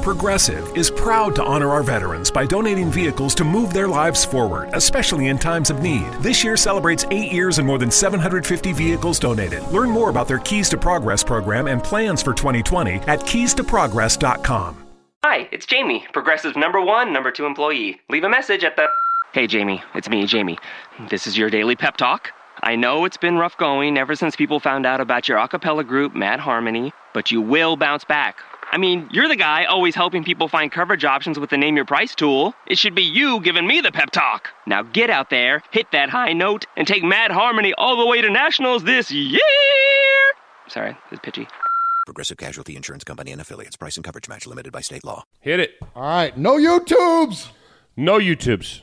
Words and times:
Progressive 0.00 0.76
is 0.76 0.90
proud 0.90 1.34
to 1.36 1.44
honor 1.44 1.68
our 1.68 1.82
veterans 1.82 2.30
by 2.30 2.46
donating 2.46 2.90
vehicles 2.90 3.34
to 3.34 3.44
move 3.44 3.72
their 3.72 3.86
lives 3.86 4.24
forward, 4.24 4.70
especially 4.72 5.28
in 5.28 5.38
times 5.38 5.70
of 5.70 5.82
need. 5.82 6.10
This 6.20 6.42
year 6.42 6.56
celebrates 6.56 7.04
eight 7.10 7.30
years 7.30 7.58
and 7.58 7.66
more 7.66 7.78
than 7.78 7.90
750 7.90 8.72
vehicles 8.72 9.18
donated. 9.18 9.62
Learn 9.68 9.90
more 9.90 10.08
about 10.08 10.26
their 10.26 10.38
Keys 10.38 10.68
to 10.70 10.78
Progress 10.78 11.22
program 11.22 11.66
and 11.66 11.82
plans 11.82 12.22
for 12.22 12.32
2020 12.32 12.94
at 13.06 13.20
keystoprogress.com. 13.20 14.86
Hi, 15.22 15.48
it's 15.52 15.66
Jamie, 15.66 16.06
Progressive 16.14 16.56
number 16.56 16.80
one, 16.80 17.12
number 17.12 17.30
two 17.30 17.44
employee. 17.44 18.00
Leave 18.08 18.24
a 18.24 18.28
message 18.28 18.64
at 18.64 18.76
the. 18.76 18.86
Hey, 19.34 19.46
Jamie, 19.46 19.82
it's 19.94 20.08
me, 20.08 20.24
Jamie. 20.26 20.58
This 21.10 21.26
is 21.26 21.36
your 21.36 21.50
daily 21.50 21.76
pep 21.76 21.98
talk. 21.98 22.32
I 22.62 22.74
know 22.74 23.04
it's 23.04 23.16
been 23.16 23.36
rough 23.36 23.56
going 23.56 23.96
ever 23.96 24.14
since 24.14 24.34
people 24.34 24.60
found 24.60 24.86
out 24.86 25.00
about 25.00 25.28
your 25.28 25.38
a 25.38 25.46
cappella 25.46 25.84
group, 25.84 26.14
Mad 26.14 26.40
Harmony, 26.40 26.92
but 27.14 27.30
you 27.30 27.40
will 27.40 27.76
bounce 27.76 28.04
back. 28.04 28.38
I 28.72 28.78
mean, 28.78 29.08
you're 29.10 29.26
the 29.26 29.34
guy 29.34 29.64
always 29.64 29.96
helping 29.96 30.22
people 30.22 30.46
find 30.46 30.70
coverage 30.70 31.04
options 31.04 31.40
with 31.40 31.50
the 31.50 31.56
Name 31.56 31.74
Your 31.74 31.84
Price 31.84 32.14
tool. 32.14 32.54
It 32.68 32.78
should 32.78 32.94
be 32.94 33.02
you 33.02 33.40
giving 33.40 33.66
me 33.66 33.80
the 33.80 33.90
pep 33.90 34.12
talk. 34.12 34.50
Now 34.64 34.82
get 34.82 35.10
out 35.10 35.28
there, 35.28 35.62
hit 35.72 35.90
that 35.90 36.08
high 36.08 36.32
note, 36.32 36.66
and 36.76 36.86
take 36.86 37.02
Mad 37.02 37.32
Harmony 37.32 37.74
all 37.76 37.96
the 37.96 38.06
way 38.06 38.20
to 38.20 38.30
nationals 38.30 38.84
this 38.84 39.10
year. 39.10 39.40
Sorry, 40.68 40.96
it's 41.10 41.20
pitchy. 41.20 41.48
Progressive 42.06 42.36
Casualty 42.38 42.76
Insurance 42.76 43.02
Company 43.02 43.32
and 43.32 43.40
affiliates. 43.40 43.76
Price 43.76 43.96
and 43.96 44.04
coverage 44.04 44.28
match 44.28 44.46
limited 44.46 44.72
by 44.72 44.82
state 44.82 45.04
law. 45.04 45.24
Hit 45.40 45.58
it. 45.58 45.72
All 45.96 46.02
right, 46.02 46.38
no 46.38 46.56
YouTubes. 46.56 47.48
No 47.96 48.18
YouTubes. 48.20 48.82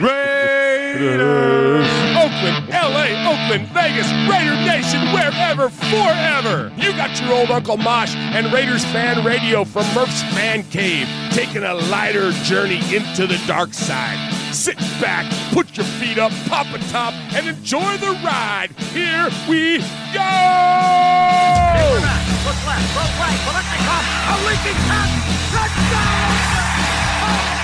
Raiders! 0.00 1.86
Oakland, 2.14 2.68
LA, 2.68 3.06
Oakland, 3.26 3.66
Vegas, 3.74 4.06
Raider 4.30 4.54
Nation, 4.64 5.00
wherever, 5.12 5.68
forever! 5.68 6.70
You 6.76 6.92
got 6.92 7.20
your 7.20 7.32
old 7.32 7.50
Uncle 7.50 7.76
Mosh 7.76 8.14
and 8.14 8.52
Raiders 8.52 8.84
fan 8.86 9.24
radio 9.24 9.64
from 9.64 9.84
Murph's 9.94 10.22
Man 10.34 10.62
Cave, 10.70 11.08
taking 11.32 11.64
a 11.64 11.74
lighter 11.74 12.30
journey 12.44 12.80
into 12.94 13.26
the 13.26 13.40
dark 13.46 13.74
side. 13.74 14.18
Sit 14.54 14.78
back, 15.00 15.26
put 15.52 15.76
your 15.76 15.86
feet 15.86 16.18
up, 16.18 16.30
pop 16.46 16.66
a 16.72 16.78
top, 16.90 17.12
and 17.34 17.48
enjoy 17.48 17.96
the 17.96 18.12
ride. 18.24 18.70
Here 18.92 19.28
we 19.48 19.78
go! 20.14 20.30
Look 22.46 22.60
left, 22.66 22.94
look 22.94 23.12
right, 23.18 23.40
Biletnikoff, 23.46 24.04
a 24.30 24.32
leaking 24.46 24.78
pass, 24.86 25.10
touchdown! 25.50 27.59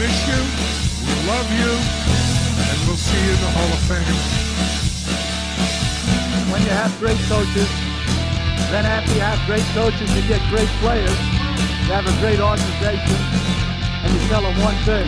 Miss 0.00 0.16
you, 0.32 0.40
we 1.04 1.12
love 1.28 1.44
you, 1.60 1.68
and 2.56 2.76
we'll 2.88 2.96
see 2.96 3.20
you 3.20 3.36
in 3.36 3.40
the 3.44 3.52
Hall 3.52 3.68
of 3.68 3.82
Fame. 3.84 4.16
When 6.48 6.64
you 6.64 6.72
have 6.72 6.88
great 6.96 7.20
coaches, 7.28 7.68
then 8.72 8.88
after 8.88 9.12
you 9.12 9.20
have 9.20 9.36
great 9.44 9.66
coaches, 9.76 10.08
you 10.16 10.24
get 10.24 10.40
great 10.48 10.72
players. 10.80 11.20
You 11.84 11.92
have 11.92 12.08
a 12.08 12.16
great 12.24 12.40
organization, 12.40 13.20
and 14.00 14.08
you 14.16 14.20
tell 14.32 14.40
them 14.40 14.56
one 14.64 14.78
thing: 14.88 15.04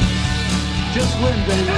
just 0.92 1.16
win, 1.24 1.40
baby. 1.48 1.72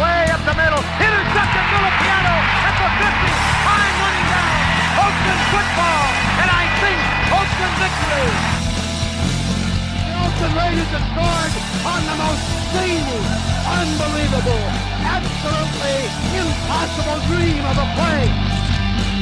Way 0.00 0.32
up 0.32 0.40
the 0.48 0.56
middle, 0.56 0.80
intercepted 0.96 1.64
Filipiano 1.76 2.34
at 2.64 2.74
the 2.80 2.88
50, 3.04 3.20
time 3.68 3.94
running 4.00 4.28
down. 4.32 4.52
Oakland 4.96 5.42
football, 5.52 6.04
and 6.40 6.48
I 6.48 6.64
think 6.80 6.98
Oakland 7.36 7.74
victory. 7.84 8.65
Oakland 10.16 10.54
Raiders 10.56 10.90
have 10.96 11.06
scored 11.12 11.52
on 11.84 12.00
the 12.08 12.16
most 12.16 12.42
zany, 12.72 13.20
unbelievable, 13.68 14.64
absolutely 15.04 15.96
impossible 16.32 17.20
dream 17.28 17.62
of 17.64 17.76
a 17.76 17.86
play. 17.94 18.24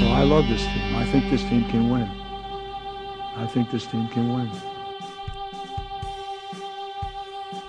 Well, 0.00 0.12
I 0.12 0.22
love 0.22 0.48
this 0.48 0.62
team. 0.62 0.96
I 0.96 1.04
think 1.06 1.30
this 1.30 1.42
team 1.42 1.64
can 1.70 1.90
win. 1.90 2.08
I 3.36 3.46
think 3.46 3.70
this 3.70 3.86
team 3.86 4.08
can 4.08 4.32
win. 4.32 4.46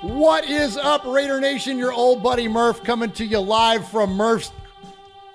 What 0.01 0.47
is 0.47 0.77
up, 0.77 1.03
Raider 1.05 1.39
Nation? 1.41 1.77
Your 1.79 1.91
old 1.91 2.21
buddy 2.21 2.47
Murph 2.47 2.83
coming 2.83 3.11
to 3.13 3.25
you 3.25 3.39
live 3.39 3.87
from 3.87 4.13
Murph's 4.13 4.51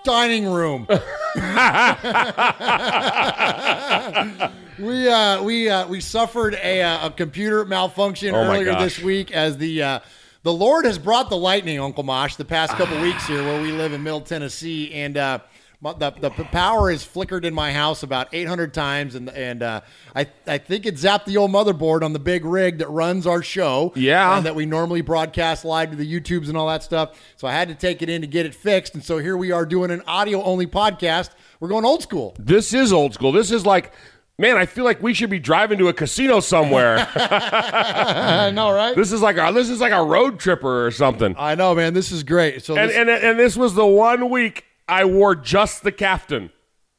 dining 0.05 0.47
room. 0.47 0.87
we 4.79 5.09
uh, 5.09 5.43
we 5.43 5.69
uh, 5.69 5.87
we 5.87 6.01
suffered 6.01 6.55
a, 6.63 6.83
uh, 6.83 7.07
a 7.09 7.11
computer 7.11 7.65
malfunction 7.65 8.35
Oh 8.35 8.39
earlier 8.39 8.73
gosh. 8.73 8.81
this 8.81 8.99
week 9.03 9.31
as 9.31 9.59
the 9.59 9.83
uh, 9.83 10.01
the 10.43 10.53
Lord 10.53 10.87
has 10.87 10.99
brought 10.99 11.29
the 11.29 11.37
lightning, 11.37 11.79
Uncle 11.79 12.03
Mosh, 12.03 12.37
the 12.37 12.45
past 12.45 12.73
couple 12.73 13.01
weeks 13.01 13.27
here 13.27 13.43
where 13.45 13.61
we 13.61 13.73
live 13.73 13.93
in 13.93 14.03
Middle 14.03 14.23
Tennessee, 14.23 14.93
and 14.95 15.17
uh, 15.17 15.39
the 15.83 16.11
the 16.21 16.31
power 16.31 16.91
has 16.91 17.03
flickered 17.03 17.45
in 17.45 17.55
my 17.55 17.73
house 17.73 18.03
about 18.03 18.29
800 18.35 18.75
times, 18.75 19.15
and 19.15 19.31
and 19.31 19.63
uh, 19.63 19.81
I 20.15 20.27
I 20.47 20.59
think 20.59 20.85
it 20.85 20.97
zapped 20.97 21.25
the 21.25 21.39
old 21.39 21.51
motherboard 21.51 22.03
on 22.03 22.13
the 22.13 22.19
big 22.19 22.45
rig 22.45 22.79
that 22.79 22.89
runs 22.91 23.27
our 23.27 23.43
show, 23.43 23.93
Yeah. 23.97 24.37
and 24.37 24.45
that 24.45 24.55
we 24.55 24.67
normally 24.67 25.01
broadcast 25.01 25.65
live 25.65 25.91
to 25.91 25.97
the 25.97 26.05
YouTubes 26.21 26.49
and 26.49 26.57
all 26.57 26.69
that 26.69 26.83
stuff. 26.83 27.19
So 27.37 27.49
I 27.49 27.53
had 27.53 27.69
to 27.69 27.75
take 27.75 28.03
it 28.03 28.11
in 28.11 28.21
to 28.21 28.27
get 28.27 28.45
it 28.45 28.55
fixed, 28.55 28.95
and 28.95 29.03
so 29.03 29.19
here 29.19 29.37
we 29.39 29.53
are 29.53 29.65
doing 29.65 29.91
an 29.91 30.03
audio 30.07 30.43
only 30.43 30.67
podcast. 30.67 31.31
We're 31.61 31.69
going 31.69 31.85
old 31.87 32.03
school. 32.03 32.35
This 32.39 32.75
is 32.75 32.93
old 32.93 33.15
school. 33.15 33.33
This 33.33 33.51
is 33.51 33.65
like, 33.65 33.93
man, 34.39 34.57
I 34.59 34.67
feel 34.67 34.85
like 34.85 35.03
we 35.03 35.15
should 35.15 35.31
be 35.31 35.39
driving 35.39 35.79
to 35.79 35.89
a 35.89 35.93
casino 35.95 36.41
somewhere. 36.41 37.09
I 37.17 38.51
know, 38.51 38.71
right? 38.73 38.95
this 38.95 39.13
is 39.13 39.23
like 39.23 39.37
a 39.39 39.51
this 39.53 39.71
is 39.71 39.81
like 39.81 39.93
a 39.93 40.03
road 40.03 40.39
tripper 40.39 40.87
or 40.87 40.91
something. 40.91 41.35
I 41.39 41.55
know, 41.55 41.75
man. 41.75 41.95
This 41.95 42.13
is 42.13 42.23
great. 42.23 42.63
So 42.63 42.77
And 42.77 42.91
this- 42.91 42.97
and 42.97 43.09
and 43.09 43.39
this 43.39 43.57
was 43.57 43.75
the 43.75 43.87
one 43.87 44.29
week 44.31 44.65
I 44.91 45.05
wore 45.05 45.35
just 45.35 45.83
the 45.83 45.93
captain. 45.93 46.51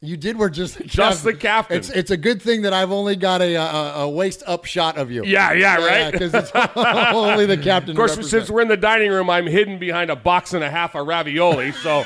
You 0.03 0.17
did 0.17 0.35
wear 0.35 0.49
just 0.49 0.79
the 0.79 0.83
Just 0.85 1.23
the 1.23 1.33
captain. 1.33 1.77
It's 1.77 1.89
it's 1.91 2.09
a 2.09 2.17
good 2.17 2.41
thing 2.41 2.63
that 2.63 2.73
I've 2.73 2.91
only 2.91 3.15
got 3.15 3.39
a 3.41 3.53
a, 3.53 3.93
a 4.01 4.09
waist 4.09 4.41
up 4.47 4.65
shot 4.65 4.97
of 4.97 5.11
you. 5.11 5.23
Yeah, 5.23 5.53
yeah, 5.53 5.75
right? 5.75 6.11
Because 6.11 6.33
it's 6.33 6.51
only 6.75 7.45
the 7.45 7.57
captain. 7.57 7.91
Of 7.91 7.97
course, 7.97 8.27
since 8.27 8.49
we're 8.49 8.61
in 8.61 8.67
the 8.67 8.77
dining 8.77 9.11
room, 9.11 9.29
I'm 9.29 9.45
hidden 9.45 9.77
behind 9.77 10.09
a 10.09 10.15
box 10.15 10.53
and 10.53 10.63
a 10.63 10.71
half 10.71 10.95
of 10.95 11.05
ravioli, 11.05 11.71
so 11.71 12.03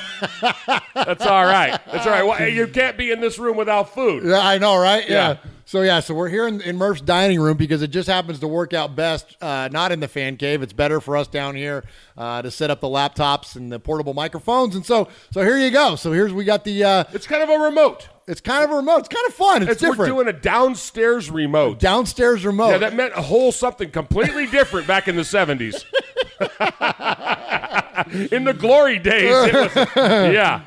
that's 0.94 1.25
all 1.25 1.46
right. 1.46 1.79
That's 1.90 2.06
all 2.06 2.12
right. 2.12 2.23
Well, 2.25 2.50
you 2.50 2.67
can't 2.67 2.97
be 2.97 3.12
in 3.12 3.22
this 3.22 3.40
room 3.40 3.56
without 3.56 3.94
food. 3.94 4.25
Yeah, 4.25 4.40
I 4.40 4.58
know, 4.58 4.78
right? 4.78 5.08
Yeah. 5.08 5.29
Yeah. 5.29 5.38
So 5.75 5.81
yeah, 5.81 5.99
so 5.99 6.13
we're 6.13 6.29
here 6.29 6.47
in, 6.47 6.61
in 6.61 6.77
Murph's 6.77 7.01
dining 7.01 7.37
room 7.37 7.57
because 7.57 7.81
it 7.81 7.89
just 7.89 8.07
happens 8.07 8.39
to 8.39 8.47
work 8.47 8.72
out 8.73 8.95
best, 8.95 9.35
uh, 9.41 9.67
not 9.73 9.91
in 9.91 9.99
the 9.99 10.07
fan 10.07 10.37
cave. 10.37 10.61
It's 10.61 10.72
better 10.72 11.01
for 11.01 11.17
us 11.17 11.27
down 11.27 11.53
here 11.53 11.83
uh, 12.17 12.41
to 12.43 12.49
set 12.49 12.72
up 12.72 12.79
the 12.79 12.87
laptops 12.87 13.57
and 13.57 13.69
the 13.69 13.77
portable 13.77 14.13
microphones, 14.13 14.77
and 14.77 14.85
so 14.85 15.09
so 15.31 15.41
here 15.41 15.57
you 15.57 15.72
go. 15.72 15.97
So 15.97 16.13
here's 16.13 16.31
we 16.31 16.45
got 16.45 16.63
the. 16.63 16.81
Uh, 16.81 17.03
It's 17.11 17.27
kind 17.27 17.43
of 17.43 17.49
a 17.49 17.57
remote. 17.61 18.07
it's 18.25 18.39
kind 18.39 18.63
of 18.63 18.72
a 18.72 18.75
remote. 18.77 18.99
It's 18.99 19.09
kind 19.09 19.27
of 19.27 19.33
fun. 19.33 19.63
It's, 19.63 19.72
It's, 19.73 19.81
different. 19.81 19.99
we're 19.99 20.23
doing 20.23 20.27
a 20.29 20.39
downstairs 20.39 21.29
remote. 21.29 21.79
downstairs 21.79 22.45
remote. 22.45 22.69
Yeah, 22.69 22.78
that 22.78 22.95
meant 22.95 23.11
a 23.13 23.21
whole 23.21 23.51
something 23.51 23.91
completely 23.91 24.47
different 24.47 24.87
back 24.87 25.09
in 25.09 25.17
the 25.17 25.23
70s. 25.23 25.83
in 28.31 28.45
the 28.45 28.53
glory 28.53 28.97
days, 28.97 29.29
was, 29.29 29.75
yeah. 29.97 30.61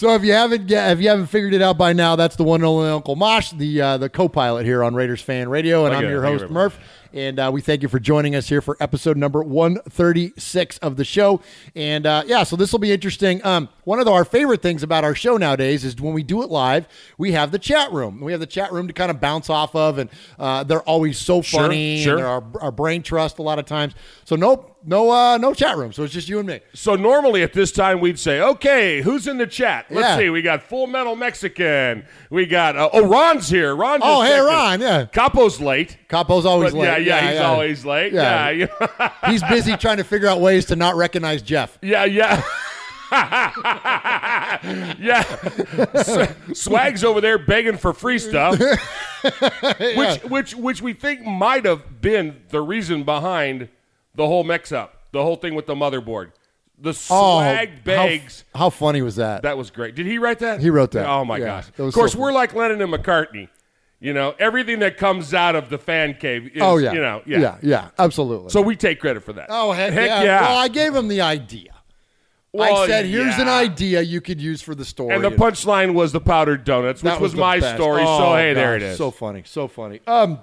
So 0.00 0.14
if 0.14 0.24
you 0.24 0.32
haven't 0.32 0.66
get, 0.66 0.92
if 0.92 1.02
you 1.02 1.10
haven't 1.10 1.26
figured 1.26 1.52
it 1.52 1.60
out 1.60 1.76
by 1.76 1.92
now, 1.92 2.16
that's 2.16 2.34
the 2.34 2.42
one 2.42 2.62
and 2.62 2.64
only 2.64 2.88
Uncle 2.88 3.16
Mosh, 3.16 3.50
the 3.50 3.82
uh, 3.82 3.98
the 3.98 4.08
co-pilot 4.08 4.64
here 4.64 4.82
on 4.82 4.94
Raiders 4.94 5.20
Fan 5.20 5.50
Radio, 5.50 5.84
and 5.84 5.92
Thank 5.92 6.06
I'm 6.06 6.10
your 6.10 6.24
you 6.24 6.30
host 6.30 6.44
very 6.44 6.50
Murph. 6.50 6.78
And 7.12 7.40
uh, 7.40 7.50
we 7.52 7.60
thank 7.60 7.82
you 7.82 7.88
for 7.88 7.98
joining 7.98 8.36
us 8.36 8.48
here 8.48 8.60
for 8.60 8.76
episode 8.78 9.16
number 9.16 9.42
136 9.42 10.78
of 10.78 10.96
the 10.96 11.04
show. 11.04 11.40
And 11.74 12.06
uh, 12.06 12.22
yeah, 12.26 12.44
so 12.44 12.54
this 12.56 12.70
will 12.70 12.78
be 12.78 12.92
interesting. 12.92 13.44
Um, 13.44 13.68
one 13.84 13.98
of 13.98 14.06
our 14.06 14.24
favorite 14.24 14.62
things 14.62 14.82
about 14.84 15.02
our 15.02 15.14
show 15.16 15.36
nowadays 15.36 15.84
is 15.84 16.00
when 16.00 16.14
we 16.14 16.22
do 16.22 16.42
it 16.42 16.50
live, 16.50 16.86
we 17.18 17.32
have 17.32 17.50
the 17.50 17.58
chat 17.58 17.92
room. 17.92 18.20
We 18.20 18.30
have 18.30 18.40
the 18.40 18.46
chat 18.46 18.70
room 18.72 18.86
to 18.86 18.92
kind 18.92 19.10
of 19.10 19.20
bounce 19.20 19.50
off 19.50 19.74
of, 19.74 19.98
and 19.98 20.08
uh, 20.38 20.62
they're 20.62 20.82
always 20.82 21.18
so 21.18 21.42
funny. 21.42 22.02
sure. 22.02 22.12
And 22.12 22.18
they're 22.20 22.28
our, 22.28 22.44
our 22.60 22.72
brain 22.72 23.02
trust 23.02 23.38
a 23.38 23.42
lot 23.42 23.58
of 23.58 23.64
times. 23.66 23.94
So 24.24 24.36
no, 24.36 24.76
no, 24.84 25.10
uh, 25.10 25.36
no 25.38 25.52
chat 25.52 25.76
room. 25.76 25.92
So 25.92 26.04
it's 26.04 26.12
just 26.14 26.28
you 26.28 26.38
and 26.38 26.46
me. 26.46 26.60
So 26.74 26.94
normally 26.94 27.42
at 27.42 27.52
this 27.52 27.72
time 27.72 27.98
we'd 28.00 28.18
say, 28.20 28.40
okay, 28.40 29.02
who's 29.02 29.26
in 29.26 29.36
the 29.38 29.46
chat? 29.48 29.86
Let's 29.90 30.06
Yeah. 30.08 30.16
see. 30.18 30.30
We 30.30 30.42
got 30.42 30.62
Full 30.62 30.86
Metal 30.86 31.16
Mexican. 31.16 32.04
We 32.30 32.46
got 32.46 32.76
uh, 32.76 32.88
oh 32.92 33.06
Ron's 33.06 33.48
here. 33.48 33.74
Ron. 33.74 34.00
Oh, 34.02 34.22
hey, 34.22 34.30
texted. 34.30 34.46
Ron, 34.46 34.80
yeah. 34.80 35.04
Capo's 35.06 35.60
late. 35.60 35.98
Capo's 36.08 36.46
always 36.46 36.72
But 36.72 36.78
late. 36.78 36.86
Yeah, 36.86 36.96
yeah, 37.04 37.30
he's 37.30 37.40
always 37.40 37.84
late. 37.84 38.12
Yeah. 38.12 38.50
Yeah, 38.50 39.12
He's 39.30 39.42
busy 39.44 39.76
trying 39.76 39.96
to 39.98 40.04
figure 40.04 40.28
out 40.28 40.40
ways 40.40 40.66
to 40.66 40.76
not 40.76 40.96
recognize 40.96 41.42
Jeff. 41.42 41.78
yeah, 41.82 42.04
yeah. 42.04 42.42
yeah. 45.00 45.22
Swag's 46.52 47.02
over 47.04 47.20
there 47.20 47.38
begging 47.38 47.76
for 47.76 47.92
free 47.92 48.18
stuff, 48.18 48.58
which 49.80 50.22
which 50.24 50.54
which 50.54 50.82
we 50.82 50.92
think 50.92 51.24
might 51.26 51.64
have 51.64 52.00
been 52.00 52.40
the 52.50 52.60
reason 52.60 53.02
behind 53.04 53.68
the 54.14 54.26
whole 54.26 54.44
mix 54.44 54.70
up, 54.72 55.02
the 55.12 55.22
whole 55.22 55.36
thing 55.36 55.54
with 55.54 55.66
the 55.66 55.74
motherboard. 55.74 56.32
The 56.78 56.94
swag 56.94 57.18
Oh, 57.18 57.40
how- 57.40 57.82
begs. 57.84 58.44
How, 58.54 58.70
funny 58.70 59.02
was 59.02 59.16
that? 59.16 59.42
That 59.42 59.58
was 59.58 59.70
great. 59.70 59.94
Did 59.94 60.06
he 60.06 60.16
write 60.18 60.38
that? 60.38 60.60
He 60.60 60.70
wrote 60.70 60.92
that. 60.92 61.06
Oh 61.06 61.24
my 61.26 61.36
Yeah, 61.36 61.44
gosh! 61.46 61.68
Of 61.78 61.92
course, 61.92 62.12
so 62.12 62.18
we're 62.18 62.32
like 62.32 62.54
Lennon 62.54 62.80
and 62.80 62.92
McCartney. 62.92 63.48
You 64.02 64.14
know, 64.14 64.34
everything 64.38 64.78
that 64.78 64.96
comes 64.96 65.34
out 65.34 65.54
of 65.54 65.68
the 65.68 65.76
fan 65.76 66.14
cave 66.14 66.52
is, 66.54 66.62
oh 66.62 66.78
yeah. 66.78 66.92
you 66.92 67.00
know, 67.00 67.22
yeah. 67.26 67.38
yeah, 67.38 67.58
yeah, 67.62 67.88
absolutely. 67.98 68.48
So 68.48 68.62
we 68.62 68.74
take 68.74 68.98
credit 68.98 69.22
for 69.22 69.34
that. 69.34 69.48
oh 69.50 69.72
heck, 69.72 69.92
heck 69.92 70.08
yeah. 70.08 70.22
yeah. 70.22 70.40
Well, 70.40 70.56
I 70.56 70.68
gave 70.68 70.94
him 70.94 71.08
the 71.08 71.20
idea. 71.20 71.74
Well, 72.52 72.82
I 72.82 72.86
said, 72.86 73.04
"Here's 73.04 73.38
an 73.38 73.48
idea 73.48 74.00
you 74.00 74.20
could 74.20 74.40
use 74.40 74.62
for 74.62 74.74
the 74.74 74.84
story." 74.84 75.14
and 75.14 75.22
the 75.22 75.30
punchline 75.30 75.94
was 75.94 76.12
the 76.12 76.20
powdered 76.20 76.64
donuts, 76.64 77.02
which 77.02 77.12
That 77.12 77.20
was, 77.20 77.32
the 77.32 77.38
my 77.40 77.60
best. 77.60 77.76
story. 77.76 78.02
Oh, 78.04 78.18
so 78.18 78.34
hey, 78.34 78.54
there 78.54 78.74
it 78.76 78.80
gosh, 78.80 78.88
is. 78.88 78.98
So 78.98 79.10
funny, 79.10 79.42
so 79.44 79.68
funny. 79.68 80.00
Um, 80.06 80.40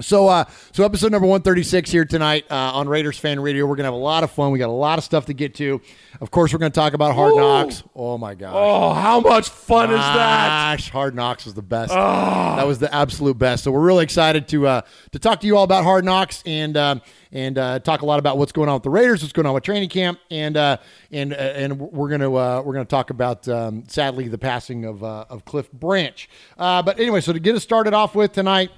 so 0.00 0.28
uh, 0.28 0.44
so 0.72 0.84
episode 0.84 1.12
number 1.12 1.26
one 1.26 1.42
thirty 1.42 1.62
six 1.62 1.90
here 1.90 2.04
tonight 2.04 2.44
uh, 2.50 2.54
on 2.54 2.88
Raiders 2.88 3.18
Fan 3.18 3.40
Radio. 3.40 3.66
We're 3.66 3.76
gonna 3.76 3.88
have 3.88 3.94
a 3.94 3.96
lot 3.96 4.24
of 4.24 4.30
fun. 4.30 4.50
We 4.50 4.58
got 4.58 4.68
a 4.68 4.72
lot 4.72 4.98
of 4.98 5.04
stuff 5.04 5.26
to 5.26 5.34
get 5.34 5.54
to. 5.56 5.80
Of 6.20 6.30
course, 6.30 6.52
we're 6.52 6.58
gonna 6.58 6.70
talk 6.70 6.94
about 6.94 7.14
Hard 7.14 7.32
Ooh. 7.34 7.40
Knocks. 7.40 7.82
Oh 7.94 8.18
my 8.18 8.34
gosh. 8.34 8.52
oh, 8.54 8.92
how 8.94 9.20
much 9.20 9.48
fun 9.48 9.90
is 9.90 9.98
that? 9.98 10.76
Gosh, 10.76 10.90
Hard 10.90 11.14
Knocks 11.14 11.44
was 11.44 11.54
the 11.54 11.62
best. 11.62 11.92
That 11.92 12.66
was 12.66 12.78
the 12.78 12.92
absolute 12.94 13.38
best. 13.38 13.64
So 13.64 13.70
we're 13.70 13.80
really 13.80 14.04
excited 14.04 14.48
to 14.48 14.66
uh, 14.66 14.82
to 15.12 15.18
talk 15.18 15.40
to 15.40 15.46
you 15.46 15.56
all 15.56 15.64
about 15.64 15.84
Hard 15.84 16.04
Knocks 16.04 16.42
and 16.46 16.76
um, 16.76 17.02
and 17.32 17.58
uh, 17.58 17.78
talk 17.78 18.02
a 18.02 18.06
lot 18.06 18.18
about 18.18 18.38
what's 18.38 18.52
going 18.52 18.68
on 18.68 18.74
with 18.74 18.82
the 18.82 18.90
Raiders, 18.90 19.22
what's 19.22 19.32
going 19.32 19.46
on 19.46 19.54
with 19.54 19.64
training 19.64 19.88
camp, 19.88 20.18
and 20.30 20.56
uh, 20.56 20.76
and 21.10 21.32
uh, 21.32 21.36
and 21.36 21.80
we're 21.80 22.08
gonna 22.10 22.32
uh, 22.32 22.62
we're 22.64 22.74
gonna 22.74 22.84
talk 22.84 23.10
about 23.10 23.48
um, 23.48 23.84
sadly 23.88 24.28
the 24.28 24.38
passing 24.38 24.84
of 24.84 25.02
uh, 25.02 25.24
of 25.28 25.44
Cliff 25.44 25.70
Branch. 25.72 26.28
Uh, 26.58 26.82
but 26.82 26.98
anyway, 27.00 27.20
so 27.20 27.32
to 27.32 27.40
get 27.40 27.54
us 27.54 27.62
started 27.62 27.94
off 27.94 28.14
with 28.14 28.32
tonight. 28.32 28.70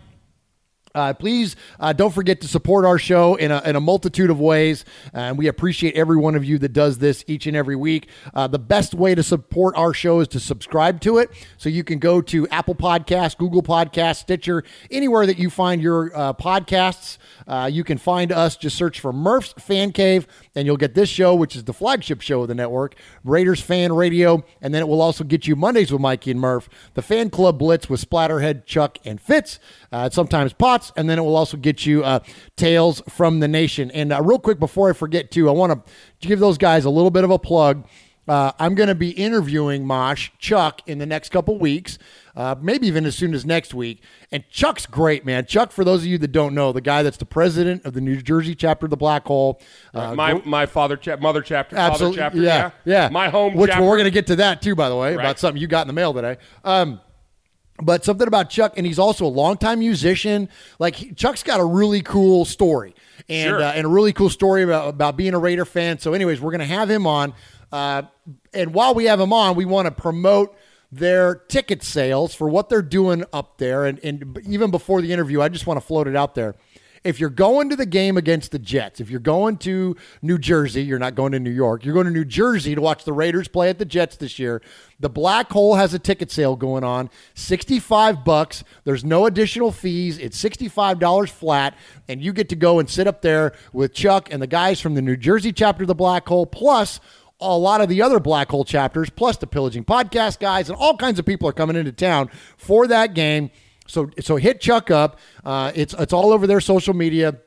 Uh, 0.95 1.13
please 1.13 1.57
uh, 1.81 1.93
don't 1.93 2.15
forget 2.15 2.41
to 2.41 2.47
support 2.47 2.85
our 2.85 2.99
show 2.99 3.35
in 3.35 3.51
a, 3.51 3.61
in 3.63 3.75
a 3.75 3.81
multitude 3.81 4.31
of 4.31 4.39
ways. 4.39 4.85
And 5.13 5.37
we 5.37 5.49
appreciate 5.49 5.97
every 5.97 6.17
one 6.17 6.37
of 6.37 6.45
you 6.45 6.57
that 6.59 6.73
does 6.73 6.99
this 6.99 7.25
each 7.27 7.47
and 7.47 7.57
every 7.57 7.75
week. 7.75 8.09
Uh, 8.33 8.47
the 8.47 8.61
best 8.61 8.95
way 8.95 9.15
to 9.15 9.23
support 9.23 9.77
our 9.77 9.93
show 9.93 10.21
is 10.21 10.29
to 10.29 10.41
subscribe 10.41 11.01
to 11.01 11.19
it. 11.19 11.31
So 11.59 11.69
you 11.69 11.83
can 11.83 11.99
go 11.99 12.21
to 12.23 12.47
Apple 12.49 12.77
Podcasts, 12.77 13.37
Google 13.37 13.63
Podcasts, 13.63 14.19
Stitcher, 14.19 14.63
anywhere 14.91 15.27
that 15.27 15.39
you 15.39 15.51
find 15.51 15.83
your 15.83 16.17
uh, 16.17 16.33
podcasts. 16.33 17.19
Uh, 17.47 17.69
you 17.73 17.85
can 17.85 17.99
find 17.99 18.33
us. 18.33 18.57
Just 18.57 18.77
search 18.77 19.01
for 19.01 19.13
Murph's 19.13 19.53
Fan 19.59 19.93
Cave, 19.93 20.27
and 20.55 20.67
you'll 20.67 20.77
get 20.77 20.95
this 20.95 21.09
show, 21.09 21.35
which 21.35 21.57
is 21.57 21.65
the 21.65 21.73
flagship 21.73 22.21
show 22.21 22.43
of 22.43 22.49
the 22.49 22.55
network, 22.55 22.95
Raiders 23.23 23.61
Fan 23.61 23.93
Radio. 23.93 24.45
And 24.61 24.75
then 24.75 24.83
it 24.83 24.89
will 24.89 25.03
also 25.03 25.25
get 25.25 25.47
you 25.47 25.57
Mondays 25.57 25.93
with 25.93 26.01
Mikey 26.01 26.31
and 26.31 26.41
Murph, 26.41 26.69
the 26.95 27.03
Fan 27.03 27.31
Club 27.31 27.59
Blitz 27.59 27.89
with 27.89 28.01
Splatterhead, 28.01 28.67
Chuck, 28.67 28.99
and 29.05 29.21
Fitz. 29.21 29.59
Uh, 29.93 30.11
sometimes 30.11 30.53
Potts, 30.53 30.93
and 30.97 31.09
then 31.09 31.19
it 31.19 31.23
will 31.23 31.37
also 31.37 31.57
get 31.57 31.87
you 31.87 32.03
uh, 32.05 32.21
Tales 32.57 33.03
from 33.09 33.41
the 33.41 33.49
Nation. 33.49 33.91
And 33.91 34.13
uh, 34.13 34.23
real 34.23 34.39
quick, 34.39 34.59
before 34.59 34.91
I 34.91 34.93
forget, 34.93 35.31
too, 35.31 35.49
I 35.49 35.53
want 35.53 35.73
to 35.87 36.27
give 36.27 36.41
those 36.41 36.59
guys 36.59 36.85
a 36.85 36.91
little 36.91 37.11
bit 37.11 37.25
of 37.25 37.31
a 37.31 37.39
plug. 37.39 37.87
Uh, 38.27 38.53
I'm 38.59 38.75
going 38.75 38.89
to 38.89 38.95
be 38.95 39.11
interviewing 39.11 39.87
Mosh 39.87 40.31
Chuck 40.39 40.81
in 40.87 40.99
the 40.99 41.05
next 41.05 41.29
couple 41.29 41.59
weeks, 41.59 41.99
uh, 42.35 42.55
maybe 42.59 42.87
even 42.87 43.05
as 43.05 43.15
soon 43.15 43.35
as 43.35 43.45
next 43.45 43.75
week. 43.75 44.03
And 44.33 44.43
Chuck's 44.49 44.87
great, 44.87 45.27
man. 45.27 45.45
Chuck, 45.45 45.71
for 45.73 45.85
those 45.85 46.01
of 46.01 46.07
you 46.07 46.17
that 46.19 46.33
don't 46.33 46.55
know, 46.55 46.73
the 46.73 46.81
guy 46.81 47.03
that's 47.03 47.19
the 47.19 47.27
president 47.27 47.85
of 47.85 47.93
the 47.93 48.01
New 48.01 48.23
Jersey 48.23 48.55
chapter 48.55 48.87
of 48.87 48.91
the 48.91 48.97
Black 48.97 49.27
Hole. 49.27 49.61
Uh, 49.93 50.15
my 50.15 50.33
gr- 50.35 50.49
my 50.49 50.65
father 50.67 50.97
chap, 50.97 51.21
mother 51.21 51.43
chapter, 51.43 51.77
Absolutely, 51.77 52.17
father 52.19 52.37
chapter, 52.37 52.41
yeah, 52.43 52.71
yeah, 52.87 53.09
My 53.11 53.29
home 53.29 53.55
Which 53.55 53.71
chapter. 53.71 53.85
we're 53.85 53.97
going 53.97 54.05
to 54.05 54.11
get 54.11 54.27
to 54.29 54.37
that 54.37 54.63
too, 54.63 54.75
by 54.75 54.89
the 54.89 54.97
way, 54.97 55.15
Right. 55.17 55.23
about 55.23 55.39
something 55.39 55.61
you 55.61 55.67
got 55.69 55.83
in 55.83 55.89
the 55.89 55.93
mail 55.93 56.15
today. 56.15 56.39
Um, 56.65 57.01
but 57.83 58.05
something 58.05 58.29
about 58.29 58.51
Chuck, 58.51 58.75
and 58.79 58.87
he's 58.87 59.01
also 59.01 59.27
a 59.27 59.29
longtime 59.29 59.81
musician. 59.81 60.49
Like 60.79 60.95
he- 60.97 61.13
Chuck's 61.13 61.43
got 61.43 61.59
a 61.61 61.65
really 61.65 62.01
cool 62.03 62.45
story, 62.45 62.95
and 63.29 63.49
Sure. 63.51 63.63
uh, 63.63 63.73
and 63.73 63.85
a 63.85 63.89
really 63.89 64.13
cool 64.13 64.31
story 64.31 64.63
about 64.63 64.89
about 64.89 65.17
being 65.17 65.35
a 65.35 65.39
Raider 65.39 65.65
fan. 65.65 65.99
So, 65.99 66.15
anyways, 66.15 66.41
we're 66.41 66.53
going 66.53 66.61
to 66.61 66.67
have 66.67 66.89
him 66.89 67.05
on, 67.07 67.35
uh, 67.75 68.03
and 68.53 68.73
while 68.73 68.95
we 68.95 69.07
have 69.07 69.19
him 69.19 69.33
on, 69.33 69.57
we 69.57 69.65
want 69.65 69.87
to 69.87 69.91
promote 69.91 70.57
their 70.93 71.35
ticket 71.35 71.83
sales 71.83 72.33
for 72.33 72.49
what 72.49 72.69
they're 72.69 72.83
doing 72.83 73.25
up 73.33 73.59
there. 73.59 73.85
And, 73.85 73.99
and 74.05 74.39
even 74.47 74.71
before 74.71 75.03
the 75.03 75.13
interview, 75.13 75.43
I 75.43 75.49
just 75.49 75.67
want 75.67 75.81
to 75.81 75.85
float 75.85 76.07
it 76.07 76.15
out 76.15 76.37
there. 76.37 76.55
If 77.03 77.19
you're 77.19 77.31
going 77.31 77.71
to 77.71 77.77
the 77.77 77.85
game 77.85 78.17
against 78.17 78.53
the 78.53 78.61
Jets, 78.61 79.01
if 79.01 79.11
you're 79.11 79.19
going 79.19 79.57
to 79.59 79.97
New 80.23 80.39
Jersey, 80.39 80.85
you're 80.85 81.01
not 81.01 81.17
going 81.17 81.33
to 81.33 81.41
New 81.41 81.51
York, 81.51 81.85
you're 81.85 81.93
going 81.95 82.07
to 82.07 82.13
New 82.13 82.25
Jersey 82.25 82.77
to 82.77 82.81
watch 82.81 83.05
the 83.05 83.13
Raiders 83.13 83.49
play 83.49 83.69
at 83.71 83.81
the 83.81 83.85
Jets 83.85 84.17
this 84.17 84.39
year. 84.39 84.63
The 85.01 85.11
Black 85.11 85.51
Hole 85.51 85.75
has 85.75 85.93
a 85.93 85.99
ticket 85.99 86.31
sale 86.31 86.55
going 86.55 86.85
on, 86.85 87.11
65 87.35 88.25
bucks. 88.25 88.63
There's 88.85 89.05
no 89.05 89.27
additional 89.27 89.73
fees. 89.73 90.17
It's 90.19 90.41
$65 90.41 91.29
flat 91.29 91.77
and 92.09 92.23
you 92.23 92.33
get 92.33 92.49
to 92.51 92.57
go 92.57 92.79
and 92.79 92.89
sit 92.89 93.09
up 93.09 93.21
there 93.21 93.53
with 93.73 93.93
Chuck 93.93 94.33
and 94.33 94.41
the 94.41 94.47
guys 94.47 94.81
from 94.81 94.95
the 94.95 95.03
New 95.03 95.17
Jersey 95.17 95.53
chapter 95.53 95.83
of 95.83 95.89
the 95.89 95.95
Black 95.95 96.27
Hole 96.29 96.47
plus 96.47 97.01
a 97.45 97.59
lot 97.59 97.81
of 97.81 97.89
the 97.89 98.01
other 98.03 98.21
Black 98.21 98.51
Hole 98.51 98.65
chapters, 98.65 99.11
plus 99.11 99.37
the 99.37 99.47
Pillaging 99.47 99.85
Podcast 99.85 100.39
guys, 100.39 100.69
and 100.69 100.79
all 100.79 100.97
kinds 100.97 101.19
of 101.19 101.27
people 101.27 101.49
are 101.49 101.53
coming 101.53 101.77
into 101.77 101.93
town 101.93 102.31
for 102.57 102.87
that 102.87 103.15
game. 103.15 103.51
So, 103.87 104.11
so 104.21 104.37
hit 104.37 104.61
Chuck 104.61 104.91
up. 104.91 105.19
Uh, 105.45 105.71
it's 105.75 105.95
it's 105.99 106.13
all 106.13 106.33
over 106.33 106.47
their 106.47 106.61
social 106.61 106.95
media. 106.95 107.39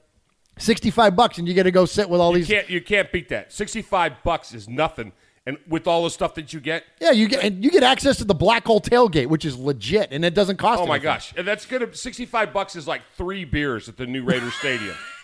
Sixty-five 0.60 1.16
bucks, 1.16 1.38
and 1.38 1.48
you 1.48 1.54
get 1.54 1.64
to 1.64 1.72
go 1.72 1.86
sit 1.86 2.10
with 2.10 2.20
all 2.20 2.32
you 2.32 2.40
these. 2.40 2.48
can't 2.48 2.70
you 2.70 2.82
can't 2.82 3.12
beat 3.12 3.30
that. 3.30 3.54
Sixty 3.54 3.82
five 3.82 4.14
bucks 4.24 4.54
is 4.54 4.68
nothing, 4.68 5.12
and 5.48 5.58
with 5.68 5.88
all 5.88 6.04
the 6.04 6.10
stuff 6.12 6.36
that 6.36 6.52
you 6.54 6.60
get, 6.60 6.84
Yeah, 7.02 7.12
you 7.12 7.28
get 7.28 7.44
and 7.44 7.64
you 7.64 7.72
get 7.72 7.82
access 7.82 8.18
to 8.18 8.26
the 8.26 8.36
Black 8.36 8.66
Hole 8.66 8.80
tailgate, 8.82 9.28
which 9.28 9.46
is 9.46 9.58
legit, 9.58 10.10
and 10.12 10.24
it 10.24 10.36
doesn't 10.36 10.58
cost. 10.58 10.80
oh 10.82 10.86
my 10.86 10.96
anything. 10.96 11.04
gosh, 11.04 11.34
and 11.36 11.48
that's 11.48 11.66
gonna 11.66 11.92
sixty 11.96 12.26
five 12.26 12.54
bucks 12.54 12.76
is 12.76 12.88
like 12.88 13.02
three 13.16 13.46
beers 13.46 13.88
at 13.90 13.98
the 13.98 14.06
new 14.06 14.24
Raider 14.24 14.52
Stadium. 14.52 14.96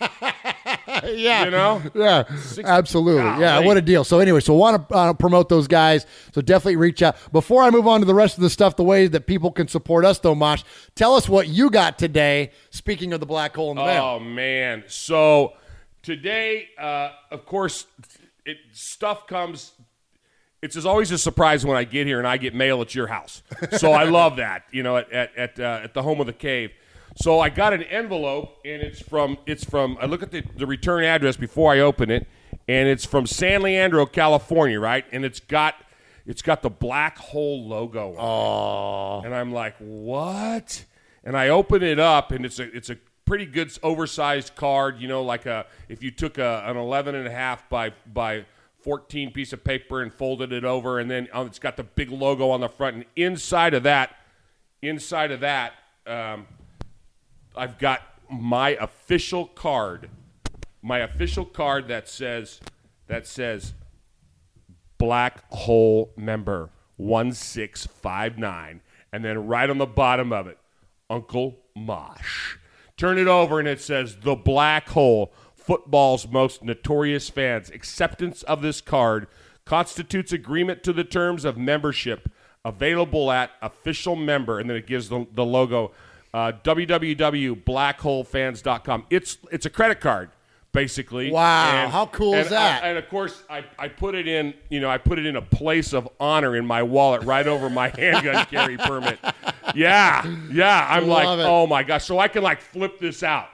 yeah, 1.04 1.44
You 1.44 1.50
know? 1.50 1.82
yeah, 1.94 2.24
absolutely, 2.64 3.22
yeah. 3.22 3.56
Golly. 3.56 3.66
What 3.66 3.76
a 3.76 3.82
deal. 3.82 4.04
So 4.04 4.18
anyway, 4.18 4.40
so 4.40 4.54
want 4.54 4.88
to 4.88 4.94
uh, 4.94 5.12
promote 5.12 5.48
those 5.48 5.68
guys. 5.68 6.06
So 6.32 6.40
definitely 6.40 6.76
reach 6.76 7.02
out. 7.02 7.16
Before 7.32 7.62
I 7.62 7.70
move 7.70 7.86
on 7.86 8.00
to 8.00 8.06
the 8.06 8.14
rest 8.14 8.36
of 8.36 8.42
the 8.42 8.50
stuff, 8.50 8.76
the 8.76 8.84
ways 8.84 9.10
that 9.10 9.26
people 9.26 9.50
can 9.52 9.68
support 9.68 10.04
us, 10.04 10.18
though, 10.18 10.34
Mosh, 10.34 10.62
tell 10.94 11.14
us 11.14 11.28
what 11.28 11.48
you 11.48 11.70
got 11.70 11.98
today. 11.98 12.50
Speaking 12.70 13.12
of 13.12 13.20
the 13.20 13.26
black 13.26 13.54
hole 13.54 13.70
in 13.70 13.76
the 13.76 13.84
mail. 13.84 14.04
Oh 14.04 14.20
man! 14.20 14.84
So 14.86 15.52
today, 16.02 16.68
uh, 16.78 17.10
of 17.30 17.44
course, 17.46 17.86
it 18.44 18.58
stuff 18.72 19.26
comes. 19.26 19.72
It's 20.64 20.84
always 20.86 21.10
a 21.10 21.18
surprise 21.18 21.66
when 21.66 21.76
I 21.76 21.84
get 21.84 22.06
here 22.06 22.18
and 22.18 22.26
I 22.26 22.38
get 22.38 22.54
mail 22.54 22.80
at 22.80 22.94
your 22.94 23.08
house. 23.08 23.42
So 23.72 23.92
I 23.92 24.04
love 24.20 24.36
that. 24.36 24.64
You 24.70 24.82
know, 24.82 24.96
at 24.96 25.12
at 25.12 25.36
at, 25.36 25.60
uh, 25.60 25.80
at 25.84 25.92
the 25.92 26.02
home 26.02 26.20
of 26.20 26.26
the 26.26 26.32
cave. 26.32 26.70
So 27.16 27.38
I 27.38 27.50
got 27.50 27.74
an 27.74 27.82
envelope 27.82 28.58
and 28.64 28.80
it's 28.80 29.00
from 29.00 29.36
it's 29.46 29.62
from. 29.62 29.98
I 30.00 30.06
look 30.06 30.22
at 30.22 30.30
the, 30.30 30.42
the 30.56 30.66
return 30.66 31.04
address 31.04 31.36
before 31.36 31.72
I 31.72 31.80
open 31.80 32.10
it, 32.10 32.26
and 32.66 32.88
it's 32.88 33.04
from 33.04 33.26
San 33.26 33.60
Leandro, 33.60 34.06
California, 34.06 34.80
right? 34.80 35.04
And 35.12 35.22
it's 35.22 35.38
got 35.38 35.74
it's 36.26 36.40
got 36.40 36.62
the 36.62 36.70
black 36.70 37.18
hole 37.18 37.68
logo. 37.68 38.16
on 38.16 39.24
it. 39.24 39.26
And 39.26 39.34
I'm 39.34 39.52
like, 39.52 39.76
what? 39.78 40.84
And 41.22 41.36
I 41.36 41.50
open 41.50 41.82
it 41.82 41.98
up, 41.98 42.32
and 42.32 42.44
it's 42.46 42.58
a 42.58 42.74
it's 42.74 42.88
a 42.88 42.96
pretty 43.26 43.46
good 43.46 43.76
oversized 43.82 44.54
card. 44.56 44.98
You 44.98 45.08
know, 45.08 45.22
like 45.22 45.44
a 45.44 45.66
if 45.90 46.02
you 46.02 46.10
took 46.10 46.38
a, 46.38 46.64
an 46.66 46.76
11 46.78 47.14
and 47.14 47.26
a 47.26 47.30
half 47.30 47.68
by 47.68 47.92
by 48.12 48.46
14 48.84 49.32
piece 49.32 49.54
of 49.54 49.64
paper 49.64 50.02
and 50.02 50.12
folded 50.12 50.52
it 50.52 50.62
over, 50.62 50.98
and 51.00 51.10
then 51.10 51.26
um, 51.32 51.46
it's 51.46 51.58
got 51.58 51.78
the 51.78 51.82
big 51.82 52.10
logo 52.10 52.50
on 52.50 52.60
the 52.60 52.68
front. 52.68 52.96
And 52.96 53.04
inside 53.16 53.72
of 53.72 53.82
that, 53.84 54.14
inside 54.82 55.30
of 55.30 55.40
that, 55.40 55.72
um, 56.06 56.46
I've 57.56 57.78
got 57.78 58.02
my 58.30 58.70
official 58.70 59.46
card, 59.46 60.10
my 60.82 60.98
official 60.98 61.46
card 61.46 61.88
that 61.88 62.08
says 62.08 62.60
that 63.06 63.26
says 63.26 63.72
Black 64.98 65.50
Hole 65.50 66.12
member 66.16 66.70
1659. 66.96 68.82
And 69.12 69.24
then 69.24 69.46
right 69.46 69.70
on 69.70 69.78
the 69.78 69.86
bottom 69.86 70.32
of 70.32 70.46
it, 70.46 70.58
Uncle 71.08 71.58
Mosh. 71.74 72.56
Turn 72.96 73.18
it 73.18 73.26
over, 73.26 73.58
and 73.58 73.68
it 73.68 73.80
says 73.80 74.16
the 74.22 74.36
black 74.36 74.88
hole. 74.88 75.32
Football's 75.64 76.28
most 76.28 76.62
notorious 76.62 77.30
fans. 77.30 77.70
Acceptance 77.70 78.42
of 78.42 78.60
this 78.60 78.80
card 78.80 79.28
constitutes 79.64 80.32
agreement 80.32 80.82
to 80.82 80.92
the 80.92 81.04
terms 81.04 81.44
of 81.44 81.56
membership 81.56 82.28
available 82.64 83.30
at 83.30 83.52
official 83.62 84.16
member, 84.16 84.60
and 84.60 84.68
then 84.68 84.76
it 84.76 84.86
gives 84.86 85.08
the, 85.08 85.26
the 85.34 85.44
logo 85.44 85.92
uh, 86.34 86.52
www.blackholefans.com. 86.62 89.06
It's 89.08 89.38
it's 89.50 89.66
a 89.66 89.70
credit 89.70 90.00
card 90.00 90.30
basically. 90.72 91.30
Wow, 91.30 91.88
how 91.88 92.06
cool 92.06 92.34
is 92.34 92.50
that? 92.50 92.82
uh, 92.82 92.86
and 92.86 92.98
of 92.98 93.08
course, 93.08 93.42
I, 93.48 93.64
I 93.78 93.88
put 93.88 94.14
it 94.14 94.28
in, 94.28 94.52
you 94.68 94.80
know, 94.80 94.90
I 94.90 94.98
put 94.98 95.18
it 95.18 95.24
in 95.24 95.36
a 95.36 95.42
place 95.42 95.94
of 95.94 96.06
honor 96.20 96.56
in 96.56 96.66
my 96.66 96.82
wallet, 96.82 97.22
right 97.22 97.46
over 97.46 97.70
my 97.70 97.88
handgun 97.96 98.44
carry 98.46 98.76
permit. 98.76 99.18
Yeah, 99.74 100.26
yeah. 100.52 100.86
I'm 100.90 101.08
like, 101.08 101.38
it. 101.38 101.46
oh 101.46 101.66
my 101.66 101.82
gosh, 101.84 102.04
so 102.04 102.18
I 102.18 102.28
can 102.28 102.42
like 102.42 102.60
flip 102.60 102.98
this 102.98 103.22
out. 103.22 103.48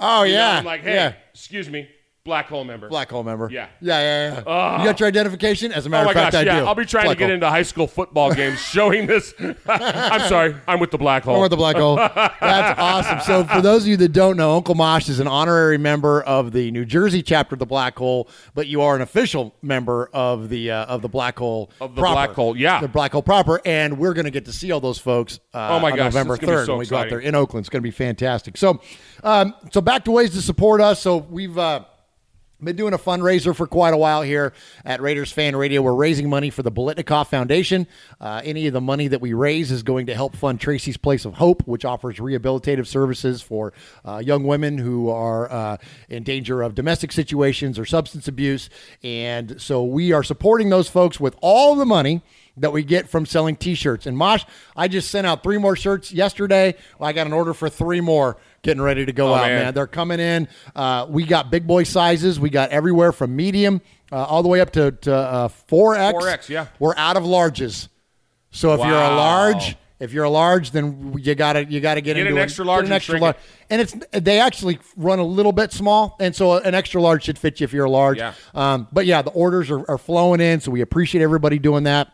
Oh 0.00 0.22
You 0.22 0.32
know, 0.32 0.38
yeah. 0.38 0.58
I'm 0.58 0.64
like, 0.64 0.80
hey, 0.82 0.94
yeah. 0.94 1.12
excuse 1.32 1.68
me, 1.68 1.88
black 2.24 2.46
hole 2.48 2.64
member. 2.64 2.88
Black 2.88 3.10
hole 3.10 3.22
member. 3.24 3.48
Yeah. 3.50 3.68
Yeah, 3.80 3.98
yeah, 4.00 4.34
yeah. 4.34 4.42
Ah. 4.46 4.78
you 4.78 4.84
got 4.84 5.00
your 5.00 5.08
identification? 5.08 5.72
As 5.72 5.86
a 5.86 5.88
Oh 5.88 5.90
matter 5.90 6.04
my 6.04 6.10
of 6.10 6.14
fact, 6.16 6.32
gosh, 6.32 6.40
I 6.40 6.44
yeah. 6.44 6.60
do. 6.60 6.66
I'll 6.66 6.74
be 6.74 6.84
trying 6.84 7.04
Black 7.06 7.16
to 7.16 7.18
get 7.18 7.26
hole. 7.26 7.34
into 7.34 7.48
high 7.48 7.62
school 7.62 7.86
football 7.86 8.32
games 8.34 8.58
showing 8.60 9.06
this. 9.06 9.32
I'm 9.66 10.28
sorry, 10.28 10.54
I'm 10.68 10.80
with 10.80 10.90
the 10.90 10.98
black 10.98 11.24
hole. 11.24 11.36
I'm 11.36 11.40
with 11.42 11.50
the 11.50 11.56
black 11.56 11.76
hole. 11.76 11.96
That's 11.96 12.78
awesome. 12.80 13.20
So, 13.20 13.44
for 13.44 13.60
those 13.60 13.82
of 13.82 13.88
you 13.88 13.96
that 13.98 14.12
don't 14.12 14.36
know, 14.36 14.56
Uncle 14.56 14.74
Mosh 14.74 15.08
is 15.08 15.18
an 15.20 15.26
honorary 15.26 15.78
member 15.78 16.22
of 16.22 16.52
the 16.52 16.70
New 16.70 16.84
Jersey 16.84 17.22
chapter 17.22 17.54
of 17.54 17.58
the 17.58 17.66
Black 17.66 17.96
Hole, 17.98 18.28
but 18.54 18.66
you 18.66 18.82
are 18.82 18.94
an 18.96 19.02
official 19.02 19.54
member 19.62 20.10
of 20.12 20.48
the 20.48 20.70
uh, 20.70 20.84
of 20.86 21.02
the 21.02 21.08
Black 21.08 21.38
Hole 21.38 21.70
Of 21.80 21.94
the 21.94 22.00
proper. 22.02 22.14
Black 22.14 22.30
Hole, 22.30 22.56
yeah. 22.56 22.80
the 22.80 22.88
Black 22.88 23.12
Hole 23.12 23.22
proper, 23.22 23.60
and 23.64 23.98
we're 23.98 24.14
going 24.14 24.24
to 24.26 24.30
get 24.30 24.44
to 24.44 24.52
see 24.52 24.70
all 24.72 24.80
those 24.80 24.98
folks. 24.98 25.40
Uh, 25.54 25.68
Oh 25.70 25.80
my 25.80 25.90
on 25.92 25.96
gosh, 25.96 26.12
November 26.12 26.34
it's 26.34 26.40
gonna 26.40 26.52
be 26.52 26.56
third 26.58 26.66
so 26.66 26.72
when 26.72 26.78
we 26.80 26.86
go 26.86 26.96
out 26.96 27.08
there 27.08 27.20
in 27.20 27.34
Oakland. 27.34 27.62
It's 27.64 27.68
going 27.70 27.82
to 27.82 27.86
be 27.86 27.90
fantastic. 27.90 28.56
So, 28.56 28.80
um, 29.24 29.54
so 29.72 29.80
back 29.80 30.04
to 30.04 30.10
ways 30.10 30.30
to 30.32 30.42
support 30.42 30.80
us. 30.80 31.00
So 31.00 31.16
we've. 31.18 31.56
Uh, 31.56 31.84
been 32.64 32.76
doing 32.76 32.92
a 32.92 32.98
fundraiser 32.98 33.54
for 33.54 33.66
quite 33.66 33.94
a 33.94 33.96
while 33.96 34.22
here 34.22 34.52
at 34.84 35.00
Raiders 35.00 35.32
Fan 35.32 35.56
Radio. 35.56 35.82
We're 35.82 35.94
raising 35.94 36.28
money 36.28 36.50
for 36.50 36.62
the 36.62 36.70
Biletnikoff 36.70 37.28
Foundation. 37.28 37.86
Uh, 38.20 38.42
any 38.44 38.66
of 38.66 38.72
the 38.72 38.80
money 38.80 39.08
that 39.08 39.20
we 39.20 39.32
raise 39.32 39.70
is 39.70 39.82
going 39.82 40.06
to 40.06 40.14
help 40.14 40.36
fund 40.36 40.60
Tracy's 40.60 40.96
Place 40.96 41.24
of 41.24 41.34
Hope, 41.34 41.62
which 41.66 41.84
offers 41.84 42.16
rehabilitative 42.16 42.86
services 42.86 43.40
for 43.42 43.72
uh, 44.04 44.18
young 44.18 44.44
women 44.44 44.78
who 44.78 45.08
are 45.10 45.50
uh, 45.50 45.76
in 46.08 46.22
danger 46.22 46.62
of 46.62 46.74
domestic 46.74 47.12
situations 47.12 47.78
or 47.78 47.84
substance 47.84 48.28
abuse. 48.28 48.68
And 49.02 49.60
so 49.60 49.82
we 49.82 50.12
are 50.12 50.22
supporting 50.22 50.68
those 50.70 50.88
folks 50.88 51.18
with 51.18 51.36
all 51.40 51.76
the 51.76 51.86
money 51.86 52.22
that 52.56 52.72
we 52.72 52.82
get 52.82 53.08
from 53.08 53.26
selling 53.26 53.56
t-shirts. 53.56 54.06
And 54.06 54.16
Mosh, 54.16 54.44
I 54.76 54.88
just 54.88 55.10
sent 55.10 55.26
out 55.26 55.42
three 55.42 55.58
more 55.58 55.76
shirts 55.76 56.12
yesterday. 56.12 56.74
I 57.00 57.12
got 57.12 57.26
an 57.26 57.32
order 57.32 57.54
for 57.54 57.68
three 57.68 58.00
more 58.00 58.36
getting 58.62 58.82
ready 58.82 59.06
to 59.06 59.12
go 59.12 59.28
Oh, 59.32 59.34
out, 59.34 59.46
man. 59.46 59.64
man. 59.64 59.74
They're 59.74 59.86
coming 59.86 60.20
in. 60.20 60.48
Uh, 60.76 61.06
we 61.08 61.24
got 61.24 61.50
big 61.50 61.66
boy 61.66 61.84
sizes. 61.84 62.38
We 62.38 62.50
got 62.50 62.70
everywhere 62.70 63.12
from 63.12 63.34
medium 63.34 63.80
uh, 64.12 64.16
all 64.24 64.42
the 64.42 64.48
way 64.48 64.60
up 64.60 64.72
to, 64.72 64.90
to 64.92 65.14
uh, 65.14 65.48
4X. 65.48 66.12
4X, 66.12 66.48
yeah. 66.48 66.66
We're 66.78 66.94
out 66.96 67.16
of 67.16 67.22
larges. 67.22 67.88
So 68.50 68.74
if 68.74 68.80
you're 68.80 68.88
a 68.94 69.14
large, 69.14 69.76
if 70.00 70.12
you're 70.12 70.24
a 70.24 70.30
large, 70.30 70.72
then 70.72 71.14
you 71.22 71.34
gotta 71.36 71.64
you 71.66 71.78
gotta 71.80 72.00
get, 72.00 72.14
Get 72.14 72.26
into 72.26 72.32
an 72.32 72.42
extra 72.42 72.64
large 72.64 72.80
an 72.80 72.86
and 72.86 72.94
extra 72.94 73.18
large, 73.20 73.36
and 73.68 73.80
it's 73.80 73.94
they 74.10 74.40
actually 74.40 74.80
run 74.96 75.20
a 75.20 75.24
little 75.24 75.52
bit 75.52 75.72
small, 75.72 76.16
and 76.18 76.34
so 76.34 76.54
an 76.56 76.74
extra 76.74 77.00
large 77.00 77.22
should 77.24 77.38
fit 77.38 77.60
you 77.60 77.64
if 77.64 77.72
you're 77.72 77.84
a 77.84 77.90
large. 77.90 78.18
Yeah. 78.18 78.32
Um, 78.54 78.88
but 78.92 79.06
yeah, 79.06 79.22
the 79.22 79.30
orders 79.30 79.70
are, 79.70 79.88
are 79.88 79.98
flowing 79.98 80.40
in, 80.40 80.58
so 80.60 80.72
we 80.72 80.80
appreciate 80.80 81.22
everybody 81.22 81.60
doing 81.60 81.84
that. 81.84 82.12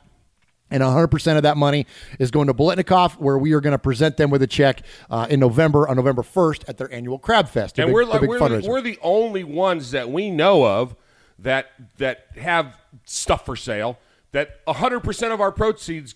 And 0.70 0.82
100% 0.82 1.36
of 1.36 1.44
that 1.44 1.56
money 1.56 1.86
is 2.18 2.30
going 2.30 2.48
to 2.48 2.54
Biletnikoff, 2.54 3.18
where 3.18 3.38
we 3.38 3.52
are 3.52 3.60
going 3.60 3.72
to 3.72 3.78
present 3.78 4.16
them 4.16 4.30
with 4.30 4.42
a 4.42 4.48
check 4.48 4.82
uh, 5.08 5.26
in 5.30 5.38
November, 5.38 5.88
on 5.88 5.96
November 5.96 6.22
1st, 6.22 6.68
at 6.68 6.76
their 6.76 6.92
annual 6.92 7.18
Crab 7.18 7.48
Fest. 7.48 7.78
and 7.78 7.86
big- 7.86 7.94
we're 7.94 8.04
like 8.04 8.22
we're 8.22 8.38
the, 8.48 8.68
we're 8.68 8.80
the 8.80 8.98
only 9.00 9.44
ones 9.44 9.92
that 9.92 10.10
we 10.10 10.30
know 10.30 10.66
of 10.66 10.96
that 11.38 11.70
that 11.98 12.26
have 12.36 12.76
stuff 13.04 13.46
for 13.46 13.54
sale. 13.56 13.98
That 14.32 14.60
100 14.64 15.00
percent 15.00 15.32
of 15.32 15.40
our 15.40 15.52
proceeds, 15.52 16.14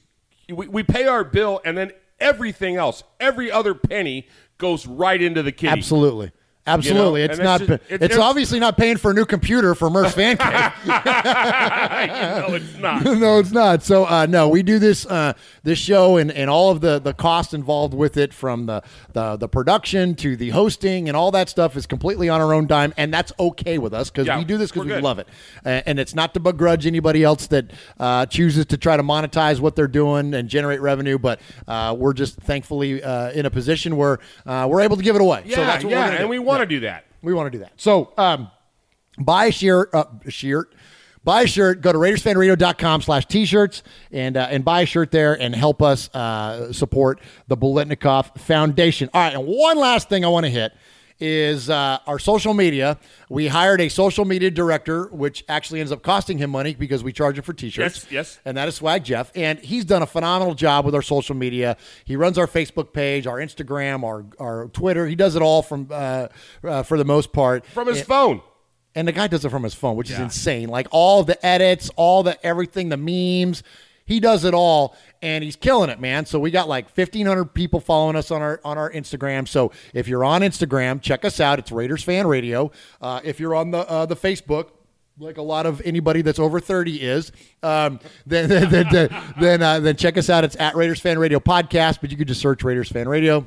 we, 0.49 0.67
we 0.67 0.83
pay 0.83 1.07
our 1.07 1.23
bill, 1.25 1.61
and 1.65 1.79
then 1.79 1.93
everything 2.19 2.77
else, 2.77 3.05
every 3.21 3.51
other 3.53 3.75
penny, 3.75 4.27
goes 4.59 4.87
right 4.87 5.21
into 5.23 5.43
the 5.43 5.53
kitty. 5.53 5.73
Absolutely. 5.73 6.33
Absolutely. 6.71 7.23
and 7.23 7.31
it's 7.31 7.39
it's 7.39 7.45
not. 7.45 7.61
just- 7.61 7.71
it's, 7.71 7.85
it's- 7.91 8.03
it's- 8.11 8.19
obviously 8.21 8.61
not 8.61 8.77
paying 8.77 8.97
for 8.97 9.11
a 9.11 9.15
new 9.15 9.25
computer 9.25 9.75
for 9.75 9.91
Murph's 9.91 10.15
Fan 10.15 10.37
Cave. 10.37 10.73
no, 10.87 12.55
it's 12.55 12.77
not. 12.79 13.05
no, 13.05 13.39
it's 13.39 13.51
not. 13.53 13.83
So 13.83 14.05
uh, 14.07 14.27
no, 14.27 14.49
we 14.49 14.63
do 14.63 14.79
this 14.79 15.07
uh, 15.07 15.33
this 15.63 15.79
show 15.79 16.17
and, 16.17 16.31
and 16.33 16.49
all 16.51 16.71
of 16.71 16.81
the 16.81 16.99
the 16.99 17.13
cost 17.15 17.55
involved 17.55 17.95
with 17.95 18.17
it, 18.17 18.33
from 18.33 18.67
the, 18.67 18.83
the 19.13 19.37
the 19.37 19.49
production 19.49 20.15
to 20.17 20.37
the 20.37 20.51
hosting 20.51 21.09
and 21.09 21.17
all 21.17 21.31
that 21.31 21.49
stuff 21.49 21.77
is 21.77 21.87
completely 21.87 22.29
on 22.29 22.41
our 22.41 22.53
own 22.55 22.67
dime, 22.67 22.93
and 22.97 23.13
that's 23.13 23.33
okay 23.39 23.79
with 23.79 23.93
us 23.95 24.11
because 24.11 24.27
Yeah, 24.27 24.39
we 24.39 24.45
do 24.45 24.57
this 24.59 24.71
because 24.71 24.87
we're 24.87 24.95
good. 24.97 25.05
love 25.05 25.19
it, 25.19 25.29
uh, 25.65 25.81
and 25.87 25.99
it's 25.99 26.15
not 26.15 26.35
to 26.35 26.41
begrudge 26.41 26.87
anybody 26.87 27.23
else 27.25 27.47
that 27.49 27.71
uh, 27.99 28.27
chooses 28.27 28.67
to 28.67 28.77
try 28.77 28.97
to 28.97 29.03
monetize 29.03 29.61
what 29.61 29.77
they're 29.77 29.89
doing 29.89 30.35
and 30.35 30.49
generate 30.49 30.81
revenue, 30.81 31.19
but 31.19 31.41
uh, 31.69 31.95
we're 31.99 32.13
just 32.13 32.37
thankfully 32.37 33.03
uh, 33.03 33.31
in 33.33 33.47
a 33.47 33.51
position 33.51 33.97
where 33.97 34.19
uh, 34.47 34.67
we're 34.71 34.81
able 34.81 34.97
to 34.97 35.03
give 35.03 35.17
it 35.17 35.23
away. 35.23 35.43
Yeah, 35.47 35.57
so 35.57 35.65
that's 35.65 35.85
what 35.85 35.91
yeah, 35.91 36.07
we're 36.07 36.11
and 36.13 36.19
do. 36.25 36.29
we 36.29 36.39
want 36.39 36.60
to 36.69 36.75
do 36.77 36.81
that. 36.81 37.07
We 37.23 37.35
want 37.35 37.47
to 37.47 37.59
do 37.59 37.63
that. 37.65 37.73
So 37.77 38.13
um, 38.17 38.51
buy 39.19 39.47
a 39.47 39.53
shirt, 39.53 39.95
uh, 39.95 40.05
a 40.25 40.31
shirt. 40.31 40.75
Buy 41.23 41.43
a 41.43 41.47
shirt. 41.47 41.83
Go 41.83 41.93
to 41.93 41.99
RaidersFanRadio.com 41.99 43.03
slash 43.03 43.27
t-shirts 43.27 43.83
and 44.11 44.39
uh, 44.39 44.49
and 44.51 44.65
buy 44.65 44.81
a 44.81 44.87
shirt 44.87 45.11
there 45.11 45.35
and 45.39 45.55
help 45.55 45.83
us 45.83 46.09
uh, 46.15 46.73
support 46.73 47.21
the 47.47 47.59
Biletnikoff 47.59 48.41
Foundation. 48.41 49.11
All 49.13 49.21
right, 49.21 49.35
and 49.35 49.47
one 49.47 49.77
last 49.77 50.09
thing 50.09 50.25
I 50.25 50.29
want 50.29 50.47
to 50.47 50.51
hit 50.51 50.73
is 51.21 51.69
uh, 51.71 51.99
our 52.07 52.19
social 52.19 52.55
media. 52.55 52.99
We 53.29 53.47
hired 53.49 53.81
a 53.81 53.89
social 53.89 54.25
media 54.25 54.51
director, 54.51 55.05
which 55.13 55.45
actually 55.49 55.81
ends 55.81 55.93
up 55.93 56.03
costing 56.03 56.39
him 56.39 56.51
money 56.51 56.75
because 56.75 57.05
we 57.05 57.13
charge 57.13 57.37
him 57.39 57.45
for 57.45 57.53
t-shirts. 57.53 58.05
Yes, 58.05 58.13
yes. 58.13 58.41
And 58.45 58.57
that 58.57 58.69
is 58.69 58.77
Swag 58.77 59.05
Jeff. 59.05 59.31
And 59.35 59.59
he's 59.59 59.85
done 59.85 60.03
a 60.03 60.07
phenomenal 60.07 60.55
job 60.55 60.85
with 60.85 60.95
our 60.95 61.03
social 61.03 61.35
media. 61.35 61.77
He 62.05 62.17
runs 62.17 62.39
our 62.39 62.47
Facebook 62.47 62.93
page, 62.93 63.27
our 63.27 63.37
Instagram, 63.39 64.03
our, 64.05 64.25
our 64.39 64.69
Twitter. 64.69 65.07
He 65.07 65.15
does 65.15 65.37
it 65.37 65.43
all 65.43 65.63
from 65.63 65.89
uh, 65.91 66.29
uh, 66.65 66.83
for 66.83 66.97
the 66.99 67.05
most 67.05 67.33
part. 67.33 67.67
From 67.67 67.87
his 67.89 67.99
And- 67.99 68.07
phone. 68.07 68.43
and 68.95 69.07
the 69.07 69.13
guy 69.13 69.27
does 69.29 69.45
it 69.45 69.51
from 69.51 69.63
his 69.63 69.75
phone, 69.75 69.97
which 69.97 70.11
is 70.11 70.19
insane. 70.19 70.69
Like 70.69 70.89
all 70.91 71.23
the 71.23 71.45
edits, 71.47 71.91
all 71.97 72.23
the 72.23 72.45
everything, 72.45 72.89
the 72.89 72.97
memes. 72.97 73.63
He 74.05 74.19
does 74.19 74.45
it 74.45 74.55
all, 74.55 74.97
and 75.23 75.45
he's 75.45 75.57
killing 75.57 75.91
it, 75.91 76.01
man. 76.01 76.27
So 76.27 76.39
we 76.39 76.51
got 76.51 76.69
like 76.69 76.89
fifteen 76.89 77.27
hundred 77.27 77.47
people 77.55 77.81
following 77.81 78.17
us 78.17 78.31
on 78.31 78.43
our 78.43 78.61
on 78.65 78.79
our 78.79 78.91
Instagram. 78.91 79.47
So 79.47 79.73
if 79.95 80.09
you're 80.09 80.25
on 80.25 80.43
Instagram, 80.43 81.01
check 81.01 81.25
us 81.25 81.41
out. 81.41 81.59
It's 81.59 81.73
Raiders 81.73 82.03
Fan 82.03 82.27
Radio. 82.27 82.71
Uh, 83.01 83.21
if 83.25 83.41
you're 83.41 83.55
on 83.55 83.71
the 83.71 83.89
uh, 83.89 84.07
the 84.07 84.17
Facebook, 84.17 84.71
like 85.19 85.37
a 85.37 85.43
lot 85.43 85.67
of 85.67 85.81
anybody 85.85 86.23
that's 86.23 86.39
over 86.39 86.61
30 86.61 87.03
is, 87.03 87.33
um, 87.63 88.01
then 88.27 88.49
then 88.49 88.71
then 88.71 88.87
then, 88.91 89.23
then, 89.39 89.63
uh, 89.63 89.81
then 89.81 89.97
check 89.97 90.17
us 90.17 90.31
out. 90.31 90.45
It's 90.45 90.57
at 90.57 90.75
Raiders 90.75 91.01
Fan 91.01 91.19
Radio 91.19 91.41
Podcast, 91.41 92.01
but 92.01 92.11
you 92.11 92.17
could 92.17 92.29
just 92.29 92.41
search 92.41 92.63
Raiders 92.63 92.89
Fan 92.89 93.09
Radio. 93.09 93.47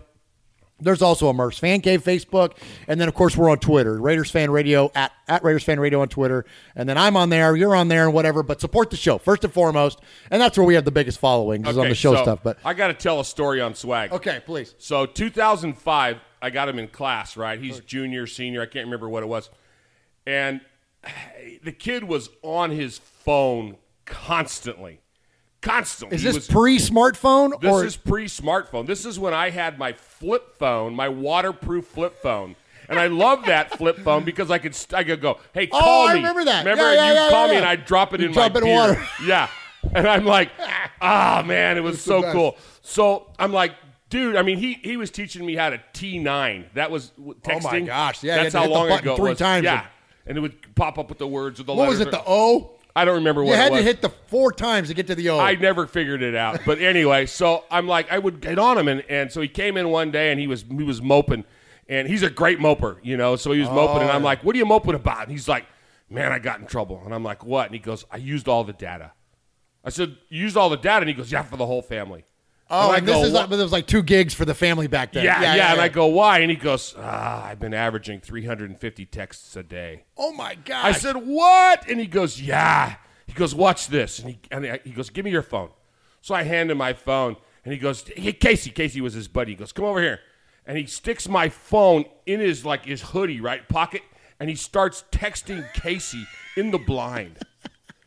There's 0.79 1.01
also 1.01 1.29
a 1.29 1.33
Murph's 1.33 1.59
Fan 1.59 1.81
Cave 1.81 2.03
Facebook, 2.03 2.57
and 2.87 2.99
then 2.99 3.07
of 3.07 3.13
course 3.13 3.37
we're 3.37 3.49
on 3.49 3.59
Twitter, 3.59 4.01
Raiders 4.01 4.29
Fan 4.31 4.51
Radio 4.51 4.91
at 4.95 5.11
at 5.27 5.43
Raiders 5.43 5.63
Fan 5.63 5.79
Radio 5.79 6.01
on 6.01 6.09
Twitter, 6.09 6.45
and 6.75 6.89
then 6.89 6.97
I'm 6.97 7.15
on 7.15 7.29
there, 7.29 7.55
you're 7.55 7.75
on 7.75 7.87
there, 7.87 8.05
and 8.05 8.13
whatever. 8.13 8.43
But 8.43 8.59
support 8.59 8.89
the 8.89 8.97
show 8.97 9.17
first 9.17 9.43
and 9.43 9.53
foremost, 9.53 10.01
and 10.29 10.41
that's 10.41 10.57
where 10.57 10.65
we 10.65 10.73
have 10.73 10.83
the 10.83 10.91
biggest 10.91 11.19
following 11.19 11.65
is 11.65 11.77
on 11.77 11.87
the 11.87 11.95
show 11.95 12.15
so 12.15 12.23
stuff. 12.23 12.39
But 12.43 12.57
I 12.65 12.73
got 12.73 12.87
to 12.87 12.93
tell 12.93 13.19
a 13.19 13.25
story 13.25 13.61
on 13.61 13.75
swag. 13.75 14.11
okay, 14.11 14.41
please. 14.45 14.75
So 14.77 15.05
2005, 15.05 16.17
I 16.41 16.49
got 16.49 16.67
him 16.67 16.79
in 16.79 16.87
class, 16.89 17.37
right? 17.37 17.59
He's 17.59 17.79
junior, 17.81 18.27
senior, 18.27 18.61
I 18.61 18.65
can't 18.65 18.85
remember 18.85 19.07
what 19.07 19.23
it 19.23 19.27
was. 19.27 19.49
And 20.25 20.59
the 21.63 21.71
kid 21.71 22.03
was 22.03 22.29
on 22.41 22.71
his 22.71 22.97
phone 22.97 23.77
constantly. 24.05 24.99
Constantly. 25.63 26.15
Is 26.17 26.23
this 26.23 26.35
was- 26.35 26.47
pre-smartphone 26.47 27.59
This 27.61 27.71
or 27.71 27.85
is 27.85 27.95
pre-smartphone. 27.97 28.85
This 28.85 29.05
is 29.05 29.17
when 29.17 29.33
I 29.33 29.49
had 29.49 29.79
my 29.79 29.93
flip 29.93 30.57
phone, 30.59 30.93
my 30.93 31.09
waterproof 31.09 31.85
flip 31.87 32.21
phone. 32.21 32.55
And 32.89 32.99
I 32.99 33.07
love 33.07 33.45
that 33.45 33.71
flip 33.77 33.97
phone 33.99 34.23
because 34.25 34.51
I 34.51 34.57
could 34.57 34.75
st- 34.75 34.93
I 34.99 35.03
could 35.05 35.21
go, 35.21 35.39
hey, 35.53 35.67
call 35.67 35.79
Oh, 35.79 35.83
call 35.83 36.07
I 36.09 36.13
me. 36.13 36.19
remember 36.19 36.43
that. 36.45 36.59
Remember 36.65 36.83
Yeah, 36.93 36.93
yeah, 36.93 37.07
you 37.07 37.13
yeah, 37.13 37.29
call 37.29 37.47
me 37.47 37.55
and 37.55 37.65
I 37.65 37.75
drop 37.77 38.13
it 38.13 38.19
You 38.19 38.27
in 38.27 38.33
drop 38.33 38.53
my 38.53 38.59
it 38.59 38.63
in 38.63 38.69
beer. 38.69 38.75
water. 38.75 39.07
Yeah. 39.25 39.47
And 39.93 40.07
I'm 40.07 40.25
like, 40.25 40.49
ah 41.01 41.43
man, 41.45 41.77
it 41.77 41.81
was 41.81 41.95
It's 41.95 42.03
so 42.03 42.29
cool. 42.31 42.57
So 42.81 43.27
I'm 43.39 43.51
like, 43.53 43.73
dude, 44.09 44.35
I 44.35 44.41
mean, 44.41 44.57
he 44.57 44.73
he 44.73 44.97
was 44.97 45.11
teaching 45.11 45.45
me 45.45 45.55
how 45.55 45.69
to 45.69 45.77
T9. 45.93 46.65
That 46.73 46.91
was 46.91 47.09
w- 47.11 47.35
Oh 47.49 47.59
my 47.61 47.79
gosh, 47.81 48.21
yeah, 48.23 48.43
that's 48.43 48.53
how 48.55 48.67
long 48.67 48.91
ago 48.91 49.13
it 49.13 49.17
three 49.17 49.29
was. 49.31 49.39
times. 49.39 49.63
Yeah, 49.63 49.85
and 50.25 50.37
it 50.37 50.41
would 50.41 50.75
pop 50.75 50.97
up 50.97 51.09
with 51.09 51.17
the 51.19 51.27
words 51.27 51.59
or 51.59 51.63
the 51.63 51.73
what 51.73 51.87
was 51.89 51.99
it? 52.01 52.11
The 52.11 52.21
O. 52.25 52.72
I 52.95 53.05
don't 53.05 53.15
remember 53.15 53.43
what 53.43 53.51
You 53.51 53.57
had 53.57 53.73
to 53.73 53.81
hit 53.81 54.01
the 54.01 54.09
four 54.09 54.51
times 54.51 54.89
to 54.89 54.93
get 54.93 55.07
to 55.07 55.15
the 55.15 55.29
O. 55.29 55.39
I 55.39 55.55
never 55.55 55.87
figured 55.87 56.21
it 56.21 56.35
out. 56.35 56.61
But 56.65 56.79
anyway, 56.79 57.25
so 57.25 57.63
I'm 57.71 57.87
like, 57.87 58.11
I 58.11 58.19
would 58.19 58.39
get 58.39 58.59
on 58.59 58.77
him, 58.77 58.87
and, 58.87 59.03
and 59.09 59.31
so 59.31 59.41
he 59.41 59.47
came 59.47 59.77
in 59.77 59.89
one 59.89 60.11
day 60.11 60.31
and 60.31 60.39
he 60.39 60.47
was 60.47 60.63
he 60.63 60.83
was 60.83 61.01
moping, 61.01 61.43
and 61.89 62.07
he's 62.07 62.21
a 62.21 62.29
great 62.29 62.59
moper, 62.59 62.97
you 63.01 63.17
know. 63.17 63.35
So 63.35 63.51
he 63.51 63.59
was 63.59 63.69
moping, 63.69 64.01
and 64.03 64.11
oh, 64.11 64.13
I'm 64.13 64.23
like, 64.23 64.43
what 64.43 64.55
are 64.55 64.59
you 64.59 64.65
moping 64.65 64.93
about? 64.93 65.23
And 65.23 65.31
he's 65.31 65.47
like, 65.47 65.65
man, 66.09 66.31
I 66.31 66.39
got 66.39 66.59
in 66.59 66.67
trouble, 66.67 67.01
and 67.03 67.13
I'm 67.13 67.23
like, 67.23 67.43
what? 67.43 67.65
And 67.65 67.73
he 67.73 67.79
goes, 67.79 68.05
I 68.11 68.17
used 68.17 68.47
all 68.47 68.63
the 68.63 68.73
data. 68.73 69.13
I 69.83 69.89
said, 69.89 70.15
you 70.29 70.41
used 70.41 70.55
all 70.55 70.69
the 70.69 70.77
data, 70.77 71.01
and 71.01 71.09
he 71.09 71.13
goes, 71.15 71.31
yeah, 71.31 71.41
for 71.41 71.57
the 71.57 71.65
whole 71.65 71.81
family. 71.81 72.25
Oh, 72.69 72.91
I 72.91 72.97
and 72.97 73.07
this 73.07 73.23
is 73.23 73.33
like, 73.33 73.49
but 73.49 73.57
there 73.57 73.65
was 73.65 73.71
like 73.71 73.85
two 73.87 74.01
gigs 74.01 74.33
for 74.33 74.45
the 74.45 74.55
family 74.55 74.87
back 74.87 75.11
then. 75.13 75.25
Yeah, 75.25 75.41
yeah, 75.55 75.73
And 75.73 75.81
I 75.81 75.89
go, 75.89 76.07
why? 76.07 76.39
And 76.39 76.49
he 76.49 76.55
goes, 76.57 76.95
ah, 76.97 77.45
I've 77.45 77.59
been 77.59 77.73
averaging 77.73 78.19
350 78.21 79.05
texts 79.05 79.55
a 79.55 79.63
day. 79.63 80.05
oh 80.17 80.31
my 80.33 80.55
god! 80.55 80.85
I 80.85 80.91
said, 80.93 81.15
what? 81.17 81.87
And 81.87 81.99
he 81.99 82.07
goes, 82.07 82.41
yeah. 82.41 82.95
He 83.27 83.33
goes, 83.33 83.53
watch 83.53 83.87
this. 83.87 84.19
And 84.19 84.29
he, 84.31 84.39
and 84.49 84.65
I- 84.65 84.79
he 84.83 84.91
goes, 84.91 85.09
give 85.09 85.25
me 85.25 85.31
your 85.31 85.41
phone. 85.43 85.69
So 86.21 86.33
I 86.33 86.43
hand 86.43 86.71
him 86.71 86.77
my 86.77 86.93
phone, 86.93 87.35
and 87.65 87.73
he 87.73 87.79
goes, 87.79 88.05
hey, 88.15 88.33
Casey. 88.33 88.69
Casey 88.71 89.01
was 89.01 89.13
his 89.13 89.27
buddy. 89.27 89.51
He 89.51 89.55
goes, 89.57 89.71
come 89.71 89.85
over 89.85 90.01
here. 90.01 90.19
And 90.65 90.77
he 90.77 90.85
sticks 90.85 91.27
my 91.27 91.49
phone 91.49 92.05
in 92.25 92.39
his 92.39 92.65
like 92.65 92.85
his 92.85 93.01
hoodie 93.01 93.41
right 93.41 93.67
pocket, 93.67 94.01
and 94.39 94.49
he 94.49 94.55
starts 94.55 95.03
texting 95.11 95.71
Casey 95.73 96.25
in 96.55 96.71
the 96.71 96.77
blind. 96.79 97.39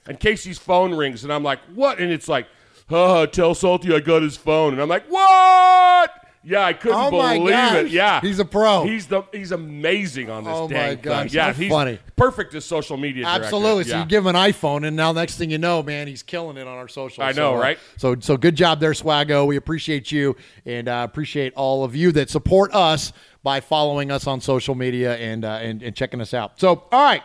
And 0.08 0.18
Casey's 0.18 0.58
phone 0.58 0.94
rings, 0.94 1.24
and 1.24 1.32
I'm 1.32 1.42
like, 1.42 1.58
what? 1.74 1.98
And 1.98 2.10
it's 2.10 2.28
like, 2.28 2.46
uh, 2.90 3.26
tell 3.26 3.54
Salty 3.54 3.94
I 3.94 4.00
got 4.00 4.22
his 4.22 4.36
phone. 4.36 4.72
And 4.74 4.82
I'm 4.82 4.88
like, 4.88 5.06
what? 5.08 6.10
Yeah, 6.48 6.60
I 6.64 6.74
couldn't 6.74 6.96
Oh 6.96 7.10
believe 7.10 7.48
gosh. 7.48 7.74
it. 7.74 7.88
Yeah, 7.90 8.20
He's 8.20 8.38
a 8.38 8.44
pro. 8.44 8.84
He's 8.84 9.08
the 9.08 9.22
he's 9.32 9.50
amazing 9.50 10.30
on 10.30 10.44
this. 10.44 10.52
Oh 10.54 10.68
my 10.68 10.94
gosh, 10.94 11.30
thing. 11.32 11.34
Yeah, 11.36 11.52
he's 11.52 11.68
funny. 11.72 11.98
Perfect 12.14 12.54
as 12.54 12.64
social 12.64 12.96
media. 12.96 13.24
director. 13.24 13.42
Absolutely. 13.46 13.82
So 13.82 13.90
Yeah. 13.90 14.02
you 14.02 14.06
give 14.06 14.24
him 14.24 14.36
an 14.36 14.52
iPhone, 14.52 14.86
and 14.86 14.94
now 14.96 15.10
next 15.10 15.38
thing 15.38 15.50
you 15.50 15.58
know, 15.58 15.82
man, 15.82 16.06
he's 16.06 16.22
killing 16.22 16.56
it 16.56 16.68
on 16.68 16.78
our 16.78 16.86
social. 16.86 17.24
I 17.24 17.30
know, 17.30 17.54
so, 17.54 17.56
uh, 17.56 17.60
right? 17.60 17.78
So, 17.96 18.14
so 18.20 18.36
good 18.36 18.54
job 18.54 18.78
there, 18.78 18.92
Swaggo. 18.92 19.44
We 19.44 19.56
appreciate 19.56 20.12
you, 20.12 20.36
and 20.64 20.86
uh, 20.88 21.04
appreciate 21.10 21.52
all 21.56 21.82
of 21.82 21.96
you 21.96 22.12
that 22.12 22.30
support 22.30 22.72
us 22.72 23.12
by 23.42 23.58
following 23.58 24.12
us 24.12 24.28
on 24.28 24.40
social 24.40 24.76
media 24.76 25.16
and 25.16 25.44
uh, 25.44 25.48
and, 25.60 25.82
and 25.82 25.96
checking 25.96 26.20
us 26.20 26.32
out. 26.32 26.60
So, 26.60 26.84
all 26.92 27.02
right. 27.02 27.24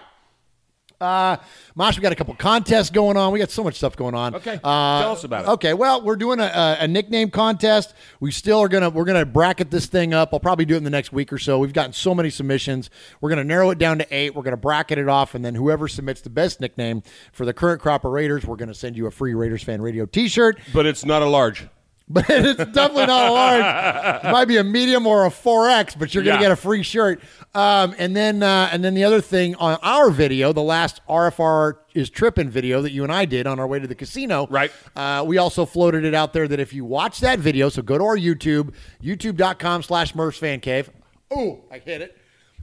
Uh, 1.02 1.38
Mosh, 1.76 1.98
we 1.98 2.02
got 2.02 2.12
a 2.12 2.16
couple 2.16 2.36
contests 2.36 2.90
going 2.90 3.18
on. 3.18 3.34
We 3.34 3.40
got 3.40 3.50
so 3.52 3.64
much 3.64 3.76
stuff 3.76 3.96
going 3.96 4.14
on. 4.16 4.36
Okay. 4.36 4.60
Uh, 4.64 5.02
Tell 5.02 5.12
us 5.14 5.24
about 5.24 5.46
it. 5.46 5.48
Okay. 5.50 5.74
Well, 5.74 6.04
we're 6.04 6.16
doing 6.16 6.40
a, 6.40 6.44
a, 6.44 6.78
a 6.82 6.88
nickname 6.88 7.30
contest. 7.32 7.94
We 8.20 8.32
still 8.32 8.60
are 8.60 8.68
gonna 8.68 8.90
we're 8.90 9.06
gonna 9.06 9.26
bracket 9.26 9.72
this 9.72 9.88
thing 9.88 10.14
up. 10.14 10.30
I'll 10.34 10.40
probably 10.40 10.66
do 10.66 10.76
it 10.76 10.78
in 10.78 10.84
the 10.84 10.90
next 10.90 11.12
week 11.12 11.34
or 11.34 11.38
so. 11.38 11.58
We've 11.60 11.74
gotten 11.74 11.94
so 11.94 12.14
many 12.14 12.30
submissions. 12.30 12.90
We're 13.20 13.30
gonna 13.30 13.44
narrow 13.44 13.70
it 13.72 13.78
down 13.80 13.98
to 13.98 14.08
eight. 14.16 14.36
We're 14.36 14.44
gonna 14.44 14.58
bracket 14.58 14.98
it 14.98 15.10
off, 15.10 15.34
and 15.36 15.44
then 15.44 15.56
whoever 15.56 15.88
submits 15.88 16.22
the 16.22 16.30
best 16.30 16.62
nickname 16.62 17.02
for 17.32 17.46
the 17.46 17.54
current 17.54 17.82
crop 17.82 18.06
of 18.06 18.12
Raiders, 18.12 18.46
we're 18.46 18.56
gonna 18.58 18.74
send 18.74 18.96
you 18.96 19.08
a 19.08 19.12
free 19.12 19.34
Raiders 19.34 19.64
fan 19.64 19.82
radio 19.82 20.06
T-shirt. 20.06 20.60
but 20.74 20.86
it's 20.86 21.04
not 21.06 21.22
a 21.22 21.26
large. 21.28 21.68
But 22.14 22.26
it's 22.30 22.58
definitely 22.72 23.06
not 23.08 23.30
a 23.30 23.32
large. 23.32 24.24
It 24.26 24.32
might 24.32 24.46
be 24.46 24.58
a 24.58 24.64
medium 24.64 25.06
or 25.08 25.26
a 25.26 25.30
4X, 25.30 25.98
but 25.98 26.14
you're 26.14 26.24
going 26.24 26.38
to 26.38 26.42
Yeah. 26.44 26.50
get 26.50 26.52
a 26.52 26.56
free 26.56 26.84
shirt. 26.84 27.22
Um, 27.54 27.94
and 27.98 28.16
then 28.16 28.44
uh, 28.44 28.70
and 28.72 28.84
then 28.84 28.94
the 28.94 29.04
other 29.04 29.20
thing 29.22 29.56
on 29.56 29.78
our 29.84 30.10
video, 30.10 30.54
the 30.54 30.62
last 30.62 31.02
RFR 31.10 31.76
is 31.94 32.10
tripping 32.10 32.50
video 32.50 32.82
that 32.82 32.92
you 32.92 33.04
and 33.04 33.12
I 33.12 33.26
did 33.26 33.46
on 33.48 33.60
our 33.60 33.68
way 33.68 33.80
to 33.80 33.88
the 33.88 33.96
casino. 33.96 34.48
Right. 34.50 34.72
Uh, 34.96 35.24
we 35.28 35.38
also 35.38 35.66
floated 35.66 36.06
it 36.06 36.14
out 36.14 36.32
there 36.34 36.48
that 36.48 36.60
if 36.60 36.74
you 36.74 36.86
watch 36.86 37.20
that 37.20 37.40
video, 37.40 37.68
so 37.70 37.82
go 37.82 37.98
to 37.98 38.04
our 38.04 38.18
YouTube, 38.18 38.74
youtube.com 39.04 39.84
slash 39.84 40.16
Murph's 40.16 40.38
Fan 40.38 40.60
Cave. 40.62 40.90
Oh, 41.30 41.60
I 41.72 41.80
hit 41.80 42.02
it. 42.02 42.18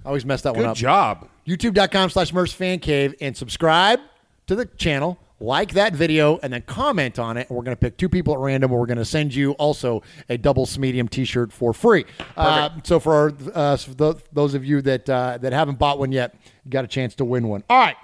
I 0.04 0.08
always 0.08 0.24
mess 0.24 0.42
that 0.42 0.54
one 0.56 0.64
up. 0.64 0.74
Good 0.76 0.80
job. 0.80 1.28
youtube.com 1.46 2.10
slash 2.10 2.32
Murph's 2.32 2.52
Fan 2.52 2.78
Cave 2.78 3.14
and 3.20 3.36
subscribe 3.36 4.00
to 4.46 4.54
the 4.56 4.64
channel, 4.64 5.18
like 5.40 5.72
that 5.72 5.94
video, 5.94 6.38
and 6.42 6.52
then 6.52 6.62
comment 6.62 7.18
on 7.18 7.36
it. 7.36 7.48
And 7.48 7.56
we're 7.56 7.64
going 7.64 7.76
to 7.76 7.80
pick 7.80 7.96
two 7.96 8.08
people 8.08 8.34
at 8.34 8.40
random, 8.40 8.70
and 8.70 8.80
we're 8.80 8.86
going 8.86 8.98
to 8.98 9.04
send 9.04 9.34
you 9.34 9.52
also 9.52 10.02
a 10.28 10.36
double 10.36 10.68
medium 10.78 11.08
T-shirt 11.08 11.52
for 11.52 11.72
free. 11.72 12.04
Uh, 12.36 12.70
so 12.82 12.98
for 13.00 13.14
our, 13.14 13.32
uh, 13.54 13.76
tho- 13.96 14.18
those 14.32 14.54
of 14.54 14.64
you 14.64 14.82
that 14.82 15.08
uh, 15.08 15.38
that 15.38 15.52
haven't 15.52 15.78
bought 15.78 15.98
one 15.98 16.12
yet, 16.12 16.34
you 16.64 16.70
got 16.70 16.84
a 16.84 16.88
chance 16.88 17.14
to 17.16 17.24
win 17.24 17.48
one. 17.48 17.62
All 17.70 17.78
right. 17.78 17.96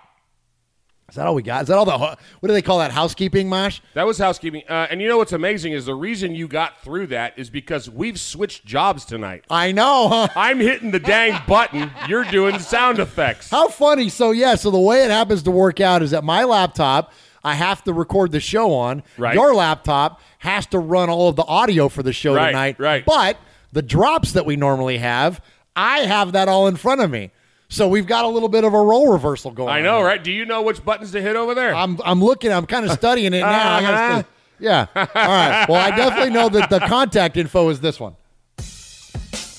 Is 1.10 1.16
that 1.16 1.26
all 1.26 1.34
we 1.34 1.42
got? 1.42 1.62
Is 1.62 1.68
that 1.68 1.76
all 1.76 1.84
the 1.84 1.96
what 1.96 2.18
do 2.42 2.52
they 2.52 2.62
call 2.62 2.78
that 2.78 2.90
housekeeping, 2.90 3.48
Mosh? 3.48 3.80
That 3.92 4.06
was 4.06 4.16
housekeeping. 4.16 4.62
Uh, 4.68 4.88
and 4.90 5.02
you 5.02 5.06
know 5.06 5.18
what's 5.18 5.34
amazing 5.34 5.74
is 5.74 5.84
the 5.84 5.94
reason 5.94 6.34
you 6.34 6.48
got 6.48 6.82
through 6.82 7.08
that 7.08 7.38
is 7.38 7.50
because 7.50 7.90
we've 7.90 8.18
switched 8.18 8.64
jobs 8.64 9.04
tonight. 9.04 9.44
I 9.50 9.70
know, 9.70 10.08
huh? 10.08 10.28
I'm 10.36 10.58
hitting 10.58 10.90
the 10.90 10.98
dang 10.98 11.40
button. 11.46 11.92
You're 12.08 12.24
doing 12.24 12.58
sound 12.58 12.98
effects. 13.00 13.50
How 13.50 13.68
funny. 13.68 14.08
So, 14.08 14.30
yeah, 14.30 14.54
so 14.54 14.70
the 14.70 14.80
way 14.80 15.04
it 15.04 15.10
happens 15.10 15.42
to 15.44 15.50
work 15.50 15.78
out 15.78 16.02
is 16.02 16.12
that 16.12 16.24
my 16.24 16.44
laptop, 16.44 17.12
I 17.44 17.54
have 17.54 17.84
to 17.84 17.92
record 17.92 18.32
the 18.32 18.40
show 18.40 18.72
on. 18.72 19.02
Right. 19.18 19.34
Your 19.34 19.54
laptop 19.54 20.20
has 20.38 20.66
to 20.66 20.78
run 20.78 21.10
all 21.10 21.28
of 21.28 21.36
the 21.36 21.44
audio 21.44 21.88
for 21.88 22.02
the 22.02 22.12
show 22.12 22.34
Right, 22.34 22.46
tonight. 22.50 22.76
right. 22.78 23.04
But 23.04 23.36
the 23.72 23.82
drops 23.82 24.32
that 24.32 24.46
we 24.46 24.56
normally 24.56 24.98
have, 24.98 25.42
I 25.76 26.00
have 26.00 26.32
that 26.32 26.48
all 26.48 26.66
in 26.66 26.76
front 26.76 27.00
of 27.00 27.10
me. 27.10 27.30
So 27.68 27.88
we've 27.88 28.06
got 28.06 28.24
a 28.24 28.28
little 28.28 28.48
bit 28.48 28.62
of 28.64 28.72
a 28.72 28.80
role 28.80 29.12
reversal 29.12 29.50
going 29.50 29.68
on. 29.68 29.74
I 29.76 29.80
know, 29.80 30.00
right? 30.02 30.22
Do 30.22 30.30
you 30.30 30.44
know 30.44 30.62
which 30.62 30.84
buttons 30.84 31.10
to 31.12 31.20
hit 31.20 31.34
over 31.34 31.54
there? 31.54 31.74
I'm, 31.74 31.98
I'm 32.04 32.22
looking, 32.22 32.52
I'm 32.52 32.66
kind 32.66 32.84
of 32.86 32.92
studying 32.92 33.32
it 33.34 33.40
now. 33.40 33.76
Uh-huh. 33.78 34.22
yeah. 34.60 34.86
All 34.94 35.04
right. 35.14 35.66
Well, 35.68 35.80
I 35.80 35.96
definitely 35.96 36.30
know 36.30 36.48
that 36.50 36.70
the 36.70 36.78
contact 36.86 37.36
info 37.36 37.68
is 37.70 37.80
this 37.80 37.98
one. 37.98 38.14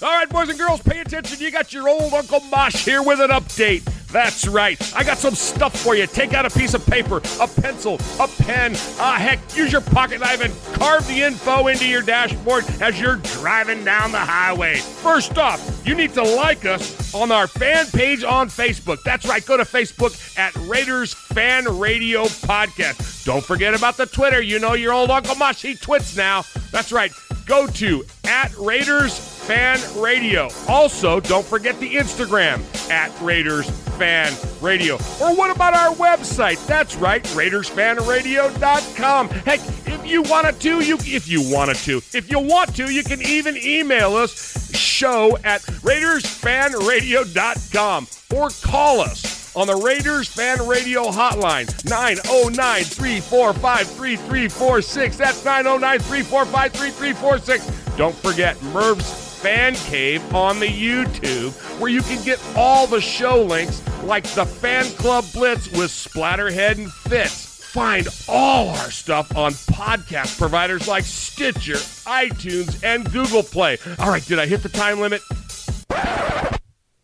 All 0.02 0.10
right, 0.10 0.28
boys 0.28 0.50
and 0.50 0.60
girls, 0.60 0.82
pay 0.82 1.00
attention. 1.00 1.40
You 1.40 1.52
got 1.52 1.72
your 1.72 1.88
old 1.88 2.14
Uncle 2.14 2.42
Mosh 2.42 2.84
here 2.84 3.02
with 3.02 3.22
an 3.22 3.30
update. 3.30 3.84
That's 4.12 4.46
right. 4.48 4.78
I 4.96 5.04
got 5.04 5.18
some 5.18 5.36
stuff 5.36 5.76
for 5.78 5.96
you. 5.96 6.06
Take 6.06 6.34
out 6.34 6.46
a 6.46 6.50
piece 6.50 6.74
of 6.74 6.86
paper, 6.86 7.22
a 7.40 7.48
pencil, 7.48 7.96
a 8.20 8.28
pen. 8.44 8.74
Ah, 9.00 9.16
heck, 9.18 9.40
use 9.56 9.72
your 9.72 9.82
pocket 9.82 10.20
knife 10.20 10.42
and 10.42 10.54
carve 10.74 11.08
the 11.08 11.22
info 11.22 11.68
into 11.68 11.88
your 11.88 12.02
dashboard 12.02 12.66
as 12.82 13.00
you're 13.00 13.18
driving 13.18 13.84
down 13.86 14.12
the 14.12 14.20
highway. 14.20 14.76
First 14.76 15.38
off, 15.38 15.82
you 15.86 15.96
need 15.96 16.14
to 16.14 16.24
like 16.24 16.66
us 16.66 17.14
on 17.14 17.32
our 17.32 17.48
fan 17.48 17.86
page 17.88 18.24
on 18.24 18.50
Facebook. 18.50 19.02
That's 19.04 19.26
right. 19.26 19.46
Go 19.46 19.58
to 19.58 19.64
Facebook 19.64 20.38
at 20.38 20.54
Raiders 20.68 21.14
Fan 21.14 21.66
Radio 21.78 22.24
Podcast. 22.26 23.26
Don't 23.26 23.44
forget 23.44 23.74
about 23.74 23.96
the 23.96 24.06
Twitter. 24.06 24.42
You 24.42 24.60
know 24.60 24.74
your 24.74 24.94
old 24.94 25.10
Uncle 25.10 25.36
Mosh. 25.36 25.62
He 25.62 25.76
twits 25.76 26.16
now. 26.18 26.44
That's 26.72 26.92
right. 26.92 27.12
Go 27.46 27.68
to 27.68 28.04
at 28.26 28.56
Raiders 28.58 29.35
Fan 29.46 29.80
Radio. 30.02 30.50
Also, 30.68 31.20
don't 31.20 31.46
forget 31.46 31.80
the 31.80 31.94
Instagram 31.94 32.64
at 32.90 33.12
Raiders 33.22 33.70
Fan 33.98 34.34
Radio. 34.60 34.96
Or 35.22 35.36
what 35.36 35.56
about 35.56 35.76
our 35.76 35.94
website? 35.96 36.66
That's 36.66 36.96
right, 36.96 37.24
RaidersFanRadio.com. 37.24 39.30
Heck, 39.30 39.60
if 39.86 40.04
you 40.06 40.24
wanted 40.24 40.60
to, 40.62 40.82
you 40.82 40.96
if 41.02 41.28
you 41.28 41.44
wanted 41.54 41.78
to, 41.78 41.98
if 42.14 42.32
you 42.32 42.40
want 42.40 42.76
to, 42.78 42.92
you 42.92 43.04
can 43.04 43.22
even 43.22 43.56
email 43.58 44.16
us 44.16 44.76
show 44.76 45.38
at 45.44 45.62
RaidersFanRadio.com 45.62 48.08
or 48.36 48.50
call 48.64 49.02
us 49.02 49.56
on 49.56 49.68
the 49.68 49.76
Raiders 49.76 50.28
Fan 50.28 50.68
Radio 50.68 51.04
hotline 51.06 51.68
909 51.88 52.84
345 52.84 53.88
3346. 53.88 55.18
That's 55.18 55.46
909 55.46 56.00
345 56.00 56.74
3346. 56.74 57.96
Don't 57.96 58.16
forget 58.16 58.60
Murph's 58.64 59.25
Fan 59.46 59.76
Cave 59.76 60.34
on 60.34 60.60
the 60.60 60.66
YouTube, 60.66 61.52
where 61.80 61.92
you 61.92 62.02
can 62.02 62.20
get 62.26 62.44
all 62.56 62.88
the 62.88 63.00
show 63.00 63.44
links 63.44 63.80
like 64.02 64.24
the 64.34 64.44
Fan 64.44 64.86
Club 64.96 65.24
Blitz 65.36 65.68
with 65.68 65.92
Splatterhead 65.92 66.80
and 66.80 66.92
Fitz. 66.92 67.64
Find 67.72 68.08
all 68.28 68.70
our 68.70 68.90
stuff 68.90 69.38
on 69.38 69.52
podcast 69.52 70.40
providers 70.40 70.88
like 70.88 71.04
Stitcher, 71.04 71.76
iTunes, 71.76 72.84
and 72.84 73.06
Google 73.14 73.44
Play. 73.44 73.78
All 74.00 74.10
right, 74.10 74.26
did 74.26 74.40
I 74.40 74.48
hit 74.48 74.64
the 74.64 74.70
time 74.70 75.00
limit? 75.00 75.22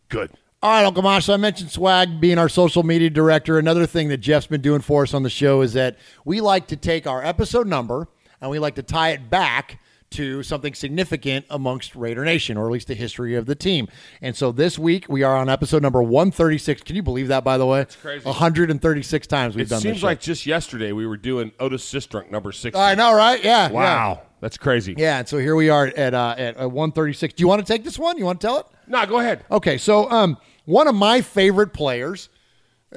Good. 0.09 0.31
All 0.63 0.71
right, 0.71 0.83
Uncle 0.83 1.03
Mosh. 1.03 1.25
So 1.25 1.35
I 1.35 1.37
mentioned 1.37 1.69
Swag 1.69 2.19
being 2.19 2.39
our 2.39 2.49
social 2.49 2.81
media 2.81 3.11
director. 3.11 3.59
Another 3.59 3.85
thing 3.85 4.07
that 4.07 4.17
Jeff's 4.17 4.47
been 4.47 4.61
doing 4.61 4.81
for 4.81 5.03
us 5.03 5.13
on 5.13 5.21
the 5.21 5.29
show 5.29 5.61
is 5.61 5.73
that 5.73 5.95
we 6.25 6.41
like 6.41 6.65
to 6.69 6.75
take 6.75 7.05
our 7.05 7.23
episode 7.23 7.67
number 7.67 8.07
and 8.41 8.49
we 8.49 8.57
like 8.57 8.73
to 8.75 8.83
tie 8.83 9.09
it 9.11 9.29
back 9.29 9.77
to 10.11 10.43
something 10.43 10.73
significant 10.73 11.45
amongst 11.49 11.95
Raider 11.95 12.23
Nation, 12.23 12.57
or 12.57 12.65
at 12.67 12.71
least 12.71 12.87
the 12.87 12.95
history 12.95 13.35
of 13.35 13.45
the 13.45 13.55
team. 13.55 13.87
And 14.21 14.35
so 14.35 14.51
this 14.51 14.77
week 14.77 15.05
we 15.09 15.23
are 15.23 15.35
on 15.35 15.49
episode 15.49 15.81
number 15.81 16.01
136. 16.03 16.83
Can 16.83 16.95
you 16.95 17.01
believe 17.03 17.29
that, 17.29 17.43
by 17.43 17.57
the 17.57 17.65
way? 17.65 17.81
It's 17.81 17.95
crazy. 17.95 18.25
136 18.25 19.27
times 19.27 19.55
we've 19.55 19.65
It 19.65 19.69
done 19.69 19.77
this. 19.77 19.85
It 19.85 19.87
seems 19.89 19.99
show. 19.99 20.07
like 20.07 20.19
just 20.21 20.45
yesterday 20.45 20.91
we 20.91 21.07
were 21.07 21.17
doing 21.17 21.51
Otis 21.59 21.83
Sistrunk 21.91 22.29
number 22.29 22.51
six. 22.51 22.77
I 22.77 22.95
know, 22.95 23.15
right? 23.15 23.43
Yeah. 23.43 23.67
yeah. 23.67 23.71
Wow, 23.71 24.21
that's 24.41 24.57
crazy. 24.57 24.95
Yeah, 24.97 25.19
and 25.19 25.27
so 25.27 25.37
here 25.37 25.55
we 25.55 25.69
are 25.69 25.87
at 25.87 26.13
uh, 26.13 26.35
at 26.37 26.61
uh, 26.61 26.67
136. 26.69 27.33
Do 27.33 27.41
you 27.41 27.47
want 27.47 27.65
to 27.65 27.73
take 27.73 27.83
this 27.83 27.97
one? 27.97 28.17
You 28.17 28.25
want 28.25 28.41
to 28.41 28.47
tell 28.47 28.57
it? 28.59 28.65
No, 28.87 29.05
go 29.05 29.19
ahead. 29.19 29.45
Okay, 29.49 29.77
so 29.77 30.09
um, 30.11 30.37
one 30.65 30.87
of 30.87 30.95
my 30.95 31.21
favorite 31.21 31.71
players, 31.73 32.29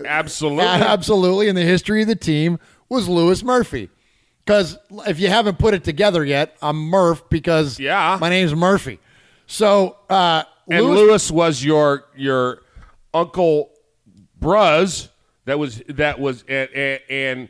Absolutely. 0.05 0.65
absolutely, 0.65 1.49
in 1.49 1.55
the 1.55 1.63
history 1.63 2.03
of 2.03 2.09
the 2.09 2.17
team 2.17 2.59
was 2.89 3.09
Lewis 3.09 3.43
Murphy. 3.45 3.91
Because 4.45 4.77
if 5.07 5.19
you 5.19 5.29
haven't 5.29 5.59
put 5.59 5.73
it 5.75 5.85
together 5.85 6.25
yet, 6.25 6.57
I'm 6.61 6.77
Murph 6.77 7.29
because 7.31 7.79
Yeah. 7.81 8.19
my 8.21 8.29
name's 8.29 8.55
Murphy. 8.55 8.99
So 9.47 9.97
uh, 10.11 10.43
and 10.71 10.85
Lewis, 10.85 10.99
Lewis 10.99 11.31
was 11.31 11.65
your 11.65 12.05
your 12.17 12.61
uncle 13.15 13.71
Bruz 14.41 15.09
that 15.47 15.59
was 15.59 15.83
that 15.89 16.19
was 16.21 16.45
and, 16.49 16.69
and, 16.75 17.01
and 17.11 17.49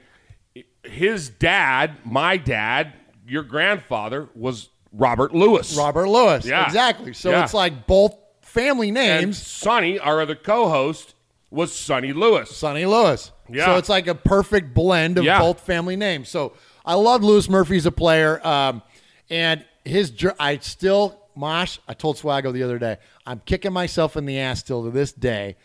his 0.84 1.30
dad, 1.30 1.96
my 2.04 2.36
dad, 2.36 2.92
your 3.26 3.42
grandfather 3.42 4.28
was 4.34 4.68
Robert 4.92 5.34
Lewis. 5.34 5.76
Robert 5.76 6.08
Lewis, 6.08 6.46
Yeah. 6.46 6.64
exactly. 6.66 7.12
So 7.12 7.30
Yeah. 7.30 7.42
it's 7.44 7.54
like 7.54 7.86
both 7.86 8.14
family 8.42 8.88
and 8.88 8.94
names. 8.94 9.44
Sonny, 9.44 9.98
our 9.98 10.20
other 10.20 10.34
co-host, 10.36 11.14
was 11.50 11.72
Sonny 11.74 12.12
Lewis. 12.12 12.54
Sonny 12.56 12.84
Lewis. 12.86 13.32
Yeah. 13.50 13.66
So 13.66 13.76
it's 13.78 13.88
like 13.88 14.06
a 14.06 14.14
perfect 14.14 14.74
blend 14.74 15.18
of 15.18 15.24
Yeah. 15.24 15.38
both 15.40 15.60
family 15.60 15.96
names. 15.96 16.28
So 16.28 16.52
I 16.84 16.94
love 16.94 17.22
Lewis 17.24 17.48
Murphy 17.48 17.76
as 17.76 17.86
a 17.86 17.92
player. 17.92 18.44
Um, 18.46 18.82
And 19.30 19.64
his, 19.84 20.12
I 20.38 20.58
still, 20.58 21.18
Mosh, 21.34 21.78
I 21.88 21.94
told 21.94 22.16
Swaggo 22.16 22.52
the 22.52 22.62
other 22.62 22.78
day, 22.78 22.98
I'm 23.26 23.40
kicking 23.46 23.72
myself 23.72 24.16
in 24.16 24.26
the 24.26 24.38
ass 24.38 24.60
still 24.60 24.84
to 24.84 24.90
this 24.90 25.12
day. 25.12 25.56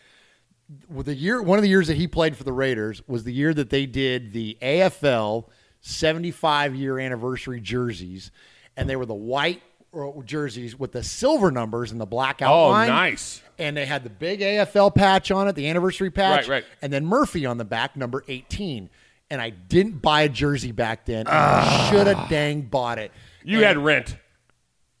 With 0.88 1.06
the 1.06 1.14
year, 1.14 1.42
one 1.42 1.58
of 1.58 1.62
the 1.62 1.68
years 1.68 1.88
that 1.88 1.96
he 1.96 2.06
played 2.06 2.36
for 2.36 2.44
the 2.44 2.52
Raiders 2.52 3.02
was 3.08 3.24
the 3.24 3.32
year 3.32 3.52
that 3.52 3.70
they 3.70 3.86
did 3.86 4.32
the 4.32 4.56
AFL 4.62 5.46
75 5.80 6.74
year 6.74 6.98
anniversary 6.98 7.60
jerseys, 7.60 8.30
and 8.76 8.88
they 8.88 8.96
were 8.96 9.06
the 9.06 9.14
white 9.14 9.62
uh, 9.92 10.10
jerseys 10.24 10.78
with 10.78 10.92
the 10.92 11.02
silver 11.02 11.50
numbers 11.50 11.90
and 11.92 12.00
the 12.00 12.06
black 12.06 12.40
outline. 12.40 12.88
Oh, 12.88 12.92
nice. 12.92 13.42
And 13.58 13.76
they 13.76 13.84
had 13.86 14.04
the 14.04 14.10
big 14.10 14.40
AFL 14.40 14.94
patch 14.94 15.30
on 15.30 15.48
it, 15.48 15.54
the 15.54 15.68
anniversary 15.68 16.10
patch, 16.10 16.48
Right, 16.48 16.62
right. 16.62 16.64
and 16.80 16.92
then 16.92 17.04
Murphy 17.04 17.44
on 17.46 17.58
the 17.58 17.64
back, 17.64 17.96
number 17.96 18.24
18. 18.28 18.88
And 19.30 19.40
I 19.40 19.50
didn't 19.50 20.02
buy 20.02 20.22
a 20.22 20.28
jersey 20.28 20.72
back 20.72 21.04
then. 21.06 21.26
I 21.28 21.88
should 21.90 22.06
have 22.06 22.28
dang 22.28 22.62
bought 22.62 22.98
it. 22.98 23.12
You 23.44 23.58
And- 23.58 23.64
had 23.66 23.78
rent. 23.78 24.16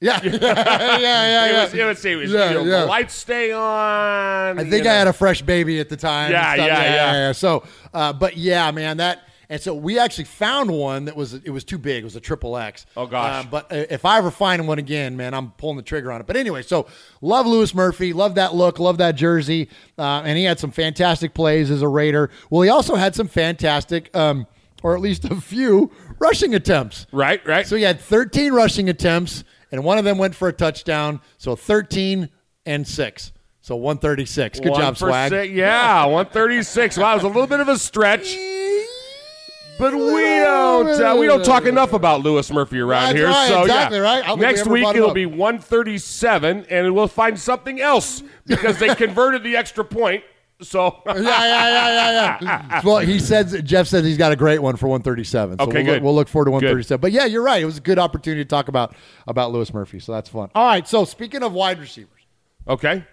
yeah, 0.00 0.18
yeah, 0.22 0.32
yeah, 0.32 0.98
yeah. 0.98 1.44
It 1.44 1.52
yeah. 1.52 1.62
was, 1.64 1.74
it 1.74 1.84
was, 1.84 2.04
it 2.06 2.14
was, 2.16 2.32
Yeah, 2.32 2.48
you 2.48 2.54
know, 2.54 2.64
yeah. 2.64 2.80
the 2.80 2.86
lights 2.86 3.12
stay 3.12 3.52
on. 3.52 4.58
I 4.58 4.64
think 4.64 4.86
I 4.86 4.94
had 4.94 5.08
a 5.08 5.12
fresh 5.12 5.42
baby 5.42 5.78
at 5.78 5.90
the 5.90 5.96
time. 5.98 6.26
and 6.26 6.32
Yeah, 6.32 6.54
stuff. 6.54 6.66
yeah, 6.66 7.12
yeah. 7.12 7.32
So, 7.32 7.64
uh, 7.92 8.12
but 8.14 8.38
yeah, 8.38 8.70
man, 8.70 8.96
that 8.96 9.18
and 9.50 9.60
so 9.60 9.74
we 9.74 9.98
actually 9.98 10.24
found 10.24 10.70
one 10.70 11.06
that 11.06 11.16
was 11.16 11.34
it 11.34 11.50
was 11.50 11.64
too 11.64 11.76
big. 11.76 12.02
It 12.02 12.04
was 12.04 12.14
a 12.16 12.20
triple 12.20 12.56
X. 12.56 12.86
Oh, 12.96 13.06
gosh. 13.06 13.44
Uh, 13.44 13.48
but 13.50 13.66
if 13.70 14.04
I 14.04 14.16
ever 14.18 14.30
find 14.30 14.66
one 14.68 14.78
again, 14.78 15.16
man, 15.16 15.34
I'm 15.34 15.50
pulling 15.50 15.76
the 15.76 15.82
trigger 15.82 16.12
on 16.12 16.20
it. 16.20 16.26
But 16.28 16.36
anyway, 16.36 16.62
so 16.62 16.86
love 17.20 17.46
Lewis 17.46 17.74
Murphy, 17.74 18.12
love 18.12 18.36
that 18.36 18.54
look, 18.54 18.78
love 18.78 18.98
that 18.98 19.16
jersey, 19.16 19.68
uh, 19.98 20.22
and 20.24 20.38
he 20.38 20.44
had 20.44 20.60
some 20.60 20.70
fantastic 20.70 21.34
plays 21.34 21.68
as 21.70 21.82
a 21.82 21.88
Raider. 21.88 22.30
Well, 22.48 22.62
he 22.62 22.68
also 22.70 22.94
had 22.94 23.16
some 23.16 23.26
fantastic, 23.26 24.16
um, 24.16 24.46
or 24.84 24.94
at 24.94 25.00
least 25.00 25.24
a 25.24 25.40
few 25.40 25.90
rushing 26.20 26.54
attempts. 26.54 27.08
Right, 27.12 27.44
right. 27.46 27.66
So 27.66 27.74
he 27.74 27.82
had 27.82 28.00
13 28.00 28.52
rushing 28.52 28.88
attempts, 28.88 29.42
and 29.72 29.82
one 29.82 29.98
of 29.98 30.04
them 30.04 30.16
went 30.16 30.36
for 30.36 30.46
a 30.46 30.52
touchdown. 30.52 31.20
So 31.38 31.56
13 31.56 32.28
and 32.66 32.86
six. 32.86 33.32
So 33.62 33.74
136. 33.76 34.60
Good 34.60 34.70
One 34.70 34.80
job, 34.80 34.96
Swag. 34.96 35.30
six- 35.30 35.52
yeah, 35.52 36.04
136. 36.04 36.96
Wow, 36.96 37.12
it 37.12 37.14
was 37.16 37.24
a 37.24 37.26
little 37.26 37.46
bit 37.48 37.58
of 37.60 37.68
a 37.68 37.76
stretch. 37.76 38.36
But 39.80 39.94
we 39.94 40.00
don't 40.00 41.00
uh, 41.00 41.16
we 41.18 41.26
don't 41.26 41.42
talk 41.42 41.64
enough 41.64 41.94
about 41.94 42.20
Lewis 42.20 42.52
Murphy 42.52 42.80
around 42.80 43.04
That's 43.04 43.18
here. 43.18 43.28
right, 43.28 43.48
so 43.48 43.62
exactly 43.62 43.96
yeah. 43.96 44.04
right. 44.04 44.24
I 44.24 44.26
don't 44.26 44.38
think 44.38 44.40
we 44.40 44.46
Next 44.46 44.60
ever 44.60 44.70
week 44.70 44.82
brought 44.82 44.96
it'll 44.96 45.08
up. 45.08 45.14
be 45.14 45.24
137, 45.24 46.66
and 46.68 46.94
we'll 46.94 47.08
find 47.08 47.38
something 47.38 47.80
else 47.80 48.22
because 48.46 48.78
they 48.78 48.94
converted 48.94 49.42
the 49.42 49.56
extra 49.56 49.82
point. 49.82 50.22
So 50.60 51.02
yeah, 51.06 51.14
yeah, 51.14 51.22
yeah, 51.22 52.10
yeah, 52.12 52.38
yeah. 52.42 52.80
well, 52.84 52.98
he 52.98 53.18
says 53.18 53.58
Jeff 53.62 53.86
says 53.86 54.04
he's 54.04 54.18
got 54.18 54.32
a 54.32 54.36
great 54.36 54.58
one 54.58 54.76
for 54.76 54.86
137. 54.88 55.56
So 55.58 55.64
Okay, 55.64 55.76
we'll, 55.76 55.84
good. 55.84 55.92
Look, 55.94 56.02
we'll 56.02 56.14
look 56.14 56.28
forward 56.28 56.44
to 56.46 56.50
137. 56.50 57.00
But 57.00 57.12
yeah, 57.12 57.24
you're 57.24 57.42
right. 57.42 57.62
It 57.62 57.64
was 57.66 57.78
a 57.78 57.80
good 57.80 57.98
opportunity 57.98 58.44
to 58.44 58.48
talk 58.48 58.68
about 58.68 58.94
about 59.26 59.50
Lewis 59.50 59.72
Murphy. 59.72 59.98
So 59.98 60.12
that's 60.12 60.28
fun. 60.28 60.50
All 60.54 60.66
right. 60.66 60.86
So 60.86 61.06
speaking 61.06 61.42
of 61.42 61.54
wide 61.54 61.80
receivers, 61.80 62.20
okay. 62.68 63.04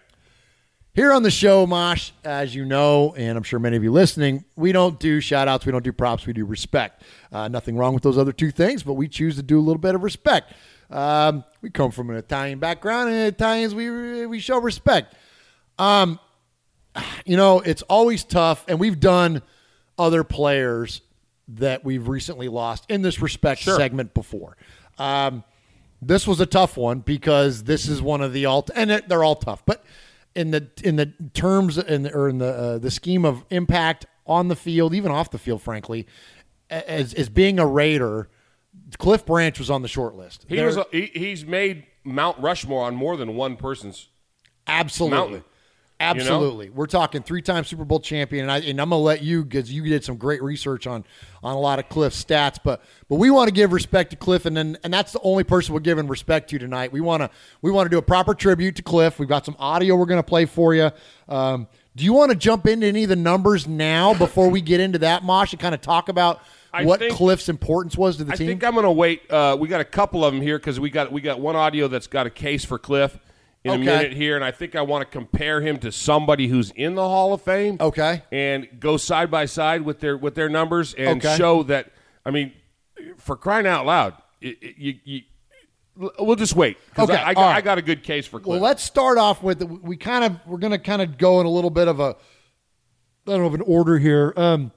Here 0.98 1.14
on 1.14 1.22
the 1.22 1.30
show, 1.30 1.68
Mosh, 1.68 2.10
as 2.24 2.56
you 2.56 2.66
know, 2.66 3.14
and 3.16 3.38
I'm 3.38 3.44
sure 3.44 3.60
many 3.60 3.78
of 3.78 3.84
you 3.84 3.92
listening, 3.92 4.44
we 4.56 4.72
don't 4.72 5.00
do 5.00 5.22
shout 5.22 5.48
outs, 5.48 5.64
we 5.64 5.72
don't 5.72 5.84
do 5.84 5.94
props, 5.94 6.26
we 6.26 6.34
do 6.34 6.44
respect. 6.44 7.04
Uh, 7.32 7.48
nothing 7.48 7.78
wrong 7.78 7.94
with 7.94 8.02
those 8.02 8.18
other 8.18 8.32
two 8.32 8.50
things, 8.50 8.82
but 8.82 8.94
we 8.94 9.08
choose 9.08 9.36
to 9.36 9.44
do 9.44 9.60
a 9.60 9.62
little 9.62 9.78
bit 9.80 9.94
of 9.94 10.02
respect. 10.02 10.54
Um, 10.90 11.44
we 11.62 11.70
come 11.70 11.92
from 11.92 12.10
an 12.10 12.16
Italian 12.16 12.58
background, 12.58 13.12
and 13.12 13.28
Italians, 13.28 13.76
we, 13.76 14.26
we 14.26 14.40
show 14.40 14.60
respect. 14.60 15.14
Um, 15.78 16.20
you 17.28 17.38
know, 17.38 17.60
it's 17.60 17.84
always 17.84 18.24
tough, 18.24 18.66
and 18.68 18.80
we've 18.80 19.00
done 19.00 19.44
other 20.00 20.24
players 20.24 21.02
that 21.50 21.86
we've 21.86 22.08
recently 22.08 22.48
lost 22.48 22.86
in 22.90 23.04
this 23.04 23.22
respect 23.22 23.62
segment 23.62 24.16
before. 24.16 24.58
Um, 24.98 25.44
this 26.02 26.26
was 26.26 26.40
a 26.40 26.48
tough 26.48 26.76
one 26.76 27.02
because 27.02 27.66
this 27.66 27.88
is 27.88 28.02
one 28.02 28.22
of 28.22 28.34
the 28.34 28.48
all, 28.48 28.66
and 28.74 28.90
they're 29.08 29.24
all 29.24 29.36
tough, 29.36 29.64
but 29.64 29.86
in 30.38 30.52
the 30.52 30.70
in 30.84 30.96
the 30.96 31.08
terms 31.34 31.78
in 31.78 32.04
the, 32.04 32.14
or 32.14 32.30
in 32.30 32.38
the 32.38 32.48
uh, 32.54 32.78
the 32.78 32.92
scheme 32.92 33.26
of 33.26 33.44
impact 33.50 34.06
on 34.26 34.48
the 34.48 34.56
field, 34.56 34.94
even 34.94 35.12
off 35.12 35.32
the 35.32 35.38
field, 35.40 35.62
frankly, 35.62 36.06
as 36.70 37.14
as 37.16 37.28
being 37.28 37.60
a 37.60 37.66
Raider, 37.66 38.30
Cliff 38.98 39.26
Branch 39.26 39.58
was 39.58 39.70
on 39.70 39.82
the 39.82 39.88
short 39.88 40.16
list. 40.16 40.46
He 40.48 40.56
There- 40.56 40.68
was 40.68 40.78
a, 40.78 40.86
he, 40.92 41.06
he's 41.14 41.46
made 41.46 41.86
Mount 42.04 42.38
Rushmore 42.40 42.86
on 42.86 42.96
more 42.96 43.18
than 43.18 43.36
one 43.36 43.58
person's 43.58 44.10
Absolutely. 44.68 45.18
mountain. 45.18 45.44
Absolutely. 46.00 46.70
We're 46.70 46.86
talking 46.86 47.24
three-time 47.24 47.64
Super 47.64 47.84
Bowl 47.84 48.00
champion, 48.00 48.44
and, 48.44 48.52
I, 48.52 48.60
and 48.60 48.80
I'm 48.80 48.90
going 48.90 49.00
to 49.00 49.04
let 49.04 49.24
you 49.24 49.44
because 49.44 49.72
you 49.72 49.84
did 49.84 50.04
some 50.04 50.18
great 50.18 50.44
research 50.44 50.86
on 50.86 51.04
on 51.44 51.56
a 51.56 51.60
lot 51.60 51.80
of 51.80 51.90
Cliff's 51.90 52.24
stats. 52.24 52.58
But 52.64 52.84
but 53.10 53.16
we 53.16 53.32
want 53.32 53.48
to 53.48 53.54
give 53.54 53.74
respect 53.74 54.12
to 54.12 54.16
Cliff, 54.16 54.46
and 54.46 54.56
then 54.56 54.78
and 54.84 54.94
that's 54.94 55.12
the 55.12 55.20
only 55.22 55.44
person 55.44 55.74
we're 55.74 55.80
giving 55.80 56.08
respect 56.08 56.52
to 56.52 56.60
tonight. 56.60 56.92
We 56.92 57.02
want 57.02 57.24
to 57.24 57.32
we 57.64 57.72
want 57.72 57.88
to 57.88 57.90
do 57.90 57.98
a 57.98 58.04
proper 58.04 58.36
tribute 58.36 58.76
to 58.76 58.84
Cliff. 58.84 59.18
We've 59.18 59.28
got 59.30 59.44
some 59.44 59.56
audio 59.58 59.96
we're 59.96 60.06
going 60.06 60.20
to 60.20 60.28
play 60.28 60.46
for 60.46 60.76
you. 60.76 60.92
Um, 61.28 61.68
do 61.96 62.04
you 62.04 62.14
want 62.14 62.32
to 62.32 62.38
jump 62.38 62.68
into 62.68 62.86
any 62.86 63.04
of 63.04 63.10
the 63.10 63.16
numbers 63.16 63.68
now 63.68 64.14
before 64.14 64.50
we 64.50 64.62
get 64.62 64.80
into 64.80 65.00
that, 65.00 65.24
Mosh, 65.24 65.54
and 65.54 65.60
kind 65.60 65.74
of 65.74 65.82
talk 65.82 66.10
about 66.10 66.42
I 66.72 66.86
what 66.86 67.00
think- 67.00 67.16
Cliff's 67.16 67.50
importance 67.50 67.98
was 67.98 68.18
to 68.18 68.24
the 68.24 68.34
I 68.34 68.36
team? 68.36 68.48
I 68.48 68.52
think 68.52 68.64
I'm 68.64 68.74
going 68.74 68.84
to 68.84 68.92
wait. 68.92 69.32
Uh, 69.32 69.58
we 69.60 69.68
got 69.68 69.82
a 69.82 69.86
couple 69.86 70.24
of 70.24 70.32
them 70.32 70.44
here 70.44 70.60
because 70.60 70.80
we 70.80 70.92
got 70.92 71.12
we 71.12 71.22
got 71.22 71.40
one 71.40 71.56
audio 71.56 71.88
that's 71.88 72.06
got 72.06 72.28
a 72.28 72.30
case 72.30 72.64
for 72.64 72.78
Cliff 72.78 73.18
in 73.68 73.82
Okay. 73.82 73.94
a 73.94 73.98
minute 73.98 74.14
here, 74.14 74.36
and 74.36 74.44
I 74.44 74.52
think 74.52 74.76
I 74.76 74.82
want 74.82 75.02
to 75.02 75.06
compare 75.12 75.62
him 75.62 75.78
to 75.80 75.92
somebody 75.92 76.48
who's 76.48 76.72
in 76.72 76.96
the 76.96 77.08
Hall 77.08 77.34
of 77.34 77.42
Fame. 77.42 77.78
Okay. 77.80 78.22
and 78.32 78.68
go 78.80 78.98
side 78.98 79.30
by 79.32 79.46
side 79.46 79.82
with 79.84 80.00
their 80.00 80.18
with 80.18 80.36
their 80.36 80.50
numbers 80.50 80.94
and 80.94 81.24
Okay. 81.24 81.38
show 81.38 81.64
that. 81.64 81.92
I 82.26 82.32
mean, 82.32 82.54
for 83.18 83.36
crying 83.36 83.68
out 83.68 83.86
loud, 83.86 84.14
it, 84.42 84.58
it- 84.62 84.76
you, 84.78 84.96
you, 85.06 85.22
we'll 86.20 86.36
just 86.36 86.56
wait. 86.56 86.78
Okay, 86.98 87.16
I, 87.16 87.30
I, 87.30 87.34
got, 87.34 87.42
right. 87.42 87.56
I 87.58 87.62
got 87.62 87.78
a 87.78 87.82
good 87.82 88.04
case 88.04 88.28
for 88.28 88.40
Cliff. 88.40 88.52
Well, 88.52 88.60
let's 88.62 88.84
start 88.84 89.18
off 89.18 89.42
with 89.42 89.64
we 89.64 89.98
kind 89.98 90.24
of 90.26 90.40
we're 90.46 90.58
going 90.60 90.72
to 90.72 90.78
kind 90.80 91.02
of 91.02 91.18
go 91.18 91.40
in 91.40 91.46
a 91.46 91.50
little 91.50 91.70
bit 91.72 91.88
of 91.88 92.00
a 92.00 92.16
I 93.28 93.32
don't 93.32 93.40
know 93.42 93.46
of 93.48 93.54
an 93.56 93.62
order 93.62 93.98
here. 93.98 94.34
Um, 94.38 94.72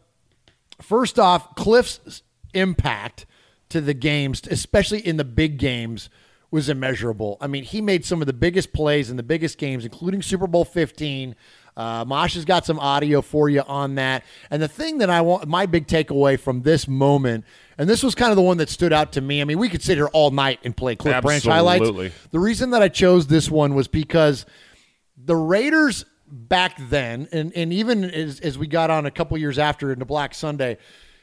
first 0.80 1.18
off, 1.18 1.54
Cliff's 1.54 2.22
impact 2.54 3.26
to 3.68 3.80
the 3.80 3.94
games, 3.94 4.42
especially 4.50 4.98
in 5.06 5.16
the 5.18 5.24
big 5.24 5.56
games, 5.58 6.10
was 6.50 6.68
immeasurable. 6.68 7.36
I 7.40 7.46
mean, 7.46 7.64
he 7.64 7.80
made 7.80 8.04
some 8.04 8.20
of 8.20 8.26
the 8.26 8.32
biggest 8.32 8.72
plays 8.72 9.10
in 9.10 9.16
the 9.16 9.22
biggest 9.22 9.58
games, 9.58 9.84
including 9.84 10.22
Super 10.22 10.46
Bowl 10.46 10.64
15. 10.64 11.36
Uh, 11.76 12.04
Mosh 12.04 12.34
has 12.34 12.44
got 12.44 12.66
some 12.66 12.80
audio 12.80 13.22
for 13.22 13.48
you 13.48 13.62
on 13.62 13.94
that. 13.94 14.24
And 14.50 14.60
the 14.60 14.68
thing 14.68 14.98
that 14.98 15.10
I 15.10 15.20
want, 15.20 15.46
my 15.46 15.66
big 15.66 15.86
takeaway 15.86 16.38
from 16.38 16.62
this 16.62 16.88
moment, 16.88 17.44
and 17.78 17.88
this 17.88 18.02
was 18.02 18.14
kind 18.14 18.30
of 18.30 18.36
the 18.36 18.42
one 18.42 18.56
that 18.56 18.68
stood 18.68 18.92
out 18.92 19.12
to 19.12 19.20
me. 19.20 19.40
I 19.40 19.44
mean, 19.44 19.58
we 19.58 19.68
could 19.68 19.82
sit 19.82 19.96
here 19.96 20.08
all 20.08 20.30
night 20.30 20.58
and 20.64 20.76
play 20.76 20.96
Cliff 20.96 21.22
Branch 21.22 21.44
highlights. 21.44 21.82
Absolutely. 21.82 22.12
The 22.32 22.40
reason 22.40 22.70
that 22.70 22.82
I 22.82 22.88
chose 22.88 23.28
this 23.28 23.48
one 23.48 23.74
was 23.74 23.86
because 23.86 24.44
the 25.16 25.36
Raiders 25.36 26.04
back 26.26 26.76
then, 26.88 27.28
and, 27.32 27.52
and 27.54 27.72
even 27.72 28.04
as, 28.04 28.40
as 28.40 28.58
we 28.58 28.66
got 28.66 28.90
on 28.90 29.06
a 29.06 29.10
couple 29.10 29.38
years 29.38 29.58
after 29.58 29.92
into 29.92 30.04
Black 30.04 30.34
Sunday, 30.34 30.78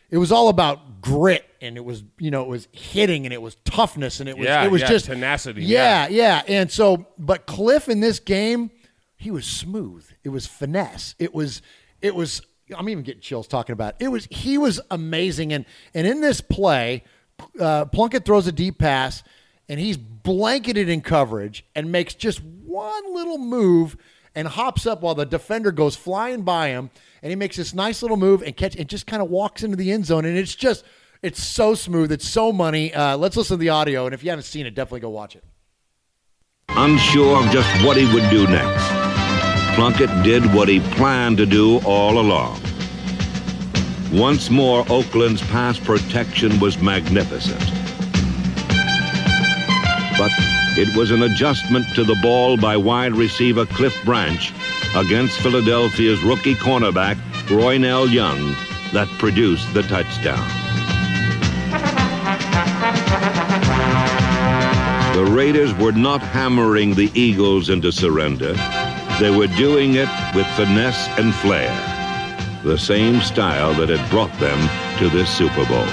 it 0.09 0.17
was 0.17 0.31
all 0.31 0.47
about 0.47 1.01
grit 1.01 1.46
and 1.61 1.77
it 1.77 1.85
was, 1.85 2.03
you 2.19 2.31
know, 2.31 2.43
it 2.43 2.47
was 2.47 2.67
hitting 2.71 3.25
and 3.25 3.33
it 3.33 3.41
was 3.41 3.55
toughness 3.65 4.19
and 4.19 4.29
it 4.29 4.37
was 4.37 4.45
Yeah, 4.45 4.63
it 4.63 4.71
was 4.71 4.81
yeah, 4.81 4.87
just 4.87 5.05
tenacity, 5.05 5.63
Yeah, 5.63 6.07
yeah. 6.07 6.41
And 6.47 6.71
so 6.71 7.07
but 7.17 7.45
Cliff 7.45 7.89
in 7.89 7.99
this 7.99 8.19
game, 8.19 8.71
he 9.15 9.31
was 9.31 9.45
smooth. 9.45 10.05
It 10.23 10.29
was 10.29 10.45
finesse. 10.45 11.15
It 11.19 11.33
was 11.33 11.61
it 12.01 12.15
was 12.15 12.41
I'm 12.77 12.89
even 12.89 13.03
getting 13.03 13.21
chills 13.21 13.47
talking 13.47 13.73
about 13.73 13.95
it. 13.99 14.05
It 14.05 14.07
was 14.09 14.27
he 14.29 14.57
was 14.57 14.79
amazing 14.91 15.53
and 15.53 15.65
and 15.93 16.05
in 16.05 16.21
this 16.21 16.41
play, 16.41 17.03
uh, 17.59 17.85
Plunkett 17.85 18.25
throws 18.25 18.47
a 18.47 18.51
deep 18.51 18.79
pass 18.79 19.23
and 19.69 19.79
he's 19.79 19.97
blanketed 19.97 20.89
in 20.89 21.01
coverage 21.01 21.65
and 21.75 21.91
makes 21.91 22.13
just 22.13 22.41
one 22.43 23.13
little 23.13 23.37
move 23.37 23.97
and 24.35 24.47
hops 24.47 24.85
up 24.85 25.01
while 25.01 25.15
the 25.15 25.25
defender 25.25 25.71
goes 25.71 25.95
flying 25.95 26.43
by 26.43 26.69
him 26.69 26.89
and 27.21 27.31
he 27.31 27.35
makes 27.35 27.57
this 27.57 27.73
nice 27.73 28.01
little 28.01 28.17
move 28.17 28.41
and 28.41 28.55
catch 28.55 28.75
and 28.75 28.87
just 28.87 29.07
kind 29.07 29.21
of 29.21 29.29
walks 29.29 29.63
into 29.63 29.75
the 29.75 29.91
end 29.91 30.05
zone 30.05 30.25
and 30.25 30.37
it's 30.37 30.53
just 30.55 30.85
it's 31.21 31.43
so 31.43 31.75
smooth 31.75 32.11
it's 32.11 32.27
so 32.27 32.51
money 32.51 32.93
uh, 32.93 33.17
let's 33.17 33.35
listen 33.35 33.57
to 33.57 33.61
the 33.61 33.69
audio 33.69 34.05
and 34.05 34.13
if 34.13 34.23
you 34.23 34.29
haven't 34.29 34.43
seen 34.43 34.65
it 34.65 34.75
definitely 34.75 34.99
go 34.99 35.09
watch 35.09 35.35
it 35.35 35.43
Unsure 36.69 37.43
of 37.43 37.51
just 37.51 37.67
what 37.83 37.97
he 37.97 38.05
would 38.13 38.29
do 38.29 38.45
next, 38.45 38.87
Plunkett 39.75 40.11
did 40.23 40.53
what 40.53 40.67
he 40.67 40.79
planned 40.79 41.37
to 41.37 41.45
do 41.45 41.79
all 41.79 42.19
along. 42.19 42.61
Once 44.11 44.51
more, 44.51 44.85
Oakland's 44.89 45.41
pass 45.47 45.79
protection 45.79 46.59
was 46.59 46.79
magnificent. 46.79 47.59
But 50.19 50.31
it 50.77 50.95
was 50.95 51.09
an 51.09 51.23
adjustment 51.23 51.85
to 51.95 52.03
the 52.03 52.17
ball 52.21 52.57
by 52.57 52.77
wide 52.77 53.13
receiver 53.13 53.65
Cliff 53.65 53.99
Branch 54.05 54.53
against 54.95 55.39
Philadelphia's 55.39 56.21
rookie 56.21 56.55
cornerback 56.55 57.15
Roynell 57.47 58.11
Young 58.11 58.55
that 58.93 59.07
produced 59.17 59.73
the 59.73 59.81
touchdown. 59.83 60.66
The 65.17 65.25
Raiders 65.25 65.73
were 65.73 65.93
not 65.93 66.21
hammering 66.21 66.93
the 66.93 67.09
Eagles 67.19 67.69
into 67.69 67.91
surrender. 67.91 68.53
They 69.19 69.35
were 69.35 69.47
doing 69.47 69.95
it 69.95 70.07
with 70.35 70.45
finesse 70.55 71.07
and 71.17 71.33
flair, 71.33 71.71
the 72.63 72.77
same 72.77 73.19
style 73.21 73.73
that 73.73 73.89
had 73.89 74.11
brought 74.11 74.31
them 74.37 74.59
to 74.99 75.09
this 75.09 75.35
Super 75.35 75.65
Bowl. 75.65 75.87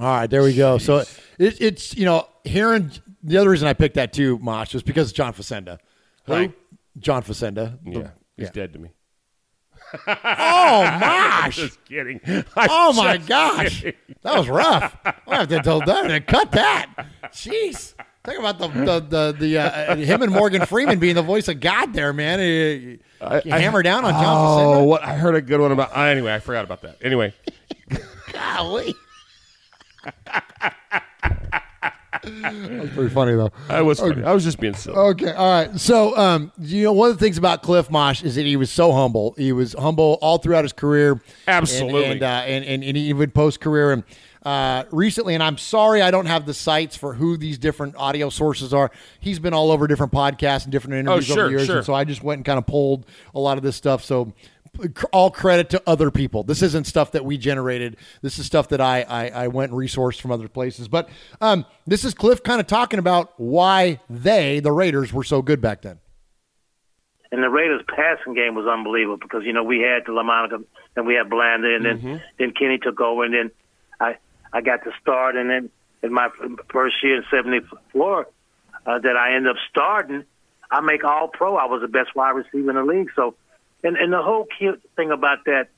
All 0.00 0.12
right, 0.12 0.26
there 0.28 0.42
we 0.42 0.56
go. 0.56 0.78
So 0.78 1.04
it, 1.38 1.60
it's 1.60 1.96
you 1.96 2.04
know 2.04 2.26
hearing 2.42 2.90
the 3.22 3.36
other 3.36 3.50
reason 3.50 3.68
I 3.68 3.74
picked 3.74 3.94
that 3.94 4.12
too, 4.12 4.40
Mosh, 4.40 4.74
was 4.74 4.82
because 4.82 5.10
of 5.10 5.14
John 5.14 5.34
Facenda. 5.34 5.78
Right. 6.26 6.52
John 6.98 7.22
Facenda. 7.22 7.78
Yeah, 7.84 7.92
the, 7.92 8.12
he's 8.36 8.46
yeah. 8.46 8.50
dead 8.50 8.72
to 8.72 8.80
me. 8.80 8.90
Oh, 10.06 10.98
Mosh. 11.44 11.56
Just 11.56 11.84
kidding. 11.84 12.20
Oh 12.56 12.90
I'm 12.90 12.96
my 12.96 13.16
gosh, 13.18 13.80
kidding. 13.82 13.94
that 14.22 14.36
was 14.38 14.48
rough. 14.48 14.96
I 15.04 15.14
have 15.36 15.48
to 15.48 15.60
tell 15.60 15.80
that 15.80 16.08
to 16.08 16.20
cut 16.20 16.52
that. 16.52 16.86
Jeez, 17.32 17.94
think 18.24 18.38
about 18.38 18.58
the 18.58 18.68
the 18.68 19.00
the, 19.00 19.36
the 19.38 19.58
uh, 19.58 19.96
him 19.96 20.22
and 20.22 20.32
Morgan 20.32 20.66
Freeman 20.66 20.98
being 20.98 21.14
the 21.14 21.22
voice 21.22 21.48
of 21.48 21.60
God 21.60 21.92
there, 21.92 22.12
man. 22.12 22.40
You, 22.40 22.98
you 23.44 23.52
hammer 23.52 23.82
down 23.82 24.04
on 24.04 24.12
John 24.12 24.76
Oh, 24.76 24.84
what 24.84 25.02
I 25.04 25.14
heard 25.14 25.34
a 25.34 25.40
good 25.40 25.60
one 25.60 25.72
about. 25.72 25.96
Uh, 25.96 26.00
anyway, 26.02 26.34
I 26.34 26.38
forgot 26.40 26.64
about 26.64 26.82
that. 26.82 26.98
Anyway, 27.02 27.32
Golly. 28.32 28.94
That's 32.22 32.94
pretty 32.94 33.08
funny 33.08 33.32
though. 33.34 33.50
I 33.68 33.82
was 33.82 34.00
funny. 34.00 34.22
I 34.24 34.32
was 34.32 34.44
just 34.44 34.58
being 34.60 34.74
silly. 34.74 34.96
Okay, 34.96 35.32
all 35.32 35.50
right. 35.50 35.78
So, 35.80 36.16
um, 36.16 36.52
you 36.58 36.84
know, 36.84 36.92
one 36.92 37.10
of 37.10 37.18
the 37.18 37.24
things 37.24 37.38
about 37.38 37.62
Cliff 37.62 37.90
Mosh 37.90 38.22
is 38.22 38.34
that 38.36 38.46
he 38.46 38.56
was 38.56 38.70
so 38.70 38.92
humble. 38.92 39.34
He 39.36 39.52
was 39.52 39.74
humble 39.74 40.18
all 40.20 40.38
throughout 40.38 40.64
his 40.64 40.72
career. 40.72 41.20
Absolutely. 41.46 42.04
and 42.04 42.12
and, 42.14 42.22
uh, 42.22 42.26
and, 42.26 42.64
and, 42.64 42.84
and 42.84 42.96
even 42.96 43.30
post 43.30 43.60
career. 43.60 43.92
And 43.92 44.04
uh, 44.44 44.84
recently, 44.90 45.34
and 45.34 45.42
I'm 45.42 45.58
sorry 45.58 46.00
I 46.00 46.10
don't 46.10 46.26
have 46.26 46.46
the 46.46 46.54
sites 46.54 46.96
for 46.96 47.14
who 47.14 47.36
these 47.36 47.58
different 47.58 47.96
audio 47.96 48.30
sources 48.30 48.72
are. 48.72 48.90
He's 49.20 49.38
been 49.38 49.52
all 49.52 49.70
over 49.70 49.86
different 49.86 50.12
podcasts 50.12 50.62
and 50.64 50.72
different 50.72 50.94
interviews 50.94 51.30
Oh, 51.30 51.34
sure, 51.34 51.44
over 51.44 51.50
the 51.52 51.58
years, 51.58 51.66
sure. 51.66 51.76
and 51.78 51.86
so 51.86 51.92
I 51.94 52.04
just 52.04 52.22
went 52.22 52.38
and 52.38 52.44
kind 52.44 52.58
of 52.58 52.66
pulled 52.66 53.04
a 53.34 53.40
lot 53.40 53.56
of 53.58 53.62
this 53.62 53.76
stuff. 53.76 54.04
So. 54.04 54.32
All 55.12 55.30
credit 55.30 55.70
to 55.70 55.82
other 55.86 56.10
people. 56.10 56.42
This 56.44 56.62
isn't 56.62 56.86
stuff 56.86 57.12
that 57.12 57.24
we 57.24 57.38
generated. 57.38 57.96
This 58.22 58.38
is 58.38 58.46
stuff 58.46 58.68
that 58.68 58.80
I 58.80 59.02
I, 59.02 59.28
I 59.44 59.48
went 59.48 59.72
and 59.72 59.80
resourced 59.80 60.20
from 60.20 60.30
other 60.32 60.48
places. 60.48 60.88
But 60.88 61.08
um, 61.40 61.64
this 61.86 62.04
is 62.04 62.14
Cliff 62.14 62.42
kind 62.42 62.60
of 62.60 62.66
talking 62.66 62.98
about 62.98 63.32
why 63.38 64.00
they, 64.10 64.60
the 64.60 64.72
Raiders, 64.72 65.12
were 65.12 65.24
so 65.24 65.42
good 65.42 65.60
back 65.60 65.82
then. 65.82 65.98
and 67.30 67.42
the 67.42 67.48
Raiders' 67.50 67.82
passing 67.88 68.34
game 68.34 68.54
was 68.54 68.66
unbelievable 68.66 69.18
because 69.18 69.44
you 69.44 69.52
know 69.52 69.62
we 69.64 69.80
had 69.80 70.04
the 70.06 70.12
Lamonica 70.12 70.64
and 70.96 71.06
we 71.06 71.14
had 71.14 71.28
Blanda, 71.30 71.74
and 71.74 71.84
then 71.84 71.98
Mm-hmm. 71.98 72.16
then 72.38 72.52
Kenny 72.52 72.78
took 72.78 73.00
over, 73.00 73.24
and 73.24 73.34
then 73.34 73.50
I 74.00 74.16
I 74.52 74.60
got 74.62 74.84
to 74.84 74.90
start, 75.00 75.36
and 75.36 75.50
then 75.50 75.70
in 76.02 76.12
my 76.12 76.28
first 76.70 76.96
year 77.02 77.16
in 77.16 77.24
'74 77.30 78.26
uh, 78.86 78.98
that 78.98 79.16
I 79.16 79.34
ended 79.34 79.50
up 79.50 79.56
starting, 79.70 80.24
I 80.70 80.80
make 80.80 81.04
All 81.04 81.28
Pro. 81.28 81.56
I 81.56 81.66
was 81.66 81.82
the 81.82 81.88
best 81.88 82.14
wide 82.14 82.30
receiver 82.30 82.70
in 82.70 82.76
the 82.76 82.84
league. 82.84 83.10
So, 83.14 83.34
and 83.84 83.96
and 83.96 84.12
the 84.12 84.22
whole 84.22 84.46
key 84.58 84.70
thing 84.96 85.10
about 85.10 85.44
that 85.46 85.68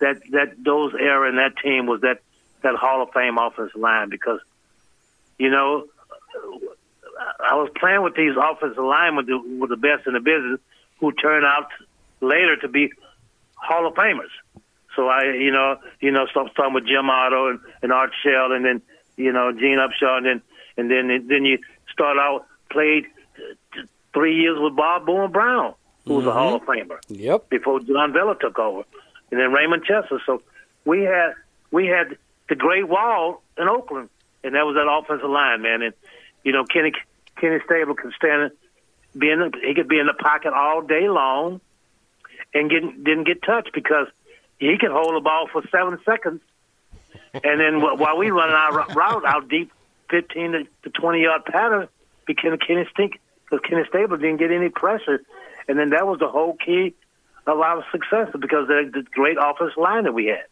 that 0.00 0.22
that 0.30 0.54
those 0.62 0.92
era 0.94 1.28
and 1.28 1.38
that 1.38 1.56
team 1.62 1.86
was 1.86 2.00
that 2.02 2.20
that 2.62 2.74
Hall 2.74 3.02
of 3.02 3.10
Fame 3.12 3.38
offensive 3.38 3.80
line 3.80 4.08
because 4.08 4.40
you 5.38 5.50
know 5.50 5.86
I 7.40 7.54
was 7.54 7.70
playing 7.78 8.02
with 8.02 8.14
these 8.14 8.34
offensive 8.36 8.82
linemen 8.82 9.26
who 9.26 9.58
were 9.58 9.68
the 9.68 9.76
best 9.76 10.06
in 10.06 10.14
the 10.14 10.20
business, 10.20 10.60
who 10.98 11.12
turned 11.12 11.44
out 11.44 11.68
later 12.20 12.56
to 12.56 12.68
be 12.68 12.92
Hall 13.54 13.86
of 13.86 13.94
Famers. 13.94 14.32
So 14.96 15.08
I, 15.08 15.24
you 15.24 15.50
know, 15.50 15.78
you 16.00 16.10
know, 16.10 16.26
start 16.26 16.50
starting 16.52 16.74
with 16.74 16.86
Jim 16.86 17.10
Otto 17.10 17.50
and, 17.50 17.60
and 17.82 17.92
Art 17.92 18.12
Shell, 18.22 18.52
and 18.52 18.64
then 18.64 18.82
you 19.16 19.32
know 19.32 19.52
Gene 19.52 19.78
Upshaw, 19.78 20.18
and 20.18 20.26
then 20.26 20.42
and 20.76 20.90
then 20.90 21.26
then 21.28 21.44
you 21.44 21.58
start 21.92 22.16
out 22.18 22.46
played 22.70 23.06
three 24.12 24.36
years 24.36 24.58
with 24.60 24.76
Bob 24.76 25.06
Boomer 25.06 25.28
Brown, 25.28 25.74
who 26.06 26.14
was 26.14 26.26
a 26.26 26.32
Hall 26.32 26.54
of 26.54 26.62
mm-hmm. 26.62 26.92
Famer. 26.92 26.98
Yep. 27.08 27.48
Before 27.48 27.80
John 27.80 28.12
Vella 28.12 28.36
took 28.38 28.58
over, 28.58 28.84
and 29.30 29.40
then 29.40 29.52
Raymond 29.52 29.84
Chester. 29.84 30.20
So 30.26 30.42
we 30.84 31.02
had 31.02 31.34
we 31.70 31.86
had 31.86 32.16
the 32.48 32.54
Great 32.54 32.88
Wall 32.88 33.42
in 33.56 33.68
Oakland, 33.68 34.10
and 34.42 34.54
that 34.54 34.66
was 34.66 34.74
that 34.74 34.90
offensive 34.90 35.30
line, 35.30 35.62
man. 35.62 35.82
And 35.82 35.94
you 36.42 36.52
know, 36.52 36.64
Kenny 36.64 36.92
Kenny 37.40 37.58
Stabler 37.64 37.94
could 37.94 38.12
stand, 38.12 38.50
be 39.16 39.30
in 39.30 39.40
the, 39.40 39.50
he 39.66 39.74
could 39.74 39.88
be 39.88 39.98
in 39.98 40.06
the 40.06 40.14
pocket 40.14 40.52
all 40.52 40.82
day 40.82 41.08
long, 41.08 41.60
and 42.52 42.70
get, 42.70 42.82
didn't 43.02 43.24
get 43.24 43.42
touched 43.42 43.72
because 43.72 44.06
he 44.58 44.76
could 44.78 44.90
hold 44.90 45.14
the 45.16 45.20
ball 45.20 45.48
for 45.50 45.62
seven 45.68 45.98
seconds, 46.04 46.40
and 47.32 47.60
then 47.60 47.80
while 47.80 48.16
we 48.16 48.30
running 48.30 48.54
our 48.54 48.94
route 48.94 49.24
out 49.24 49.48
deep, 49.48 49.72
fifteen 50.10 50.52
to, 50.52 50.64
to 50.82 50.90
twenty 50.90 51.22
yard 51.22 51.44
pattern, 51.44 51.88
because 52.26 52.58
Kenny 52.66 52.86
Stink 52.92 53.20
because 53.44 53.64
Kenny 53.68 53.82
Stabler 53.88 54.16
didn't 54.16 54.36
get 54.36 54.50
any 54.50 54.68
pressure, 54.68 55.22
and 55.68 55.78
then 55.78 55.90
that 55.90 56.06
was 56.06 56.18
the 56.20 56.28
whole 56.28 56.56
key 56.64 56.94
a 57.46 57.52
lot 57.52 57.76
of 57.76 57.84
our 57.84 57.84
success 57.92 58.28
because 58.40 58.62
of 58.62 58.92
the 58.92 59.04
great 59.12 59.36
offensive 59.38 59.76
line 59.76 60.04
that 60.04 60.14
we 60.14 60.26
had. 60.26 60.44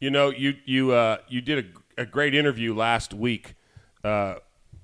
You 0.00 0.10
know, 0.10 0.28
you 0.30 0.54
you 0.66 0.92
uh, 0.92 1.18
you 1.28 1.40
did 1.40 1.72
a, 1.96 2.02
a 2.02 2.06
great 2.06 2.34
interview 2.34 2.74
last 2.74 3.14
week 3.14 3.54
uh, 4.04 4.36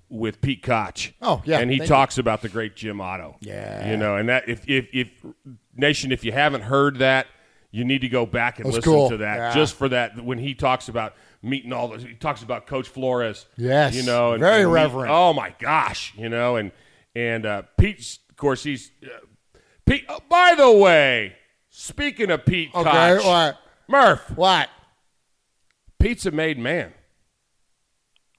with 0.08 0.40
Pete 0.40 0.62
Koch. 0.62 1.12
Oh, 1.20 1.42
yeah, 1.44 1.58
and 1.58 1.70
he 1.70 1.78
thank 1.78 1.88
talks 1.88 2.16
about 2.16 2.40
the 2.40 2.48
great 2.48 2.76
Jim 2.76 3.00
Otto. 3.00 3.36
Yeah. 3.40 3.90
you 3.90 3.96
know, 3.98 4.16
and 4.16 4.28
that 4.30 4.48
if 4.48 4.66
if 4.68 4.88
if 4.92 5.08
nation, 5.76 6.12
if 6.12 6.24
you 6.24 6.32
haven't 6.32 6.62
heard 6.62 6.98
that, 7.00 7.26
you 7.70 7.84
need 7.84 8.00
to 8.00 8.08
go 8.08 8.24
back 8.24 8.58
and 8.58 8.64
That's 8.66 8.76
listen 8.76 8.92
cool. 8.92 9.10
to 9.10 9.16
that 9.18 9.36
Yeah. 9.36 9.54
just 9.54 9.74
for 9.74 9.88
that. 9.90 10.18
When 10.24 10.38
he 10.38 10.54
talks 10.54 10.88
about 10.88 11.14
meeting 11.42 11.74
all 11.74 11.88
the, 11.88 11.98
he 11.98 12.14
talks 12.14 12.42
about 12.42 12.66
Coach 12.66 12.88
Flores. 12.88 13.44
Yes, 13.58 13.94
you 13.94 14.04
know, 14.04 14.32
and, 14.32 14.40
very 14.40 14.62
and 14.62 14.70
meet- 14.70 14.74
reverent. 14.76 15.10
oh 15.10 15.34
my 15.34 15.54
gosh, 15.58 16.14
you 16.16 16.30
know, 16.30 16.56
and 16.56 16.72
and 17.14 17.44
uh, 17.44 17.62
Pete's, 17.76 18.14
of 18.16 18.21
course, 18.42 18.62
he's 18.62 18.90
uh, 19.04 19.08
Pete. 19.86 20.04
Oh, 20.08 20.18
by 20.28 20.54
the 20.56 20.70
way, 20.70 21.34
speaking 21.70 22.30
of 22.30 22.44
Pete 22.44 22.70
Okay, 22.74 22.90
Koch, 22.90 23.24
what? 23.24 23.58
Murph, 23.88 24.30
What? 24.36 24.68
Pete's 25.98 26.26
a 26.26 26.30
made 26.32 26.58
man. 26.58 26.92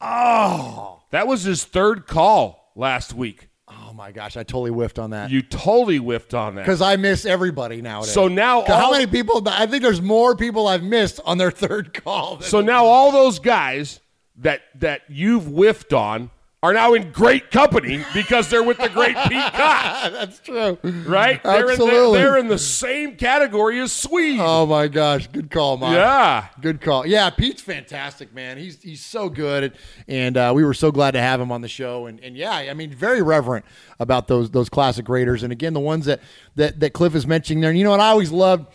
Oh, 0.02 1.02
That 1.12 1.28
was 1.28 1.44
his 1.44 1.64
third 1.64 2.08
call 2.08 2.72
last 2.76 3.14
week. 3.14 3.48
oh 3.70 3.94
my 3.94 4.12
gosh, 4.12 4.36
I 4.36 4.44
totally 4.44 4.72
whiffed 4.72 5.00
on 5.00 5.12
that 5.12 5.30
You 5.32 5.42
totally 5.42 5.98
whiffed 5.98 6.34
on 6.34 6.56
that. 6.56 6.62
because 6.64 6.82
I 6.82 6.96
miss 6.98 7.26
everybody 7.26 7.82
nowadays. 7.82 8.12
So 8.12 8.28
now 8.28 8.62
'Cause 8.64 8.76
how 8.82 8.92
many 8.92 9.08
people? 9.08 9.42
I 9.48 9.66
think 9.66 9.82
there's 9.84 10.02
more 10.02 10.36
people 10.36 10.68
I've 10.68 10.84
missed 10.84 11.20
on 11.26 11.38
their 11.38 11.52
third 11.64 11.94
call. 11.94 12.38
than- 12.38 12.50
So 12.50 12.60
now 12.62 12.86
all 12.86 13.12
those 13.12 13.40
guys 13.40 14.00
that 14.38 14.62
that 14.76 15.02
you've 15.08 15.46
whiffed 15.46 15.94
on 15.94 16.32
are 16.64 16.74
now 16.74 16.94
in 16.94 17.12
great 17.12 17.52
company 17.52 18.04
because 18.14 18.50
they're 18.50 18.64
with 18.64 18.78
the 18.78 18.88
great 18.88 19.18
Pete 19.28 19.32
Koch, 19.54 20.12
that's 20.14 20.40
true, 20.40 20.78
right? 21.06 21.44
They're 21.44 21.66
in, 21.66 21.70
Absolutely. 21.72 22.20
they're, 22.20 22.30
they're 22.32 22.38
in 22.38 22.48
the 22.48 22.58
same 22.58 23.18
category 23.18 23.82
as 23.82 23.92
Swede. 23.92 24.40
Oh 24.42 24.66
my 24.66 24.88
gosh, 24.88 25.28
good 25.28 25.52
call, 25.52 25.76
Mike. 25.76 25.94
Yeah. 25.94 26.48
good 26.62 26.80
call. 26.80 27.06
Yeah, 27.06 27.30
Pete's 27.30 27.62
fantastic, 27.62 28.34
man. 28.34 28.58
He's 28.58 28.82
he's 28.82 29.04
so 29.04 29.28
good, 29.28 29.78
and 30.08 30.38
uh, 30.38 30.54
we 30.56 30.64
were 30.64 30.74
so 30.74 30.90
glad 30.90 31.12
to 31.12 31.20
have 31.22 31.42
him 31.42 31.52
on 31.52 31.60
the 31.60 31.68
show. 31.68 32.06
And 32.06 32.20
and 32.22 32.38
yeah, 32.38 32.54
I 32.54 32.74
mean, 32.74 32.92
very 32.92 33.22
reverent 33.22 33.66
about 34.00 34.30
those 34.30 34.50
those 34.52 34.70
classic 34.70 35.10
Raiders. 35.10 35.44
And 35.44 35.52
again, 35.52 35.74
the 35.74 35.82
ones 35.82 36.06
that 36.06 36.22
that 36.56 36.80
that 36.80 36.94
Cliff 36.94 37.14
is 37.14 37.28
mentioning 37.28 37.60
there. 37.60 37.72
And 37.72 37.78
you 37.78 37.84
know 37.84 37.92
what? 37.92 38.00
I 38.00 38.08
always 38.10 38.32
loved. 38.32 38.68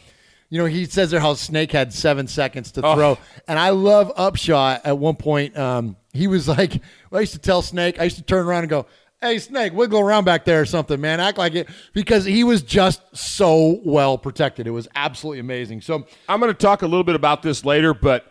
You 0.50 0.58
know, 0.58 0.64
he 0.64 0.86
says 0.86 1.10
there 1.10 1.20
how 1.20 1.34
Snake 1.34 1.72
had 1.72 1.92
seven 1.92 2.26
seconds 2.26 2.72
to 2.72 2.80
Oh. 2.84 2.94
throw, 2.94 3.18
and 3.46 3.58
I 3.58 3.70
love 3.70 4.12
Upshaw. 4.16 4.80
At 4.82 4.96
one 4.98 5.16
point, 5.16 5.56
um, 5.58 5.96
he 6.12 6.26
was 6.26 6.48
like, 6.48 6.80
I 7.12 7.20
used 7.20 7.34
to 7.34 7.38
tell 7.38 7.60
Snake, 7.62 8.00
I 8.00 8.04
used 8.04 8.16
to 8.16 8.22
turn 8.22 8.46
around 8.46 8.60
and 8.62 8.70
go, 8.70 8.86
"Hey, 9.20 9.38
Snake, 9.40 9.74
wiggle 9.74 10.00
around 10.00 10.24
back 10.24 10.46
there 10.46 10.62
or 10.62 10.64
something, 10.64 10.98
man. 11.00 11.20
Act 11.20 11.36
like 11.36 11.54
it," 11.54 11.68
because 11.92 12.24
he 12.24 12.44
was 12.44 12.62
just 12.62 13.02
so 13.14 13.80
well 13.84 14.16
protected. 14.16 14.66
It 14.66 14.70
was 14.70 14.88
absolutely 14.94 15.40
amazing. 15.40 15.82
So 15.82 16.06
I'm 16.28 16.40
going 16.40 16.50
to 16.52 16.58
talk 16.58 16.80
a 16.80 16.86
little 16.86 17.04
bit 17.04 17.14
about 17.14 17.42
this 17.42 17.64
later, 17.66 17.92
but 17.92 18.24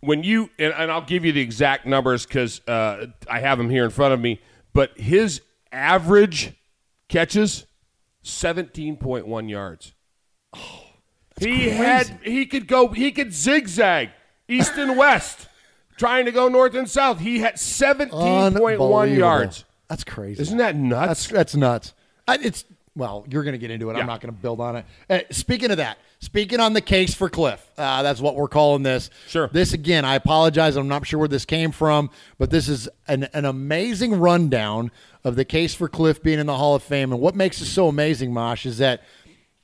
when 0.00 0.22
you 0.24 0.48
and, 0.58 0.72
and 0.72 0.90
I'll 0.90 1.02
give 1.04 1.24
you 1.26 1.32
the 1.32 1.42
exact 1.42 1.84
numbers 1.84 2.24
because 2.24 2.66
uh, 2.66 3.06
I 3.30 3.40
have 3.40 3.58
them 3.58 3.68
here 3.68 3.84
in 3.84 3.90
front 3.90 4.14
of 4.14 4.20
me. 4.20 4.40
But 4.72 4.96
his 4.98 5.42
average 5.70 6.54
catches, 7.08 7.66
17.1 8.24 9.50
yards. 9.50 9.92
He 11.38 11.70
had 11.70 12.20
he 12.22 12.46
could 12.46 12.66
go 12.66 12.88
he 12.88 13.12
could 13.12 13.32
zigzag 13.32 14.10
east 14.48 14.72
and 14.76 14.96
west, 14.96 15.48
trying 15.96 16.24
to 16.26 16.32
go 16.32 16.48
north 16.48 16.74
and 16.74 16.88
south. 16.88 17.20
He 17.20 17.40
had 17.40 17.54
17.1 17.54 19.16
yards. 19.16 19.64
That's 19.88 20.04
crazy. 20.04 20.40
Isn't 20.42 20.58
that 20.58 20.76
nuts? 20.76 21.06
That's 21.06 21.28
that's 21.28 21.56
nuts. 21.56 21.94
I, 22.26 22.38
it's 22.40 22.64
well, 22.94 23.24
you're 23.30 23.42
going 23.42 23.52
to 23.52 23.58
get 23.58 23.70
into 23.70 23.88
it. 23.90 23.94
Yeah. 23.94 24.00
I'm 24.00 24.06
not 24.06 24.20
going 24.20 24.34
to 24.34 24.40
build 24.40 24.60
on 24.60 24.76
it. 24.76 24.84
Uh, 25.08 25.20
speaking 25.30 25.70
of 25.70 25.78
that, 25.78 25.98
speaking 26.18 26.60
on 26.60 26.74
the 26.74 26.80
case 26.80 27.14
for 27.14 27.30
Cliff, 27.30 27.70
uh, 27.78 28.02
that's 28.02 28.20
what 28.20 28.36
we're 28.36 28.48
calling 28.48 28.82
this. 28.82 29.08
Sure. 29.28 29.48
This 29.48 29.72
again, 29.72 30.04
I 30.04 30.14
apologize. 30.14 30.76
I'm 30.76 30.88
not 30.88 31.06
sure 31.06 31.18
where 31.18 31.28
this 31.28 31.46
came 31.46 31.72
from, 31.72 32.10
but 32.38 32.50
this 32.50 32.68
is 32.68 32.88
an, 33.08 33.24
an 33.32 33.46
amazing 33.46 34.14
rundown 34.14 34.90
of 35.24 35.36
the 35.36 35.44
case 35.44 35.74
for 35.74 35.88
Cliff 35.88 36.22
being 36.22 36.38
in 36.38 36.46
the 36.46 36.56
Hall 36.56 36.74
of 36.74 36.82
Fame. 36.82 37.12
And 37.12 37.20
what 37.20 37.34
makes 37.34 37.60
it 37.62 37.66
so 37.66 37.88
amazing, 37.88 38.32
Mosh, 38.32 38.66
is 38.66 38.78
that 38.78 39.02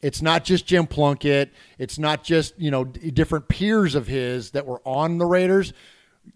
it's 0.03 0.23
not 0.23 0.45
just 0.45 0.67
Jim 0.67 0.87
Plunkett. 0.87 1.53
It's 1.79 1.99
not 1.99 2.23
just 2.25 2.59
you 2.59 2.71
know 2.71 2.85
d- 2.85 3.11
different 3.11 3.49
peers 3.49 3.95
of 3.95 4.07
his 4.07 4.51
that 4.53 4.67
were 4.67 4.81
on 4.85 5.19
the 5.19 5.27
Raiders. 5.27 5.73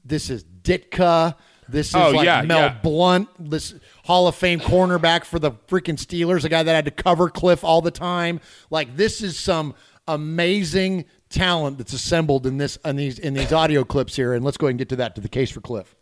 This 0.05 0.31
is 0.31 0.45
Ditka. 0.63 1.37
This 1.69 1.89
is 1.89 1.95
Oh, 1.95 2.11
like 2.11 2.25
yeah, 2.25 2.43
Mel 2.43 2.59
yeah. 2.61 2.79
Blount, 2.83 3.29
this 3.39 3.75
Hall 4.05 4.27
of 4.27 4.35
Fame 4.35 4.59
cornerback 4.61 5.25
for 5.25 5.39
the 5.39 5.53
freaking 5.53 5.97
Steelers, 5.97 6.45
a 6.45 6.49
guy 6.49 6.63
that 6.63 6.75
had 6.75 6.85
to 6.87 6.91
cover 6.91 7.29
Cliff 7.31 7.63
all 7.65 7.81
the 7.81 7.91
time. 7.93 8.41
Like 8.69 8.97
this 8.97 9.23
is 9.23 9.39
some 9.39 9.75
amazing 10.09 11.05
talent 11.31 11.79
that's 11.79 11.93
assembled 11.93 12.47
in 12.47 12.59
this 12.59 12.77
in 12.85 12.97
these 12.97 13.19
in 13.19 13.33
these 13.35 13.53
audio 13.53 13.85
clips 13.85 14.17
here. 14.17 14.35
And 14.35 14.45
let's 14.45 14.57
go 14.57 14.67
ahead 14.67 14.73
and 14.73 14.79
get 14.79 14.89
to 14.91 14.97
that 14.97 15.15
to 15.15 15.21
the 15.21 15.29
case 15.29 15.51
for 15.51 15.61
Cliff. 15.61 15.95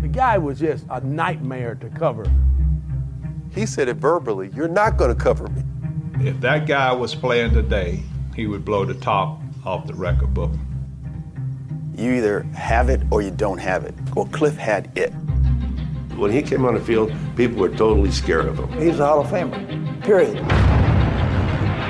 The 0.00 0.08
guy 0.08 0.38
was 0.38 0.60
just 0.60 0.86
a 0.90 1.00
nightmare 1.00 1.74
to 1.76 1.88
cover. 1.90 2.24
He 3.54 3.66
said 3.66 3.88
it 3.88 3.96
verbally. 3.96 4.50
You're 4.54 4.68
not 4.68 4.96
going 4.96 5.14
to 5.14 5.20
cover 5.20 5.48
me. 5.48 5.62
If 6.26 6.40
that 6.40 6.66
guy 6.66 6.92
was 6.92 7.14
playing 7.14 7.52
today, 7.52 8.02
he 8.34 8.46
would 8.46 8.64
blow 8.64 8.84
the 8.84 8.94
top 8.94 9.40
off 9.64 9.86
the 9.86 9.94
record 9.94 10.32
book. 10.32 10.52
You 11.94 12.12
either 12.12 12.42
have 12.54 12.88
it 12.88 13.02
or 13.10 13.20
you 13.20 13.30
don't 13.30 13.58
have 13.58 13.84
it. 13.84 13.94
Well, 14.16 14.24
Cliff 14.26 14.56
had 14.56 14.90
it. 14.96 15.10
When 16.16 16.30
he 16.30 16.40
came 16.40 16.64
on 16.64 16.74
the 16.74 16.80
field, 16.80 17.12
people 17.36 17.58
were 17.58 17.68
totally 17.68 18.10
scared 18.10 18.46
of 18.46 18.58
him. 18.58 18.72
He's 18.80 18.98
a 18.98 19.06
Hall 19.06 19.20
of 19.20 19.26
Famer. 19.26 20.02
Period. 20.02 20.36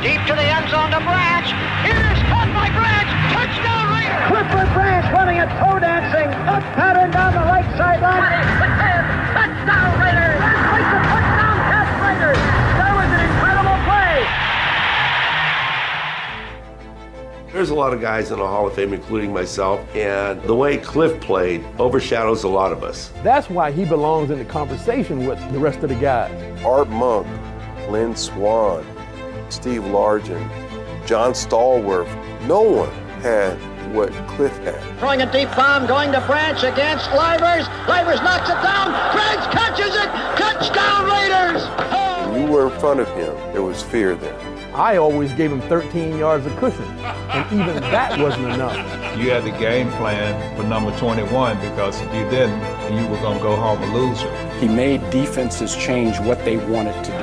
Deep 0.03 0.18
to 0.27 0.35
the 0.35 0.42
end 0.42 0.66
zone 0.70 0.90
to 0.90 0.98
Branch. 0.98 1.46
It 1.87 1.94
is 1.94 2.18
caught 2.27 2.51
by 2.51 2.66
Branch. 2.75 3.11
Touchdown 3.31 3.87
Raiders. 3.94 4.27
Clifford 4.27 4.70
Branch 4.75 5.07
running 5.14 5.38
a 5.38 5.46
toe 5.62 5.79
dancing 5.79 6.27
up 6.51 6.62
pattern 6.75 7.11
down 7.12 7.35
the 7.35 7.46
right 7.46 7.68
sideline. 7.79 8.42
Touchdown 9.31 10.01
Raiders. 10.03 10.41
There's 17.53 17.69
a 17.69 17.75
lot 17.75 17.93
of 17.93 18.01
guys 18.01 18.31
in 18.31 18.38
the 18.38 18.47
Hall 18.47 18.67
of 18.67 18.75
Fame, 18.75 18.95
including 18.95 19.31
myself, 19.31 19.79
and 19.95 20.41
the 20.45 20.55
way 20.55 20.79
Cliff 20.79 21.21
played 21.21 21.62
overshadows 21.79 22.45
a 22.45 22.49
lot 22.49 22.73
of 22.73 22.83
us. 22.83 23.12
That's 23.23 23.51
why 23.51 23.71
he 23.71 23.85
belongs 23.85 24.31
in 24.31 24.38
the 24.38 24.45
conversation 24.47 25.27
with 25.27 25.38
the 25.53 25.59
rest 25.59 25.81
of 25.81 25.91
the 25.91 25.95
guys. 25.95 26.33
Art 26.65 26.88
Monk, 26.88 27.27
Lynn 27.91 28.17
Swann, 28.17 28.87
Steve 29.51 29.83
Largent, 29.83 30.49
John 31.07 31.33
Stallworth. 31.33 32.09
No 32.47 32.62
one 32.62 32.91
had 33.21 33.53
what 33.95 34.11
Cliff 34.29 34.57
had. 34.61 34.81
Throwing 34.99 35.21
a 35.21 35.31
deep 35.31 35.51
bomb, 35.51 35.87
going 35.87 36.11
to 36.12 36.23
Branch 36.23 36.62
against 36.62 37.11
Livers. 37.12 37.69
Livers 37.87 38.21
knocks 38.23 38.49
it 38.49 38.62
down. 38.62 38.93
Branch 39.12 39.53
catches 39.53 39.95
it. 39.95 40.09
Touchdown 40.41 41.05
Raiders. 41.05 42.33
When 42.33 42.47
you 42.47 42.51
were 42.51 42.73
in 42.73 42.81
front 42.81 43.01
of 43.01 43.09
him, 43.09 43.35
there 43.53 43.62
was 43.62 43.83
fear 43.83 44.15
there. 44.15 44.52
I 44.74 44.96
always 44.96 45.32
gave 45.35 45.52
him 45.52 45.61
13 45.62 46.16
yards 46.16 46.46
of 46.46 46.56
cushion, 46.56 46.82
and 46.82 47.61
even 47.61 47.76
that 47.92 48.18
wasn't 48.18 48.46
enough. 48.46 48.74
You 49.18 49.28
had 49.28 49.44
the 49.44 49.50
game 49.58 49.90
plan 49.92 50.56
for 50.56 50.62
number 50.62 50.96
21 50.98 51.61
because 51.61 52.00
if 52.00 52.14
you 52.14 52.24
didn't, 52.30 52.58
you 52.96 53.06
were 53.08 53.18
going 53.18 53.37
to 53.37 53.42
go 53.42 53.54
home 53.54 53.82
a 53.82 53.94
loser. 53.94 54.35
He 54.61 54.68
made 54.68 55.00
defenses 55.11 55.76
change 55.76 56.18
what 56.20 56.42
they 56.46 56.56
wanted 56.56 56.94
to 57.04 57.11
do. 57.11 57.18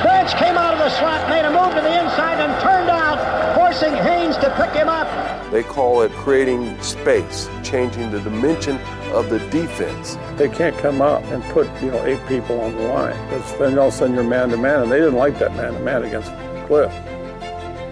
Branch 0.00 0.32
came 0.36 0.56
out 0.56 0.72
of 0.72 0.78
the 0.78 0.88
slot, 0.98 1.28
made 1.28 1.44
a 1.44 1.50
move 1.50 1.74
to 1.74 1.82
the 1.82 2.02
inside, 2.02 2.40
and 2.40 2.62
turned 2.62 2.88
out, 2.88 3.54
forcing 3.54 3.92
Haynes 3.92 4.38
to 4.38 4.48
pick 4.56 4.70
him 4.70 4.88
up. 4.88 5.06
They 5.50 5.62
call 5.62 6.00
it 6.00 6.12
creating 6.12 6.80
space, 6.80 7.50
changing 7.62 8.12
the 8.12 8.20
dimension 8.20 8.78
of 9.12 9.28
the 9.28 9.40
defense. 9.50 10.16
They 10.36 10.48
can't 10.48 10.76
come 10.78 11.02
up 11.02 11.22
and 11.24 11.44
put, 11.52 11.68
you 11.82 11.90
know, 11.90 12.02
eight 12.06 12.26
people 12.26 12.60
on 12.62 12.74
the 12.74 12.82
line. 12.84 13.28
Because 13.28 13.58
then 13.58 13.78
all 13.78 13.88
of 13.88 13.94
a 13.94 13.96
sudden 13.96 14.14
you're 14.14 14.24
man 14.24 14.48
to 14.48 14.56
man, 14.56 14.84
and 14.84 14.90
they 14.90 14.98
didn't 14.98 15.16
like 15.16 15.38
that 15.40 15.54
man 15.54 15.74
to 15.74 15.80
man 15.80 16.02
against 16.02 16.32
Cliff. 16.66 16.92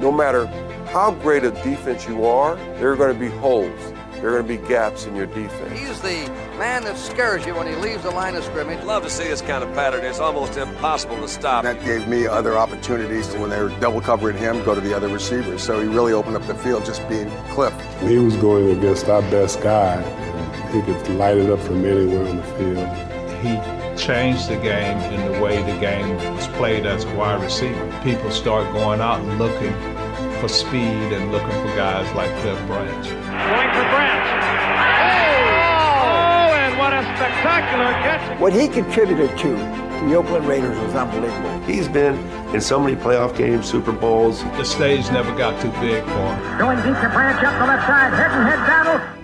No 0.01 0.11
matter 0.11 0.47
how 0.87 1.13
great 1.13 1.45
a 1.45 1.51
defense 1.51 2.07
you 2.07 2.27
are, 2.27 2.57
there 2.79 2.93
are 2.93 2.97
going 2.97 3.13
to 3.13 3.19
be 3.19 3.29
holes. 3.29 3.93
There 4.15 4.29
are 4.31 4.43
going 4.43 4.57
to 4.57 4.63
be 4.63 4.69
gaps 4.69 5.07
in 5.07 5.17
your 5.17 5.27
defense. 5.27 5.77
He's 5.77 6.01
the 6.01 6.31
man 6.57 6.85
that 6.85 6.97
scares 6.97 7.45
you 7.45 7.57
when 7.57 7.67
he 7.67 7.75
leaves 7.75 8.05
the 8.05 8.11
line 8.11 8.37
of 8.37 8.45
scrimmage. 8.45 8.85
Love 8.85 9.03
to 9.03 9.11
see 9.11 9.25
this 9.25 9.43
kind 9.43 9.65
of 9.65 9.73
pattern. 9.75 10.05
It's 10.05 10.21
almost 10.21 10.57
impossible 10.57 11.17
to 11.17 11.27
stop. 11.27 11.65
That 11.65 11.85
gave 11.85 12.07
me 12.07 12.29
other 12.29 12.57
opportunities 12.57 13.27
to, 13.29 13.41
when 13.41 13.51
they 13.51 13.61
were 13.61 13.71
double 13.81 14.01
covering 14.01 14.37
him, 14.37 14.63
go 14.65 14.77
to 14.77 14.81
the 14.81 14.95
other 14.95 15.09
receivers. 15.09 15.63
So 15.63 15.81
he 15.81 15.89
really 15.89 16.13
opened 16.13 16.37
up 16.37 16.47
the 16.47 16.55
field 16.55 16.85
just 16.85 17.09
being 17.09 17.31
Cliff. 17.51 17.75
He 18.01 18.19
was 18.19 18.37
going 18.37 18.71
against 18.79 19.09
our 19.09 19.23
best 19.23 19.61
guy, 19.61 20.01
and 20.01 20.75
he 20.75 20.83
could 20.83 21.17
light 21.17 21.39
it 21.39 21.51
up 21.51 21.59
from 21.59 21.85
anywhere 21.85 22.29
on 22.29 22.37
the 22.37 22.45
field. 22.45 22.89
He 23.43 23.82
changed 24.03 24.49
the 24.49 24.57
game 24.57 24.99
in 25.13 25.33
the 25.33 25.41
way 25.41 25.63
the 25.63 25.79
game 25.79 26.17
was 26.35 26.49
played 26.49 26.87
as 26.87 27.05
a 27.05 27.15
wide 27.15 27.41
receiver. 27.41 28.01
People 28.03 28.33
start 28.33 28.71
going 28.73 29.01
out 29.01 29.21
and 29.21 29.39
looking 29.39 29.73
for 30.41 30.49
speed 30.49 31.13
and 31.15 31.31
looking 31.31 31.51
for 31.51 31.77
guys 31.77 32.13
like 32.17 32.29
Cliff 32.41 32.59
Branch. 32.67 33.07
Going 33.07 33.71
for 33.71 33.87
Branch. 33.95 34.27
Oh! 34.99 35.23
oh, 35.95 36.59
and 36.59 36.79
what 36.79 36.93
a 36.93 37.03
spectacular 37.15 37.93
catch. 38.03 38.41
What 38.41 38.53
he 38.53 38.67
contributed 38.67 39.39
to 39.39 39.51
the 40.09 40.17
Oakland 40.17 40.49
Raiders 40.49 40.77
was 40.81 40.97
unbelievable. 40.97 41.61
He's 41.61 41.87
been 41.87 42.17
in 42.53 42.61
so 42.61 42.81
many 42.81 42.97
playoff 42.97 43.37
games, 43.37 43.71
Super 43.71 43.93
Bowls. 43.93 44.43
The 44.43 44.65
stage 44.65 45.09
never 45.13 45.31
got 45.39 45.63
too 45.63 45.71
big 45.81 46.03
for 46.03 46.11
him. 46.11 46.59
Going 46.59 46.79
deep 46.79 46.87
to 46.87 47.09
Branch 47.15 47.41
up 47.45 47.61
the 47.61 47.67
left 47.69 47.87
side, 47.87 48.13
head 48.15 48.33
and 48.33 48.49
head 48.49 48.67
battle. 48.67 49.22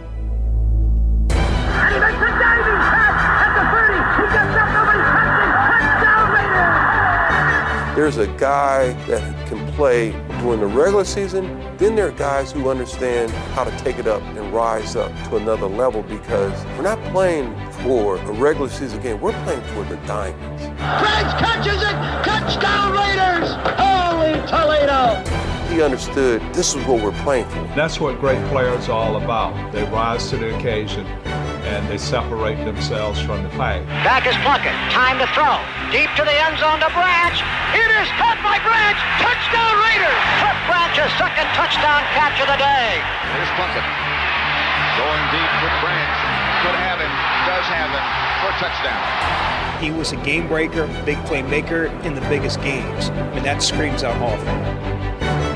There's 7.98 8.16
a 8.16 8.28
guy 8.28 8.92
that 9.08 9.48
can 9.48 9.72
play 9.72 10.12
during 10.40 10.60
the 10.60 10.68
regular 10.68 11.04
season. 11.04 11.58
Then 11.78 11.96
there 11.96 12.06
are 12.06 12.12
guys 12.12 12.52
who 12.52 12.70
understand 12.70 13.32
how 13.56 13.64
to 13.64 13.76
take 13.78 13.98
it 13.98 14.06
up 14.06 14.22
and 14.22 14.52
rise 14.52 14.94
up 14.94 15.10
to 15.28 15.36
another 15.36 15.66
level 15.66 16.04
because 16.04 16.64
we're 16.76 16.82
not 16.82 17.02
playing 17.10 17.52
for 17.82 18.14
a 18.18 18.32
regular 18.34 18.68
season 18.68 19.02
game. 19.02 19.20
We're 19.20 19.32
playing 19.42 19.62
for 19.74 19.82
the 19.82 19.96
diamonds. 20.06 20.62
Branch 20.62 21.38
catches 21.40 21.82
it. 21.82 21.96
Touchdown 22.24 22.92
Raiders. 22.92 23.50
Holy 23.76 24.46
Toledo. 24.46 25.20
He 25.68 25.82
understood 25.82 26.40
this 26.54 26.76
is 26.76 26.84
what 26.86 27.02
we're 27.02 27.20
playing 27.24 27.48
for. 27.48 27.64
That's 27.74 27.98
what 27.98 28.20
great 28.20 28.40
players 28.50 28.88
are 28.88 28.92
all 28.92 29.16
about. 29.20 29.72
They 29.72 29.82
rise 29.90 30.30
to 30.30 30.36
the 30.36 30.56
occasion 30.56 31.04
and 31.66 31.86
they 31.88 31.98
separate 31.98 32.58
themselves 32.64 33.20
from 33.20 33.42
the 33.42 33.48
pack. 33.56 33.82
Back 34.04 34.26
is 34.26 34.36
Plunkett. 34.46 34.74
Time 34.92 35.18
to 35.18 35.26
throw. 35.34 35.58
Deep 35.90 36.10
to 36.14 36.22
the 36.22 36.36
end 36.46 36.58
zone 36.60 36.78
to 36.84 36.90
Branch. 36.94 37.38
It 37.74 37.90
is 37.98 38.08
caught 38.20 38.38
by 38.44 38.60
Branch. 38.62 38.98
Touchdown 39.18 39.74
Raiders. 39.88 40.22
Cliff 40.40 40.58
Branch's 40.70 41.12
second 41.18 41.48
touchdown 41.56 42.04
catch 42.14 42.36
of 42.38 42.48
the 42.48 42.58
day. 42.60 43.02
Here's 43.34 43.52
Plunkett. 43.56 43.86
Going 45.00 45.24
deep 45.34 45.52
with 45.64 45.74
Branch. 45.82 46.18
Could 46.62 46.78
have 46.78 46.98
him. 47.02 47.14
Does 47.46 47.66
have 47.70 47.90
him 47.90 48.06
for 48.42 48.50
touchdown. 48.62 49.00
He 49.82 49.90
was 49.90 50.12
a 50.12 50.16
game 50.24 50.48
breaker, 50.48 50.86
big 51.06 51.18
play 51.24 51.42
maker 51.42 51.86
in 52.02 52.14
the 52.14 52.20
biggest 52.22 52.60
games. 52.62 53.10
I 53.10 53.34
mean, 53.34 53.44
that 53.44 53.62
screams 53.62 54.02
out 54.02 54.16
Hall 54.16 54.34
of 54.34 55.47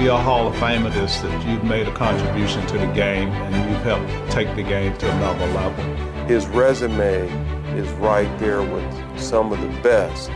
be 0.00 0.06
a 0.06 0.16
Hall 0.16 0.46
of 0.46 0.54
Famer 0.54 0.88
is 0.96 1.20
that 1.20 1.46
you've 1.46 1.62
made 1.62 1.86
a 1.86 1.92
contribution 1.92 2.66
to 2.68 2.78
the 2.78 2.86
game 2.86 3.28
and 3.28 3.70
you've 3.70 3.82
helped 3.82 4.32
take 4.32 4.48
the 4.56 4.62
game 4.62 4.96
to 4.96 5.10
another 5.16 5.46
level. 5.48 5.84
His 6.24 6.46
resume 6.46 7.28
is 7.76 7.86
right 7.98 8.38
there 8.38 8.62
with 8.62 9.20
some 9.20 9.52
of 9.52 9.60
the 9.60 9.68
best. 9.82 10.30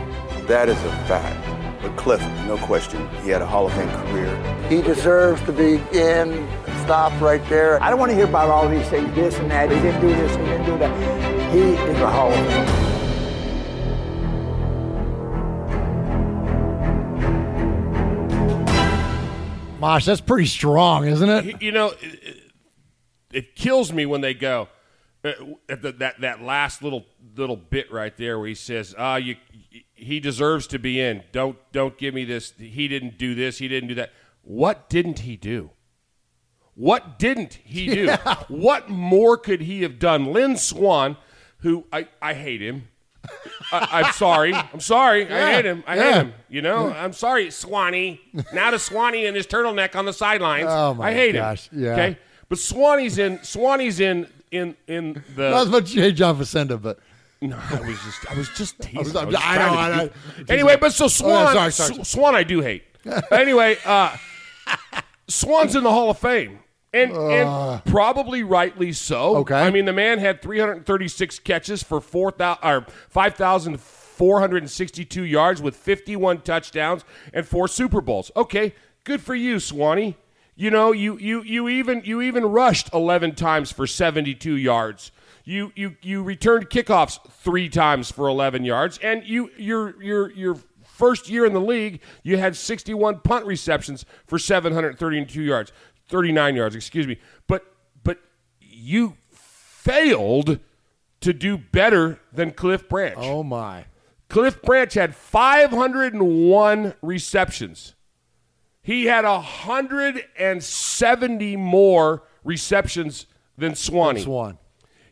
That 0.45 0.69
is 0.69 0.77
a 0.83 0.91
fact. 1.07 1.81
But 1.81 1.97
Cliff, 1.97 2.21
no 2.45 2.57
question, 2.57 3.09
he 3.23 3.29
had 3.29 3.41
a 3.41 3.47
Hall 3.47 3.65
of 3.65 3.73
Fame 3.73 3.89
career. 3.89 4.69
He 4.69 4.83
deserves 4.83 5.41
to 5.45 5.51
be 5.51 5.81
in. 5.97 6.47
Stop 6.83 7.19
right 7.19 7.43
there. 7.49 7.81
I 7.81 7.89
don't 7.89 7.97
want 7.97 8.11
to 8.11 8.15
hear 8.15 8.25
about 8.25 8.51
all 8.51 8.69
these 8.69 8.87
things, 8.89 9.15
this 9.15 9.39
and 9.39 9.49
that. 9.49 9.71
He 9.71 9.81
didn't 9.81 9.99
do 9.99 10.09
this, 10.09 10.31
he 10.35 10.43
didn't 10.43 10.65
do 10.67 10.77
that. 10.77 11.51
He 11.51 11.61
is 11.61 11.99
a 12.01 12.11
Hall 12.11 12.31
of 12.31 12.37
Famer. 12.37 12.84
Mosh, 19.85 20.05
that's 20.05 20.21
pretty 20.21 20.47
strong, 20.47 21.07
isn't 21.07 21.29
it? 21.29 21.61
You 21.61 21.71
know, 21.71 21.93
it, 22.01 22.51
it, 23.31 23.55
kills 23.55 23.93
me 23.93 24.07
when 24.07 24.21
they 24.21 24.33
go 24.33 24.67
uh, 25.23 25.33
at 25.69 25.83
the, 25.83 25.91
that 25.91 26.21
that 26.21 26.41
last 26.41 26.81
little 26.81 27.05
little 27.35 27.55
bit 27.55 27.91
right 27.91 28.15
there 28.17 28.39
where 28.39 28.47
he 28.47 28.55
says, 28.55 28.95
"Ah, 28.97 29.17
you." 29.17 29.35
He 29.97 30.19
deserves 30.19 30.67
to 30.67 30.79
be 30.79 30.99
in. 30.99 31.23
Don't 31.31 31.57
don't 31.71 31.97
give 31.97 32.13
me 32.13 32.25
this. 32.25 32.53
He 32.57 32.87
didn't 32.87 33.17
do 33.17 33.35
this. 33.35 33.59
He 33.59 33.67
didn't 33.67 33.89
do 33.89 33.95
that. 33.95 34.11
What 34.41 34.89
didn't 34.89 35.19
he 35.19 35.37
do? 35.37 35.69
What 36.73 37.19
didn't 37.19 37.59
he 37.63 37.87
do? 37.87 38.05
Yeah. 38.05 38.35
What 38.47 38.89
more 38.89 39.37
could 39.37 39.61
he 39.61 39.83
have 39.83 39.99
done? 39.99 40.33
Lynn 40.33 40.57
Swann, 40.57 41.17
who 41.59 41.85
I, 41.93 42.07
I 42.21 42.33
hate 42.33 42.61
him. 42.61 42.89
I, 43.71 44.01
I'm 44.03 44.11
sorry. 44.13 44.53
I'm 44.53 44.79
sorry. 44.79 45.27
I 45.31 45.53
hate 45.53 45.65
him. 45.65 45.83
I 45.87 45.95
Yeah. 45.95 46.03
hate 46.03 46.13
him. 46.21 46.33
You 46.49 46.61
know, 46.61 46.91
I'm 46.93 47.13
sorry, 47.13 47.49
Swanee. 47.51 48.21
Now 48.53 48.71
to 48.71 48.79
Swanee 48.79 49.25
and 49.25 49.35
his 49.35 49.47
turtleneck 49.47 49.95
on 49.95 50.05
the 50.05 50.13
sidelines. 50.13 50.67
Oh, 50.69 50.93
my 50.93 51.09
I 51.09 51.13
hate 51.13 51.33
gosh. 51.33 51.69
him. 51.69 51.83
Yeah. 51.83 51.91
Okay. 51.93 52.17
But 52.49 52.59
Swanee's 52.59 53.17
in 53.17 53.39
Swanee's 53.43 53.99
in 53.99 54.27
in 54.51 54.75
in 54.87 55.23
the 55.35 55.49
Not 55.49 55.61
as 55.63 55.69
much 55.69 55.93
hate 55.93 56.15
John 56.15 56.37
Facenda, 56.37 56.79
but 56.81 56.99
no, 57.41 57.57
I 57.57 57.79
was 57.81 57.97
just 58.03 58.31
I 58.31 58.37
was 58.37 58.49
just 58.49 58.79
teasing. 58.81 58.99
was- 58.99 59.15
I, 59.15 59.25
was 59.25 59.35
I 59.37 59.57
know, 59.57 59.73
I 59.77 59.95
know. 60.05 60.09
Anyway, 60.47 60.77
but 60.79 60.93
so 60.93 61.05
Oh, 61.05 61.07
Swann, 61.07 61.55
yeah, 61.55 61.69
sorry, 61.69 61.71
sorry. 61.71 62.03
Swann, 62.03 62.35
I 62.35 62.43
do 62.43 62.61
hate. 62.61 62.83
anyway, 63.31 63.77
uh, 63.85 64.15
Swann's 65.27 65.75
in 65.75 65.83
the 65.83 65.89
Hall 65.91 66.09
of 66.09 66.17
Fame. 66.19 66.59
And, 66.95 67.11
and 67.11 67.85
probably 67.85 68.43
rightly 68.43 68.93
so. 68.93 69.37
Okay. 69.37 69.55
I 69.55 69.69
mean, 69.69 69.85
the 69.85 69.93
man 69.93 70.19
had 70.19 70.41
336 70.41 71.39
catches 71.39 71.83
for 71.83 71.99
4,000 71.99 72.63
or 72.63 72.85
5,462 73.09 75.23
yards 75.23 75.61
with 75.61 75.75
51 75.75 76.41
touchdowns 76.41 77.03
and 77.33 77.45
four 77.45 77.67
Super 77.67 78.01
Bowls. 78.01 78.31
Okay, 78.35 78.73
good 79.03 79.21
for 79.21 79.35
you, 79.35 79.59
Swanee. 79.59 80.15
You 80.57 80.71
know, 80.71 80.93
you 80.93 81.17
you 81.17 81.43
you 81.43 81.67
even 81.67 82.01
you 82.05 82.21
even 82.21 82.45
rushed 82.45 82.89
11 82.93 83.35
times 83.35 83.73
for 83.73 83.85
72 83.85 84.55
yards. 84.55 85.11
You 85.43 85.73
you 85.75 85.97
you 86.01 86.23
returned 86.23 86.69
kickoffs 86.69 87.19
3 87.29 87.67
times 87.67 88.09
for 88.09 88.29
11 88.29 88.63
yards 88.63 88.97
and 88.99 89.25
you 89.25 89.51
your 89.57 90.01
your 90.01 90.31
your 90.31 90.55
first 90.95 91.29
year 91.29 91.45
in 91.45 91.53
the 91.53 91.61
league, 91.61 92.01
you 92.23 92.37
had 92.37 92.55
61 92.55 93.19
punt 93.19 93.45
receptions 93.45 94.05
for 94.25 94.39
732 94.39 95.41
yards, 95.41 95.71
39 96.07 96.55
yards, 96.55 96.75
excuse 96.75 97.07
me. 97.07 97.17
But 97.47 97.65
but 98.03 98.19
you 98.59 99.17
failed 99.31 100.59
to 101.21 101.33
do 101.33 101.57
better 101.57 102.19
than 102.31 102.51
Cliff 102.51 102.87
Branch. 102.87 103.17
Oh 103.17 103.41
my. 103.43 103.85
Cliff 104.29 104.61
Branch 104.61 104.93
had 104.93 105.15
501 105.15 106.93
receptions. 107.01 107.95
He 108.81 109.05
had 109.05 109.25
170 109.25 111.55
more 111.55 112.23
receptions 112.43 113.25
than 113.57 113.73
Swanee. 113.75 114.21
Swann. 114.21 114.59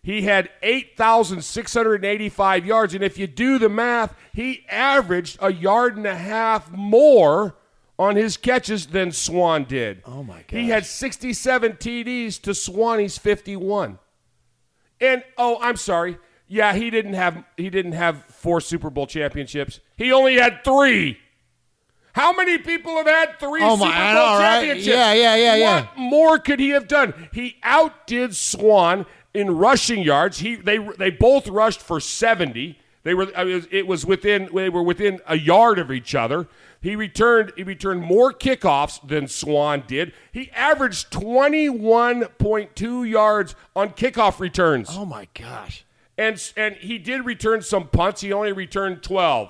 He 0.04 0.22
had 0.24 0.50
8,685 0.62 2.66
yards. 2.66 2.94
And 2.94 3.04
if 3.04 3.18
you 3.18 3.26
do 3.26 3.58
the 3.58 3.70
math, 3.70 4.14
he 4.34 4.66
averaged 4.70 5.40
a 5.42 5.52
yard 5.52 5.98
and 5.98 6.06
a 6.06 6.16
half 6.16 6.72
more 6.72 7.56
on 8.00 8.16
his 8.16 8.38
catches 8.38 8.88
than 8.88 9.12
Swann 9.12 9.66
did. 9.66 10.02
Oh, 10.06 10.24
my 10.24 10.44
God. 10.48 10.58
He 10.58 10.70
had 10.70 10.86
67 10.86 11.74
TDs 11.74 12.42
to 12.42 12.52
Swanee's 12.52 13.18
51. 13.18 14.00
And 15.02 15.24
oh, 15.38 15.58
I'm 15.62 15.76
sorry. 15.76 16.18
Yeah, 16.48 16.74
he 16.74 16.90
didn't 16.90 17.14
have 17.14 17.44
he 17.58 17.70
didn't 17.70 17.94
have 17.94 18.24
four 18.26 18.62
Super 18.62 18.90
Bowl 18.90 19.08
championships. 19.08 19.80
He 19.98 20.12
only 20.12 20.36
had 20.36 20.64
three. 20.64 21.18
How 22.14 22.32
many 22.32 22.60
people 22.60 22.96
have 22.98 23.08
had 23.08 23.40
three 23.40 23.62
Oh, 23.64 23.76
my- 23.76 23.86
Super 23.88 23.98
Bowl 23.98 24.40
right? 24.40 24.60
championships? 24.62 24.86
Yeah, 24.88 25.14
yeah, 25.14 25.36
yeah, 25.36 25.56
yeah. 25.56 25.82
What 25.82 25.98
more 25.98 26.38
could 26.40 26.60
he 26.60 26.70
have 26.70 26.88
done? 26.88 27.30
He 27.34 27.56
outdid 27.64 28.36
Swann 28.36 29.06
in 29.34 29.58
rushing 29.58 30.04
yards. 30.04 30.40
He 30.40 30.56
they 30.56 30.78
they 30.78 31.10
both 31.10 31.48
rushed 31.48 31.82
for 31.82 32.00
70. 32.00 32.78
They 33.04 33.14
were 33.14 33.28
I 33.36 33.44
mean, 33.44 33.68
it 33.70 33.86
was 33.86 34.06
within 34.06 34.50
they 34.54 34.70
were 34.70 34.84
within 34.84 35.20
a 35.28 35.38
yard 35.38 35.78
of 35.78 35.92
each 35.92 36.16
other. 36.16 36.48
He 36.82 36.96
returned 36.96 37.52
he 37.56 37.64
returned 37.64 38.02
more 38.02 38.34
kickoffs 38.34 39.06
than 39.06 39.28
Swann 39.28 39.84
did. 39.88 40.14
He 40.32 40.50
averaged 40.52 41.12
21.2 41.12 43.10
yards 43.10 43.56
on 43.76 43.90
kickoff 43.90 44.40
returns. 44.40 44.90
Oh 44.92 45.06
my 45.06 45.28
gosh. 45.34 45.86
And 46.18 46.52
and 46.56 46.76
he 46.76 46.98
did 46.98 47.26
return 47.26 47.62
some 47.62 47.88
punts. 47.88 48.22
He 48.22 48.32
only 48.32 48.54
returned 48.54 49.04
12. 49.04 49.50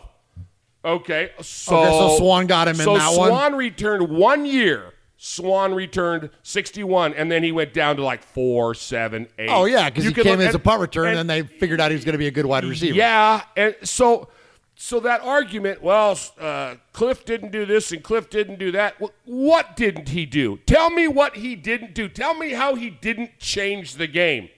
Okay. 0.86 1.32
So, 1.42 1.78
Okay, 1.78 1.92
so 1.92 2.18
Swann 2.18 2.48
got 2.48 2.68
him 2.68 2.76
in 2.76 2.84
so 2.86 2.98
that 2.98 3.18
one? 3.18 3.30
Swann 3.30 3.56
returned 3.56 4.10
one 4.10 4.46
year. 4.46 4.93
Swann 5.26 5.74
returned 5.74 6.30
61, 6.44 7.14
and 7.14 7.32
then 7.32 7.44
he 7.44 7.54
went 7.54 7.74
down 7.74 7.96
to 7.96 8.04
like 8.04 8.22
four, 8.22 8.74
seven, 8.74 9.26
eight. 9.40 9.48
Oh 9.50 9.64
yeah, 9.64 9.90
because 9.90 10.04
he 10.04 10.12
came 10.14 10.26
look- 10.26 10.42
in 10.42 10.48
as 10.48 10.54
a 10.54 10.60
punt 10.60 10.82
return, 10.82 11.08
and, 11.08 11.18
and- 11.20 11.30
then 11.30 11.46
they 11.48 11.48
figured 11.60 11.80
out 11.80 11.92
he 11.92 11.96
was 11.96 12.04
going 12.04 12.12
to 12.12 12.18
be 12.20 12.28
a 12.28 12.32
good 12.32 12.46
wide 12.46 12.66
receiver. 12.66 12.98
yeah, 12.98 13.42
and 13.56 13.74
so 13.84 14.28
so 14.76 15.00
that 15.00 15.22
argument, 15.22 15.82
well, 15.82 16.20
uh, 16.42 16.76
Cliff 16.92 17.24
didn't 17.24 17.54
do 17.54 17.66
this 17.66 17.94
and 17.94 18.04
Cliff 18.04 18.30
didn't 18.30 18.60
do 18.60 18.74
that. 18.74 18.96
Wh- 19.02 19.12
What 19.30 19.78
didn't 19.78 20.10
he 20.10 20.26
do? 20.26 20.58
Tell 20.66 20.90
me 20.90 21.08
what 21.08 21.38
he 21.38 21.56
didn't 21.56 21.94
do. 21.94 22.10
Tell 22.10 22.34
me 22.34 22.52
how 22.52 22.76
he 22.76 22.90
didn't 22.90 23.40
change 23.40 23.94
the 23.96 24.08
game. 24.08 24.50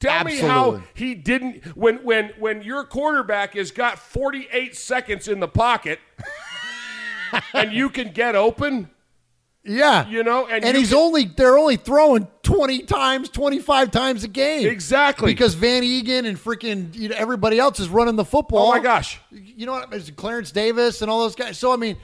Tell 0.00 0.24
me 0.24 0.38
how 0.38 0.82
he 0.92 1.14
didn't 1.14 1.64
when 1.76 1.98
when 1.98 2.30
when 2.36 2.62
your 2.62 2.82
quarterback 2.82 3.54
has 3.54 3.70
got 3.70 3.96
48 4.00 4.74
seconds 4.74 5.28
in 5.28 5.38
the 5.38 5.46
pocket 5.46 6.00
and 7.54 7.72
you 7.72 7.88
can 7.90 8.10
get 8.12 8.34
open. 8.34 8.90
Yeah. 9.62 10.08
You 10.08 10.22
know, 10.24 10.46
and, 10.46 10.64
and 10.64 10.74
you 10.74 10.80
he's 10.80 10.88
can- 10.90 10.98
only 10.98 11.24
they're 11.26 11.58
only 11.58 11.76
throwing 11.76 12.26
20 12.42 12.82
times 12.84 13.28
25 13.28 13.90
times 13.90 14.24
a 14.24 14.28
game 14.28 14.66
Exactly. 14.68 15.32
because 15.32 15.54
van 15.54 15.82
Eeghen 15.82 16.26
and 16.26 16.38
freaking 16.38 16.94
you 16.96 17.10
know, 17.10 17.16
everybody 17.18 17.58
else 17.58 17.78
is 17.78 17.88
running 17.90 18.16
the 18.16 18.24
football 18.24 18.68
Oh 18.68 18.70
my 18.70 18.80
gosh. 18.80 19.20
you 19.30 19.66
know 19.66 19.72
what 19.72 19.92
it's 19.92 20.10
clarence 20.12 20.50
davis 20.50 21.02
and 21.02 21.10
all 21.10 21.20
those 21.20 21.34
guys 21.34 21.58
so 21.58 21.72
i 21.72 21.76
mean 21.76 21.96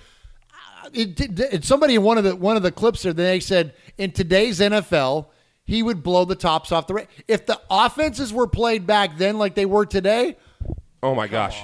uh, 0.84 0.90
it, 0.92 1.18
it, 1.18 1.40
it- 1.40 1.64
somebody 1.64 1.94
in 1.94 2.02
one 2.02 2.18
of 2.18 2.24
the 2.24 2.36
one 2.36 2.56
of 2.56 2.62
the 2.62 2.70
clips 2.70 3.02
there 3.02 3.14
they 3.14 3.40
said 3.40 3.72
in 3.96 4.12
today's 4.12 4.60
nfl 4.60 5.26
he 5.64 5.82
would 5.82 6.02
blow 6.02 6.24
the 6.26 6.36
tops 6.36 6.70
off 6.72 6.86
the 6.86 6.94
ra- 6.94 7.02
if 7.26 7.46
the 7.46 7.58
offenses 7.70 8.32
were 8.34 8.46
played 8.46 8.86
back 8.86 9.16
then 9.16 9.38
like 9.38 9.54
they 9.54 9.66
were 9.66 9.86
today 9.86 10.36
Oh 11.02 11.14
my 11.14 11.26
gosh. 11.26 11.60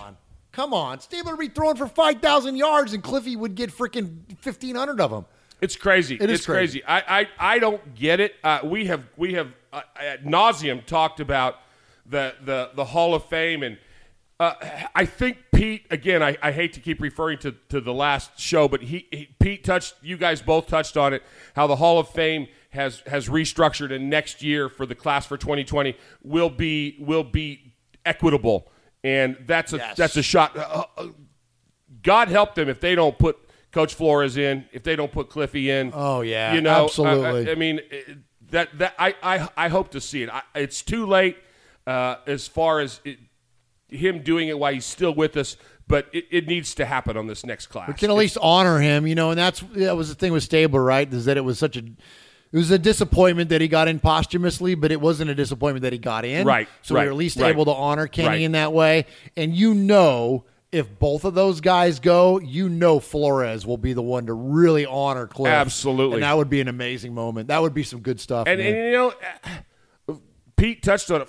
come 0.53 0.73
on 0.73 1.01
stabler 1.01 1.33
would 1.37 1.41
be 1.41 1.49
throwing 1.49 1.77
for 1.77 1.87
5000 1.87 2.57
yards 2.57 2.95
and 2.95 3.03
cliffy 3.03 3.37
would 3.37 3.55
get 3.55 3.71
freaking 3.71 4.21
1500 4.43 4.99
of 5.01 5.11
them 5.11 5.27
It's 5.63 5.77
crazy. 5.77 6.17
It 6.17 6.29
is 6.29 6.41
it's 6.41 6.47
crazy. 6.47 6.85
I, 6.85 7.21
I, 7.21 7.29
I 7.39 7.59
don't 7.61 7.95
get 7.95 8.19
it. 8.19 8.35
Uh, 8.43 8.61
we 8.65 8.87
have 8.87 9.05
we 9.17 9.35
have 9.35 9.53
uh, 9.73 9.83
at 9.97 10.25
nauseum 10.25 10.85
talked 10.85 11.21
about 11.21 11.61
the 12.05 12.35
the 12.45 12.71
the 12.75 12.85
Hall 12.85 13.15
of 13.15 13.25
Fame, 13.27 13.63
and 13.63 13.79
uh, 14.41 14.55
I 14.95 15.05
think 15.05 15.39
Pete 15.53 15.87
again. 15.89 16.21
I, 16.21 16.37
I 16.43 16.51
hate 16.51 16.73
to 16.73 16.81
keep 16.81 17.01
referring 17.01 17.39
to, 17.39 17.53
to 17.69 17.81
the 17.81 17.95
last 17.95 18.41
show, 18.41 18.67
but 18.67 18.83
he, 18.83 19.07
he 19.13 19.29
Pete 19.39 19.63
touched. 19.63 19.95
You 20.03 20.17
guys 20.17 20.43
both 20.43 20.67
touched 20.67 20.97
on 20.97 21.15
it. 21.15 21.23
How 21.55 21.69
the 21.69 21.77
Hall 21.77 22.01
of 22.01 22.09
Fame 22.09 22.49
has 22.71 23.01
has 23.07 23.29
restructured, 23.29 23.95
and 23.95 24.11
next 24.11 24.43
year 24.43 24.69
for 24.69 24.85
the 24.85 24.97
class 24.97 25.27
for 25.27 25.37
2020 25.37 25.97
will 26.25 26.51
be 26.51 26.97
will 26.99 27.25
be 27.25 27.73
equitable, 28.05 28.69
and 29.05 29.37
that's 29.47 29.73
a 29.73 29.77
Yes. 29.77 29.97
that's 29.97 30.17
a 30.17 30.23
shot. 30.25 30.57
Uh, 30.57 30.87
uh, 30.97 31.07
God 32.03 32.27
help 32.27 32.57
them 32.57 32.69
if 32.69 32.81
they 32.81 32.97
don't 32.97 33.17
put 33.17 33.39
Coach 33.73 33.95
Flores 33.95 34.37
in, 34.37 34.67
if 34.73 34.83
they 34.83 34.97
don't 34.97 35.11
put 35.11 35.31
Cliffy 35.31 35.71
in. 35.71 35.93
Oh, 35.95 36.21
yeah, 36.21 36.55
you 36.55 36.61
know, 36.61 36.85
absolutely. 36.85 37.49
I, 37.49 37.53
I 37.53 37.55
mean, 37.55 37.81
that 38.51 38.69
that 38.79 38.95
I 38.99 39.15
I, 39.23 39.49
I 39.57 39.69
hope 39.69 39.91
to 39.93 40.01
see 40.01 40.23
it. 40.23 40.31
I, 40.31 40.43
it's 40.55 40.83
too 40.83 41.07
late 41.07 41.39
uh, 41.87 42.17
as 42.27 42.47
far 42.47 42.81
as 42.81 43.01
it, 43.05 43.19
him 43.89 44.23
doing 44.23 44.49
it 44.49 44.59
while 44.59 44.73
he's 44.73 44.85
still 44.85 45.15
with 45.15 45.37
us, 45.37 45.57
but 45.89 46.07
it, 46.13 46.27
it 46.31 46.47
needs 46.47 46.75
to 46.77 46.85
happen 46.85 47.17
on 47.17 47.27
this 47.27 47.45
next 47.45 47.67
class. 47.69 47.89
We 47.89 47.95
can 47.95 48.11
at 48.11 48.17
least 48.17 48.39
honor 48.41 48.79
him, 48.79 49.07
you 49.07 49.15
know, 49.15 49.31
and 49.31 49.39
that's 49.39 49.61
that 49.75 49.97
was 49.97 50.09
the 50.11 50.15
thing 50.15 50.33
with 50.33 50.43
Stabler, 50.43 50.83
right? 50.83 51.13
Is 51.13 51.25
that 51.25 51.37
it 51.37 51.45
was 51.45 51.59
such 51.59 51.77
a 51.77 51.81
it 51.81 52.59
was 52.59 52.71
a 52.71 52.79
disappointment 52.79 53.49
that 53.49 53.63
he 53.63 53.69
got 53.69 53.89
in 53.89 53.99
posthumously, 53.99 54.75
but 54.75 54.93
it 54.93 55.01
wasn't 55.01 55.31
a 55.31 55.35
disappointment 55.35 55.83
that 55.85 55.95
he 55.95 55.99
got 55.99 56.27
in. 56.27 56.47
Right, 56.47 56.69
So 56.83 56.95
right, 56.95 57.03
we 57.05 57.09
are 57.09 57.11
at 57.11 57.17
least 57.17 57.39
right. 57.39 57.49
able 57.49 57.65
to 57.65 57.71
honor 57.73 58.07
Kenny 58.07 58.29
Right. 58.29 58.41
in 58.43 58.53
that 58.53 58.75
way. 58.75 59.07
And 59.39 59.57
you 59.57 59.73
know 59.73 60.45
if 60.73 60.99
both 60.99 61.25
of 61.25 61.35
those 61.35 61.61
guys 61.61 62.01
go, 62.01 62.41
you 62.41 62.69
know 62.69 62.99
Flores 62.99 63.67
will 63.67 63.77
be 63.77 63.93
the 63.93 64.03
one 64.03 64.27
to 64.27 64.33
really 64.33 64.87
honor 64.87 65.27
Cliff. 65.27 65.53
Absolutely. 65.53 66.15
And 66.15 66.23
that 66.23 66.37
would 66.37 66.49
be 66.49 66.63
an 66.63 66.69
amazing 66.69 67.15
moment. 67.15 67.49
That 67.49 67.61
would 67.61 67.75
be 67.75 67.83
some 67.83 68.01
good 68.01 68.19
stuff. 68.19 68.49
And, 68.49 68.61
and 68.61 68.77
you 68.77 68.93
know, 68.93 69.13
uh, 70.09 70.15
Pete 70.57 70.83
touched 70.83 71.11
on 71.11 71.23
it. 71.23 71.29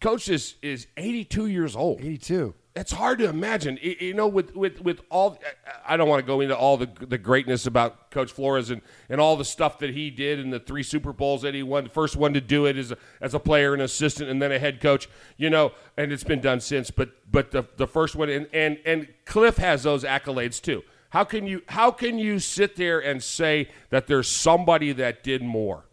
Coach 0.00 0.28
is 0.28 0.56
is 0.62 0.86
82 0.96 1.46
years 1.46 1.74
old. 1.74 2.00
82. 2.00 2.54
It's 2.74 2.92
hard 2.92 3.18
to 3.18 3.28
imagine. 3.28 3.78
You 3.82 4.14
know, 4.14 4.26
with 4.26 4.56
with 4.56 4.80
with 4.80 5.02
all, 5.10 5.38
I 5.86 5.98
don't 5.98 6.08
want 6.08 6.20
to 6.20 6.26
go 6.26 6.40
into 6.40 6.56
all 6.56 6.78
the 6.78 6.88
the 7.00 7.18
greatness 7.18 7.66
about 7.66 8.10
Coach 8.10 8.32
Flores 8.32 8.70
and, 8.70 8.80
and 9.10 9.20
all 9.20 9.36
the 9.36 9.44
stuff 9.44 9.78
that 9.80 9.90
he 9.90 10.10
did 10.10 10.38
and 10.40 10.50
the 10.50 10.58
three 10.58 10.82
Super 10.82 11.12
Bowls 11.12 11.42
that 11.42 11.52
he 11.52 11.62
won. 11.62 11.84
The 11.84 11.90
first 11.90 12.16
one 12.16 12.32
to 12.32 12.40
do 12.40 12.64
it 12.64 12.78
as 12.78 12.90
a, 12.90 12.96
as 13.20 13.34
a 13.34 13.38
player, 13.38 13.74
an 13.74 13.82
assistant, 13.82 14.30
and 14.30 14.40
then 14.40 14.52
a 14.52 14.58
head 14.58 14.80
coach. 14.80 15.06
You 15.36 15.50
know, 15.50 15.72
and 15.98 16.12
it's 16.12 16.24
been 16.24 16.40
done 16.40 16.60
since. 16.60 16.90
But 16.90 17.10
but 17.30 17.50
the 17.50 17.64
the 17.76 17.86
first 17.86 18.16
one 18.16 18.30
and 18.30 18.48
and 18.54 18.78
and 18.86 19.08
Cliff 19.26 19.58
has 19.58 19.82
those 19.82 20.02
accolades 20.02 20.58
too. 20.60 20.82
How 21.10 21.24
can 21.24 21.46
you 21.46 21.60
how 21.66 21.90
can 21.90 22.18
you 22.18 22.38
sit 22.38 22.76
there 22.76 23.00
and 23.00 23.22
say 23.22 23.68
that 23.90 24.06
there's 24.06 24.28
somebody 24.28 24.92
that 24.92 25.22
did 25.22 25.42
more? 25.42 25.84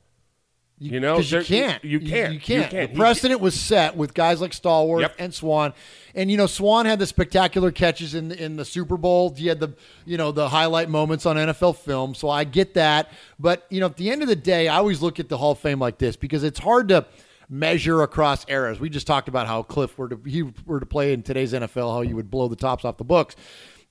You, 0.81 1.01
know, 1.01 1.17
because 1.17 1.31
you 1.31 1.41
can't. 1.43 1.83
You 1.83 1.99
can't. 1.99 2.33
You 2.33 2.39
can't. 2.39 2.71
can't. 2.71 2.89
The 2.89 2.93
He- 2.93 2.97
precedent 2.99 3.41
was 3.41 3.53
set 3.53 3.97
with 3.97 4.13
guys 4.13 4.39
like 4.39 4.51
Stallworth 4.51 5.01
Yep. 5.01 5.15
and 5.19 5.33
Swann, 5.33 5.73
and 6.15 6.31
you 6.31 6.37
know 6.37 6.47
Swann 6.47 6.85
had 6.85 6.99
the 6.99 7.05
spectacular 7.05 7.69
catches 7.71 8.15
in 8.15 8.29
the, 8.29 8.41
in 8.41 8.55
the 8.55 8.63
Super 8.63 8.95
Bowl. 8.95 9.33
He 9.35 9.47
had 9.47 9.59
the 9.59 9.73
you 10.05 10.15
know 10.17 10.31
the 10.31 10.47
highlight 10.47 10.87
moments 10.89 11.25
on 11.25 11.35
NFL 11.35 11.75
film. 11.75 12.15
So 12.15 12.29
I 12.29 12.45
get 12.45 12.75
that, 12.75 13.11
but 13.37 13.65
you 13.69 13.81
know 13.81 13.87
at 13.87 13.97
the 13.97 14.09
end 14.09 14.21
of 14.21 14.29
the 14.29 14.37
day, 14.37 14.69
I 14.69 14.77
always 14.77 15.01
look 15.01 15.19
at 15.19 15.27
the 15.27 15.37
Hall 15.37 15.51
of 15.51 15.59
Fame 15.59 15.79
like 15.79 15.97
this 15.97 16.15
because 16.15 16.43
it's 16.45 16.59
hard 16.59 16.87
to 16.89 17.05
measure 17.49 18.01
across 18.03 18.45
eras. 18.47 18.79
We 18.79 18.89
just 18.89 19.07
talked 19.07 19.27
about 19.27 19.47
how 19.47 19.63
Cliff 19.63 19.97
were 19.97 20.07
to 20.09 20.19
he 20.25 20.43
were 20.65 20.79
to 20.79 20.85
play 20.85 21.11
in 21.11 21.23
today's 21.23 21.51
NFL, 21.51 21.93
how 21.93 22.01
you 22.01 22.15
would 22.15 22.31
blow 22.31 22.47
the 22.47 22.55
tops 22.55 22.85
off 22.85 22.95
the 22.97 23.03
books, 23.03 23.35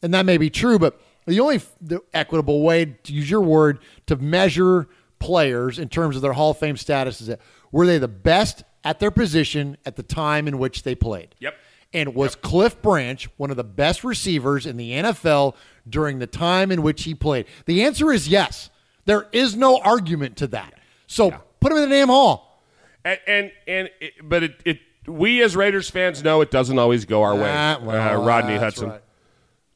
and 0.00 0.14
that 0.14 0.24
may 0.24 0.38
be 0.38 0.48
true, 0.48 0.78
but 0.78 0.98
the 1.26 1.40
only 1.40 1.60
the 1.82 2.00
equitable 2.14 2.62
way 2.62 2.86
to 2.86 3.12
use 3.12 3.28
your 3.30 3.42
word 3.42 3.80
to 4.06 4.16
measure 4.16 4.88
players 5.18 5.78
in 5.78 5.88
terms 5.88 6.16
of 6.16 6.22
their 6.22 6.32
Hall 6.32 6.50
of 6.50 6.58
Fame 6.58 6.76
status 6.76 7.20
is 7.20 7.28
that 7.28 7.40
were 7.72 7.86
they 7.86 7.98
the 7.98 8.08
best 8.08 8.64
at 8.84 9.00
their 9.00 9.10
position 9.10 9.76
at 9.84 9.96
the 9.96 10.02
time 10.02 10.48
in 10.48 10.58
which 10.58 10.82
they 10.82 10.94
played? 10.94 11.34
Yep. 11.38 11.54
And 11.92 12.14
was 12.14 12.34
Cliff 12.34 12.80
Branch 12.82 13.28
one 13.36 13.50
of 13.50 13.56
the 13.56 13.64
best 13.64 14.04
receivers 14.04 14.66
in 14.66 14.76
the 14.76 14.92
NFL 14.92 15.54
during 15.88 16.18
the 16.18 16.26
time 16.26 16.70
in 16.70 16.82
which 16.82 17.04
he 17.04 17.14
played? 17.14 17.46
The 17.64 17.82
answer 17.82 18.12
is 18.12 18.28
yes. 18.28 18.70
There 19.06 19.26
is 19.32 19.56
no 19.56 19.78
argument 19.80 20.36
to 20.38 20.48
that. 20.48 20.74
So 21.06 21.30
put 21.60 21.72
him 21.72 21.78
in 21.78 21.88
the 21.88 21.96
damn 21.96 22.08
hall. 22.08 22.62
And 23.04 23.18
and, 23.26 23.52
and 23.66 23.90
it, 24.00 24.12
but 24.22 24.42
it, 24.42 24.60
it 24.66 24.80
we 25.06 25.42
as 25.42 25.56
Raiders 25.56 25.88
fans 25.88 26.22
know 26.22 26.42
it 26.42 26.50
doesn't 26.50 26.78
always 26.78 27.06
go 27.06 27.22
our 27.22 27.34
way. 27.34 27.50
Ah, 27.50 27.78
well, 27.82 28.20
uh, 28.20 28.22
Rodney 28.22 28.56
Hudson. 28.56 28.90
right. 28.90 29.02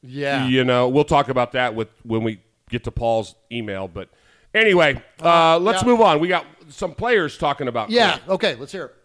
Yeah. 0.03 0.45
You 0.45 0.63
know, 0.63 0.89
we'll 0.89 1.05
talk 1.05 1.29
about 1.29 1.53
that 1.53 1.73
with 1.73 1.87
when 2.03 2.23
we 2.23 2.41
get 2.69 2.83
to 2.83 2.91
Paul's 2.91 3.35
email. 3.51 3.87
But 3.87 4.09
anyway, 4.53 5.01
uh, 5.21 5.57
let's 5.59 5.81
yeah. 5.81 5.87
move 5.87 6.01
on. 6.01 6.19
We 6.19 6.27
got 6.27 6.45
some 6.69 6.93
players 6.93 7.37
talking 7.37 7.67
about. 7.67 7.89
Yeah. 7.89 8.19
Okay. 8.27 8.55
Let's 8.55 8.71
hear 8.71 8.85
it. 8.85 8.95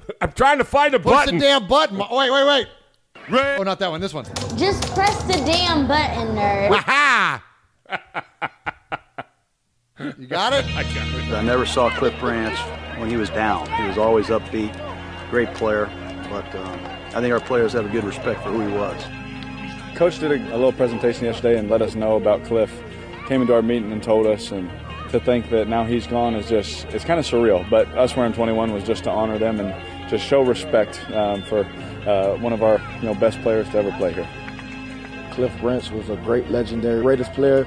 I'm 0.20 0.32
trying 0.32 0.58
to 0.58 0.64
find 0.64 0.94
a 0.94 0.98
Push 0.98 1.12
button. 1.12 1.38
the 1.38 1.44
damn 1.44 1.66
button. 1.66 1.98
Wait, 1.98 2.30
wait, 2.30 2.46
wait. 2.46 2.68
Oh, 3.58 3.62
not 3.62 3.78
that 3.78 3.90
one. 3.90 4.00
This 4.00 4.14
one. 4.14 4.24
Just 4.56 4.82
press 4.94 5.22
the 5.24 5.34
damn 5.44 5.86
button, 5.86 6.36
nerd. 6.36 6.74
Ha 6.74 7.44
You 10.18 10.26
got 10.26 10.52
it? 10.52 10.64
I 10.76 10.82
got 10.82 11.06
it. 11.06 11.32
I 11.32 11.42
never 11.42 11.64
saw 11.64 11.88
Cliff 11.88 12.18
Branch 12.18 12.58
when 12.98 13.08
he 13.08 13.16
was 13.16 13.30
down. 13.30 13.70
He 13.74 13.86
was 13.86 13.96
always 13.96 14.26
upbeat, 14.26 14.74
great 15.30 15.54
player. 15.54 15.86
But 16.28 16.52
um, 16.56 16.80
I 17.14 17.20
think 17.20 17.32
our 17.32 17.40
players 17.40 17.72
have 17.74 17.86
a 17.86 17.88
good 17.88 18.04
respect 18.04 18.42
for 18.42 18.50
who 18.50 18.66
he 18.66 18.74
was. 18.74 19.00
Coach 19.94 20.18
did 20.18 20.32
a, 20.32 20.34
a 20.52 20.56
little 20.56 20.72
presentation 20.72 21.24
yesterday 21.24 21.58
and 21.58 21.70
let 21.70 21.80
us 21.80 21.94
know 21.94 22.16
about 22.16 22.44
Cliff. 22.44 22.70
Came 23.28 23.40
into 23.42 23.54
our 23.54 23.62
meeting 23.62 23.92
and 23.92 24.02
told 24.02 24.26
us, 24.26 24.50
and 24.50 24.70
to 25.10 25.20
think 25.20 25.48
that 25.50 25.68
now 25.68 25.84
he's 25.84 26.06
gone 26.06 26.34
is 26.34 26.48
just, 26.48 26.84
it's 26.86 27.04
kind 27.04 27.20
of 27.20 27.24
surreal. 27.24 27.68
But 27.70 27.86
us 27.96 28.16
wearing 28.16 28.32
21 28.32 28.72
was 28.72 28.84
just 28.84 29.04
to 29.04 29.10
honor 29.10 29.38
them 29.38 29.60
and 29.60 30.10
just 30.10 30.24
show 30.26 30.42
respect 30.42 31.00
um, 31.12 31.42
for 31.42 31.64
uh, 32.06 32.36
one 32.38 32.52
of 32.52 32.62
our 32.62 32.78
you 32.96 33.04
know 33.04 33.14
best 33.14 33.40
players 33.42 33.68
to 33.70 33.78
ever 33.78 33.92
play 33.92 34.12
here. 34.12 34.28
Cliff 35.32 35.56
Branch 35.60 35.90
was 35.90 36.10
a 36.10 36.16
great 36.16 36.50
legendary 36.50 37.02
Raiders 37.02 37.28
player. 37.30 37.66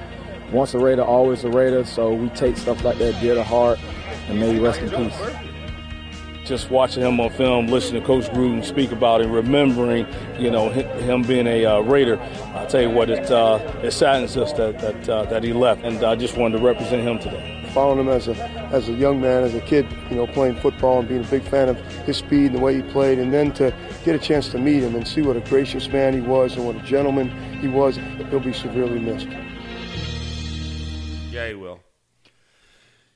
Once 0.52 0.74
a 0.74 0.80
Raider, 0.80 1.04
always 1.04 1.44
a 1.44 1.50
Raider. 1.50 1.86
So 1.86 2.14
we 2.14 2.30
take 2.30 2.58
stuff 2.58 2.84
like 2.84 2.98
that 3.00 3.20
dear 3.20 3.36
to 3.36 3.44
heart, 3.44 3.80
and 4.28 4.40
may 4.40 4.54
he 4.54 4.60
rest 4.60 4.82
in 4.82 4.90
peace. 4.90 5.47
Just 6.48 6.70
watching 6.72 7.04
him 7.04 7.20
on 7.20 7.30
film, 7.32 7.68
listening 7.68 8.02
to 8.02 8.08
Coach 8.08 8.26
Gruden 8.26 8.64
speak 8.64 8.92
about 8.92 9.22
it, 9.22 9.28
remembering, 9.28 10.08
you 10.40 10.50
know, 10.50 10.70
him 10.70 11.22
being 11.24 11.48
a 11.48 11.66
uh, 11.66 11.80
Raider. 11.82 12.20
I 12.56 12.66
tell 12.66 12.82
you 12.82 12.90
what, 12.90 13.10
it 13.10 13.30
uh, 13.30 13.60
it 13.84 13.92
saddens 13.92 14.38
us 14.38 14.54
that 14.54 14.80
that 14.80 15.10
uh, 15.10 15.26
that 15.26 15.44
he 15.44 15.54
left, 15.54 15.84
and 15.84 16.04
I 16.04 16.16
just 16.16 16.38
wanted 16.38 16.58
to 16.58 16.64
represent 16.64 17.04
him 17.04 17.20
today. 17.20 17.70
following 17.74 18.00
him 18.00 18.10
as 18.10 18.28
a 18.28 18.36
as 18.72 18.90
a 18.90 18.94
young 18.94 19.22
man, 19.22 19.44
as 19.44 19.54
a 19.54 19.62
kid, 19.62 19.86
you 20.10 20.16
know, 20.16 20.26
playing 20.26 20.56
football 20.56 21.00
and 21.00 21.08
being 21.08 21.24
a 21.24 21.28
big 21.28 21.44
fan 21.44 21.70
of 21.70 21.78
his 22.08 22.18
speed 22.18 22.48
and 22.48 22.56
the 22.56 22.60
way 22.60 22.76
he 22.76 22.82
played, 22.82 23.20
and 23.20 23.32
then 23.34 23.52
to 23.54 23.74
get 24.04 24.16
a 24.16 24.20
chance 24.20 24.50
to 24.50 24.58
meet 24.58 24.82
him 24.82 24.96
and 24.96 25.08
see 25.08 25.22
what 25.22 25.38
a 25.38 25.42
gracious 25.42 25.88
man 25.90 26.14
he 26.14 26.22
was 26.22 26.56
and 26.56 26.66
what 26.66 26.76
a 26.76 26.82
gentleman 26.82 27.30
he 27.60 27.68
was, 27.68 27.98
he'll 28.30 28.40
be 28.40 28.54
severely 28.54 29.00
missed. 29.00 29.28
Yeah, 31.32 31.50
he 31.50 31.54
will. 31.54 31.80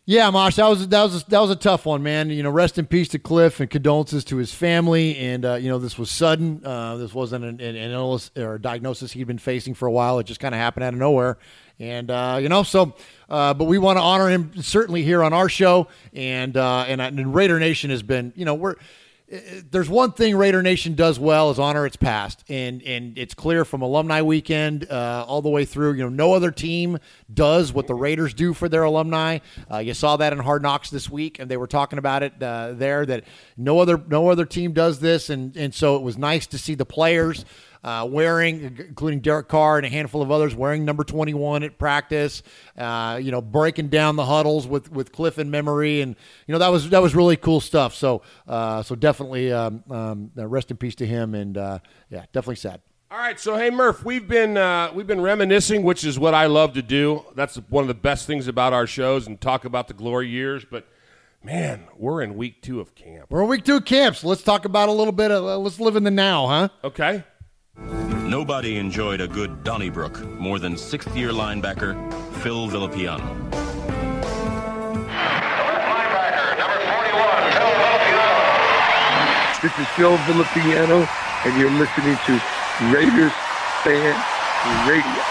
Yeah, 0.06 0.32
Mosh, 0.32 0.56
that 0.56 0.68
was 0.68 0.88
that 0.88 1.04
was 1.04 1.24
that 1.26 1.39
was 1.39 1.52
a 1.52 1.56
tough 1.56 1.86
one, 1.86 2.02
man. 2.02 2.32
You 2.32 2.41
know, 2.41 2.49
rest 2.49 2.80
in 2.80 2.88
peace 2.88 3.08
to 3.10 3.20
Cliff 3.20 3.60
and 3.60 3.70
condolences 3.70 4.24
to 4.26 4.38
his 4.38 4.52
family. 4.52 5.16
And 5.18 5.45
uh, 5.45 5.54
you 5.56 5.70
know, 5.70 5.78
this 5.78 5.97
was 5.97 6.10
sudden. 6.10 6.66
Uh, 6.66 6.97
this 6.97 7.14
wasn't 7.14 7.45
an, 7.45 7.62
an, 7.62 7.76
an 7.76 7.91
illness 7.91 8.32
or 8.36 8.56
a 8.56 8.62
diagnosis 8.62 9.12
he'd 9.12 9.28
been 9.28 9.38
facing 9.38 9.76
for 9.76 9.88
a 9.88 9.91
while. 9.91 10.18
It 10.18 10.24
just 10.24 10.39
kind 10.39 10.56
of 10.56 10.60
happened 10.60 10.86
out 10.86 10.93
of 10.93 10.99
nowhere. 10.99 11.38
And 11.80 12.10
uh, 12.10 12.39
you 12.41 12.49
know, 12.49 12.64
so 12.64 12.95
uh, 13.30 13.54
but 13.54 13.66
we 13.66 13.78
want 13.78 13.97
to 13.97 14.02
honor 14.02 14.28
him 14.28 14.52
certainly 14.64 15.04
here 15.04 15.24
on 15.24 15.34
our 15.34 15.47
show. 15.47 15.88
And 16.14 16.58
uh, 16.58 16.86
and, 16.88 16.99
and 16.99 17.36
Raider 17.36 17.60
Nation 17.60 17.91
has 17.91 18.02
been, 18.02 18.34
you 18.36 18.43
know, 18.43 18.56
we're 18.56 18.76
there's 19.72 19.90
one 19.90 20.12
thing 20.12 20.36
Raider 20.36 20.62
Nation 20.62 20.94
does 20.94 21.18
well 21.18 21.52
is 21.52 21.60
honor 21.60 21.86
its 21.86 21.96
past, 21.96 22.44
and 22.50 22.84
and 22.84 23.18
it's 23.18 23.34
clear 23.34 23.64
from 23.64 23.82
Alumni 23.82 24.22
Weekend 24.22 24.92
uh, 24.92 25.24
all 25.26 25.42
the 25.42 25.50
way 25.50 25.64
through. 25.64 25.94
You 25.94 26.04
know, 26.04 26.10
no 26.10 26.34
other 26.34 26.52
team 26.52 27.00
does 27.34 27.72
what 27.72 27.88
the 27.88 27.94
Raiders 27.94 28.34
do 28.34 28.54
for 28.54 28.68
their 28.68 28.84
alumni. 28.84 29.40
Uh, 29.72 29.78
you 29.78 29.94
saw 29.94 30.18
that 30.18 30.34
in 30.34 30.40
Hard 30.40 30.62
Knocks 30.64 30.90
this 30.90 31.10
week, 31.10 31.40
and 31.40 31.50
they 31.50 31.56
were 31.56 31.68
talking 31.68 31.98
about 31.98 32.24
it 32.24 32.44
uh, 32.44 32.74
there 32.74 33.06
that 33.06 33.24
no 33.56 33.80
other 33.80 34.02
no 34.08 34.30
other 34.30 34.46
team 34.46 34.74
does 34.74 35.00
this, 35.00 35.30
and 35.30 35.56
and 35.56 35.74
so 35.74 35.96
it 35.96 36.02
was 36.02 36.18
nice 36.18 36.46
to 36.48 36.58
see 36.58 36.76
the 36.76 36.86
players. 36.86 37.46
Uh, 37.84 38.08
wearing, 38.08 38.62
including 38.78 39.22
Derek 39.22 39.48
Carr 39.48 39.78
and 39.78 39.86
a 39.88 39.90
handful 39.90 40.22
of 40.22 40.30
others, 40.30 40.54
wearing 40.54 40.86
number 40.86 41.04
21 41.04 41.64
at 41.64 41.80
practice. 41.80 42.44
Uh, 42.78 43.20
you 43.22 43.32
know, 43.32 43.42
breaking 43.42 43.88
down 43.88 44.16
the 44.16 44.26
huddles 44.26 44.68
with 44.68 44.92
with 44.92 45.12
Cliff 45.12 45.40
and 45.40 45.50
memory, 45.50 46.02
and 46.02 46.16
you 46.46 46.52
know 46.52 46.60
that 46.60 46.70
was 46.70 46.90
that 46.92 47.02
was 47.02 47.16
really 47.16 47.38
cool 47.38 47.60
stuff. 47.60 47.96
So, 47.96 48.22
uh, 48.48 48.84
so 48.84 48.94
definitely, 48.94 49.52
um, 49.52 49.84
um, 49.90 50.32
rest 50.36 50.70
in 50.70 50.78
peace 50.78 50.96
to 50.96 51.08
him, 51.08 51.34
and 51.34 51.58
uh, 51.58 51.80
yeah, 52.10 52.26
definitely 52.32 52.58
sad. 52.58 52.82
All 53.12 53.18
right, 53.18 53.38
so 53.38 53.58
hey 53.58 53.70
Murph, 53.70 54.06
we've 54.06 54.26
been 54.26 54.56
uh, 54.56 54.90
we've 54.96 55.06
been 55.06 55.20
reminiscing, 55.20 55.84
which 55.84 56.06
is 56.06 56.18
what 56.18 56.34
I 56.34 56.46
love 56.46 56.72
to 56.76 56.82
do. 56.82 57.26
That's 57.36 57.58
one 57.68 57.84
of 57.84 57.90
the 57.90 57.94
best 57.94 58.26
things 58.26 58.48
about 58.48 58.72
our 58.72 58.88
shows, 58.88 59.28
and 59.28 59.40
talk 59.42 59.66
about 59.66 59.90
the 59.90 59.94
glory 59.94 60.30
years. 60.30 60.64
But 60.64 60.88
man, 61.44 61.88
we're 61.98 62.22
in 62.22 62.38
week 62.38 62.62
two 62.62 62.80
of 62.80 62.96
camp. 62.96 63.26
We're 63.30 63.42
in 63.42 63.50
week 63.50 63.66
two 63.66 63.76
of 63.76 63.86
camp, 63.86 64.16
so 64.16 64.30
let's 64.30 64.44
talk 64.44 64.64
about 64.64 64.88
a 64.88 64.94
little 64.94 65.12
bit 65.12 65.30
of 65.30 65.44
uh, 65.44 65.58
let's 65.58 65.78
live 65.78 65.98
in 65.98 66.06
the 66.06 66.12
now, 66.12 66.48
huh? 66.48 66.70
Okay. 66.86 67.26
Nobody 67.78 68.78
enjoyed 68.78 69.22
a 69.22 69.28
good 69.28 69.64
Donnybrook 69.64 70.22
more 70.40 70.58
than 70.58 70.78
sixth 70.78 71.16
year 71.16 71.32
linebacker 71.32 71.94
Phil 72.42 72.68
Villapiano. 72.68 73.50
This 79.62 79.78
is 79.78 79.88
Phil 79.90 80.18
Villapiano, 80.18 81.08
and 81.46 81.60
you're 81.60 81.70
listening 81.72 82.18
to 82.26 82.42
Raiders 82.92 83.34
Fan 83.84 84.88
Radio. 84.90 85.31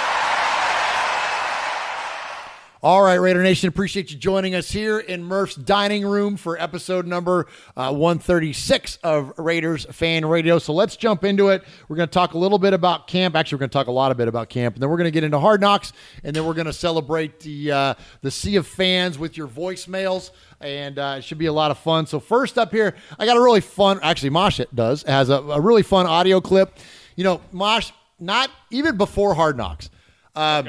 All 2.83 3.03
right, 3.03 3.17
Raider 3.17 3.43
Nation, 3.43 3.69
appreciate 3.69 4.11
you 4.11 4.17
joining 4.17 4.55
us 4.55 4.71
here 4.71 5.01
in 5.01 5.23
Murph's 5.23 5.55
dining 5.55 6.03
room 6.03 6.39
for 6.39 6.59
episode 6.59 7.07
number 7.07 7.47
uh, 7.77 7.93
136 7.93 8.97
of 9.03 9.39
Raiders 9.39 9.85
Fan 9.91 10.25
Radio. 10.25 10.59
So 10.59 10.73
let's 10.73 10.97
jump 10.97 11.23
into 11.23 11.51
it. 11.51 11.63
We're 11.89 11.97
going 11.97 12.09
to 12.09 12.13
talk 12.13 12.33
a 12.33 12.39
little 12.39 12.59
bit 12.59 12.73
about 12.73 13.07
camp. 13.07 13.37
Actually, 13.37 13.57
we're 13.57 13.61
going 13.61 13.69
to 13.69 13.75
talk 13.75 13.89
a 13.89 13.93
lot 13.93 14.13
of 14.13 14.17
bit 14.17 14.29
about 14.29 14.49
camp, 14.49 14.77
and 14.77 14.83
then 14.83 14.89
we're 14.89 14.97
going 14.97 15.09
to 15.09 15.11
get 15.11 15.25
into 15.25 15.39
Hard 15.39 15.61
Knocks, 15.61 15.93
and 16.25 16.35
then 16.35 16.47
we're 16.47 16.55
going 16.55 16.69
to 16.69 16.73
celebrate 16.73 17.41
the 17.41 17.71
uh, 17.71 17.95
the 18.23 18.31
sea 18.31 18.57
of 18.57 18.67
fans 18.67 19.19
with 19.19 19.37
your 19.37 19.47
voicemails, 19.47 20.31
and 20.63 20.99
uh, 20.99 21.17
it 21.19 21.25
should 21.25 21.37
be 21.37 21.47
a 21.47 21.53
lot 21.53 21.71
of 21.71 21.77
fun. 21.77 22.07
So 22.07 22.19
first 22.19 22.57
up 22.57 22.73
here, 22.73 22.95
I 23.19 23.27
got 23.27 23.37
a 23.37 23.43
really 23.43 23.61
fun. 23.61 24.01
Actually, 24.03 24.31
Mosh 24.31 24.59
it 24.59 24.75
does 24.75 25.03
has 25.03 25.29
a, 25.29 25.35
a 25.35 25.61
really 25.61 25.83
fun 25.83 26.07
audio 26.07 26.41
clip. 26.41 26.79
You 27.15 27.25
know, 27.25 27.43
Mosh, 27.53 27.93
not 28.19 28.51
even 28.71 28.97
before 28.97 29.35
Hard 29.35 29.59
Knocks. 29.59 29.91
Um, 30.35 30.67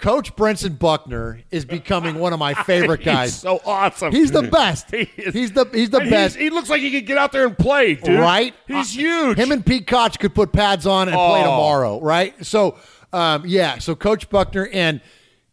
Coach 0.00 0.34
Brentson 0.34 0.78
Buckner 0.78 1.40
is 1.50 1.64
becoming 1.64 2.18
one 2.18 2.32
of 2.32 2.38
my 2.38 2.54
favorite 2.54 3.02
guys. 3.04 3.30
He's 3.32 3.40
so 3.40 3.60
awesome. 3.66 4.12
He's 4.12 4.32
the 4.32 4.42
best. 4.42 4.90
He 4.94 5.08
is. 5.16 5.34
He's 5.34 5.52
the 5.52 5.66
he's 5.72 5.90
the 5.90 6.00
best. 6.00 6.36
he 6.36 6.50
looks 6.50 6.68
like 6.70 6.80
he 6.80 6.90
could 6.90 7.06
get 7.06 7.18
out 7.18 7.32
there 7.32 7.46
and 7.46 7.56
play, 7.56 7.94
dude. 7.96 8.18
Right? 8.18 8.54
He's 8.66 8.96
Uh, 8.96 9.00
huge. 9.00 9.38
Him 9.38 9.52
and 9.52 9.64
Pete 9.64 9.86
Koch 9.86 10.18
could 10.18 10.34
put 10.34 10.52
pads 10.52 10.86
on 10.86 11.08
and 11.08 11.14
play 11.16 11.40
Oh. 11.40 11.44
tomorrow, 11.44 12.00
right? 12.00 12.34
So, 12.44 12.76
um, 13.12 13.44
yeah. 13.46 13.78
So 13.78 13.94
Coach 13.94 14.30
Buckner 14.30 14.68
and 14.72 15.00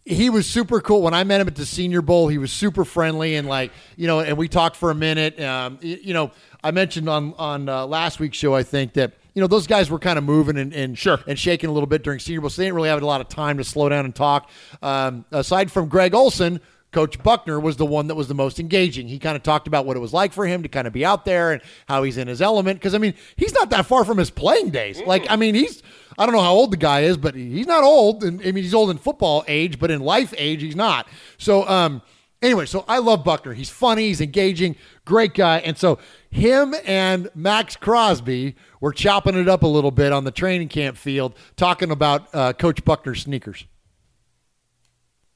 he 0.06 0.30
was 0.30 0.48
super 0.48 0.80
cool 0.80 1.02
when 1.02 1.14
I 1.14 1.26
met 1.26 1.42
him 1.42 1.48
at 1.48 1.56
the 1.56 1.66
Senior 1.66 2.02
Bowl. 2.02 2.30
He 2.30 2.38
was 2.38 2.52
super 2.52 2.86
friendly 2.86 3.36
and 3.36 3.48
like 3.48 3.72
you 3.98 4.08
know, 4.08 4.22
and 4.22 4.38
we 4.38 4.48
talked 4.48 4.78
for 4.78 4.90
a 4.92 4.96
minute. 4.96 5.40
Um, 5.42 5.78
y- 5.84 6.00
you 6.02 6.14
know, 6.14 6.32
I 6.64 6.72
mentioned 6.72 7.10
on 7.10 7.34
on 7.38 7.68
uh, 7.68 7.86
last 7.86 8.20
week's 8.20 8.38
show, 8.38 8.56
I 8.56 8.64
think 8.64 8.94
that 8.94 9.12
you 9.38 9.42
know 9.42 9.46
those 9.48 9.68
guys 9.68 9.92
were 9.92 10.00
kind 10.00 10.18
of 10.18 10.24
moving 10.24 10.58
and 10.58 10.74
and, 10.74 10.98
sure. 10.98 11.20
and 11.28 11.38
shaking 11.38 11.70
a 11.70 11.72
little 11.72 11.86
bit 11.86 12.02
during 12.02 12.18
Senior 12.18 12.42
Bowl, 12.42 12.50
so 12.50 12.60
they 12.60 12.66
didn't 12.66 12.76
really 12.76 12.90
have 12.90 13.00
a 13.00 13.06
lot 13.06 13.22
of 13.22 13.30
time 13.30 13.60
to 13.60 13.64
slow 13.64 13.88
down 13.88 14.04
and 14.04 14.16
talk. 14.16 14.50
Um, 14.82 15.26
aside 15.32 15.72
from 15.72 15.90
Greg 15.90 16.16
Olson. 16.16 16.60
Coach 16.94 17.22
Buckner 17.22 17.60
was 17.60 17.76
the 17.76 17.86
one 17.86 18.08
that 18.08 18.16
was 18.16 18.30
the 18.30 18.34
most 18.34 18.62
engaging. 18.62 19.10
He 19.10 19.20
kind 19.20 19.36
of 19.36 19.44
talked 19.44 19.68
about 19.68 19.86
what 19.86 19.98
it 19.98 20.00
was 20.00 20.14
like 20.14 20.32
for 20.32 20.48
him 20.48 20.64
to 20.64 20.70
kind 20.70 20.88
of 20.88 20.94
be 20.94 21.04
out 21.04 21.26
there 21.26 21.52
and 21.52 21.62
how 21.86 22.02
he's 22.02 22.18
in 22.18 22.30
his 22.30 22.42
element. 22.42 22.80
Because 22.80 22.96
I 22.96 22.98
mean, 22.98 23.14
he's 23.36 23.54
not 23.54 23.70
that 23.72 23.86
far 23.86 24.06
from 24.06 24.18
his 24.18 24.32
playing 24.32 24.70
days. 24.70 25.00
Like, 25.02 25.30
I 25.30 25.36
mean, 25.36 25.54
he's 25.54 25.84
I 26.18 26.26
don't 26.26 26.34
know 26.34 26.42
how 26.42 26.54
old 26.54 26.72
the 26.72 26.78
guy 26.78 27.02
is, 27.02 27.18
but 27.18 27.36
he's 27.36 27.68
not 27.68 27.84
old. 27.84 28.24
And 28.24 28.40
I 28.42 28.46
mean, 28.46 28.64
he's 28.64 28.74
old 28.74 28.90
in 28.90 28.98
football 28.98 29.44
age, 29.50 29.80
but 29.80 29.92
in 29.92 30.00
life 30.00 30.34
age, 30.38 30.62
he's 30.62 30.78
not. 30.78 31.08
So, 31.38 31.68
um, 31.68 32.02
anyway, 32.42 32.66
so 32.66 32.86
I 32.88 33.00
love 33.00 33.24
Buckner. 33.24 33.54
He's 33.54 33.70
funny, 33.70 34.08
he's 34.08 34.22
engaging, 34.22 34.76
great 35.06 35.34
guy. 35.34 35.60
And 35.60 35.78
so 35.78 36.00
him 36.30 36.76
and 36.86 37.30
Maxx 37.36 37.76
Crosby 37.76 38.56
were 38.82 38.94
chopping 38.94 39.36
it 39.36 39.48
up 39.48 39.64
a 39.64 39.68
little 39.68 39.92
bit 39.92 40.12
on 40.14 40.24
the 40.24 40.32
training 40.32 40.70
camp 40.70 40.98
field, 40.98 41.34
talking 41.56 41.92
about 41.92 42.28
uh, 42.34 42.54
Coach 42.54 42.84
Buckner's 42.86 43.24
sneakers. 43.24 43.66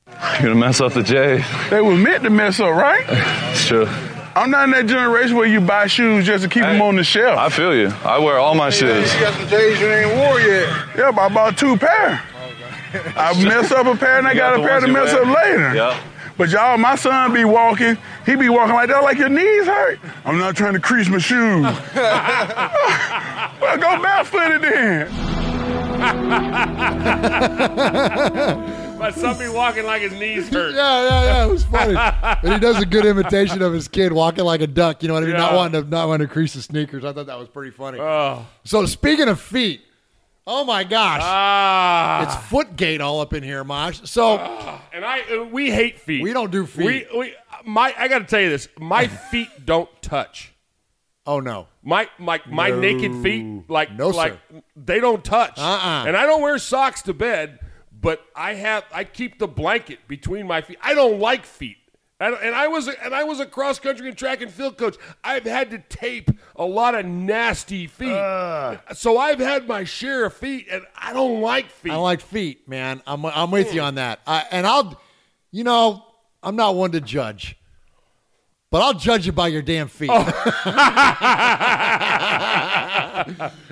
You're 0.08 0.42
gonna 0.42 0.56
mess 0.56 0.82
up 0.82 0.94
the 0.94 1.04
J. 1.04 1.44
They 1.70 1.82
were 1.82 1.96
meant 1.96 2.24
to 2.24 2.30
mess 2.30 2.60
up, 2.60 2.72
right? 2.76 3.06
It's 3.52 3.66
true. 3.66 3.88
I'm 4.36 4.50
not 4.50 4.66
in 4.66 4.72
that 4.72 4.86
generation 4.86 5.36
where 5.36 5.46
you 5.46 5.60
buy 5.62 5.88
shoes 5.88 6.26
just 6.26 6.44
to 6.44 6.50
keep 6.50 6.64
them 6.64 6.82
on 6.82 6.96
the 6.96 7.04
shelf. 7.04 7.38
I 7.38 7.50
feel 7.50 7.76
you. 7.76 7.88
I 8.04 8.18
wear 8.20 8.38
all 8.38 8.56
my 8.56 8.70
shoes. 8.70 9.14
You 9.14 9.20
got 9.20 9.34
some 9.34 9.48
J's 9.48 9.80
you 9.80 9.88
ain't 9.88 10.16
wore 10.16 10.40
yet. 10.40 10.88
Yeah, 10.98 11.12
but 11.12 11.22
I 11.22 11.30
bought 11.34 11.58
two 11.58 11.76
pair. 11.78 12.22
I 13.16 13.44
mess 13.44 13.72
up 13.72 13.86
a 13.88 13.96
pair 13.96 14.18
and 14.20 14.28
I 14.28 14.34
got, 14.34 14.58
got 14.58 14.64
a 14.64 14.68
pair 14.68 14.80
to 14.82 14.88
mess 14.88 15.14
wear? 15.14 15.22
up 15.24 15.38
later. 15.44 15.76
Yeah. 15.76 16.11
But 16.42 16.50
y'all, 16.50 16.76
my 16.76 16.96
son 16.96 17.36
be 17.36 17.46
walking, 17.46 18.00
he 18.26 18.36
be 18.36 18.50
walking 18.50 18.74
like 18.74 18.90
that, 18.90 19.04
like 19.04 19.20
your 19.20 19.30
knees 19.30 19.68
hurt. 19.68 20.00
I'm 20.26 20.40
not 20.40 20.56
trying 20.56 20.74
to 20.74 20.80
crease 20.80 21.08
my 21.08 21.20
shoes. 21.20 21.62
well, 23.62 23.78
go 23.78 24.02
barefooted 24.02 24.64
then. 24.64 25.08
By 28.98 29.12
somebody 29.12 29.50
walking 29.50 29.86
like 29.86 30.02
his 30.02 30.14
knees 30.14 30.50
hurt. 30.50 30.74
Yeah, 30.74 31.04
yeah, 31.04 31.24
yeah. 31.26 31.46
It 31.46 31.52
was 31.52 31.64
funny. 31.64 31.94
and 32.44 32.54
he 32.54 32.60
does 32.60 32.82
a 32.82 32.88
good 32.88 33.06
imitation 33.06 33.62
of 33.62 33.72
his 33.72 33.88
kid 33.88 34.12
walking 34.12 34.44
like 34.44 34.62
a 34.62 34.68
duck. 34.68 35.04
You 35.04 35.10
know 35.10 35.14
what 35.14 35.22
I 35.22 35.28
mean? 35.28 35.36
Not 35.38 35.54
wanting 35.54 35.84
to 35.84 35.88
not 35.88 36.08
wanting 36.08 36.28
to 36.28 36.34
crease 36.34 36.54
his 36.54 36.66
sneakers. 36.66 37.06
I 37.06 37.14
thought 37.14 37.28
that 37.28 37.38
was 37.38 37.50
pretty 37.50 37.70
funny. 37.70 38.00
Oh. 38.00 38.48
So 38.64 38.84
speaking 38.88 39.28
of 39.28 39.40
feet, 39.40 39.82
oh 40.48 40.64
my 40.66 40.84
gosh, 40.84 41.22
Ah. 41.24 42.24
it's 42.24 42.48
Footgate 42.50 43.02
all 43.02 43.20
up 43.22 43.34
in 43.34 43.44
here, 43.44 43.64
Mosh. 43.64 44.02
So 44.06 44.38
And 44.94 45.06
I, 45.06 45.22
uh, 45.22 45.44
we 45.46 45.72
hate 45.72 46.00
feet. 46.00 46.24
we 46.24 46.34
don't 46.34 46.52
do 46.52 46.66
feet. 46.66 47.08
We, 47.12 47.20
we, 47.20 47.34
my, 47.66 47.94
I 47.98 48.08
got 48.08 48.20
to 48.20 48.26
tell 48.26 48.42
you 48.42 48.50
this. 48.50 48.68
My 48.80 49.08
feet 49.32 49.50
don't 49.66 49.90
touch. 50.02 50.52
oh 51.28 51.40
no, 51.40 51.68
My, 51.84 52.10
my, 52.18 52.42
my 52.48 52.70
No. 52.70 52.80
naked 52.80 53.16
feet, 53.24 53.70
like, 53.70 53.92
No, 53.94 54.10
like 54.10 54.34
sir. 54.52 54.62
they 54.76 55.00
don't 55.00 55.24
touch. 55.24 55.58
Uh-uh. 55.58 56.06
And 56.08 56.18
I 56.18 56.26
don't 56.26 56.42
wear 56.42 56.58
socks 56.58 57.02
to 57.04 57.14
bed, 57.14 57.60
but 57.92 58.22
I 58.36 58.56
have, 58.56 58.84
I 58.92 59.04
keep 59.04 59.38
the 59.40 59.48
blanket 59.48 60.00
between 60.08 60.48
my 60.48 60.62
feet. 60.62 60.78
I 60.82 60.94
don't 60.96 61.20
like 61.20 61.46
feet. 61.46 61.78
And, 62.22 62.36
and 62.36 62.54
I 62.54 62.68
was, 62.68 62.88
a, 62.88 63.04
and 63.04 63.16
I 63.16 63.24
was 63.24 63.40
a 63.40 63.48
cross 63.48 63.80
country 63.80 64.08
and 64.08 64.16
track 64.16 64.44
and 64.44 64.52
field 64.52 64.78
coach. 64.78 64.96
I've 65.24 65.44
had 65.44 65.72
to 65.72 65.80
tape 65.80 66.30
a 66.56 66.64
lot 66.64 66.94
of 66.94 67.04
nasty 67.04 67.88
feet. 67.88 68.14
Uh. 68.14 68.78
so 68.94 69.18
I've 69.18 69.40
had 69.40 69.68
my 69.68 69.86
share 69.86 70.26
of 70.26 70.36
feet, 70.36 70.68
and 70.72 70.84
I 70.96 71.14
don't 71.14 71.42
like 71.42 71.72
feet. 71.72 71.92
I 71.92 71.96
like 71.96 72.22
feet, 72.22 72.70
man. 72.70 73.02
I'm 73.08 73.26
I'm 73.26 73.50
with 73.50 73.74
you 73.74 73.82
on 73.82 73.96
that. 73.96 74.20
I, 74.28 74.46
and 74.52 74.68
I'll, 74.68 75.02
you 75.50 75.64
know, 75.64 76.06
I'm 76.44 76.56
not 76.56 76.76
one 76.76 76.92
to 76.92 77.02
judge, 77.02 77.58
but 78.70 78.84
I'll 78.84 78.94
judge 78.94 79.26
you 79.26 79.32
by 79.32 79.48
your 79.48 79.64
damn 79.64 79.88
feet. 79.88 80.12
Oh. 80.14 80.22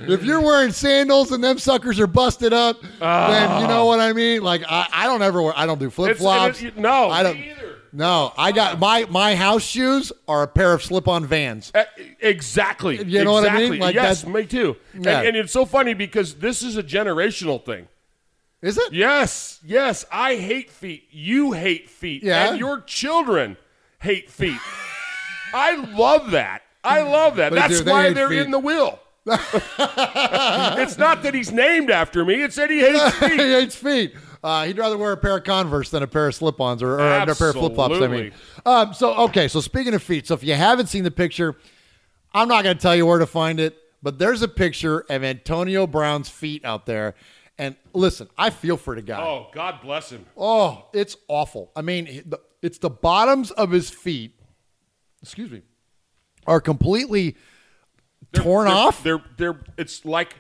if 0.07 0.23
you're 0.23 0.41
wearing 0.41 0.71
sandals 0.71 1.31
and 1.31 1.43
them 1.43 1.59
suckers 1.59 1.99
are 1.99 2.07
busted 2.07 2.53
up, 2.53 2.81
then 2.81 3.61
you 3.61 3.67
know 3.67 3.83
oh. 3.83 3.85
what 3.85 3.99
I 3.99 4.11
mean. 4.11 4.41
Like 4.41 4.63
I, 4.67 4.87
I 4.91 5.05
don't 5.05 5.21
ever 5.21 5.39
wear. 5.39 5.53
I 5.55 5.67
don't 5.67 5.79
do 5.79 5.91
flip 5.91 6.17
flops. 6.17 6.63
It- 6.63 6.77
no, 6.77 7.11
I 7.11 7.21
don't. 7.21 7.39
me 7.39 7.51
either. 7.51 7.68
No, 7.91 8.33
I 8.37 8.51
got 8.51 8.79
my 8.79 9.05
my 9.09 9.35
house 9.35 9.63
shoes 9.63 10.11
are 10.27 10.43
a 10.43 10.47
pair 10.47 10.73
of 10.73 10.83
slip-on 10.83 11.25
Vans. 11.25 11.71
Uh, 11.73 11.85
exactly. 12.19 13.03
You 13.03 13.23
know 13.23 13.33
what 13.33 13.49
I 13.49 13.57
mean? 13.57 13.79
Like 13.79 13.95
yes, 13.95 14.25
me 14.25 14.45
too. 14.45 14.75
And, 14.93 15.05
Yeah. 15.05 15.21
and 15.21 15.35
it's 15.37 15.51
so 15.51 15.65
funny 15.65 15.93
because 15.93 16.35
this 16.35 16.61
is 16.61 16.77
a 16.77 16.83
generational 16.83 17.63
thing. 17.63 17.87
Is 18.61 18.77
it? 18.77 18.91
Yes, 18.93 19.59
yes. 19.65 20.05
I 20.11 20.35
hate 20.35 20.69
feet. 20.69 21.07
You 21.11 21.53
hate 21.53 21.89
feet. 21.89 22.23
Yeah. 22.23 22.49
And 22.49 22.59
your 22.59 22.81
children 22.81 23.55
hate 23.99 24.29
feet. 24.29 24.59
I 25.53 25.75
love 25.75 26.31
that. 26.31 26.61
I 26.83 27.01
love 27.01 27.37
that. 27.37 27.51
They 27.51 27.55
That's. 27.59 27.81
They 27.81 27.91
why 27.91 28.13
they're 28.13 28.29
feet. 28.29 28.39
in 28.39 28.51
the 28.51 28.59
will. 28.59 28.99
it's 29.25 30.97
not 30.97 31.23
that 31.23 31.33
he's 31.33 31.51
named 31.51 31.89
after 31.91 32.25
me. 32.25 32.41
It's 32.43 32.55
that 32.55 32.69
he 32.69 32.79
hates 32.79 33.15
feet. 33.19 33.31
he 33.31 33.37
hates 33.53 33.75
feet. 33.75 34.13
Uh, 34.43 34.65
he'd 34.65 34.77
rather 34.77 34.97
wear 34.97 35.11
a 35.11 35.17
pair 35.17 35.37
of 35.37 35.43
Converse 35.43 35.89
than 35.89 36.01
a 36.01 36.07
pair 36.07 36.27
of 36.27 36.35
slip-ons 36.35 36.81
or, 36.81 36.93
or 36.93 36.99
a 36.99 37.25
pair 37.35 37.49
of 37.49 37.55
flip-flops. 37.55 38.01
I 38.01 38.07
mean, 38.07 38.31
um, 38.65 38.93
so 38.93 39.13
okay. 39.25 39.47
So 39.49 39.59
speaking 39.59 39.93
of 39.93 40.01
feet, 40.01 40.27
so 40.27 40.33
if 40.33 40.43
you 40.43 40.53
haven't 40.53 40.87
seen 40.87 41.03
the 41.03 41.11
picture, 41.11 41.57
I'm 42.33 42.47
not 42.47 42.63
going 42.63 42.75
to 42.77 42.81
tell 42.81 42.95
you 42.95 43.05
where 43.05 43.19
to 43.19 43.25
find 43.25 43.59
it, 43.59 43.77
but 44.01 44.17
there's 44.17 44.41
a 44.41 44.47
picture 44.47 45.05
of 45.09 45.23
Antonio 45.23 45.85
Brown's 45.87 46.29
feet 46.29 46.63
out 46.63 46.85
there. 46.85 47.15
And 47.57 47.75
listen, 47.93 48.29
I 48.37 48.51
feel 48.51 48.77
for 48.77 48.95
the 48.95 49.01
guy. 49.01 49.21
Oh, 49.21 49.47
God 49.53 49.81
bless 49.81 50.09
him. 50.09 50.25
Oh, 50.37 50.85
it's 50.93 51.17
awful. 51.27 51.71
I 51.75 51.81
mean, 51.81 52.31
it's 52.61 52.77
the 52.77 52.89
bottoms 52.89 53.51
of 53.51 53.71
his 53.71 53.89
feet. 53.89 54.39
Excuse 55.21 55.51
me, 55.51 55.63
are 56.47 56.61
completely 56.61 57.35
torn 58.31 58.67
They're- 58.67 58.73
off. 58.75 59.03
They're 59.03 59.21
they're 59.35 59.59
it's 59.77 60.05
like 60.05 60.35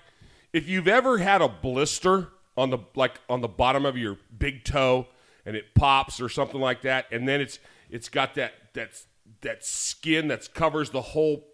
if 0.53 0.69
you've 0.69 0.87
ever 0.87 1.17
had 1.17 1.41
a 1.41 1.49
blister 1.49 2.29
on 2.59 2.69
the 2.69 2.79
like 2.95 3.19
on 3.29 3.41
the 3.41 3.47
bottom 3.47 3.85
of 3.85 3.97
your 3.97 4.17
big 4.37 4.63
toe 4.63 5.07
and 5.45 5.55
it 5.55 5.73
pops 5.73 6.19
or 6.21 6.29
something 6.29 6.59
like 6.61 6.81
that, 6.81 7.05
and 7.11 7.27
then 7.27 7.41
it's 7.41 7.59
it's 7.89 8.09
got 8.09 8.35
that 8.35 8.53
that 8.73 8.89
that 9.41 9.63
skin 9.65 10.27
that 10.27 10.53
covers 10.53 10.89
the 10.89 11.01
whole 11.01 11.45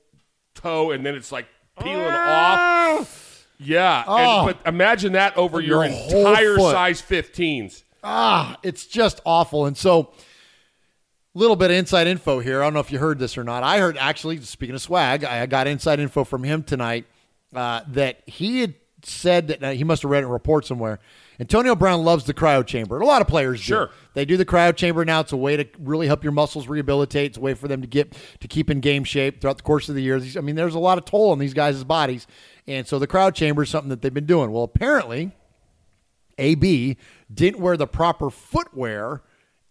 toe, 0.56 0.92
and 0.92 1.06
then 1.06 1.16
it's 1.16 1.32
like 1.32 1.48
peeling 1.80 2.06
off. 2.08 3.48
Yeah, 3.58 4.00
and- 4.00 4.08
Oh. 4.10 4.46
but 4.46 4.58
imagine 4.68 5.14
that 5.14 5.38
over 5.38 5.62
your, 5.62 5.86
Your 5.86 5.94
entire 5.94 6.58
size 6.58 7.02
15s. 7.02 7.84
Ah, 8.04 8.58
it's 8.64 8.86
just 8.86 9.22
awful. 9.26 9.66
And 9.66 9.78
so, 9.78 10.12
little 11.34 11.56
bit 11.56 11.72
of 11.72 11.78
inside 11.78 12.08
info 12.08 12.40
here. 12.40 12.62
I 12.62 12.66
don't 12.66 12.74
know 12.74 12.80
if 12.82 12.92
you 12.92 13.00
heard 13.00 13.18
this 13.20 13.38
or 13.38 13.44
not. 13.44 13.64
I 13.64 13.80
heard 13.80 13.98
actually, 13.98 14.42
speaking 14.42 14.76
of 14.76 14.82
swag, 14.82 15.24
I 15.24 15.46
got 15.46 15.68
inside 15.68 16.00
info 16.00 16.24
from 16.24 16.44
him 16.44 16.64
tonight 16.64 17.06
uh, 17.54 17.82
that 17.90 18.22
he 18.26 18.60
had 18.62 18.74
said 19.08 19.48
that 19.48 19.64
uh, 19.64 19.72
he 19.72 19.84
must 19.84 20.02
have 20.02 20.12
read 20.12 20.24
a 20.24 20.28
report 20.28 20.66
somewhere. 20.66 21.00
Antonio 21.40 21.76
Brown 21.76 22.04
loves 22.04 22.24
the 22.24 22.34
cryo 22.34 22.66
chamber. 22.66 23.00
A 23.00 23.06
lot 23.06 23.22
of 23.22 23.28
players 23.28 23.60
Sure. 23.60 23.88
do. 23.88 23.92
They 24.14 24.26
do 24.26 24.38
the 24.38 24.46
cryo 24.46 24.76
chamber 24.76 25.04
now. 25.04 25.20
It's 25.20 25.32
a 25.34 25.38
way 25.38 25.58
to 25.58 25.68
really 25.80 26.08
help 26.08 26.24
your 26.24 26.32
muscles 26.32 26.68
rehabilitate. 26.68 27.28
It's 27.32 27.38
a 27.38 27.42
way 27.42 27.54
for 27.54 27.68
them 27.68 27.82
to 27.82 27.88
get 27.88 28.16
to 28.40 28.48
keep 28.48 28.70
in 28.70 28.80
game 28.80 29.04
shape 29.04 29.42
throughout 29.42 29.58
the 29.58 29.64
course 29.64 29.90
of 29.90 29.96
the 29.96 30.02
year. 30.02 30.22
I 30.38 30.42
mean, 30.42 30.56
there's 30.56 30.76
a 30.76 30.80
lot 30.80 30.98
of 30.98 31.06
toll 31.06 31.32
on 31.32 31.40
these 31.40 31.54
guys' 31.54 31.84
bodies, 31.84 32.26
and 32.68 32.88
so 32.88 33.00
the 33.00 33.08
cryo 33.08 33.34
chamber 33.34 33.64
is 33.64 33.70
something 33.70 33.90
that 33.90 34.02
they've 34.02 34.14
been 34.14 34.26
doing. 34.26 34.52
Well, 34.52 34.64
apparently, 34.64 35.32
AB 36.38 36.98
didn't 37.34 37.60
wear 37.62 37.78
the 37.78 37.88
proper 37.88 38.30
footwear 38.30 39.22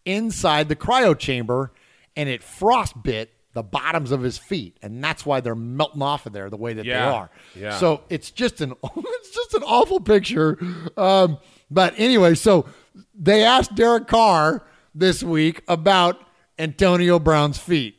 inside 0.05 0.69
the 0.69 0.77
cryo 0.77 1.19
chamber 1.19 1.73
and 2.17 2.29
it 2.29 2.43
frostbit 2.43 3.29
the 3.55 3.63
bottoms 3.63 4.11
of 4.11 4.21
his 4.23 4.37
feet 4.37 4.77
and 4.83 5.03
that's 5.03 5.25
why 5.25 5.41
they're 5.41 5.55
melting 5.55 6.03
off 6.03 6.27
of 6.27 6.33
there 6.33 6.51
the 6.51 6.57
way 6.57 6.75
that 6.75 6.85
Yeah. 6.85 7.07
they 7.07 7.17
are. 7.17 7.31
Yeah. 7.57 7.79
So 7.79 8.03
it's 8.11 8.31
just 8.31 8.61
an 8.61 8.75
it's 8.97 9.31
just 9.31 9.55
an 9.55 9.63
awful 9.63 10.01
picture. 10.01 10.59
Um, 10.97 11.39
but 11.71 11.95
anyway, 11.97 12.35
so 12.35 12.67
they 13.15 13.45
asked 13.45 13.75
Derek 13.75 14.07
Carr 14.07 14.67
this 14.95 15.23
week 15.23 15.63
about 15.69 16.21
Antonio 16.59 17.19
Brown's 17.19 17.59
feet. 17.59 17.97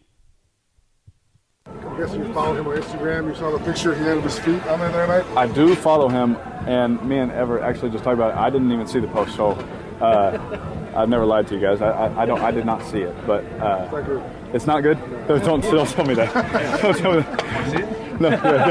I 1.68 1.98
guess 1.98 2.14
you 2.14 2.32
followed 2.34 2.58
him 2.60 2.68
on 2.68 2.78
Instagram. 2.78 3.28
You 3.30 3.36
saw 3.36 3.52
the 3.52 3.64
picture 3.64 3.96
he 3.96 4.04
had 4.04 4.18
of 4.18 4.24
his 4.24 4.38
feet 4.38 4.62
on 4.68 4.80
there 4.80 4.92
that 4.92 5.08
night. 5.26 5.38
I 5.38 5.48
do 5.48 5.74
follow 5.76 6.10
him, 6.10 6.36
and 6.68 7.02
me 7.04 7.18
and 7.18 7.32
Ever 7.32 7.60
actually 7.62 7.90
just 7.90 8.04
talked 8.04 8.14
about 8.16 8.32
it. 8.32 8.38
I 8.38 8.50
didn't 8.50 8.72
even 8.72 8.86
see 8.88 9.00
the 9.00 9.08
post, 9.08 9.36
so 9.36 9.54
uh, 10.02 10.60
I've 10.96 11.10
never 11.10 11.26
lied 11.26 11.48
to 11.48 11.56
you 11.56 11.62
guys. 11.62 11.82
I, 11.82 11.90
I, 11.90 12.24
I 12.24 12.26
don't. 12.26 12.42
I 12.42 12.52
did 12.52 12.66
not 12.66 12.82
see 12.84 13.02
it, 13.02 13.16
but 13.26 13.44
uh, 13.62 14.22
it's 14.54 14.66
not 14.66 14.82
good. 14.82 14.98
Don't, 15.28 15.44
don't, 15.44 15.62
don't 15.62 15.90
tell 15.90 16.06
me 16.06 16.14
that. 16.16 16.34
Don't 16.82 16.98
tell 16.98 17.14
me 17.16 17.22
that. 17.22 18.20
No, 18.20 18.30
yeah, 18.30 18.68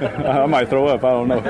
yeah, 0.00 0.18
no. 0.22 0.42
I 0.42 0.46
might 0.46 0.68
throw 0.68 0.86
up. 0.88 1.04
I 1.04 1.10
don't 1.10 1.28
know. 1.28 1.40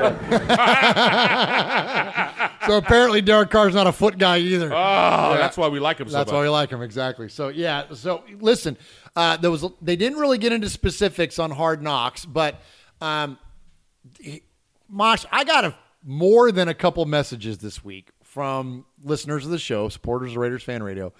so 2.67 2.77
apparently 2.77 3.21
Derek 3.21 3.49
Carr's 3.49 3.73
not 3.73 3.87
a 3.87 3.91
foot 3.91 4.19
guy 4.19 4.37
either. 4.37 4.67
Oh, 4.71 5.35
that's 5.35 5.57
why 5.57 5.69
we 5.69 5.79
like 5.79 5.99
him 5.99 6.07
so 6.07 6.17
That's 6.17 6.27
much. 6.27 6.35
why 6.35 6.41
we 6.43 6.49
like 6.49 6.69
him 6.69 6.83
exactly. 6.83 7.29
So 7.29 7.47
yeah. 7.49 7.85
So 7.95 8.23
listen, 8.39 8.77
uh, 9.15 9.37
there 9.37 9.49
was 9.49 9.65
they 9.81 9.95
didn't 9.95 10.19
really 10.19 10.37
get 10.37 10.51
into 10.51 10.69
specifics 10.69 11.39
on 11.39 11.49
Hard 11.49 11.81
Knocks, 11.81 12.25
but 12.25 12.61
um, 13.01 13.39
he- 14.19 14.43
Mosh, 14.87 15.25
I 15.31 15.43
got 15.45 15.65
a 15.65 15.75
more 16.05 16.51
than 16.51 16.67
a 16.67 16.73
couple 16.75 17.03
messages 17.05 17.57
this 17.57 17.83
week 17.83 18.11
from 18.33 18.83
listeners 19.03 19.45
of 19.45 19.51
the 19.51 19.59
show, 19.59 19.89
supporters 19.89 20.31
of 20.31 20.37
Raiders 20.37 20.63
Fan 20.63 20.81
Radio, 20.81 21.13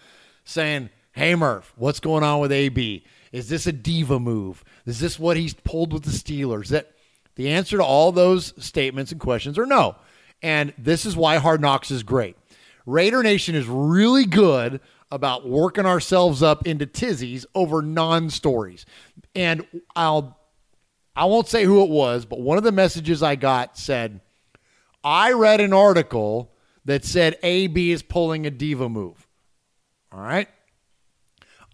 saying, 0.45 0.89
"Hey 1.11 1.35
Murph, 1.35 1.71
what's 1.75 1.99
going 1.99 2.23
on 2.23 2.39
with 2.39 2.51
AB? 2.51 3.03
Is 3.31 3.49
this 3.49 3.67
a 3.67 3.71
diva 3.71 4.19
move? 4.19 4.63
Is 4.87 4.99
this 4.99 5.19
what 5.19 5.37
he's 5.37 5.53
pulled 5.53 5.93
with 5.93 6.03
the 6.03 6.09
Steelers?" 6.09 6.69
That 6.69 6.91
the 7.35 7.49
answer 7.49 7.77
to 7.77 7.83
all 7.83 8.11
those 8.11 8.55
statements 8.57 9.11
and 9.11 9.21
questions 9.21 9.59
are 9.59 9.67
no. 9.67 9.95
And 10.41 10.73
this 10.75 11.05
is 11.05 11.15
why 11.15 11.37
Hard 11.37 11.61
Knocks 11.61 11.91
is 11.91 12.01
great. 12.01 12.35
Raider 12.87 13.21
Nation 13.21 13.53
is 13.53 13.67
really 13.67 14.25
good 14.25 14.81
about 15.11 15.47
working 15.47 15.85
ourselves 15.85 16.41
up 16.41 16.65
into 16.65 16.87
tizzies 16.87 17.45
over 17.53 17.83
non-stories. 17.83 18.87
And 19.35 19.67
I'll 19.95 20.39
I 21.15 21.25
won't 21.25 21.47
say 21.47 21.63
who 21.63 21.83
it 21.83 21.91
was, 21.91 22.25
but 22.25 22.39
one 22.39 22.57
of 22.57 22.63
the 22.63 22.71
messages 22.71 23.21
I 23.21 23.35
got 23.35 23.77
said, 23.77 24.19
I 25.03 25.33
read 25.33 25.61
an 25.61 25.73
article 25.73 26.49
that 26.85 27.05
said 27.05 27.37
AB 27.43 27.91
is 27.91 28.03
pulling 28.03 28.45
a 28.45 28.51
diva 28.51 28.89
move. 28.89 29.27
All 30.11 30.21
right. 30.21 30.47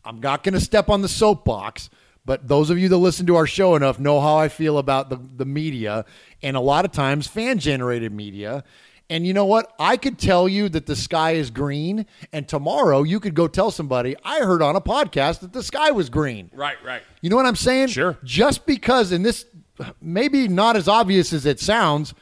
I'm 0.06 0.20
not 0.22 0.44
going 0.44 0.54
to 0.54 0.62
step 0.62 0.90
on 0.90 1.02
the 1.02 1.10
soapbox, 1.10 1.90
but 2.26 2.48
those 2.48 2.70
of 2.70 2.80
you 2.80 2.90
that 2.90 2.98
listen 2.98 3.26
to 3.28 3.36
our 3.36 3.48
show 3.48 3.76
enough 3.76 4.00
know 4.00 4.22
how 4.22 4.38
I 4.38 4.48
feel 4.48 4.78
about 4.78 5.10
the, 5.10 5.20
the 5.36 5.46
media 5.46 6.06
and 6.42 6.56
a 6.56 6.62
lot 6.62 6.86
of 6.86 6.92
times 6.92 7.28
fan 7.28 7.60
generated 7.60 8.12
media. 8.12 8.64
And 9.10 9.26
you 9.26 9.34
know 9.34 9.46
what? 9.46 9.74
I 9.80 9.98
could 9.98 10.20
tell 10.20 10.48
you 10.48 10.70
that 10.70 10.86
the 10.86 10.96
sky 10.96 11.32
is 11.32 11.50
green, 11.50 12.06
and 12.32 12.48
tomorrow 12.48 13.02
you 13.02 13.20
could 13.20 13.34
go 13.34 13.48
tell 13.48 13.72
somebody, 13.72 14.16
I 14.24 14.42
heard 14.42 14.62
on 14.62 14.76
a 14.76 14.82
podcast 14.82 15.40
that 15.40 15.52
the 15.52 15.64
sky 15.64 15.90
was 15.90 16.12
green. 16.12 16.52
Right, 16.54 16.78
right. 16.86 17.02
You 17.22 17.32
know 17.32 17.36
what 17.36 17.48
I'm 17.48 17.56
saying? 17.56 17.88
Sure. 17.88 18.18
Just 18.24 18.68
because, 18.68 19.12
and 19.12 19.26
this 19.26 19.46
maybe 20.00 20.48
not 20.48 20.76
as 20.76 20.88
obvious 20.88 21.34
as 21.34 21.48
it 21.48 21.60
sounds, 21.60 22.14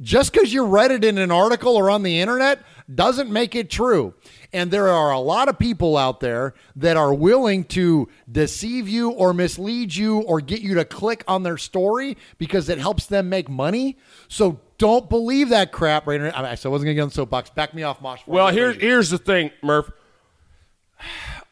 just 0.00 0.32
because 0.32 0.52
you 0.52 0.64
read 0.64 0.90
it 0.90 1.04
in 1.04 1.18
an 1.18 1.30
article 1.30 1.74
or 1.74 1.90
on 1.90 2.02
the 2.02 2.20
internet 2.20 2.60
doesn't 2.92 3.30
make 3.30 3.54
it 3.54 3.70
true. 3.70 4.14
And 4.52 4.70
there 4.70 4.88
are 4.88 5.10
a 5.10 5.18
lot 5.18 5.48
of 5.48 5.58
people 5.58 5.96
out 5.96 6.20
there 6.20 6.54
that 6.76 6.96
are 6.96 7.12
willing 7.12 7.64
to 7.64 8.08
deceive 8.30 8.88
you 8.88 9.10
or 9.10 9.32
mislead 9.32 9.94
you 9.94 10.20
or 10.20 10.40
get 10.40 10.60
you 10.60 10.74
to 10.74 10.84
click 10.84 11.24
on 11.26 11.42
their 11.42 11.56
story 11.56 12.16
because 12.38 12.68
it 12.68 12.78
helps 12.78 13.06
them 13.06 13.28
make 13.28 13.48
money. 13.48 13.98
So 14.28 14.60
don't 14.78 15.08
believe 15.08 15.48
that 15.48 15.72
crap, 15.72 16.06
Raider. 16.06 16.30
I, 16.34 16.42
wasn't 16.42 16.72
going 16.72 16.86
to 16.86 16.94
get 16.94 17.02
on 17.02 17.08
the 17.08 17.14
soapbox. 17.14 17.50
Back 17.50 17.74
me 17.74 17.82
off, 17.82 18.00
Mosh. 18.00 18.20
Well, 18.26 18.48
here's 18.48 18.76
here's 18.76 19.10
the 19.10 19.18
thing, 19.18 19.50
Murph. 19.62 19.90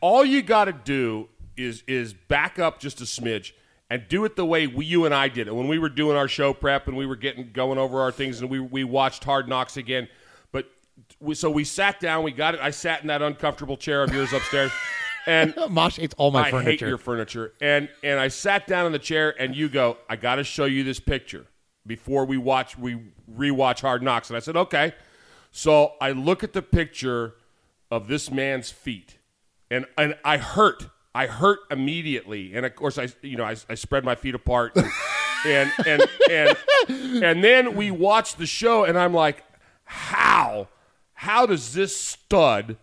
All 0.01 0.25
you 0.25 0.43
got 0.43 0.67
to 0.67 0.73
do 0.73 1.29
is 1.57 1.83
is 1.87 2.13
back 2.13 2.59
up 2.59 2.79
just 2.79 3.01
a 3.01 3.05
smidge 3.05 3.53
and 3.91 4.07
do 4.09 4.25
it 4.25 4.37
the 4.37 4.47
way 4.47 4.67
we, 4.67 4.87
you 4.87 5.05
and 5.05 5.15
I 5.15 5.29
did 5.29 5.47
it 5.49 5.55
when 5.55 5.69
we 5.69 5.79
were 5.79 5.89
doing 5.89 6.17
our 6.17 6.29
show 6.29 6.53
prep 6.55 6.89
and 6.89 6.97
we 6.97 7.07
were 7.07 7.17
getting 7.17 7.51
going 7.53 7.79
over 7.79 8.01
our 8.01 8.13
things 8.13 8.41
and 8.41 8.51
we 8.51 8.59
we 8.61 8.85
watched 8.85 9.25
Hard 9.25 9.49
Knocks 9.49 9.77
again. 9.77 10.09
But 10.53 10.67
we, 11.21 11.35
so 11.35 11.51
we 11.51 11.65
sat 11.65 12.01
down, 12.01 12.25
we 12.25 12.33
got 12.33 12.55
it. 12.55 12.61
I 12.61 12.71
sat 12.71 13.03
in 13.03 13.09
that 13.09 13.23
uncomfortable 13.23 13.77
chair 13.77 14.03
of 14.03 14.13
yours 14.13 14.33
upstairs. 14.33 14.73
And 15.27 15.55
Mosh 15.71 15.97
hates 15.97 16.15
all 16.19 16.31
my 16.31 16.49
I 16.49 16.51
furniture. 16.51 16.71
hate 16.71 16.81
your 16.83 16.99
furniture. 16.99 17.55
And 17.61 17.89
and 18.03 18.21
I 18.21 18.29
sat 18.29 18.67
down 18.67 18.87
in 18.87 18.93
the 18.93 18.99
chair, 18.99 19.35
and 19.41 19.57
you 19.57 19.69
go, 19.69 19.97
I 20.07 20.17
got 20.17 20.35
to 20.35 20.45
show 20.45 20.67
you 20.67 20.85
this 20.85 21.01
picture 21.01 21.47
before 21.87 22.25
we 22.25 22.37
watch 22.37 22.77
we 22.77 23.01
rewatch 23.35 23.81
Hard 23.81 24.03
Knocks. 24.03 24.29
And 24.29 24.37
I 24.37 24.41
said, 24.41 24.55
okay. 24.57 24.93
So 25.51 25.93
I 26.01 26.11
look 26.11 26.45
at 26.45 26.53
the 26.53 26.63
picture 26.63 27.37
of 27.91 28.09
this 28.09 28.31
man's 28.31 28.71
feet, 28.71 29.19
and 29.71 29.87
and 29.97 30.15
I 30.25 30.37
hurt. 30.37 30.89
I 31.15 31.27
hurt 31.27 31.61
immediately, 31.71 32.55
and 32.55 32.67
of 32.67 32.75
course 32.75 32.99
I 32.99 33.09
you 33.23 33.37
know 33.37 33.45
I, 33.45 33.57
I 33.69 33.75
spread 33.75 34.05
my 34.05 34.15
feet 34.15 34.35
apart, 34.35 34.77
and 35.47 35.71
and 35.87 36.03
and 36.31 36.57
and 37.23 37.45
then 37.45 37.77
we 37.77 37.91
watch 37.91 38.37
the 38.37 38.47
show, 38.47 38.85
and 38.85 38.99
I'm 38.99 39.15
like, 39.15 39.45
how 39.85 40.69
how 41.13 41.47
does 41.47 41.73
this 41.75 41.97
stud 41.97 42.77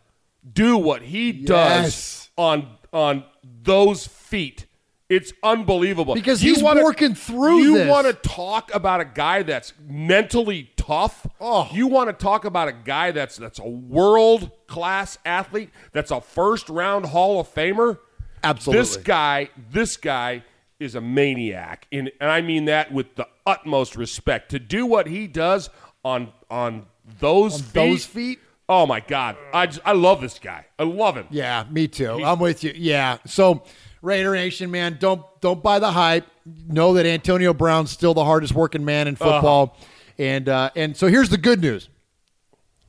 do 0.53 0.77
what 0.77 1.01
he 1.03 1.31
does 1.31 1.83
Yes. 1.83 2.29
on 2.37 2.67
on 2.93 3.23
those 3.63 4.07
feet? 4.07 4.65
It's 5.09 5.33
unbelievable 5.43 6.13
Because 6.13 6.41
You 6.41 6.53
he's 6.53 6.63
wanna- 6.63 6.83
working 6.83 7.15
through 7.15 7.57
You 7.63 7.85
want 7.89 8.07
to 8.07 8.13
talk 8.13 8.73
about 8.73 9.01
a 9.01 9.05
guy 9.05 9.43
that's 9.43 9.73
mentally 9.85 10.71
tough. 10.77 11.27
Oh. 11.41 11.67
You 11.73 11.87
want 11.87 12.07
to 12.09 12.13
talk 12.13 12.45
about 12.45 12.69
a 12.69 12.71
guy 12.71 13.11
that's 13.11 13.35
that's 13.35 13.59
a 13.59 13.67
world 13.67 14.51
class 14.67 15.17
athlete. 15.25 15.69
That's 15.91 16.11
a 16.11 16.21
first 16.21 16.69
round 16.69 17.07
Hall 17.07 17.41
of 17.41 17.53
Famer. 17.53 17.99
Absolutely. 18.43 18.81
This 18.81 18.97
guy. 18.97 19.49
This 19.71 19.97
guy 19.97 20.43
is 20.79 20.95
a 20.95 21.01
maniac, 21.01 21.85
and, 21.91 22.11
and 22.19 22.31
I 22.31 22.41
mean 22.41 22.65
that 22.65 22.91
with 22.91 23.13
the 23.15 23.27
utmost 23.45 23.95
respect. 23.95 24.49
To 24.49 24.59
do 24.59 24.85
what 24.85 25.07
he 25.07 25.27
does 25.27 25.69
on 26.03 26.33
on 26.49 26.87
those 27.19 27.55
On 27.55 27.61
feet, 27.61 27.73
those 27.73 28.05
feet? 28.05 28.39
Oh 28.67 28.85
my 28.85 28.99
God! 28.99 29.37
I 29.53 29.67
just, 29.67 29.81
I 29.85 29.91
love 29.91 30.21
this 30.21 30.39
guy. 30.39 30.65
I 30.79 30.83
love 30.83 31.15
him. 31.15 31.27
Yeah, 31.29 31.65
me 31.69 31.87
too. 31.87 32.23
I'm 32.23 32.39
with 32.39 32.63
you. 32.63 32.73
Yeah. 32.75 33.17
So 33.25 33.63
Raider 34.01 34.33
Nation, 34.33 34.71
man, 34.71 34.97
don't 34.99 35.23
don't 35.41 35.61
buy 35.61 35.77
the 35.79 35.91
hype. 35.91 36.25
Know 36.67 36.93
that 36.93 37.05
Antonio 37.05 37.53
Brown's 37.53 37.91
still 37.91 38.15
the 38.15 38.25
hardest 38.25 38.55
working 38.55 38.83
man 38.83 39.07
in 39.07 39.15
football. 39.15 39.77
And 40.17 40.49
uh, 40.49 40.71
and 40.75 40.97
so 40.97 41.07
here's 41.07 41.29
the 41.29 41.37
good 41.37 41.61
news. 41.61 41.89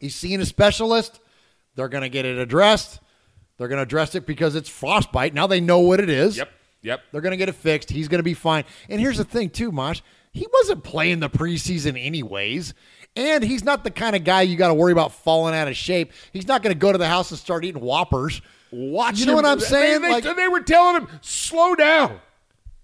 He's 0.00 0.14
seeing 0.14 0.40
a 0.40 0.46
specialist. 0.46 1.20
They're 1.74 1.88
gonna 1.88 2.09
get 2.09 2.24
it 2.24 2.38
addressed. 2.38 3.00
They're 3.59 3.68
gonna 3.68 3.82
address 3.82 4.14
it 4.14 4.26
because 4.26 4.55
it's 4.55 4.68
frostbite. 4.68 5.34
Now 5.34 5.46
they 5.46 5.61
know 5.61 5.78
what 5.80 6.00
it 6.00 6.09
is. 6.11 6.36
Yep. 6.36 6.50
Yep. 6.82 7.00
They're 7.12 7.20
gonna 7.20 7.36
get 7.36 7.48
it 7.48 7.55
fixed. 7.55 7.90
He's 7.90 8.09
gonna 8.09 8.22
be 8.22 8.34
fine. 8.34 8.64
And 8.88 9.00
here's 9.00 9.18
the 9.18 9.24
thing, 9.24 9.50
too, 9.50 9.70
Mosh. 9.72 10.00
He 10.32 10.46
wasn't 10.53 10.82
playing 10.82 11.20
the 11.20 11.28
preseason 11.30 12.03
anyways. 12.03 12.74
And 13.14 13.44
he's 13.44 13.62
not 13.62 13.84
the 13.84 13.90
kind 13.90 14.16
of 14.16 14.24
guy 14.24 14.40
you 14.40 14.57
got 14.57 14.68
to 14.68 14.74
worry 14.74 14.92
about 14.92 15.12
falling 15.12 15.55
out 15.55 15.68
of 15.68 15.76
shape. 15.76 16.12
He's 16.32 16.48
not 16.48 16.62
going 16.62 16.72
to 16.74 16.78
go 16.78 16.90
to 16.92 16.96
the 16.96 17.07
house 17.07 17.30
and 17.30 17.38
start 17.38 17.62
eating 17.62 17.82
Whoppers. 17.82 18.40
Watch 18.70 19.18
You 19.18 19.26
know 19.26 19.32
him. 19.32 19.36
what 19.36 19.44
I'm 19.44 19.61
saying? 19.61 20.00
They, 20.00 20.11
Like- 20.11 20.24
they 20.34 20.48
were 20.48 20.62
telling 20.62 21.03
him 21.03 21.09
slow 21.20 21.74
down. 21.74 22.18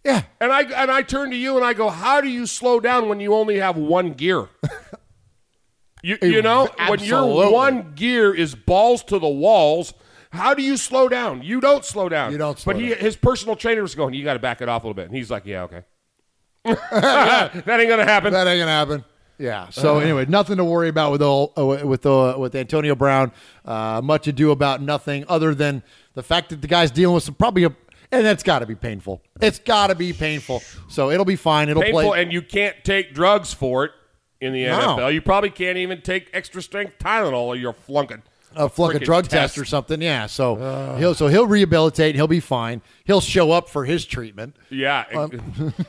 Yeah. 0.05 0.25
And 0.39 0.53
I 0.53 0.61
and 0.65 0.91
I 0.91 1.01
turn 1.01 1.31
to 1.31 1.37
you 1.37 1.57
and 1.57 1.65
I 1.65 1.73
go, 1.73 1.89
how 1.89 2.21
do 2.21 2.29
you 2.29 2.45
slow 2.45 2.79
down 2.79 3.09
when 3.09 3.21
you 3.21 3.33
only 3.35 3.57
have 3.57 3.79
one 3.79 4.13
gear? 4.13 4.49
you 6.03 6.19
you 6.23 6.43
know 6.43 6.69
when 6.89 7.01
your 7.01 7.51
one 7.51 7.93
gear 7.95 8.33
is 8.35 8.55
balls 8.55 9.03
to 9.05 9.19
the 9.19 9.29
walls. 9.29 9.95
How 10.31 10.55
do 10.55 10.63
you 10.63 10.77
slow 10.77 11.09
down? 11.09 11.43
You 11.43 11.61
don't 11.61 11.85
slow 11.85 12.09
down. 12.09 12.33
You 12.33 12.39
don't 12.39 12.59
slow 12.59 12.73
But 12.75 12.83
he, 12.83 12.91
down. 12.91 12.99
his 12.99 13.17
personal 13.17 13.57
trainer 13.57 13.83
was 13.83 13.95
going, 13.95 14.15
you 14.15 14.25
got 14.25 14.35
to 14.35 14.39
back 14.39 14.61
it 14.61 14.69
off 14.69 14.83
a 14.85 14.87
little 14.87 14.95
bit. 14.95 15.07
And 15.07 15.17
he's 15.17 15.31
like, 15.31 15.47
yeah, 15.47 15.63
okay. 15.63 15.83
that 16.65 17.53
ain't 17.81 17.89
gonna 17.89 18.05
happen. 18.05 18.33
That 18.33 18.47
ain't 18.47 18.61
gonna 18.61 18.71
happen. 18.71 19.05
Yeah. 19.39 19.69
So 19.71 20.01
anyway, 20.01 20.27
nothing 20.27 20.57
to 20.57 20.65
worry 20.65 20.89
about 20.89 21.13
with 21.13 21.21
the, 21.21 21.31
uh, 21.57 21.87
with 21.87 22.03
the, 22.03 22.35
with 22.37 22.55
Antonio 22.57 22.95
Brown. 22.97 23.33
Uh, 23.65 24.01
much 24.03 24.27
ado 24.27 24.51
about 24.51 24.83
nothing 24.83 25.25
other 25.29 25.55
than 25.55 25.83
the 26.15 26.23
fact 26.23 26.51
that 26.51 26.61
the 26.61 26.67
guy's 26.67 26.91
dealing 26.91 27.15
with 27.15 27.23
some 27.23 27.35
probably 27.35 27.65
a, 27.65 27.75
and 28.11 28.27
that's 28.27 28.43
got 28.43 28.59
to 28.59 28.67
be 28.67 28.75
painful. 28.75 29.23
It's 29.41 29.61
got 29.61 29.87
to 29.89 29.95
be 29.95 30.13
painful. 30.13 30.63
So 30.89 31.11
it'll 31.11 31.25
be 31.25 31.37
fine. 31.37 31.69
It'll 31.69 31.83
Painful, 31.83 32.03
play. 32.11 32.23
and 32.23 32.33
you 32.33 32.43
can't 32.43 32.77
take 32.83 33.15
drugs 33.15 33.55
for 33.55 33.85
it 33.85 33.93
in 34.41 34.53
the 34.53 34.65
No. 34.65 34.79
NFL. 34.97 35.15
You 35.15 35.23
probably 35.23 35.51
can't 35.51 35.79
even 35.79 36.01
take 36.03 36.31
extra 36.35 36.61
strength 36.61 36.99
Tylenol 36.99 37.47
or 37.47 37.57
you're 37.57 37.73
flunking. 37.73 38.23
A 38.57 38.69
flunk 38.69 38.95
a 38.95 38.99
frickin' 38.99 39.05
drug 39.05 39.29
test. 39.29 39.59
or 39.59 39.65
something. 39.65 40.01
Yeah. 40.03 40.27
So 40.27 40.97
he'll 40.99 41.15
so 41.15 41.29
he'll 41.29 41.47
rehabilitate. 41.47 42.15
He'll 42.15 42.27
be 42.27 42.41
fine. 42.41 42.83
He'll 43.05 43.21
show 43.21 43.51
up 43.53 43.69
for 43.69 43.85
his 43.85 44.05
treatment. 44.05 44.57
Yeah. 44.71 45.05
Um, 45.15 45.31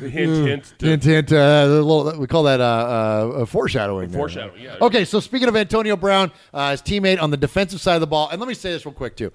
hint, 0.00 0.46
hint. 0.48 0.74
to- 0.78 0.86
Hint, 0.86 1.04
hint. 1.04 1.32
Uh, 1.32 1.66
little, 1.66 2.18
we 2.18 2.26
call 2.26 2.44
that 2.44 2.60
uh, 2.60 2.64
uh, 2.64 3.46
foreshadowing. 3.46 4.10
there. 4.10 4.18
Foreshadowing, 4.18 4.62
yeah. 4.62 4.76
Okay, 4.80 5.04
so 5.04 5.20
speaking 5.20 5.48
of 5.48 5.56
Antonio 5.56 5.96
Brown, 5.96 6.30
uh, 6.54 6.70
his 6.72 6.82
teammate 6.82 7.20
on 7.20 7.30
the 7.30 7.36
defensive 7.36 7.80
side 7.80 7.94
of 7.94 8.00
the 8.00 8.06
ball, 8.06 8.28
and 8.30 8.40
let 8.40 8.48
me 8.48 8.54
say 8.54 8.72
this 8.72 8.84
real 8.86 8.94
quick 8.94 9.16
too. 9.16 9.32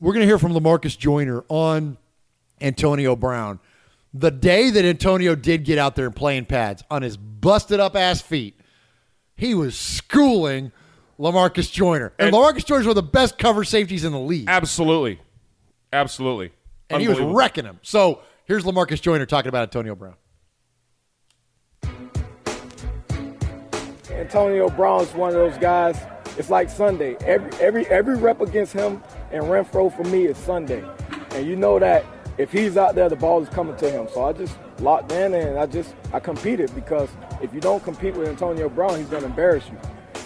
We're 0.00 0.12
going 0.12 0.20
to 0.22 0.26
hear 0.26 0.38
from 0.38 0.52
Lamarcus 0.52 0.96
Joyner 0.98 1.44
on 1.48 1.96
Antonio 2.60 3.16
Brown. 3.16 3.58
The 4.12 4.30
day 4.30 4.70
that 4.70 4.84
Antonio 4.84 5.34
did 5.34 5.64
get 5.64 5.78
out 5.78 5.94
there 5.96 6.06
and 6.06 6.14
play 6.16 6.36
in 6.36 6.44
pads 6.46 6.82
on 6.90 7.02
his 7.02 7.16
busted 7.16 7.80
up 7.80 7.96
ass 7.96 8.20
feet, 8.22 8.58
he 9.36 9.54
was 9.54 9.76
schooling 9.76 10.72
Lamarcus 11.18 11.70
Joyner. 11.70 12.12
And, 12.18 12.34
Lamarcus 12.34 12.64
Joyner's 12.64 12.86
one 12.86 12.90
of 12.90 12.96
the 12.96 13.02
best 13.02 13.38
cover 13.38 13.64
safeties 13.64 14.04
in 14.04 14.12
the 14.12 14.18
league. 14.18 14.48
Absolutely. 14.48 15.20
Absolutely. 15.92 16.52
And 16.90 17.00
he 17.00 17.08
was 17.08 17.20
wrecking 17.20 17.64
him. 17.64 17.78
So 17.82 18.22
here's 18.44 18.64
Lamarcus 18.64 19.00
Joyner 19.00 19.26
talking 19.26 19.48
about 19.48 19.62
Antonio 19.62 19.94
Brown. 19.94 20.14
Antonio 24.10 24.68
Brown's 24.70 25.12
one 25.14 25.28
of 25.28 25.34
those 25.34 25.58
guys. 25.58 25.98
It's 26.38 26.50
like 26.50 26.68
Sunday. 26.68 27.16
Every 27.20 27.50
every 27.60 27.86
every 27.86 28.16
rep 28.16 28.40
against 28.40 28.72
him 28.72 29.02
and 29.30 29.44
Renfrow 29.44 29.94
for 29.94 30.04
me 30.04 30.26
is 30.26 30.36
Sunday, 30.36 30.84
and 31.30 31.46
you 31.46 31.56
know 31.56 31.78
that 31.78 32.04
if 32.38 32.52
he's 32.52 32.76
out 32.76 32.94
there, 32.94 33.08
the 33.08 33.16
ball 33.16 33.42
is 33.42 33.48
coming 33.48 33.76
to 33.76 33.90
him. 33.90 34.08
So 34.12 34.24
I 34.24 34.32
just 34.32 34.58
locked 34.78 35.12
in 35.12 35.34
and 35.34 35.58
I 35.58 35.66
just 35.66 35.94
I 36.12 36.20
competed 36.20 36.74
because 36.74 37.08
if 37.40 37.52
you 37.54 37.60
don't 37.60 37.82
compete 37.82 38.14
with 38.14 38.28
Antonio 38.28 38.68
Brown, 38.68 38.98
he's 38.98 39.08
gonna 39.08 39.26
embarrass 39.26 39.66
you, 39.68 39.78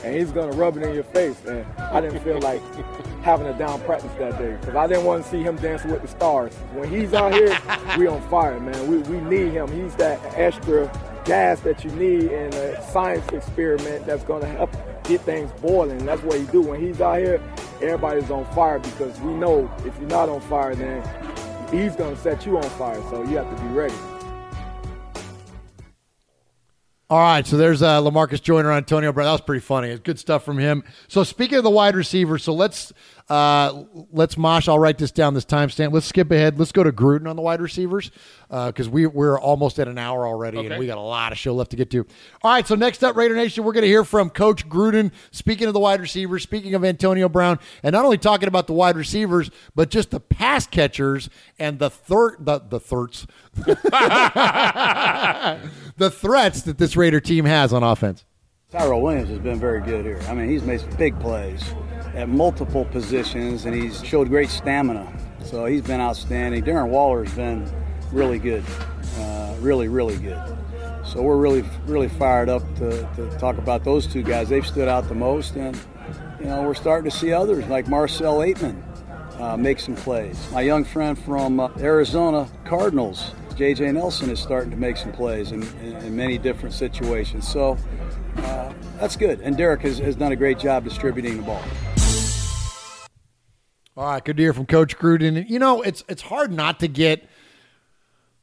and 0.04 0.16
he's 0.16 0.30
gonna 0.30 0.52
rub 0.52 0.76
it 0.76 0.82
in 0.82 0.94
your 0.94 1.04
face. 1.04 1.40
And 1.46 1.64
I 1.78 2.00
didn't 2.00 2.20
feel 2.20 2.40
like 2.40 2.61
having 3.22 3.46
a 3.46 3.56
down 3.56 3.80
practice 3.82 4.12
that 4.18 4.38
day 4.38 4.56
because 4.61 4.74
I 4.74 4.86
didn't 4.86 5.04
want 5.04 5.24
to 5.24 5.30
see 5.30 5.42
him 5.42 5.56
dancing 5.56 5.90
with 5.90 6.02
the 6.02 6.08
stars. 6.08 6.54
When 6.72 6.88
he's 6.88 7.14
out 7.14 7.32
here, 7.32 7.56
we 7.98 8.06
on 8.06 8.20
fire, 8.28 8.58
man. 8.58 8.88
We 8.88 8.98
we 8.98 9.20
need 9.20 9.52
him. 9.52 9.70
He's 9.70 9.94
that 9.96 10.20
extra 10.36 10.90
gas 11.24 11.61
that 11.61 11.84
you 11.84 11.90
need 11.92 12.24
in 12.24 12.52
a 12.54 12.90
science 12.90 13.28
experiment 13.28 14.06
that's 14.06 14.24
going 14.24 14.40
to 14.40 14.48
help 14.48 14.74
get 15.04 15.20
things 15.20 15.50
boiling. 15.61 16.04
That's 16.06 16.22
what 16.22 16.38
he 16.38 16.46
do. 16.46 16.62
When 16.62 16.80
he's 16.80 17.00
out 17.00 17.18
here, 17.18 17.42
everybody's 17.82 18.30
on 18.30 18.46
fire 18.54 18.78
because 18.78 19.18
we 19.20 19.34
know 19.34 19.70
if 19.84 19.96
you're 19.98 20.08
not 20.08 20.28
on 20.28 20.40
fire, 20.40 20.74
then 20.74 21.02
he's 21.70 21.96
to 22.14 22.16
set 22.16 22.46
you 22.46 22.56
on 22.56 22.62
fire. 22.70 23.00
So 23.10 23.22
you 23.24 23.36
have 23.36 23.56
to 23.56 23.62
be 23.62 23.68
ready. 23.70 23.94
All 27.10 27.18
right, 27.18 27.44
so 27.44 27.56
there's 27.56 27.82
uh, 27.82 28.00
Lamarcus 28.00 28.40
Joyner 28.40 28.70
Antonio 28.70 29.12
Brown. 29.12 29.26
That 29.26 29.32
was 29.32 29.40
pretty 29.40 29.60
funny. 29.60 29.98
Good 29.98 30.20
stuff 30.20 30.44
from 30.44 30.58
him. 30.58 30.84
So 31.08 31.24
speaking 31.24 31.58
of 31.58 31.64
the 31.64 31.70
wide 31.70 31.96
receiver, 31.96 32.38
so 32.38 32.54
let's 32.54 32.92
uh, 33.30 33.84
let's 34.10 34.36
Mosh. 34.36 34.66
I'll 34.68 34.80
write 34.80 34.98
this 34.98 35.12
down. 35.12 35.34
This 35.34 35.44
timestamp. 35.44 35.92
Let's 35.92 36.06
skip 36.06 36.32
ahead. 36.32 36.58
Let's 36.58 36.72
go 36.72 36.82
to 36.82 36.90
Gruden 36.90 37.30
on 37.30 37.36
the 37.36 37.42
wide 37.42 37.60
receivers 37.60 38.10
because 38.48 38.88
we 38.88 39.06
we're 39.06 39.38
almost 39.38 39.78
at 39.78 39.86
an 39.86 39.98
hour 39.98 40.26
already, 40.26 40.66
and 40.66 40.76
we 40.80 40.88
got 40.88 40.98
a 40.98 41.00
lot 41.00 41.30
of 41.30 41.38
show 41.38 41.54
left 41.54 41.70
to 41.70 41.76
get 41.76 41.90
to. 41.92 42.04
All 42.42 42.50
right, 42.50 42.66
so 42.66 42.74
next 42.74 43.04
up, 43.04 43.14
Raider 43.14 43.36
Nation, 43.36 43.62
we're 43.62 43.72
going 43.72 43.82
to 43.82 43.88
hear 43.88 44.02
from 44.02 44.30
Coach 44.30 44.68
Gruden. 44.68 45.12
Speaking 45.30 45.68
of 45.68 45.74
the 45.74 45.80
wide 45.80 46.00
receivers, 46.00 46.42
speaking 46.42 46.74
of 46.74 46.84
Antonio 46.84 47.28
Brown, 47.28 47.60
and 47.84 47.92
not 47.92 48.04
only 48.04 48.18
talking 48.18 48.48
about 48.48 48.66
the 48.66 48.72
wide 48.72 48.96
receivers, 48.96 49.48
but 49.76 49.90
just 49.90 50.10
the 50.10 50.18
pass 50.18 50.66
catchers 50.66 51.30
and 51.56 51.78
the 51.78 51.88
third 51.88 52.38
the 52.40 52.58
the 52.58 52.80
thirds. 52.80 53.28
the 55.96 56.10
threats 56.10 56.62
that 56.62 56.78
this 56.78 56.96
Raider 56.96 57.20
team 57.20 57.44
has 57.44 57.72
on 57.72 57.84
offense. 57.84 58.24
Tyrell 58.72 59.00
Williams 59.02 59.28
has 59.28 59.38
been 59.38 59.60
very 59.60 59.80
good 59.82 60.04
here. 60.04 60.20
I 60.28 60.34
mean, 60.34 60.48
he's 60.48 60.64
made 60.64 60.80
some 60.80 60.90
big 60.90 61.18
plays 61.20 61.62
at 62.14 62.28
multiple 62.28 62.84
positions, 62.86 63.66
and 63.66 63.74
he's 63.74 64.04
showed 64.04 64.28
great 64.28 64.48
stamina. 64.48 65.11
So 65.44 65.64
he's 65.66 65.82
been 65.82 66.00
outstanding. 66.00 66.64
Darren 66.64 66.88
Waller's 66.88 67.32
been 67.34 67.70
really 68.12 68.38
good, 68.38 68.64
uh, 69.18 69.54
really, 69.61 69.88
really 69.88 70.16
good. 70.18 70.40
So 71.04 71.22
we're 71.22 71.38
really, 71.38 71.64
really 71.86 72.08
fired 72.08 72.48
up 72.48 72.62
to, 72.76 73.08
to 73.16 73.36
talk 73.38 73.58
about 73.58 73.84
those 73.84 74.06
two 74.06 74.22
guys. 74.22 74.48
They've 74.48 74.66
stood 74.66 74.88
out 74.88 75.08
the 75.08 75.14
most, 75.14 75.56
and 75.56 75.76
you 76.38 76.46
know 76.46 76.62
we're 76.62 76.74
starting 76.74 77.11
to 77.11 77.16
see 77.16 77.32
others 77.32 77.66
like 77.66 77.88
Marcell 77.88 78.38
Ateman 78.38 78.80
uh, 79.40 79.56
make 79.56 79.80
some 79.80 79.96
plays. 79.96 80.38
My 80.52 80.61
young 80.61 80.84
friend 80.84 81.18
from 81.18 81.58
uh, 81.58 81.70
Arizona 81.78 82.48
Cardinals, 82.64 83.32
J.J. 83.56 83.92
Nelson, 83.92 84.30
is 84.30 84.38
starting 84.38 84.70
to 84.70 84.76
make 84.76 84.96
some 84.96 85.12
plays 85.12 85.52
in, 85.52 85.62
in, 85.78 85.96
in 85.96 86.16
many 86.16 86.38
different 86.38 86.74
situations. 86.74 87.48
So 87.48 87.76
uh, 88.36 88.72
that's 88.98 89.16
good. 89.16 89.40
And 89.40 89.56
Derek 89.56 89.82
has, 89.82 89.98
has 89.98 90.14
done 90.14 90.32
a 90.32 90.36
great 90.36 90.58
job 90.58 90.84
distributing 90.84 91.38
the 91.38 91.42
ball. 91.42 91.62
All 94.01 94.07
right, 94.07 94.24
good 94.24 94.38
to 94.38 94.42
hear 94.42 94.55
from 94.55 94.64
Coach 94.64 94.96
Gruden. 94.96 95.46
You 95.46 95.59
know, 95.59 95.82
it's 95.82 96.03
it's 96.09 96.22
hard 96.22 96.51
not 96.51 96.80
to 96.80 96.88
get 96.88 97.28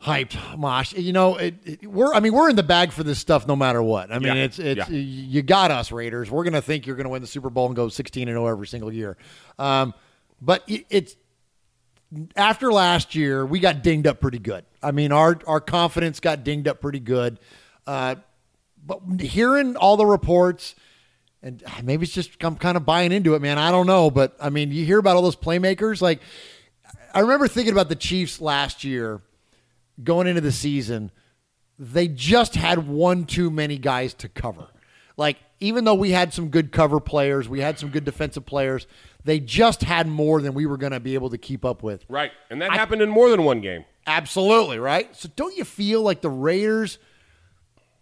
hyped, 0.03 0.37
Mosh. 0.55 0.93
You 0.93 1.11
know, 1.13 1.35
it, 1.37 1.55
it- 1.65 1.87
we're 1.91 2.13
I 2.13 2.19
mean 2.19 2.33
we're 2.33 2.47
in 2.51 2.55
the 2.55 2.61
bag 2.61 2.91
for 2.91 3.01
this 3.03 3.17
stuff 3.17 3.47
no 3.47 3.55
matter 3.55 3.81
what. 3.81 4.11
I 4.11 4.19
mean, 4.19 4.35
Yeah, 4.37 4.43
it's 4.43 4.59
it's 4.59 4.87
yeah. 4.87 4.95
you 4.95 5.41
got 5.41 5.71
us 5.71 5.91
Raiders. 5.91 6.29
We're 6.29 6.43
gonna 6.43 6.61
think 6.61 6.85
you're 6.85 6.95
gonna 6.95 7.09
win 7.09 7.21
the 7.21 7.27
Super 7.27 7.49
Bowl 7.49 7.65
and 7.65 7.75
go 7.75 7.89
16 7.89 8.27
and 8.27 8.35
0 8.35 8.45
every 8.45 8.67
single 8.67 8.93
year. 8.93 9.17
Um, 9.57 9.95
but 10.39 10.61
it, 10.67 10.85
it's 10.91 11.15
after 12.35 12.71
last 12.71 13.15
year, 13.15 13.43
we 13.43 13.59
got 13.59 13.81
dinged 13.81 14.05
up 14.05 14.21
pretty 14.21 14.37
good. 14.37 14.63
I 14.83 14.91
mean, 14.91 15.11
our 15.11 15.39
our 15.47 15.59
confidence 15.59 16.19
got 16.19 16.43
dinged 16.43 16.67
up 16.67 16.81
pretty 16.81 16.99
good. 16.99 17.39
Uh, 17.87 18.13
but 18.85 19.01
hearing 19.21 19.75
all 19.75 19.97
the 19.97 20.05
reports, 20.05 20.75
and 21.41 21.63
ah, 21.67 21.79
maybe 21.83 22.03
it's 22.03 22.13
just 22.13 22.43
I'm 22.43 22.55
kind 22.55 22.77
of 22.77 22.85
buying 22.85 23.11
into 23.11 23.35
it, 23.35 23.41
man. 23.41 23.57
I 23.57 23.71
don't 23.71 23.87
know, 23.87 24.09
but 24.09 24.35
I 24.39 24.49
mean, 24.49 24.71
you 24.71 24.85
hear 24.85 24.99
about 24.99 25.15
all 25.15 25.21
those 25.21 25.35
playmakers. 25.35 26.01
Like, 26.01 26.21
I 27.13 27.19
remember 27.19 27.47
thinking 27.47 27.73
about 27.73 27.89
the 27.89 27.95
Chiefs 27.95 28.41
last 28.41 28.83
year, 28.83 29.21
going 30.03 30.27
into 30.27 30.41
the 30.41 30.51
season. 30.51 31.11
They 31.79 32.07
just 32.07 32.55
had 32.55 32.87
one 32.87 33.25
too 33.25 33.51
many 33.51 33.77
guys 33.77 34.15
to 34.15 34.29
cover. 34.29 34.67
Like, 35.15 35.37
even 35.59 35.83
though 35.83 35.95
we 35.95 36.11
had 36.11 36.33
some 36.33 36.49
good 36.49 36.71
cover 36.71 36.99
players, 36.99 37.47
we 37.47 37.59
had 37.59 37.77
some 37.77 37.89
good 37.89 38.03
defensive 38.03 38.45
players. 38.45 38.87
They 39.23 39.39
just 39.39 39.83
had 39.83 40.07
more 40.07 40.41
than 40.41 40.53
we 40.53 40.65
were 40.65 40.77
going 40.77 40.91
to 40.91 40.99
be 40.99 41.13
able 41.15 41.29
to 41.31 41.37
keep 41.37 41.65
up 41.65 41.83
with. 41.83 42.05
Right. 42.09 42.31
And 42.49 42.61
that 42.61 42.71
happened 42.71 43.01
in 43.01 43.09
more 43.09 43.29
than 43.29 43.43
one 43.43 43.61
game. 43.61 43.85
Absolutely, 44.05 44.79
right? 44.79 45.13
So 45.15 45.29
don't 45.35 45.55
you 45.57 45.65
feel 45.65 46.01
like 46.01 46.21
the 46.21 46.29
Raiders, 46.29 46.97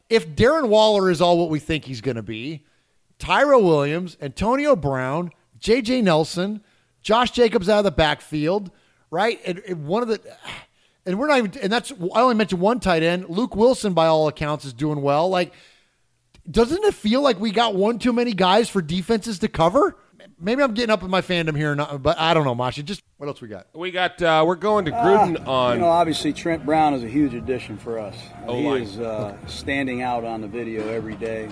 if 0.09 0.27
Darren 0.36 0.67
Waller 0.69 1.09
is 1.09 1.19
all 1.19 1.38
what 1.38 1.49
we 1.49 1.59
think 1.59 1.86
he's 1.86 2.01
going 2.01 2.17
to 2.17 2.23
be, 2.23 2.63
Tyrell 3.20 3.63
Williams, 3.63 4.18
Antonio 4.22 4.76
Brown, 4.76 5.32
J.J. 5.59 6.01
Nelson, 6.01 6.61
Josh 7.01 7.32
Jacobs 7.32 7.70
out 7.70 7.80
of 7.80 7.84
the 7.86 7.91
backfield, 7.91 8.72
right? 9.11 9.39
And, 9.45 9.59
and 9.68 9.86
one 9.88 10.01
of 10.03 10.09
the, 10.09 10.20
and 11.05 11.18
we're 11.20 11.28
not 11.28 11.38
even, 11.38 11.51
and 11.61 11.72
that's, 11.72 11.91
I 11.91 12.22
only 12.22 12.36
mentioned 12.36 12.61
one 12.61 12.80
tight 12.80 13.03
end. 13.03 13.30
Luke 13.30 13.55
Wilson, 13.55 13.93
by 13.93 14.07
all 14.07 14.28
accounts, 14.28 14.66
is 14.66 14.74
doing 14.74 15.01
well. 15.01 15.30
Like, 15.30 15.53
doesn't 16.49 16.84
it 16.84 16.93
feel 16.93 17.22
like 17.22 17.39
we 17.39 17.51
got 17.51 17.76
one 17.76 17.99
too 17.99 18.13
many 18.13 18.34
guys 18.34 18.70
for 18.70 18.82
defenses 18.82 19.39
to 19.39 19.47
cover? 19.47 19.97
Maybe 20.39 20.61
I'm 20.61 20.74
getting 20.74 20.91
up 20.91 21.01
in 21.03 21.09
my 21.09 21.22
fandom 21.22 21.55
here, 21.55 21.74
not- 21.76 22.01
but 22.03 22.20
I 22.20 22.34
don't 22.34 22.43
know, 22.43 22.55
Masha. 22.55 22.84
Just 22.84 23.01
what 23.18 23.28
else 23.28 23.41
we 23.41 23.47
got? 23.47 23.68
We 23.74 23.91
got, 23.91 24.22
uh, 24.22 24.43
we're 24.45 24.55
going 24.55 24.86
to 24.86 24.91
Gruden 24.91 25.47
Uh, 25.47 25.51
on. 25.51 25.74
You 25.76 25.82
know, 25.82 25.88
obviously 25.88 26.34
Trent 26.34 26.66
Brown 26.66 26.93
is 26.93 27.03
a 27.03 27.07
huge 27.07 27.34
addition 27.34 27.78
for 27.78 27.97
us. 27.97 28.16
he 28.43 28.47
O-line. 28.47 28.82
is 28.82 28.99
uh, 28.99 29.38
standing 29.47 30.01
out 30.01 30.26
on 30.26 30.41
the 30.41 30.47
video 30.47 30.88
every 30.89 31.16
day. 31.16 31.49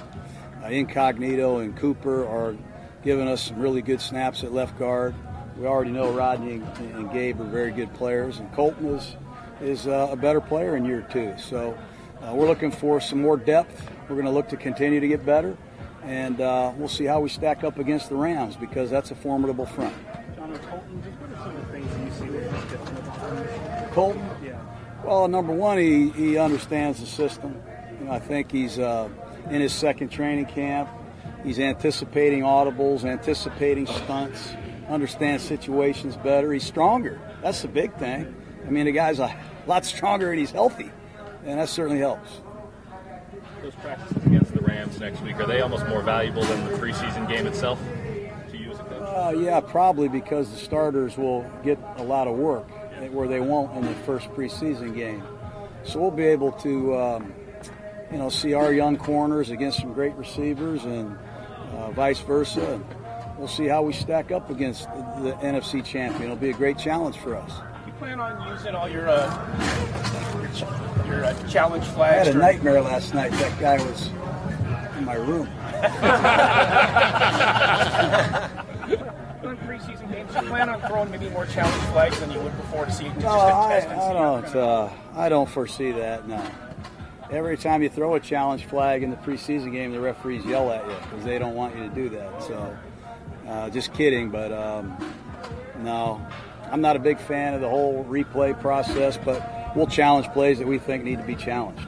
Uh, 0.63 0.67
Incognito 0.67 1.59
and 1.59 1.75
Cooper 1.75 2.25
are 2.25 2.55
giving 3.03 3.27
us 3.27 3.41
some 3.41 3.59
really 3.59 3.81
good 3.81 3.99
snaps 3.99 4.43
at 4.43 4.53
left 4.53 4.79
guard. 4.79 5.13
We 5.57 5.65
already 5.65 5.91
know 5.91 6.11
Rodney 6.11 6.53
and, 6.53 6.95
and 6.95 7.11
Gabe 7.11 7.39
are 7.41 7.45
very 7.45 7.71
good 7.71 7.93
players, 7.93 8.39
and 8.39 8.51
Kolton 8.53 8.87
is 8.95 9.15
is 9.61 9.87
uh, 9.87 10.09
a 10.11 10.15
better 10.15 10.41
player 10.41 10.75
in 10.75 10.85
year 10.85 11.05
two. 11.11 11.33
So 11.37 11.77
uh, 12.21 12.33
we're 12.33 12.47
looking 12.47 12.71
for 12.71 12.99
some 12.99 13.21
more 13.21 13.37
depth. 13.37 13.89
We're 14.03 14.15
going 14.15 14.25
to 14.25 14.31
look 14.31 14.49
to 14.49 14.57
continue 14.57 14.99
to 14.99 15.07
get 15.07 15.25
better, 15.25 15.55
and 16.03 16.39
uh, 16.41 16.71
we'll 16.75 16.89
see 16.89 17.05
how 17.05 17.19
we 17.19 17.29
stack 17.29 17.63
up 17.63 17.77
against 17.77 18.09
the 18.09 18.15
Rams 18.15 18.55
because 18.55 18.89
that's 18.89 19.11
a 19.11 19.15
formidable 19.15 19.65
front. 19.65 19.93
John 20.35 20.57
Kolton, 20.59 21.03
just 21.03 21.19
what 21.19 21.31
are 21.31 21.43
some 21.43 21.55
of 21.55 21.67
the 21.67 21.71
things 21.71 22.21
you 22.21 22.25
see 22.25 22.31
that 22.31 22.51
he's 22.51 22.71
different 22.71 22.99
about? 22.99 23.91
Kolton? 23.91 24.29
Yeah. 24.43 24.59
Well, 25.03 25.27
number 25.27 25.53
one, 25.53 25.77
he, 25.77 26.09
he 26.09 26.37
understands 26.37 26.99
the 26.99 27.05
system. 27.05 27.61
You 27.99 28.05
know, 28.05 28.11
I 28.11 28.19
think 28.19 28.51
he's 28.51 28.79
uh, 28.79 29.09
in 29.49 29.61
his 29.61 29.73
second 29.73 30.09
training 30.09 30.45
camp. 30.45 30.89
He's 31.43 31.59
anticipating 31.59 32.41
audibles, 32.41 33.03
anticipating 33.03 33.85
stunts, 33.85 34.53
understands 34.87 35.43
situations 35.43 36.15
better. 36.17 36.53
He's 36.53 36.63
stronger. 36.63 37.19
That's 37.41 37.61
the 37.61 37.67
big 37.67 37.93
thing. 37.95 38.35
I 38.65 38.69
mean, 38.69 38.85
the 38.85 38.91
guy's 38.91 39.19
a 39.19 39.35
lot 39.67 39.85
stronger 39.85 40.31
and 40.31 40.39
he's 40.39 40.51
healthy, 40.51 40.91
and 41.45 41.59
that 41.59 41.69
certainly 41.69 41.99
helps. 41.99 42.41
Those 43.61 43.75
practices 43.75 44.25
against 44.25 44.53
the 44.53 44.61
Rams 44.61 44.99
next 44.99 45.21
week, 45.21 45.35
are 45.37 45.45
they 45.45 45.61
almost 45.61 45.85
more 45.87 46.01
valuable 46.01 46.43
than 46.43 46.63
the 46.65 46.77
preseason 46.77 47.27
game 47.27 47.47
itself 47.47 47.79
to 48.51 48.57
you 48.57 48.71
as 48.71 48.79
a 48.79 48.83
coach? 48.83 49.01
Uh, 49.01 49.39
yeah, 49.39 49.59
probably 49.59 50.07
because 50.07 50.49
the 50.51 50.57
starters 50.57 51.17
will 51.17 51.49
get 51.63 51.77
a 51.97 52.03
lot 52.03 52.27
of 52.27 52.35
work 52.35 52.67
where 53.11 53.27
they 53.27 53.39
won't 53.39 53.75
in 53.75 53.85
the 53.85 53.93
first 54.03 54.29
preseason 54.29 54.95
game. 54.95 55.23
So 55.83 55.99
we'll 55.99 56.11
be 56.11 56.25
able 56.25 56.51
to, 56.53 56.97
um, 56.97 57.33
you 58.13 58.19
know, 58.19 58.29
see 58.29 58.53
our 58.53 58.71
young 58.71 58.95
corners 58.95 59.49
against 59.49 59.79
some 59.79 59.91
great 59.91 60.13
receivers 60.13 60.83
and 60.85 61.17
uh, 61.75 61.89
vice 61.91 62.19
versa. 62.19 62.61
And 62.75 62.85
we'll 63.39 63.47
see 63.47 63.65
how 63.65 63.81
we 63.81 63.91
stack 63.91 64.31
up 64.31 64.51
against 64.51 64.83
the, 64.93 65.21
the 65.23 65.31
NFC 65.41 65.83
champion. 65.83 66.25
It'll 66.25 66.35
be 66.35 66.51
a 66.51 66.53
great 66.53 66.77
challenge 66.77 67.17
for 67.17 67.35
us. 67.35 67.51
You 67.87 67.93
plan 67.93 68.19
on 68.19 68.47
using 68.53 68.75
all 68.75 68.87
your 68.87 69.09
uh, 69.09 70.37
your, 70.39 70.51
ch- 70.51 71.07
your 71.07 71.25
uh, 71.25 71.47
challenge 71.49 71.85
flags? 71.85 72.13
I 72.13 72.25
had 72.25 72.27
a 72.27 72.37
or- 72.37 72.41
nightmare 72.41 72.81
last 72.81 73.15
night. 73.15 73.31
That 73.31 73.59
guy 73.59 73.77
was 73.83 74.07
in 74.97 75.05
my 75.05 75.15
room. 75.15 75.49
During 79.41 79.57
preseason 79.57 80.09
games, 80.11 80.33
you 80.35 80.41
plan 80.43 80.69
on 80.69 80.79
throwing 80.81 81.09
maybe 81.11 81.29
more 81.29 81.45
challenge 81.47 81.81
flags 81.91 82.19
than 82.19 82.31
you 82.31 82.39
would 82.41 82.55
before 82.57 82.85
to 82.85 82.91
see 82.91 83.09
No, 83.19 83.27
I, 83.29 83.69
test 83.73 83.87
and 83.89 83.99
see 83.99 84.07
I 84.07 84.13
don't. 84.13 84.55
Uh, 84.55 84.89
I 85.15 85.29
don't 85.29 85.49
foresee 85.49 85.91
that. 85.91 86.27
No. 86.27 86.41
Every 87.33 87.57
time 87.57 87.81
you 87.81 87.89
throw 87.89 88.13
a 88.13 88.19
challenge 88.19 88.65
flag 88.65 89.01
in 89.01 89.09
the 89.09 89.15
preseason 89.15 89.71
game, 89.71 89.91
the 89.91 89.99
referees 89.99 90.45
yell 90.45 90.71
at 90.71 90.87
you 90.87 90.95
because 91.09 91.25
they 91.25 91.39
don't 91.39 91.55
want 91.55 91.75
you 91.75 91.81
to 91.81 91.95
do 91.95 92.07
that. 92.09 92.43
So, 92.43 92.77
uh, 93.47 93.71
just 93.71 93.91
kidding. 93.91 94.29
But 94.29 94.51
um, 94.51 94.95
no, 95.79 96.23
I'm 96.71 96.79
not 96.79 96.95
a 96.95 96.99
big 96.99 97.19
fan 97.19 97.55
of 97.55 97.61
the 97.61 97.67
whole 97.67 98.05
replay 98.05 98.59
process. 98.61 99.17
But 99.17 99.75
we'll 99.75 99.87
challenge 99.87 100.27
plays 100.27 100.59
that 100.59 100.67
we 100.67 100.77
think 100.77 101.03
need 101.03 101.17
to 101.17 101.25
be 101.25 101.35
challenged. 101.35 101.87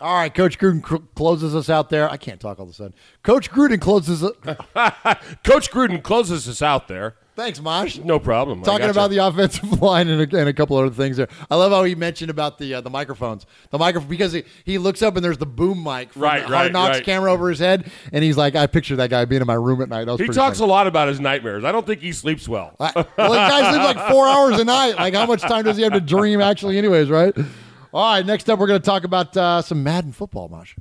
All 0.00 0.14
right, 0.14 0.32
Coach 0.32 0.60
Gruden 0.60 1.08
closes 1.16 1.56
us 1.56 1.68
out 1.68 1.90
there. 1.90 2.08
I 2.08 2.16
can't 2.16 2.40
talk 2.40 2.60
all 2.60 2.66
of 2.66 2.70
a 2.70 2.74
sudden. 2.74 2.94
Coach 3.24 3.50
Gruden 3.50 3.80
closes. 3.80 4.20
Coach 5.42 5.72
Gruden 5.72 6.04
closes 6.04 6.48
us 6.48 6.62
out 6.62 6.86
there. 6.86 7.16
Thanks, 7.36 7.60
Mosh. 7.60 7.98
No 7.98 8.18
problem. 8.18 8.62
Talking 8.62 8.86
gotcha. 8.86 8.90
about 8.92 9.10
the 9.10 9.18
offensive 9.18 9.82
line 9.82 10.08
and 10.08 10.32
a, 10.32 10.38
and 10.38 10.48
a 10.48 10.54
couple 10.54 10.74
other 10.78 10.88
things 10.88 11.18
there. 11.18 11.28
I 11.50 11.56
love 11.56 11.70
how 11.70 11.84
he 11.84 11.94
mentioned 11.94 12.30
about 12.30 12.56
the 12.56 12.72
uh, 12.74 12.80
the 12.80 12.88
microphones, 12.88 13.44
the 13.68 13.78
microphone 13.78 14.08
because 14.08 14.32
he, 14.32 14.44
he 14.64 14.78
looks 14.78 15.02
up 15.02 15.16
and 15.16 15.24
there's 15.24 15.36
the 15.36 15.44
boom 15.44 15.84
mic 15.84 16.14
from 16.14 16.22
Right, 16.22 16.38
the 16.46 16.50
right, 16.50 16.58
Hard 16.60 16.72
Knocks 16.72 16.96
right. 16.96 17.04
camera 17.04 17.30
over 17.30 17.50
his 17.50 17.58
head, 17.58 17.90
and 18.10 18.24
he's 18.24 18.38
like, 18.38 18.56
I 18.56 18.66
picture 18.66 18.96
that 18.96 19.10
guy 19.10 19.26
being 19.26 19.42
in 19.42 19.46
my 19.46 19.52
room 19.52 19.82
at 19.82 19.90
night. 19.90 20.06
That 20.06 20.12
was 20.12 20.20
He 20.22 20.28
talks 20.28 20.58
funny. 20.60 20.70
a 20.70 20.72
lot 20.72 20.86
about 20.86 21.08
his 21.08 21.20
nightmares. 21.20 21.62
I 21.62 21.72
don't 21.72 21.86
think 21.86 22.00
he 22.00 22.12
sleeps 22.12 22.48
well. 22.48 22.74
Well, 22.80 22.92
the 22.94 23.04
guy 23.16 23.70
sleeps 23.70 23.84
like 23.98 24.10
four 24.10 24.26
hours 24.26 24.58
a 24.58 24.64
night. 24.64 24.96
Like, 24.96 25.12
how 25.12 25.26
much 25.26 25.42
time 25.42 25.64
does 25.66 25.76
he 25.76 25.82
have 25.82 25.92
to 25.92 26.00
dream 26.00 26.40
actually, 26.40 26.78
anyways, 26.78 27.10
right? 27.10 27.36
All 27.92 28.14
right, 28.14 28.24
next 28.24 28.48
up, 28.48 28.58
we're 28.58 28.66
going 28.66 28.80
to 28.80 28.86
talk 28.86 29.04
about 29.04 29.36
uh, 29.36 29.60
some 29.60 29.82
Madden 29.82 30.12
football, 30.12 30.48
Mosh. 30.48 30.74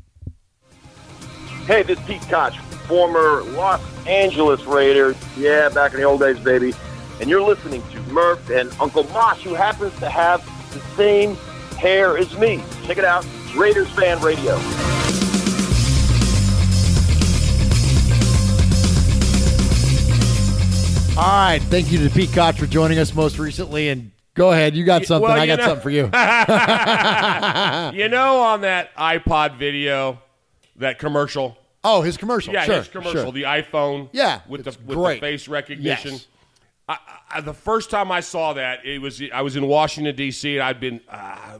Hey, 1.68 1.84
this 1.84 2.00
is 2.00 2.06
Pete 2.06 2.22
Koch, 2.30 2.54
former 2.88 3.44
Los 3.54 3.82
Angeles 4.08 4.62
Raider. 4.64 5.16
Yeah, 5.38 5.70
back 5.70 5.94
in 5.94 6.00
the 6.00 6.06
old 6.06 6.20
days, 6.20 6.40
baby. 6.40 6.74
And 7.22 7.30
you're 7.30 7.42
listening 7.42 7.82
to 7.92 8.00
Murph 8.12 8.50
and 8.50 8.72
Uncle 8.80 9.04
Mosh, 9.06 9.42
who 9.44 9.54
happens 9.54 9.98
to 10.00 10.10
have 10.10 10.44
the 10.74 10.80
same 10.96 11.36
hair 11.78 12.18
as 12.18 12.38
me. 12.38 12.64
Check 12.86 12.98
it 12.98 13.06
out, 13.06 13.26
Raiders 13.56 13.90
Fan 13.92 14.20
Radio. 14.22 14.60
All 21.18 21.24
right, 21.24 21.62
thank 21.70 21.94
you 21.94 22.00
to 22.00 22.10
Pete 22.14 22.34
Koch 22.34 22.58
for 22.58 22.66
joining 22.66 23.00
us 23.00 23.16
most 23.16 23.40
recently. 23.40 23.88
And 23.88 24.12
go 24.34 24.52
ahead, 24.52 24.76
you 24.76 24.84
got 24.84 25.06
something. 25.06 25.30
Well, 25.30 25.40
I 25.40 25.48
got 25.48 25.60
know- 25.60 25.66
something 25.68 25.82
for 25.84 25.90
you. 25.90 26.04
you 28.04 28.10
know, 28.10 28.42
on 28.42 28.60
that 28.62 28.94
iPod 28.98 29.58
video, 29.58 30.20
that 30.76 31.00
commercial. 31.00 31.58
Oh, 31.86 32.02
his 32.02 32.18
commercial. 32.18 32.54
Yeah, 32.54 32.64
Sure, 32.66 32.76
his 32.78 32.88
commercial. 32.88 33.24
sure. 33.24 33.32
The 33.32 33.44
iPhone. 33.44 34.10
Yeah, 34.12 34.42
with 34.50 34.64
the 34.66 34.78
with 34.86 34.98
great. 34.98 35.16
the 35.16 35.20
face 35.22 35.48
recognition. 35.48 36.14
Yes. 36.14 36.28
I, 36.88 36.98
I, 37.32 37.42
the 37.42 37.54
first 37.54 37.90
time 37.90 38.12
I 38.12 38.20
saw 38.20 38.54
that, 38.54 38.86
it 38.86 39.02
was 39.02 39.22
I 39.34 39.42
was 39.42 39.56
in 39.56 39.68
Washington 39.68 40.16
D.C. 40.16 40.56
and 40.58 40.64
I'd 40.64 40.80
been 40.80 41.02
uh, 41.10 41.60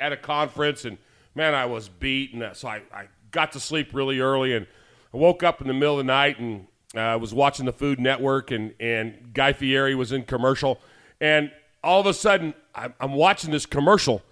at 0.00 0.12
a 0.12 0.16
conference 0.16 0.84
and 0.84 0.98
man, 1.34 1.54
I 1.54 1.66
was 1.66 1.88
beat 1.88 2.32
and 2.34 2.42
uh, 2.42 2.54
so 2.54 2.68
I, 2.68 2.82
I 2.94 3.08
got 3.30 3.52
to 3.52 3.60
sleep 3.60 3.90
really 3.92 4.20
early 4.20 4.54
and 4.54 4.66
I 5.12 5.16
woke 5.16 5.42
up 5.42 5.60
in 5.60 5.66
the 5.66 5.74
middle 5.74 5.98
of 5.98 6.06
the 6.06 6.12
night 6.12 6.38
and 6.38 6.66
uh, 6.96 7.18
was 7.20 7.32
watching 7.34 7.66
the 7.66 7.72
Food 7.72 8.00
Network 8.00 8.50
and 8.50 8.74
and 8.80 9.32
Guy 9.32 9.52
Fieri 9.52 9.94
was 9.94 10.12
in 10.12 10.24
commercial 10.24 10.80
and 11.20 11.50
all 11.84 12.00
of 12.00 12.06
a 12.06 12.14
sudden 12.14 12.54
I'm, 12.74 12.94
I'm 13.00 13.12
watching 13.12 13.50
this 13.50 13.66
commercial 13.66 14.22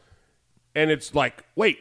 and 0.74 0.90
it's 0.90 1.14
like 1.14 1.44
wait 1.56 1.78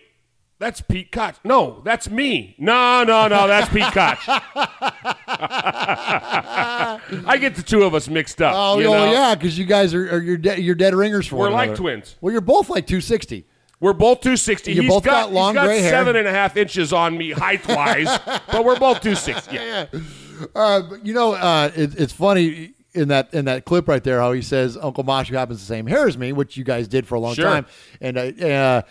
That's 0.60 0.82
Pete 0.82 1.10
Koch. 1.12 1.36
No, 1.45 1.82
that's 1.86 2.10
me. 2.10 2.55
No, 2.60 3.03
no, 3.05 3.28
no, 3.30 3.47
that's 3.47 3.70
Pete 3.74 3.84
Koch. 3.93 4.20
I 6.12 7.38
get 7.39 7.55
the 7.55 7.64
two 7.64 7.84
of 7.84 7.93
us 7.95 8.07
mixed 8.10 8.41
up. 8.41 8.53
Oh, 8.55 8.80
you 8.80 8.89
well, 8.89 9.12
yeah, 9.12 9.36
because 9.36 9.57
you 9.57 9.66
guys 9.66 9.93
are, 9.93 10.16
are 10.16 10.22
you're, 10.22 10.38
de- 10.38 10.62
you're 10.62 10.76
dead 10.76 10.93
ringers 10.95 11.28
for 11.28 11.38
We're 11.38 11.45
one 11.45 11.53
like 11.53 11.68
another. 11.70 11.82
twins. 11.82 12.16
Well, 12.22 12.32
you're 12.32 12.41
both 12.41 12.70
like 12.70 12.88
260. 12.88 13.45
We're 13.80 13.93
both 13.93 14.20
260. 14.20 14.74
You 14.74 14.82
He's 14.82 14.91
both 14.91 15.03
got 15.03 15.32
long 15.32 15.53
he's 15.53 15.62
got 15.62 15.66
gray 15.68 15.80
hair. 15.80 15.91
seven 15.91 16.16
and 16.18 16.28
a 16.28 16.32
half 16.32 16.57
inches 16.57 16.91
on 16.91 17.18
me 17.18 17.32
height 17.32 17.66
wise, 17.68 18.20
but 18.51 18.66
we're 18.66 18.78
both 18.80 19.01
260. 19.01 19.55
Yeah. 19.60 19.86
Uh, 20.55 20.82
you 21.03 21.14
know, 21.14 21.34
uh, 21.34 21.70
it, 21.76 21.99
it's 21.99 22.14
funny 22.14 22.72
in 22.93 23.10
that 23.10 23.34
in 23.34 23.43
that 23.45 23.66
clip 23.66 23.88
right 23.89 24.01
there 24.03 24.20
how 24.22 24.32
he 24.32 24.41
says 24.41 24.78
Uncle 24.78 25.03
Mosh 25.03 25.30
happens 25.30 25.60
the 25.60 25.66
same 25.66 25.86
hair 25.86 26.07
as 26.07 26.18
me, 26.18 26.32
which 26.32 26.55
you 26.55 26.64
guys 26.64 26.88
did 26.88 27.05
for 27.05 27.16
a 27.16 27.20
long 27.20 27.34
Sure. 27.36 27.43
time, 27.45 27.66
and 27.99 28.18
uh, 28.18 28.22
uh, 28.45 28.82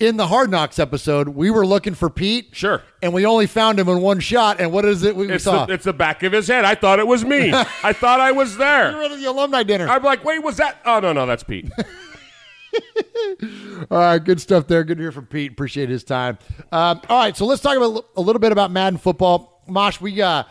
in 0.00 0.16
the 0.16 0.26
Hard 0.28 0.50
Knocks 0.50 0.78
episode, 0.78 1.28
we 1.28 1.50
were 1.50 1.66
looking 1.66 1.94
for 1.94 2.08
Pete, 2.08 2.50
sure, 2.52 2.82
and 3.02 3.12
we 3.12 3.26
only 3.26 3.46
found 3.46 3.80
him 3.80 3.88
in 3.88 4.00
one 4.00 4.20
shot. 4.20 4.60
And 4.60 4.72
what 4.72 4.84
is 4.84 5.02
it 5.02 5.16
we, 5.16 5.30
It's 5.30 5.44
saw? 5.44 5.66
the, 5.66 5.74
it's 5.74 5.84
the 5.84 5.92
back 5.92 6.22
of 6.22 6.32
his 6.32 6.46
head. 6.46 6.64
I 6.64 6.74
thought 6.74 6.98
it 7.00 7.06
was 7.06 7.24
me. 7.24 7.52
I 7.82 7.92
thought 7.92 8.20
I 8.20 8.32
was 8.32 8.56
there. 8.56 8.90
You 8.92 8.96
were 8.96 9.02
at 9.04 9.18
the 9.18 9.24
alumni 9.24 9.62
dinner. 9.64 9.88
I'm 9.88 10.02
like, 10.02 10.24
wait, 10.24 10.42
was 10.42 10.56
that? 10.58 10.78
Oh 10.84 11.00
no, 11.00 11.12
no, 11.12 11.26
that's 11.26 11.42
Pete. 11.42 11.70
All 13.90 13.98
right, 13.98 14.18
good 14.18 14.40
stuff 14.40 14.66
there. 14.66 14.84
Good 14.84 14.98
to 14.98 15.02
hear 15.02 15.12
from 15.12 15.26
Pete. 15.26 15.50
Appreciate 15.52 15.88
his 15.88 16.04
time. 16.04 16.38
Um, 16.70 17.00
all 17.08 17.18
right, 17.18 17.36
so 17.36 17.46
let's 17.46 17.62
talk 17.62 17.76
about 17.76 18.04
a 18.16 18.20
little 18.20 18.40
bit 18.40 18.52
about 18.52 18.70
Madden 18.70 18.98
football. 18.98 19.62
Mosh, 19.66 20.00
we 20.00 20.20
uh, 20.20 20.44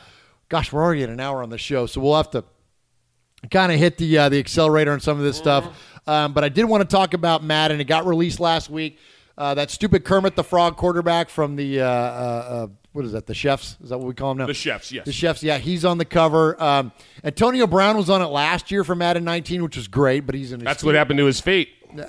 gosh, 0.50 0.72
we're 0.74 0.82
already 0.82 1.04
at 1.04 1.10
an 1.10 1.20
hour 1.20 1.44
on 1.44 1.50
the 1.50 1.58
show, 1.58 1.86
so 1.86 2.02
we'll 2.02 2.16
have 2.16 2.32
to 2.32 2.44
kind 3.52 3.72
of 3.72 3.80
hit 3.80 3.98
the 3.98 4.18
uh, 4.18 4.30
the 4.30 4.40
accelerator 4.40 4.92
on 4.92 5.00
some 5.00 5.18
of 5.18 5.24
this 5.24 5.38
stuff. 5.38 5.68
Um, 6.08 6.34
but 6.34 6.44
I 6.44 6.50
did 6.50 6.66
want 6.66 6.82
to 6.82 6.88
talk 6.94 7.14
about 7.14 7.44
Madden. 7.44 7.80
It 7.80 7.86
got 7.86 8.06
released 8.06 8.40
last 8.40 8.70
week. 8.70 8.98
Uh, 9.38 9.54
that 9.54 9.70
stupid 9.70 10.04
Kermit 10.04 10.36
the 10.36 10.44
Frog 10.44 10.78
quarterback 10.78 11.30
from 11.30 11.56
the 11.56 11.82
uh, 11.82 11.86
uh, 11.86 11.90
uh, 11.90 12.68
what 12.94 13.06
is 13.06 13.12
that? 13.12 13.28
The 13.28 13.36
Chefs? 13.36 13.78
Is 13.84 13.90
that 13.90 14.00
what 14.00 14.08
we 14.08 14.16
call 14.16 14.32
him 14.32 14.40
now? 14.40 14.48
The 14.48 14.56
Chefs, 14.56 14.92
yes. 14.92 15.06
The 15.06 15.12
Chefs. 15.12 15.44
Yeah, 15.44 15.60
he's 15.60 15.86
on 15.86 16.00
the 16.00 16.06
cover. 16.06 16.62
Um, 16.62 16.92
Antonio 17.24 17.68
Brown 17.68 17.98
was 17.98 18.10
on 18.10 18.24
it 18.24 18.28
last 18.28 18.72
year 18.72 18.84
for 18.84 18.96
Madden 18.96 19.24
19, 19.24 19.62
which 19.62 19.78
was 19.78 19.88
great. 19.88 20.26
But 20.26 20.34
he's 20.34 20.52
in. 20.52 20.62
That's 20.62 20.84
what 20.84 20.96
happened 20.96 21.20
to 21.20 21.26
his 21.26 21.40
feet. 21.40 21.70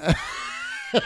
He's 0.91 1.03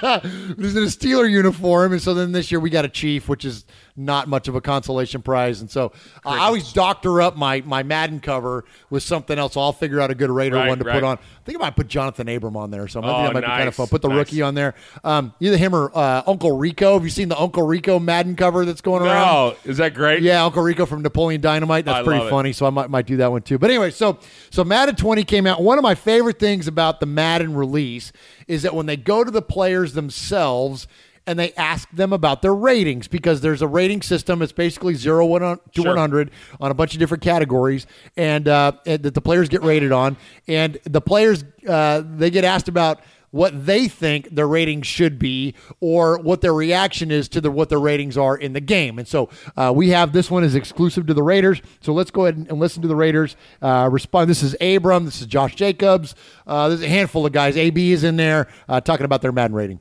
in 0.77 0.85
a 0.85 0.87
Steeler 0.87 1.29
uniform, 1.29 1.93
and 1.93 2.01
so 2.01 2.14
then 2.14 2.31
this 2.31 2.53
year 2.53 2.61
we 2.61 2.70
got 2.70 2.85
a 2.85 2.89
Chief, 2.89 3.29
which 3.29 3.45
is 3.45 3.64
not 3.95 4.26
much 4.26 4.49
of 4.49 4.55
a 4.55 4.61
consolation 4.61 5.20
prize. 5.22 5.61
And 5.61 5.70
so 5.70 5.93
uh, 6.24 6.30
I 6.30 6.38
always 6.38 6.72
doctor 6.72 7.20
up 7.20 7.36
my 7.36 7.61
my 7.66 7.82
Madden 7.82 8.20
cover 8.20 8.64
with 8.90 9.03
something 9.03 9.38
else. 9.38 9.53
So 9.55 9.61
I'll 9.61 9.72
figure 9.72 10.01
out 10.01 10.11
a 10.11 10.14
good 10.14 10.30
Raider 10.30 10.57
Right, 10.57 10.68
one 10.68 10.78
to 10.78 10.84
right. 10.84 10.95
put 10.95 11.05
on. 11.05 11.18
I 11.18 11.45
think 11.45 11.59
I 11.59 11.61
might 11.61 11.76
put 11.76 11.88
Jonathan 11.88 12.28
Abram 12.28 12.57
on 12.57 12.70
there 12.70 12.82
or 12.84 12.88
something. 12.88 13.11
I 13.11 13.12
Oh, 13.12 13.16
think 13.24 13.34
that 13.34 13.40
might 13.43 13.47
be 13.47 13.47
kind 13.59 13.68
of 13.68 13.74
fun. 13.74 13.86
Put 13.88 14.01
the 14.03 14.09
nice. 14.09 14.16
rookie 14.18 14.43
on 14.43 14.55
there. 14.55 14.74
Um, 15.05 15.34
either 15.40 15.57
him 15.57 15.74
or 15.74 15.90
uh, 15.95 16.22
Uncle 16.26 16.57
Rico. 16.57 16.95
Have 16.95 17.05
you 17.05 17.11
seen 17.11 17.28
the 17.28 17.38
Uncle 17.38 17.64
Rico 17.64 17.99
Madden 17.99 18.36
cover 18.36 18.64
that's 18.64 18.80
going 18.80 19.03
around? 19.03 19.26
No, 19.26 19.57
is 19.70 19.76
that 19.78 19.93
great? 19.95 20.22
Yeah, 20.22 20.45
Uncle 20.45 20.62
Rico 20.62 20.86
from 20.86 21.03
Napoleon 21.03 21.40
Dynamite. 21.40 21.84
That's 21.84 21.99
I 21.99 22.03
pretty 22.05 22.20
love 22.20 22.28
it. 22.28 22.30
funny. 22.30 22.53
So 22.53 22.64
I 22.66 22.70
might 22.70 22.88
might 22.90 23.07
do 23.07 23.16
that 23.18 23.30
one 23.30 23.43
too. 23.43 23.59
But 23.59 23.70
anyway, 23.70 23.90
so 23.90 24.18
so 24.51 24.64
Madden 24.64 24.95
20 24.97 25.24
came 25.24 25.47
out. 25.47 25.62
One 25.62 25.78
of 25.78 25.82
my 25.82 25.95
favorite 25.95 26.38
things 26.38 26.66
about 26.68 27.01
the 27.01 27.07
Madden 27.07 27.55
release 27.55 28.12
is 28.49 28.62
that 28.62 28.74
when 28.74 28.86
they 28.86 28.97
go 28.97 29.22
to 29.24 29.30
the 29.30 29.43
players 29.43 29.93
themselves 29.95 30.86
and 31.27 31.39
they 31.39 31.53
ask 31.55 31.89
them 31.91 32.12
about 32.12 32.43
their 32.43 32.55
ratings 32.55 33.09
because 33.09 33.41
there's 33.41 33.62
a 33.62 33.66
rating 33.66 34.03
system. 34.03 34.43
It's 34.43 34.53
basically 34.53 34.95
zero 34.95 35.27
one 35.27 35.43
to 35.43 35.61
Sure. 35.75 35.87
100 35.87 36.31
on 36.61 36.70
a 36.70 36.75
bunch 36.75 36.95
of 36.95 36.99
different 36.99 37.23
categories, 37.23 37.87
and, 38.16 38.49
uh, 38.49 38.73
and 38.87 39.03
that 39.03 39.14
the 39.14 39.20
players 39.20 39.49
get 39.49 39.62
rated 39.62 39.93
on. 39.93 40.16
And 40.49 40.79
the 40.85 41.01
players 41.01 41.45
uh, 41.68 42.03
they 42.05 42.31
get 42.31 42.45
asked 42.45 42.68
about 42.68 43.01
what 43.31 43.64
they 43.64 43.89
think 43.89 44.29
their 44.31 44.47
ratings 44.47 44.87
should 44.87 45.18
be 45.18 45.55
or 45.81 46.18
what 46.18 46.43
their 46.43 46.53
reaction 46.53 47.11
is 47.11 47.29
to 47.31 47.41
the 47.41 47.51
what 47.51 47.70
their 47.70 47.81
ratings 47.81 48.18
are 48.18 48.37
in 48.37 48.53
the 48.53 48.61
game. 48.61 48.99
And 48.99 49.09
so 49.09 49.31
uh, 49.57 49.73
we 49.75 49.89
have 49.89 50.12
this 50.12 50.31
one 50.31 50.45
is 50.45 50.55
exclusive 50.55 51.07
to 51.07 51.14
the 51.14 51.23
Raiders. 51.23 51.62
So 51.81 51.95
let's 51.95 52.11
go 52.11 52.27
ahead 52.27 52.37
and, 52.37 52.49
and 52.51 52.61
listen 52.61 52.83
to 52.83 52.89
the 52.89 52.97
Raiders 52.97 53.37
uh, 53.62 53.89
respond. 53.91 54.29
This 54.29 54.43
is 54.43 54.55
Abram. 54.61 55.07
This 55.07 55.20
is 55.23 55.27
Josh 55.27 55.55
Jacobs. 55.55 56.14
Uh, 56.47 56.68
there's 56.68 56.83
a 56.83 56.89
handful 56.89 57.25
of 57.25 57.33
guys. 57.33 57.57
AB 57.57 57.93
is 57.93 58.05
in 58.05 58.16
there 58.16 58.49
uh, 58.68 58.83
talking 58.83 59.07
about 59.07 59.23
their 59.23 59.33
Madden 59.33 59.57
rating. 59.57 59.81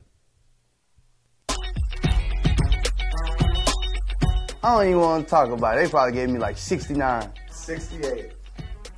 I 4.64 4.76
don't 4.76 4.88
even 4.88 5.00
want 5.00 5.24
to 5.24 5.30
talk 5.30 5.48
about 5.50 5.76
it. 5.76 5.84
They 5.84 5.90
probably 5.90 6.12
gave 6.12 6.30
me 6.30 6.38
like 6.38 6.56
69. 6.56 7.32
68. 7.50 8.32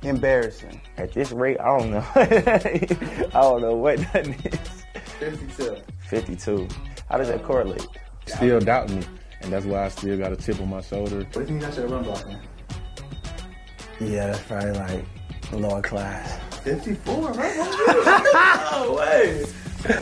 Embarrassing. 0.03 0.79
At 0.97 1.11
this 1.11 1.31
rate, 1.31 1.59
I 1.59 1.79
don't 1.79 1.89
know. 1.89 2.05
I 2.15 3.41
don't 3.41 3.61
know 3.61 3.75
what 3.75 3.97
that 4.13 4.27
is. 4.27 4.85
52. 5.19 5.77
52. 6.07 6.67
How 7.09 7.17
does 7.17 7.29
that 7.29 7.43
correlate? 7.43 7.87
Still 8.27 8.59
doubting 8.59 8.99
me, 8.99 9.05
and 9.41 9.51
that's 9.51 9.65
why 9.65 9.85
I 9.85 9.89
still 9.89 10.17
got 10.17 10.31
a 10.31 10.35
tip 10.35 10.59
on 10.61 10.69
my 10.69 10.81
shoulder. 10.81 11.17
What 11.17 11.33
do 11.33 11.39
you 11.39 11.45
think 11.47 11.61
you 11.61 11.67
got 11.67 11.77
your 11.77 11.87
run 11.87 12.03
block, 12.03 12.27
man? 12.27 12.41
Yeah, 13.99 14.27
that's 14.27 14.41
probably 14.43 14.71
like 14.71 15.05
lower 15.51 15.81
class. 15.81 16.39
54, 16.63 17.31
right? 17.31 17.55
no 18.71 18.93
way. 18.93 19.45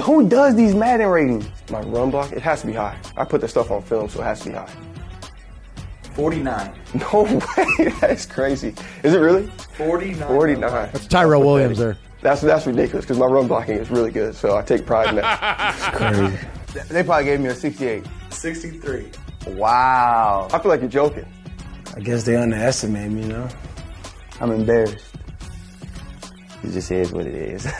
Who 0.02 0.28
does 0.28 0.56
these 0.56 0.76
Madden 0.76 1.08
ratings? 1.08 1.46
My 1.70 1.82
run 1.82 2.12
block, 2.12 2.34
it 2.34 2.42
has 2.42 2.62
to 2.62 2.68
be 2.68 2.74
high. 2.74 2.98
I 3.16 3.24
put 3.24 3.40
the 3.40 3.48
stuff 3.48 3.72
on 3.72 3.82
film, 3.82 4.10
so 4.10 4.22
it 4.22 4.26
has 4.26 4.42
to 4.42 4.50
be 4.50 4.56
high. 4.56 4.74
49. 6.16 6.74
No 7.12 7.24
way, 7.58 7.90
that's 8.02 8.26
crazy. 8.26 8.76
Is 9.04 9.14
it 9.14 9.20
really? 9.20 9.48
49. 9.78 10.28
49. 10.28 10.72
That's 10.72 11.08
Tyrell 11.08 11.42
Williams 11.42 11.78
there. 11.78 11.98
That's 12.22 12.42
that's 12.42 12.66
ridiculous 12.66 13.04
because 13.06 13.20
my 13.20 13.26
run 13.26 13.48
blocking 13.48 13.78
is 13.78 13.90
really 13.90 14.12
good, 14.12 14.36
so 14.36 14.56
I 14.56 14.62
take 14.62 14.86
pride 14.86 15.10
in 15.10 15.16
that. 15.18 15.76
it's 15.76 15.98
crazy. 15.98 16.38
They 16.94 17.04
probably 17.04 17.26
gave 17.26 17.40
me 17.40 17.50
a 17.50 17.56
68. 17.56 18.06
63. 18.30 19.12
Wow. 19.48 20.48
I 20.52 20.60
feel 20.60 20.70
like 20.70 20.80
you're 20.82 20.90
joking. 20.90 21.26
I 21.96 22.00
guess 22.00 22.24
they 22.24 22.36
underestimate 22.36 23.12
me, 23.12 23.22
you 23.24 23.28
know? 23.28 23.48
I'm 24.40 24.52
embarrassed. 24.52 25.06
It 26.64 26.72
just 26.72 26.92
is 26.92 27.12
what 27.12 27.28
it 27.28 27.36
is. 27.36 27.68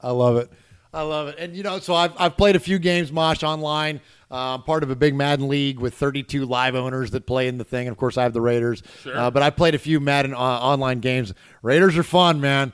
I 0.00 0.10
love 0.10 0.38
it. 0.38 0.50
I 0.92 1.02
love 1.02 1.28
it. 1.28 1.36
And 1.38 1.54
you 1.56 1.62
know, 1.62 1.78
so 1.78 1.94
I've 1.94 2.12
I've 2.18 2.36
played 2.36 2.56
a 2.56 2.60
few 2.60 2.78
games, 2.78 3.12
Mosh, 3.12 3.42
online. 3.42 4.00
Uh, 4.30 4.54
I'm 4.54 4.62
part 4.62 4.82
of 4.84 4.90
a 4.90 4.96
big 4.96 5.14
Madden 5.14 5.48
league 5.48 5.80
with 5.80 5.94
32 5.94 6.46
live 6.46 6.74
owners 6.76 7.10
that 7.12 7.26
play 7.26 7.48
in 7.48 7.58
the 7.58 7.64
thing. 7.64 7.86
And 7.88 7.92
of 7.92 7.98
course, 7.98 8.16
I 8.16 8.22
have 8.22 8.32
the 8.32 8.40
Raiders. 8.40 8.82
Sure. 9.02 9.16
Uh, 9.16 9.30
but 9.30 9.42
I 9.42 9.50
played 9.50 9.74
a 9.74 9.78
few 9.78 9.98
Madden 10.00 10.34
uh, 10.34 10.38
online 10.38 11.00
games. 11.00 11.32
Raiders 11.62 11.96
are 11.98 12.02
fun, 12.04 12.40
man. 12.40 12.72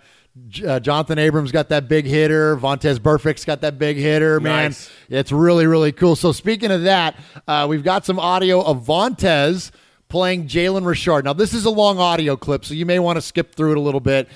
J- 0.49 0.67
Uh, 0.67 0.81
Jonathan 0.81 1.19
Abrams 1.19 1.53
got 1.53 1.71
that 1.71 1.89
big 1.89 2.05
hitter. 2.05 2.57
Vontez 2.59 3.03
Burfict's 3.03 3.47
got 3.47 3.63
that 3.63 3.79
big 3.79 3.97
hitter, 3.97 4.39
man. 4.39 4.65
Nice. 4.67 4.91
It's 5.09 5.33
really, 5.33 5.67
really 5.67 5.93
cool. 5.93 6.15
So 6.15 6.33
speaking 6.33 6.71
of 6.71 6.83
that, 6.83 7.17
uh, 7.49 7.67
we've 7.69 7.83
got 7.85 8.05
some 8.05 8.19
audio 8.19 8.61
of 8.63 8.85
Vontez 8.85 9.71
playing 10.09 10.47
Jalen 10.47 10.85
Richard. 10.87 11.25
Now, 11.25 11.33
this 11.33 11.55
is 11.55 11.65
a 11.65 11.71
long 11.71 11.99
audio 11.99 12.37
clip, 12.37 12.67
so 12.67 12.75
you 12.75 12.85
may 12.85 12.99
want 12.99 13.17
to 13.17 13.23
skip 13.23 13.55
through 13.55 13.73
it 13.73 13.79
a 13.79 13.81
little 13.81 14.01
bit. 14.01 14.29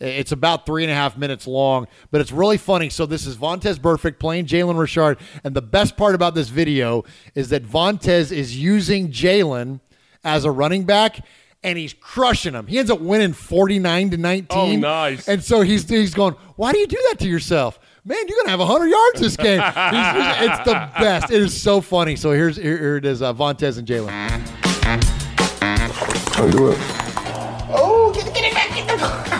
It's 0.00 0.32
about 0.32 0.64
three 0.64 0.82
and 0.82 0.90
a 0.90 0.94
half 0.94 1.18
minutes 1.18 1.46
long, 1.46 1.86
but 2.10 2.20
it's 2.22 2.32
really 2.32 2.56
funny. 2.56 2.88
So 2.88 3.04
this 3.04 3.26
is 3.26 3.36
Vontez 3.36 3.78
Burfict 3.78 4.18
playing 4.18 4.46
Jalen 4.46 4.78
Richard, 4.78 5.18
and 5.44 5.54
the 5.54 5.60
best 5.62 5.96
part 5.96 6.14
about 6.14 6.34
this 6.34 6.48
video 6.48 7.04
is 7.34 7.50
that 7.50 7.64
Vontez 7.64 8.32
is 8.32 8.56
using 8.58 9.10
Jalen 9.12 9.80
as 10.24 10.44
a 10.44 10.50
running 10.50 10.84
back. 10.84 11.24
And 11.62 11.76
he's 11.76 11.92
crushing 11.92 12.54
him. 12.54 12.66
He 12.66 12.78
ends 12.78 12.90
up 12.90 13.00
winning 13.02 13.34
forty 13.34 13.78
nine 13.78 14.08
to 14.12 14.16
nineteen. 14.16 14.76
Oh, 14.82 14.88
nice. 14.88 15.28
And 15.28 15.44
so 15.44 15.60
he's 15.60 15.86
he's 15.86 16.14
going. 16.14 16.32
Why 16.56 16.72
do 16.72 16.78
you 16.78 16.86
do 16.86 16.96
that 17.10 17.18
to 17.18 17.28
yourself? 17.28 17.78
Man, 18.02 18.16
you're 18.26 18.38
gonna 18.38 18.48
have 18.56 18.60
hundred 18.66 18.86
yards 18.86 19.20
this 19.20 19.36
game. 19.36 19.60
He's- 19.60 20.36
it's 20.40 20.58
the 20.64 20.72
best. 20.98 21.30
It 21.30 21.42
is 21.42 21.60
so 21.62 21.82
funny. 21.82 22.16
So 22.16 22.30
here's 22.30 22.56
here, 22.56 22.78
here 22.78 22.96
it 22.96 23.04
is. 23.04 23.20
Uh, 23.20 23.34
Vontez 23.34 23.76
and 23.76 23.86
Jalen. 23.86 24.10
Do 26.50 26.68
it. 26.68 26.99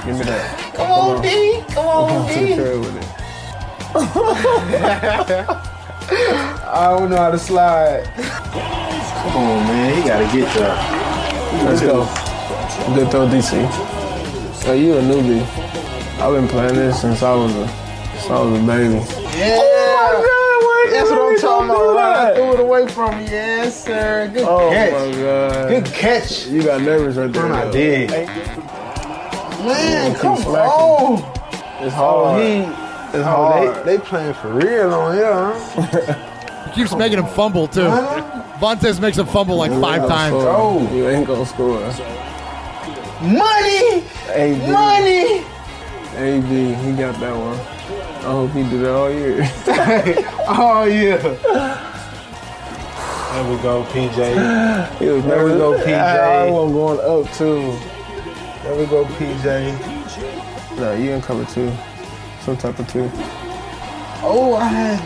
Give 0.07 0.17
me 0.19 0.25
that. 0.25 0.75
Come 0.75 0.91
on, 0.91 1.23
D. 1.23 1.63
Come 1.75 1.87
on, 1.87 2.29
D. 2.29 2.55
with 2.57 2.97
it. 2.97 3.07
I 6.13 6.97
don't 6.99 7.11
know 7.11 7.17
how 7.17 7.31
to 7.31 7.39
slide. 7.39 8.05
Come 8.15 9.37
on, 9.37 9.67
man. 9.67 9.95
He 9.97 10.09
gotta 10.09 10.25
get 10.37 10.53
there. 10.55 10.77
Let's 11.65 11.81
go. 11.83 12.05
Good 12.95 13.11
throw, 13.11 13.27
DC. 13.29 14.55
So 14.55 14.73
you 14.73 14.95
a 14.97 15.01
newbie? 15.03 15.43
I've 16.21 16.33
been 16.35 16.49
playing 16.49 16.75
this 16.75 17.01
since 17.01 17.23
I 17.23 17.35
was 17.35 17.55
a, 17.55 17.69
since 17.69 18.31
I 18.31 18.41
was 18.41 18.61
a 18.61 18.65
baby. 18.67 18.95
Yeah. 19.39 19.59
Oh 19.61 20.61
my 20.63 20.93
God, 20.93 20.99
That's 20.99 21.11
what 21.11 21.21
I'm 21.33 21.39
talking 21.39 21.71
about. 21.71 21.95
Right? 21.97 22.31
I 22.31 22.35
threw 22.35 22.53
it 22.55 22.61
away 22.61 22.87
from 22.89 23.21
you. 23.21 23.27
Yes, 23.27 23.85
sir. 23.85 24.31
Good 24.33 24.45
Oh 24.47 24.71
catch. 24.71 24.93
my 24.93 25.21
god. 25.21 25.69
Good 25.69 25.87
catch. 25.87 26.47
You 26.47 26.63
got 26.63 26.81
nervous 26.83 27.17
right 27.17 27.33
there. 27.33 27.53
I 27.53 27.71
did. 27.71 28.11
Man, 29.65 30.13
keep 30.13 30.21
come 30.21 30.37
smacking. 30.37 30.59
on. 30.59 31.23
It's 31.83 31.95
Oh, 31.97 32.37
he. 32.39 32.59
It's 33.17 33.17
Oh, 33.17 33.23
hard. 33.23 33.85
they, 33.87 33.97
they 33.97 33.99
playing 34.03 34.35
for 34.35 34.49
real 34.53 34.93
on 34.95 35.15
here, 35.17 35.33
huh? 35.33 36.65
He 36.67 36.71
keeps 36.83 36.95
making 36.95 37.19
him 37.19 37.27
fumble 37.27 37.67
too. 37.67 37.81
Vontez 38.61 39.01
makes 39.01 39.17
him 39.19 39.27
fumble 39.27 39.57
like 39.57 39.73
five 39.81 40.07
times. 40.09 40.35
Oh, 40.39 40.89
you 40.95 41.09
ain't 41.09 41.27
gonna 41.27 41.45
score. 41.47 41.81
Money! 43.23 44.01
Hey. 44.33 44.57
Money! 44.71 45.45
AB, 46.17 46.75
he 46.75 46.93
got 46.93 47.19
that 47.21 47.35
one. 47.37 47.59
I 47.59 48.33
hope 48.33 48.51
he 48.53 48.63
do 48.65 48.79
that 48.83 48.95
all 48.95 49.11
year. 49.11 49.43
oh 50.49 50.85
yeah. 50.85 51.17
There 53.33 53.45
we 53.51 53.63
go, 53.63 53.83
PJ. 53.85 54.99
He 54.99 55.07
was 55.07 55.25
there 55.25 55.45
we 55.45 55.51
go, 55.53 55.73
PJ. 55.79 55.95
I 55.99 56.51
was 56.51 56.73
going 56.73 57.01
up 57.01 57.33
too. 57.35 57.79
There 58.71 58.79
we 58.79 58.87
go, 58.87 59.05
PJ. 59.05 60.79
No, 60.79 60.95
you 60.95 61.11
in 61.11 61.21
cover 61.21 61.45
two. 61.47 61.73
Some 62.43 62.57
type 62.57 62.79
of 62.79 62.87
two. 62.87 63.11
Oh, 64.23 64.55
I 64.55 64.69
had. 64.69 65.01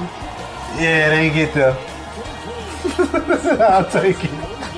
Yeah, 0.79 1.09
they 1.09 1.21
ain't 1.21 1.35
get 1.35 1.55
there. 1.55 1.73
I'll 3.67 3.89
take 3.89 4.23
it. 4.23 4.31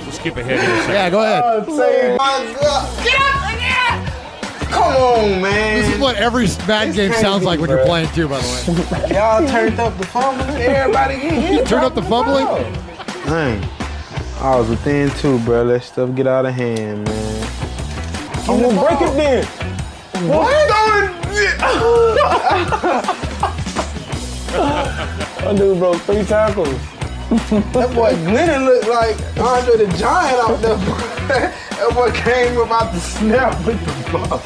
We'll 0.04 0.12
skip 0.12 0.36
ahead 0.36 0.60
here 0.60 0.70
a 0.70 0.78
second. 0.82 0.94
Yeah, 0.94 1.10
go 1.10 1.20
ahead. 1.20 1.42
I'll 1.42 1.64
take 1.66 2.16
my 2.16 2.56
God. 2.60 3.04
Get 3.04 3.20
up 3.20 3.54
again! 3.54 4.70
Come 4.70 4.96
on, 4.96 5.42
man. 5.42 5.82
This 5.82 5.92
is 5.92 6.00
what 6.00 6.14
every 6.14 6.46
Madden 6.68 6.94
game 6.94 7.10
crazy, 7.10 7.22
sounds 7.24 7.42
like 7.42 7.58
when 7.58 7.70
you're 7.70 7.84
playing 7.86 8.08
too. 8.10 8.28
By 8.28 8.38
the 8.38 8.46
way, 8.46 9.08
Y'all 9.16 9.44
turned 9.48 9.80
up 9.80 9.98
the 9.98 10.06
fumbling. 10.06 10.62
Everybody 10.62 11.14
get 11.16 11.32
hit. 11.32 11.52
You 11.54 11.64
turned 11.64 11.86
up 11.86 11.96
the 11.96 12.02
fumbling? 12.02 12.46
Dang. 13.24 13.68
I 14.38 14.54
was 14.54 14.68
within 14.68 15.10
two, 15.18 15.40
bro. 15.40 15.64
Let 15.64 15.82
stuff 15.82 16.14
get 16.14 16.28
out 16.28 16.46
of 16.46 16.54
hand, 16.54 17.04
man. 17.04 17.65
I'm 18.48 18.60
gonna 18.60 18.80
break 18.80 19.00
it 19.00 19.14
then. 19.16 19.44
What? 20.28 20.66
That 25.46 25.56
dude 25.56 25.78
broke 25.78 26.00
three 26.02 26.24
tackles. 26.24 26.68
that 27.72 27.92
boy 27.94 28.12
Glennon 28.24 28.64
looked 28.66 28.88
like 28.88 29.16
Andre 29.38 29.84
the 29.84 29.96
Giant 29.96 30.38
out 30.48 30.60
there. 30.62 30.76
that 31.28 31.90
boy 31.94 32.10
came 32.12 32.58
about 32.58 32.92
to 32.92 33.00
snap 33.00 33.66
with 33.66 33.78
the 33.84 34.12
ball. 34.12 34.40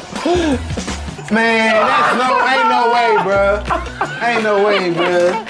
Man, 1.31 1.73
that's 1.73 2.17
no, 2.17 2.27
ain't 2.49 2.69
no 2.69 2.81
way, 2.93 3.11
bro. 3.23 3.63
Ain't 4.27 4.43
no 4.43 4.65
way, 4.65 4.93
bro. 4.93 5.45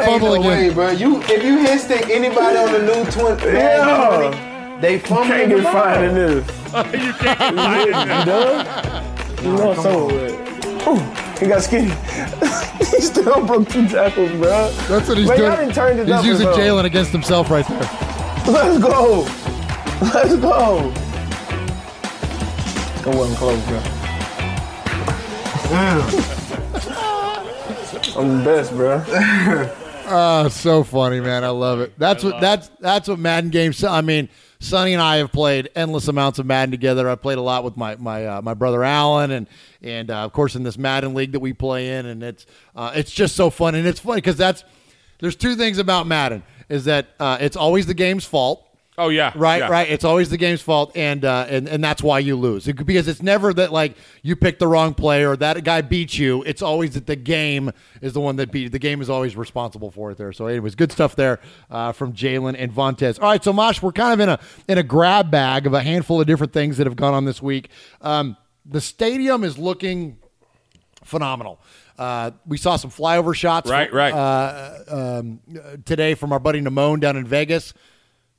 Ain't 0.00 0.22
no 0.22 0.34
again. 0.34 0.46
way, 0.46 0.70
bro. 0.72 0.90
You, 0.90 1.20
if 1.22 1.42
you 1.42 1.58
hit 1.58 1.80
stick 1.80 2.08
anybody 2.08 2.58
on 2.58 2.72
the 2.72 2.78
new 2.78 3.10
twin, 3.10 3.54
Yeah. 3.54 4.55
They 4.80 4.98
fumble 4.98 5.24
Can't 5.24 5.48
get 5.48 5.62
ball. 5.62 5.72
fired 5.72 6.08
in 6.10 6.14
this. 6.14 6.46
you 6.46 7.12
can't 7.12 7.20
get 7.20 7.38
fired 7.54 7.88
in 7.88 7.94
You 8.08 8.14
this. 8.14 8.24
done? 8.26 9.44
You 9.44 9.52
know 9.52 9.72
it's 9.72 9.84
over 9.84 10.14
with. 10.14 10.86
Ooh, 10.88 11.40
he 11.40 11.46
got 11.48 11.62
skinny. 11.62 11.90
he 12.78 13.00
still 13.00 13.44
broke 13.46 13.68
two 13.68 13.88
tackles, 13.88 14.30
bro. 14.32 14.70
that's 14.88 15.08
what 15.08 15.18
he's 15.18 15.28
Man, 15.28 15.36
doing. 15.38 15.50
y'all 15.50 15.56
didn't 15.60 15.74
turn 15.74 15.98
it 15.98 16.04
he's 16.06 16.12
up 16.14 16.24
using 16.24 16.48
as. 16.48 16.56
Jalen 16.56 16.84
against 16.84 17.10
himself 17.12 17.50
right 17.50 17.66
there. 17.66 17.78
Let's 18.46 18.78
go. 18.82 19.22
Let's 20.00 20.36
go. 20.36 20.92
It 23.10 23.14
wasn't 23.14 23.38
close, 23.38 23.64
bro. 23.66 23.82
I'm 28.18 28.38
the 28.38 28.44
best, 28.44 28.70
bro. 28.72 29.02
Oh, 30.08 30.48
so 30.48 30.84
funny, 30.84 31.20
man! 31.20 31.42
I 31.44 31.48
love 31.48 31.80
it. 31.80 31.92
That's 31.98 32.22
what 32.22 32.40
that's 32.40 32.70
that's 32.80 33.08
what 33.08 33.18
Madden 33.18 33.50
games. 33.50 33.82
I 33.82 34.00
mean, 34.00 34.28
Sonny 34.58 34.94
and 34.94 35.02
I 35.02 35.16
have 35.16 35.32
played 35.32 35.68
endless 35.74 36.08
amounts 36.08 36.38
of 36.38 36.46
Madden 36.46 36.70
together. 36.70 37.08
I 37.08 37.14
played 37.14 37.38
a 37.38 37.42
lot 37.42 37.64
with 37.64 37.76
my 37.76 37.96
my 37.96 38.26
uh, 38.26 38.42
my 38.42 38.54
brother 38.54 38.82
Alan, 38.82 39.30
and 39.30 39.46
and 39.82 40.10
uh, 40.10 40.24
of 40.24 40.32
course 40.32 40.56
in 40.56 40.62
this 40.62 40.78
Madden 40.78 41.14
league 41.14 41.32
that 41.32 41.40
we 41.40 41.52
play 41.52 41.98
in, 41.98 42.06
and 42.06 42.22
it's 42.22 42.46
uh, 42.74 42.92
it's 42.94 43.12
just 43.12 43.36
so 43.36 43.50
fun, 43.50 43.74
and 43.74 43.86
it's 43.86 44.00
funny 44.00 44.18
because 44.18 44.36
that's 44.36 44.64
there's 45.18 45.36
two 45.36 45.56
things 45.56 45.78
about 45.78 46.06
Madden 46.06 46.42
is 46.68 46.84
that 46.86 47.08
uh, 47.20 47.38
it's 47.40 47.56
always 47.56 47.86
the 47.86 47.94
game's 47.94 48.24
fault. 48.24 48.65
Oh 48.98 49.08
yeah, 49.10 49.32
Right, 49.34 49.58
yeah. 49.58 49.68
right. 49.68 49.90
It's 49.90 50.04
always 50.04 50.30
the 50.30 50.38
game's 50.38 50.62
fault, 50.62 50.92
and 50.96 51.24
uh, 51.24 51.46
and 51.48 51.68
and 51.68 51.84
that's 51.84 52.02
why 52.02 52.18
you 52.18 52.34
lose. 52.34 52.66
It, 52.66 52.84
because 52.86 53.08
it's 53.08 53.22
never 53.22 53.52
that 53.52 53.70
like 53.70 53.94
you 54.22 54.36
picked 54.36 54.58
the 54.58 54.66
wrong 54.66 54.94
player 54.94 55.30
or 55.30 55.36
that 55.36 55.62
guy 55.64 55.82
beat 55.82 56.16
you. 56.18 56.42
It's 56.44 56.62
always 56.62 56.94
that 56.94 57.06
the 57.06 57.16
game 57.16 57.72
is 58.00 58.14
the 58.14 58.20
one 58.20 58.36
that 58.36 58.50
beat. 58.50 58.72
The 58.72 58.78
game 58.78 59.02
is 59.02 59.10
always 59.10 59.36
responsible 59.36 59.90
for 59.90 60.12
it. 60.12 60.16
There. 60.16 60.32
So, 60.32 60.46
anyways, 60.46 60.74
good 60.74 60.92
stuff 60.92 61.14
there 61.14 61.40
uh, 61.70 61.92
from 61.92 62.14
Jalen 62.14 62.56
and 62.58 62.72
Vontez. 62.72 63.20
All 63.20 63.28
right, 63.28 63.44
so 63.44 63.52
Mosh, 63.52 63.82
we're 63.82 63.92
kind 63.92 64.14
of 64.14 64.20
in 64.20 64.28
a 64.30 64.38
in 64.66 64.78
a 64.78 64.82
grab 64.82 65.30
bag 65.30 65.66
of 65.66 65.74
a 65.74 65.82
handful 65.82 66.20
of 66.20 66.26
different 66.26 66.54
things 66.54 66.78
that 66.78 66.86
have 66.86 66.96
gone 66.96 67.12
on 67.12 67.26
this 67.26 67.42
week. 67.42 67.68
Um, 68.00 68.36
the 68.64 68.80
stadium 68.80 69.44
is 69.44 69.58
looking 69.58 70.16
phenomenal. 71.04 71.60
Uh, 71.98 72.30
we 72.46 72.58
saw 72.58 72.76
some 72.76 72.90
flyover 72.90 73.34
shots, 73.34 73.70
Right, 73.70 73.90
right. 73.92 74.12
Uh, 74.12 74.78
um, 74.88 75.40
uh, 75.54 75.76
today 75.84 76.14
from 76.14 76.32
our 76.32 76.38
buddy 76.38 76.60
Namone 76.60 77.00
down 77.00 77.16
in 77.16 77.26
Vegas. 77.26 77.72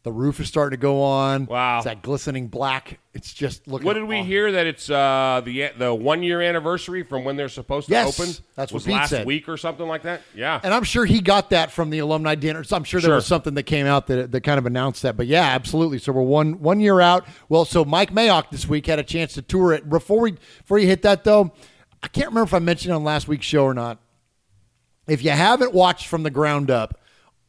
The 0.03 0.11
roof 0.13 0.39
is 0.39 0.47
starting 0.47 0.77
to 0.77 0.81
go 0.81 1.01
on. 1.01 1.47
Wow. 1.47 1.77
It's 1.79 1.85
that 1.85 2.01
glistening 2.01 2.47
black. 2.47 2.99
It's 3.13 3.33
just 3.33 3.67
looking. 3.67 3.85
What 3.85 3.95
did 3.95 4.05
we 4.05 4.17
awesome. 4.19 4.27
hear 4.27 4.51
that 4.53 4.65
it's 4.65 4.89
uh, 4.89 5.41
the 5.43 5.71
the 5.77 5.93
one 5.93 6.23
year 6.23 6.41
anniversary 6.41 7.03
from 7.03 7.25
when 7.25 7.35
they're 7.35 7.49
supposed 7.49 7.87
to 7.87 7.91
Yes, 7.91 8.17
open? 8.17 8.33
that's 8.55 8.71
what 8.71 8.75
was 8.77 8.85
Pete 8.85 8.93
last 8.93 9.09
said. 9.09 9.25
week 9.25 9.49
or 9.49 9.57
something 9.57 9.85
like 9.85 10.03
that. 10.03 10.21
Yeah, 10.33 10.61
And 10.63 10.73
I'm 10.73 10.83
sure 10.85 11.03
he 11.03 11.19
got 11.19 11.49
that 11.49 11.71
from 11.71 11.89
the 11.89 11.99
alumni 11.99 12.35
dinner. 12.35 12.63
So 12.63 12.77
I'm 12.77 12.85
sure 12.85 13.01
there 13.01 13.09
Sure. 13.09 13.15
was 13.15 13.25
something 13.25 13.55
that 13.55 13.63
came 13.63 13.85
out 13.85 14.07
that, 14.07 14.31
that 14.31 14.41
kind 14.41 14.57
of 14.59 14.65
announced 14.65 15.01
that. 15.01 15.17
But 15.17 15.27
yeah, 15.27 15.43
absolutely. 15.43 15.97
So 15.97 16.13
we're 16.13 16.21
one 16.21 16.61
one 16.61 16.79
year 16.79 17.01
out. 17.01 17.27
Well, 17.49 17.65
so 17.65 17.83
Mike 17.83 18.11
Mayock 18.13 18.49
this 18.49 18.65
week 18.65 18.85
had 18.85 18.99
a 18.99 19.03
chance 19.03 19.33
to 19.33 19.41
tour 19.41 19.73
it. 19.73 19.89
Before 19.89 20.21
we 20.21 20.35
before 20.59 20.79
you 20.79 20.87
hit 20.87 21.01
that 21.01 21.25
though, 21.25 21.51
I 22.01 22.07
can't 22.07 22.27
remember 22.27 22.47
if 22.47 22.53
I 22.53 22.59
mentioned 22.59 22.93
it 22.93 22.95
on 22.95 23.03
last 23.03 23.27
week's 23.27 23.45
show 23.47 23.65
or 23.65 23.73
not. 23.73 23.99
If 25.07 25.21
you 25.21 25.31
haven't 25.31 25.73
watched 25.73 26.07
from 26.07 26.23
the 26.23 26.29
ground 26.29 26.71
up 26.71 26.99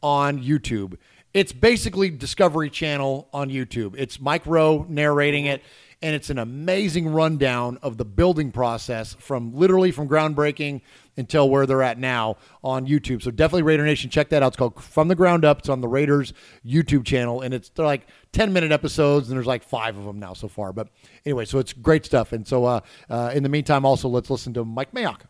on 0.03 0.43
YouTube, 0.43 0.95
it's 1.35 1.53
basically 1.53 2.11
Discovery 2.11 2.71
Channel 2.71 3.29
on 3.33 3.51
YouTube. 3.51 3.95
It's 3.97 4.21
Mike 4.21 4.47
Rowe 4.47 4.87
narrating 4.89 5.47
it, 5.47 5.63
and 6.01 6.15
it's 6.15 6.31
an 6.31 6.39
amazing 6.39 7.09
rundown 7.09 7.79
of 7.83 7.97
the 7.97 8.05
building 8.05 8.51
process 8.53 9.15
from 9.19 9.55
literally 9.55 9.91
from 9.91 10.09
groundbreaking 10.09 10.81
until 11.17 11.51
where 11.51 11.67
they're 11.67 11.83
at 11.83 11.99
now 11.99 12.37
on 12.63 12.87
YouTube. 12.87 13.21
So 13.23 13.31
definitely 13.31 13.63
Raider 13.63 13.85
Nation, 13.85 14.09
check 14.09 14.29
that 14.29 14.43
out. 14.43 14.49
It's 14.49 14.57
called 14.57 14.83
From 14.83 15.09
the 15.09 15.17
Ground 15.17 15.45
Up. 15.45 15.59
It's 15.59 15.69
on 15.69 15.81
the 15.81 15.89
Raiders 15.89 16.33
YouTube 16.65 17.05
channel, 17.05 17.41
and 17.41 17.53
it's 17.53 17.69
they're 17.71 17.85
like 17.85 18.07
ten 18.33 18.53
minute 18.53 18.73
episodes, 18.73 19.29
and 19.29 19.37
there's 19.37 19.47
like 19.47 19.65
five 19.65 19.99
of 19.99 20.05
them 20.05 20.19
now 20.19 20.33
so 20.33 20.49
far. 20.49 20.73
But 20.73 20.89
anyway, 21.27 21.45
so 21.45 21.59
it's 21.59 21.73
great 21.73 22.07
stuff. 22.07 22.33
And 22.33 22.47
so 22.47 22.65
uh, 22.65 22.81
uh, 23.11 23.33
in 23.35 23.43
the 23.43 23.49
meantime, 23.49 23.85
also 23.85 24.09
let's 24.09 24.31
listen 24.31 24.55
to 24.55 24.65
Mike 24.65 24.93
Mayock. 24.93 25.21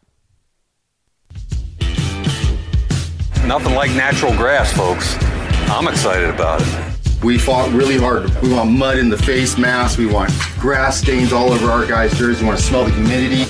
Nothing 3.46 3.74
like 3.74 3.90
natural 3.92 4.36
grass, 4.36 4.70
folks. 4.74 5.16
I'm 5.70 5.86
excited 5.86 6.30
about 6.30 6.62
it. 6.62 7.22
We 7.22 7.36
fought 7.36 7.70
really 7.72 7.98
hard. 7.98 8.30
We 8.42 8.52
want 8.52 8.70
mud 8.70 8.98
in 8.98 9.08
the 9.08 9.18
face 9.18 9.58
mask. 9.58 9.98
We 9.98 10.06
want 10.06 10.32
grass 10.58 10.98
stains 10.98 11.32
all 11.32 11.52
over 11.52 11.70
our 11.70 11.86
guys' 11.86 12.16
jerseys. 12.16 12.40
We 12.40 12.46
want 12.46 12.58
to 12.58 12.64
smell 12.64 12.84
the 12.84 12.92
humidity. 12.92 13.44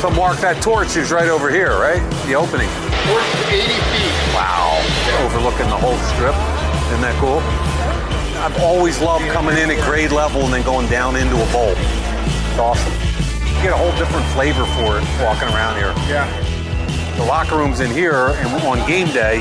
So, 0.00 0.10
Mark, 0.10 0.38
that 0.38 0.60
torch 0.60 0.96
is 0.96 1.10
right 1.10 1.28
over 1.28 1.48
here, 1.48 1.78
right? 1.78 2.02
The 2.26 2.34
opening. 2.34 2.68
80 2.68 3.64
feet. 3.94 4.12
Wow. 4.34 4.76
Overlooking 5.24 5.70
the 5.70 5.78
whole 5.78 5.96
strip. 6.12 6.34
Isn't 6.90 7.00
that 7.00 7.16
cool? 7.18 7.38
I've 8.42 8.60
always 8.60 9.00
loved 9.00 9.24
coming 9.28 9.56
in 9.56 9.70
at 9.70 9.82
grade 9.86 10.10
level 10.10 10.42
and 10.42 10.52
then 10.52 10.64
going 10.64 10.88
down 10.88 11.16
into 11.16 11.36
a 11.36 11.52
bowl. 11.52 11.72
It's 11.72 12.58
awesome. 12.58 12.92
You 13.56 13.62
get 13.62 13.72
a 13.72 13.76
whole 13.76 13.96
different 13.96 14.26
flavor 14.34 14.66
for 14.76 14.98
it 14.98 15.04
walking 15.22 15.48
around 15.54 15.76
here. 15.78 15.94
Yeah. 16.10 16.51
The 17.16 17.24
locker 17.24 17.56
room's 17.56 17.80
in 17.80 17.90
here, 17.90 18.28
and 18.28 18.48
on 18.64 18.86
game 18.88 19.08
day, 19.08 19.38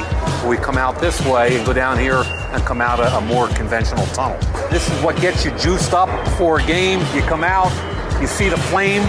we 0.47 0.57
come 0.57 0.77
out 0.77 0.99
this 0.99 1.23
way 1.25 1.55
and 1.55 1.65
go 1.65 1.73
down 1.73 1.97
here 1.97 2.23
and 2.25 2.63
come 2.63 2.81
out 2.81 2.99
a, 2.99 3.17
a 3.17 3.21
more 3.21 3.47
conventional 3.49 4.05
tunnel. 4.07 4.37
This 4.69 4.89
is 4.91 5.03
what 5.03 5.15
gets 5.21 5.45
you 5.45 5.51
juiced 5.57 5.93
up 5.93 6.09
for 6.37 6.59
a 6.59 6.63
game. 6.65 6.99
You 7.15 7.21
come 7.21 7.43
out, 7.43 7.71
you 8.19 8.27
see 8.27 8.49
the 8.49 8.57
flame 8.57 9.03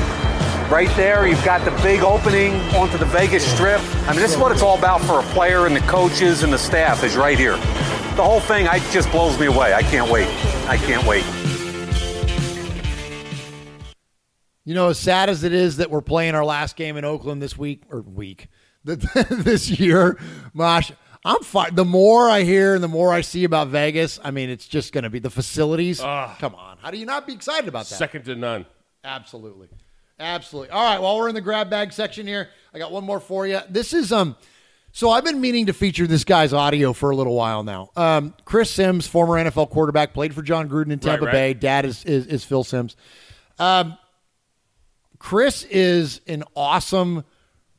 right 0.71 0.91
there. 0.97 1.27
You've 1.27 1.45
got 1.45 1.65
the 1.65 1.71
big 1.83 2.01
opening 2.03 2.55
onto 2.75 2.99
the 2.99 3.05
Vegas 3.07 3.45
Strip. 3.45 3.81
I 4.07 4.13
mean, 4.13 4.21
this 4.21 4.33
is 4.33 4.39
what 4.39 4.53
it's 4.53 4.63
all 4.63 4.79
about 4.79 5.01
for 5.03 5.21
a 5.21 5.23
player 5.35 5.67
and 5.67 5.75
the 5.75 5.81
coaches 5.81 6.43
and 6.43 6.53
the 6.53 6.59
staff 6.59 7.05
is 7.05 7.17
right 7.17 7.39
here. 7.39 7.57
The 8.17 8.23
whole 8.23 8.41
thing 8.41 8.69
I, 8.69 8.79
just 8.91 9.11
blows 9.11 9.39
me 9.39 9.47
away. 9.47 9.75
I 9.75 9.83
can't 9.83 10.11
wait. 10.11 10.29
I 10.69 10.77
can't 10.77 11.07
wait. 11.07 11.25
You 14.73 14.77
know, 14.77 14.89
as 14.89 14.99
sad 14.99 15.29
as 15.29 15.45
it 15.45 15.53
is 15.53 15.77
that 15.77 15.91
we're 15.91 16.01
playing 16.01 16.35
our 16.35 16.47
last 16.47 16.77
game 16.77 16.97
in 16.97 17.05
Oakland 17.05 17.43
this 17.43 17.59
week 17.59 17.83
or 17.91 18.01
week 18.01 18.49
this 18.85 19.69
year, 19.69 20.19
Mosh, 20.55 20.93
I'm 21.27 21.43
fine. 21.43 21.75
The 21.75 21.85
more 21.85 22.31
I 22.31 22.41
hear 22.41 22.75
and 22.75 22.83
the 22.83 22.89
more 22.89 23.13
I 23.13 23.21
see 23.21 23.45
about 23.45 23.69
Vegas, 23.69 24.19
I 24.25 24.31
mean, 24.31 24.49
it's 24.49 24.67
just 24.67 24.95
going 24.95 25.05
to 25.05 25.11
be 25.11 25.19
the 25.19 25.29
facilities. 25.29 26.01
Come 26.01 26.55
on, 26.55 26.79
how 26.79 26.91
do 26.91 26.97
you 26.97 27.05
not 27.05 27.27
be 27.27 27.35
excited 27.35 27.69
about 27.69 27.85
that? 27.85 27.97
second 27.97 28.25
to 28.25 28.35
none. 28.35 28.65
Absolutely, 29.05 29.69
absolutely. 30.19 30.71
All 30.71 30.83
right, 30.83 31.03
while 31.03 31.19
we're 31.19 31.29
in 31.29 31.35
the 31.35 31.43
grab 31.43 31.69
bag 31.69 31.93
section 31.93 32.27
here, 32.27 32.49
I 32.73 32.79
got 32.79 32.93
one 32.93 33.05
more 33.05 33.21
for 33.21 33.47
you. 33.47 33.61
This 33.69 33.93
is 33.93 34.11
um. 34.11 34.37
So 34.93 35.11
I've 35.11 35.25
been 35.25 35.43
meaning 35.43 35.67
to 35.67 35.75
feature 35.75 36.07
this 36.07 36.25
guy's 36.25 36.55
audio 36.55 36.95
for 36.95 37.11
a 37.11 37.17
little 37.17 37.35
while 37.35 37.63
now. 37.63 37.91
Um, 37.95 38.35
Chris 38.47 38.71
Simms, 38.71 39.07
former 39.07 39.35
NFL 39.35 39.69
quarterback, 39.69 40.15
played 40.15 40.35
for 40.35 40.41
Jon 40.41 40.71
Gruden 40.71 40.93
in 40.93 40.99
Tampa 40.99 41.27
right. 41.27 41.33
Bay. 41.33 41.53
Dad 41.53 41.85
is, 41.85 42.07
is 42.07 42.27
is 42.27 42.43
Phil 42.43 42.65
Simms. 42.65 42.97
Um, 43.59 43.99
Chris 45.23 45.63
is 45.71 46.21
an 46.27 46.43
awesome 46.57 47.25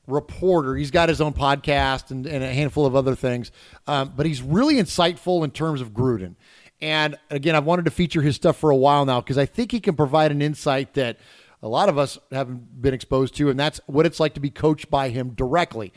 reporter. 0.07 0.77
He's 0.77 0.91
got 0.91 1.09
his 1.09 1.19
own 1.19 1.33
podcast 1.33 2.09
and, 2.09 2.25
and 2.25 2.41
a 2.41 2.53
handful 2.53 2.85
of 2.85 2.95
other 2.95 3.15
things, 3.15 3.51
um, 3.85 4.13
but 4.15 4.25
he's 4.25 4.41
really 4.41 4.75
insightful 4.75 5.43
in 5.43 5.51
terms 5.51 5.81
of 5.81 5.91
Gruden. 5.91 6.35
And 6.81 7.17
again, 7.29 7.53
I've 7.53 7.65
wanted 7.65 7.83
to 7.83 7.91
feature 7.91 8.21
his 8.21 8.37
stuff 8.37 8.55
for 8.55 8.69
a 8.69 8.75
while 8.77 9.03
now 9.05 9.19
because 9.19 9.37
I 9.37 9.45
think 9.45 9.73
he 9.73 9.81
can 9.81 9.97
provide 9.97 10.31
an 10.31 10.41
insight 10.41 10.93
that 10.93 11.17
a 11.61 11.67
lot 11.67 11.89
of 11.89 11.97
us 11.97 12.17
haven't 12.31 12.81
been 12.81 12.93
exposed 12.93 13.35
to, 13.35 13.49
and 13.49 13.59
that's 13.59 13.81
what 13.87 14.05
it's 14.05 14.21
like 14.21 14.35
to 14.35 14.39
be 14.39 14.49
coached 14.49 14.89
by 14.89 15.09
him 15.09 15.31
directly. 15.31 15.91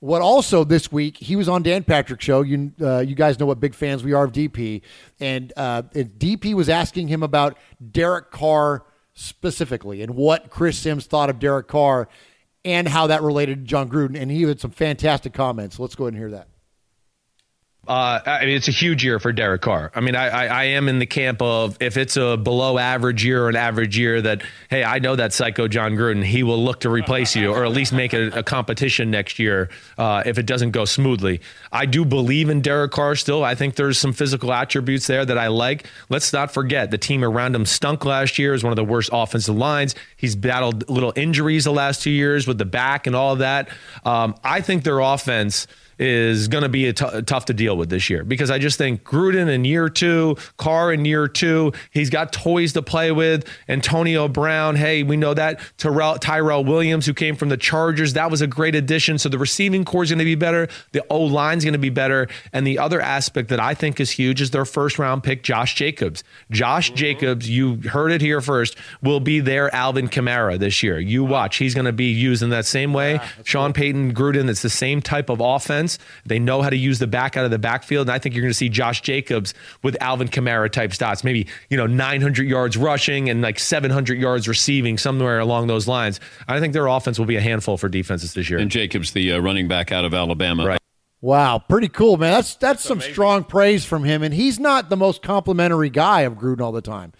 What 0.00 0.22
also 0.22 0.64
this 0.64 0.90
week 0.90 1.18
he 1.18 1.36
was 1.36 1.46
on 1.46 1.62
Dan 1.62 1.84
Patrick 1.84 2.22
show. 2.22 2.40
You 2.40 2.72
uh, 2.80 3.00
you 3.00 3.14
guys 3.14 3.38
know 3.38 3.46
what 3.46 3.60
big 3.60 3.74
fans 3.74 4.02
we 4.02 4.14
are 4.14 4.24
of 4.24 4.32
DP, 4.32 4.80
and 5.20 5.52
uh, 5.58 5.82
and 5.94 6.08
DP 6.18 6.54
was 6.54 6.70
asking 6.70 7.08
him 7.08 7.22
about 7.22 7.58
Derek 7.92 8.30
Carr 8.30 8.82
specifically 9.16 10.02
and 10.02 10.14
what 10.14 10.50
Chris 10.50 10.78
Simms 10.78 11.06
thought 11.06 11.30
of 11.30 11.40
Derek 11.40 11.66
Carr 11.66 12.08
and 12.64 12.86
how 12.86 13.06
that 13.08 13.22
related 13.22 13.60
to 13.60 13.64
Jon 13.64 13.88
Gruden, 13.88 14.20
and 14.20 14.30
he 14.30 14.42
had 14.42 14.60
some 14.60 14.70
fantastic 14.70 15.32
comments. 15.32 15.78
Let's 15.80 15.94
go 15.94 16.04
ahead 16.04 16.14
and 16.14 16.20
hear 16.20 16.30
that. 16.32 16.48
Uh, 17.88 18.20
I 18.26 18.46
mean, 18.46 18.56
it's 18.56 18.68
a 18.68 18.72
huge 18.72 19.04
year 19.04 19.20
for 19.20 19.32
Derek 19.32 19.62
Carr. 19.62 19.92
I 19.94 20.00
mean, 20.00 20.16
I, 20.16 20.28
I, 20.28 20.46
I 20.46 20.64
am 20.64 20.88
in 20.88 20.98
the 20.98 21.06
camp 21.06 21.40
of 21.40 21.76
if 21.80 21.96
it's 21.96 22.16
a 22.16 22.36
below 22.36 22.78
average 22.78 23.24
year 23.24 23.44
or 23.44 23.48
an 23.48 23.56
average 23.56 23.96
year, 23.96 24.20
that 24.22 24.42
hey, 24.70 24.82
I 24.82 24.98
know 24.98 25.14
that 25.14 25.32
psycho 25.32 25.68
Jon 25.68 25.94
Gruden. 25.94 26.24
He 26.24 26.42
will 26.42 26.62
look 26.62 26.80
to 26.80 26.90
replace 26.90 27.36
you 27.36 27.52
or 27.52 27.64
at 27.64 27.72
least 27.72 27.92
make 27.92 28.12
it 28.12 28.36
a, 28.36 28.42
competition 28.42 29.10
next 29.10 29.38
year 29.38 29.68
uh, 29.98 30.22
if 30.24 30.38
it 30.38 30.46
doesn't 30.46 30.70
go 30.70 30.84
smoothly. 30.84 31.40
I 31.72 31.84
do 31.84 32.04
believe 32.04 32.48
in 32.48 32.60
Derek 32.60 32.92
Carr 32.92 33.16
still. 33.16 33.44
I 33.44 33.54
think 33.54 33.74
there's 33.74 33.98
some 33.98 34.12
physical 34.12 34.52
attributes 34.52 35.06
there 35.06 35.24
that 35.24 35.36
I 35.36 35.48
like. 35.48 35.86
Let's 36.08 36.32
not 36.32 36.52
forget 36.52 36.90
the 36.90 36.98
team 36.98 37.22
around 37.22 37.54
him 37.54 37.66
stunk 37.66 38.04
last 38.04 38.38
year. 38.38 38.54
Is 38.54 38.64
one 38.64 38.72
of 38.72 38.76
the 38.76 38.84
worst 38.84 39.10
offensive 39.12 39.56
lines. 39.56 39.94
He's 40.16 40.34
battled 40.34 40.88
little 40.88 41.12
injuries 41.16 41.64
the 41.64 41.72
last 41.72 42.02
two 42.02 42.10
years 42.10 42.46
with 42.46 42.58
the 42.58 42.64
back 42.64 43.06
and 43.06 43.14
all 43.14 43.32
of 43.32 43.40
that. 43.40 43.68
Um, 44.04 44.34
I 44.42 44.60
think 44.60 44.84
their 44.84 45.00
offense 45.00 45.66
is 45.98 46.48
going 46.48 46.62
to 46.62 46.68
be 46.68 46.92
t- 46.92 47.22
tough 47.22 47.46
to 47.46 47.54
deal 47.54 47.76
with 47.76 47.88
this 47.88 48.10
year 48.10 48.24
because 48.24 48.50
I 48.50 48.58
just 48.58 48.78
think 48.78 49.02
Gruden 49.02 49.48
in 49.48 49.64
year 49.64 49.88
two, 49.88 50.36
Carr 50.56 50.92
in 50.92 51.04
year 51.04 51.28
two, 51.28 51.72
he's 51.90 52.10
got 52.10 52.32
toys 52.32 52.74
to 52.74 52.82
play 52.82 53.12
with. 53.12 53.48
Antonio 53.68 54.28
Brown, 54.28 54.76
hey, 54.76 55.02
we 55.02 55.16
know 55.16 55.34
that. 55.34 55.60
Tyrell, 55.78 56.18
Tyrell 56.18 56.64
Williams, 56.64 57.06
who 57.06 57.14
came 57.14 57.36
from 57.36 57.48
the 57.48 57.56
Chargers, 57.56 58.14
that 58.14 58.30
was 58.30 58.42
a 58.42 58.46
great 58.46 58.74
addition. 58.74 59.18
So 59.18 59.28
the 59.28 59.38
receiving 59.38 59.84
corps 59.84 60.04
is 60.04 60.10
going 60.10 60.18
to 60.18 60.24
be 60.24 60.34
better. 60.34 60.68
The 60.92 61.04
O 61.08 61.20
line 61.20 61.58
is 61.58 61.64
going 61.64 61.72
to 61.72 61.78
be 61.78 61.90
better. 61.90 62.28
And 62.52 62.66
the 62.66 62.78
other 62.78 63.00
aspect 63.00 63.48
that 63.48 63.60
I 63.60 63.74
think 63.74 64.00
is 64.00 64.10
huge 64.10 64.40
is 64.40 64.50
their 64.50 64.64
first 64.64 64.98
round 64.98 65.22
pick, 65.22 65.42
Josh 65.42 65.74
Jacobs. 65.74 66.24
Josh 66.50 66.88
mm-hmm. 66.88 66.96
Jacobs, 66.96 67.48
you 67.48 67.80
heard 67.88 68.12
it 68.12 68.20
here 68.20 68.40
first, 68.40 68.76
will 69.02 69.20
be 69.20 69.40
their 69.40 69.74
Alvin 69.74 70.08
Kamara 70.08 70.58
this 70.58 70.82
year. 70.82 70.98
You 70.98 71.24
watch, 71.24 71.56
he's 71.56 71.74
going 71.74 71.86
to 71.86 71.92
be 71.92 72.10
used 72.10 72.42
in 72.42 72.50
that 72.50 72.66
same 72.66 72.92
way. 72.92 73.14
Yeah, 73.14 73.28
Sean 73.44 73.72
cool. 73.72 73.82
Payton, 73.82 74.14
Gruden, 74.14 74.50
it's 74.50 74.62
the 74.62 74.70
same 74.70 75.00
type 75.00 75.30
of 75.30 75.40
offense 75.40 75.85
offense. 75.86 75.98
They 76.24 76.38
know 76.38 76.62
how 76.62 76.70
to 76.70 76.76
use 76.76 76.98
the 76.98 77.06
back 77.06 77.36
out 77.36 77.44
of 77.44 77.50
the 77.50 77.58
backfield. 77.58 78.08
And 78.08 78.14
I 78.14 78.18
think 78.18 78.34
you're 78.34 78.42
going 78.42 78.50
to 78.50 78.54
see 78.54 78.68
Josh 78.68 79.00
Jacobs 79.02 79.54
with 79.82 79.96
Alvin 80.00 80.28
Kamara 80.28 80.70
type 80.70 80.90
stats, 80.90 81.24
maybe, 81.24 81.46
you 81.70 81.76
know, 81.76 81.86
900 81.86 82.46
yards 82.46 82.76
rushing 82.76 83.30
and 83.30 83.42
like 83.42 83.58
700 83.58 84.18
yards 84.18 84.48
receiving, 84.48 84.98
somewhere 84.98 85.38
along 85.38 85.66
those 85.66 85.88
lines. 85.88 86.20
I 86.48 86.60
think 86.60 86.72
their 86.72 86.86
offense 86.86 87.18
will 87.18 87.26
be 87.26 87.36
a 87.36 87.40
handful 87.40 87.76
for 87.76 87.88
defenses 87.88 88.34
this 88.34 88.50
year. 88.50 88.58
And 88.58 88.70
Jacobs, 88.70 89.12
the 89.12 89.32
uh, 89.32 89.38
running 89.38 89.68
back 89.68 89.92
out 89.92 90.04
of 90.04 90.14
Alabama. 90.14 90.66
Right. 90.66 90.80
Wow, 91.22 91.58
pretty 91.58 91.88
cool, 91.88 92.18
man. 92.18 92.32
That's 92.32 92.54
that's, 92.56 92.82
some 92.82 92.98
amazing. 92.98 93.14
strong 93.14 93.44
praise 93.44 93.84
from 93.84 94.04
him, 94.04 94.22
and 94.22 94.34
he's 94.34 94.60
not 94.60 94.90
the 94.90 94.96
most 94.96 95.22
complimentary 95.22 95.88
guy 95.88 96.20
of 96.20 96.34
Gruden 96.34 96.60
all 96.60 96.72
the 96.72 96.82
time. 96.82 97.14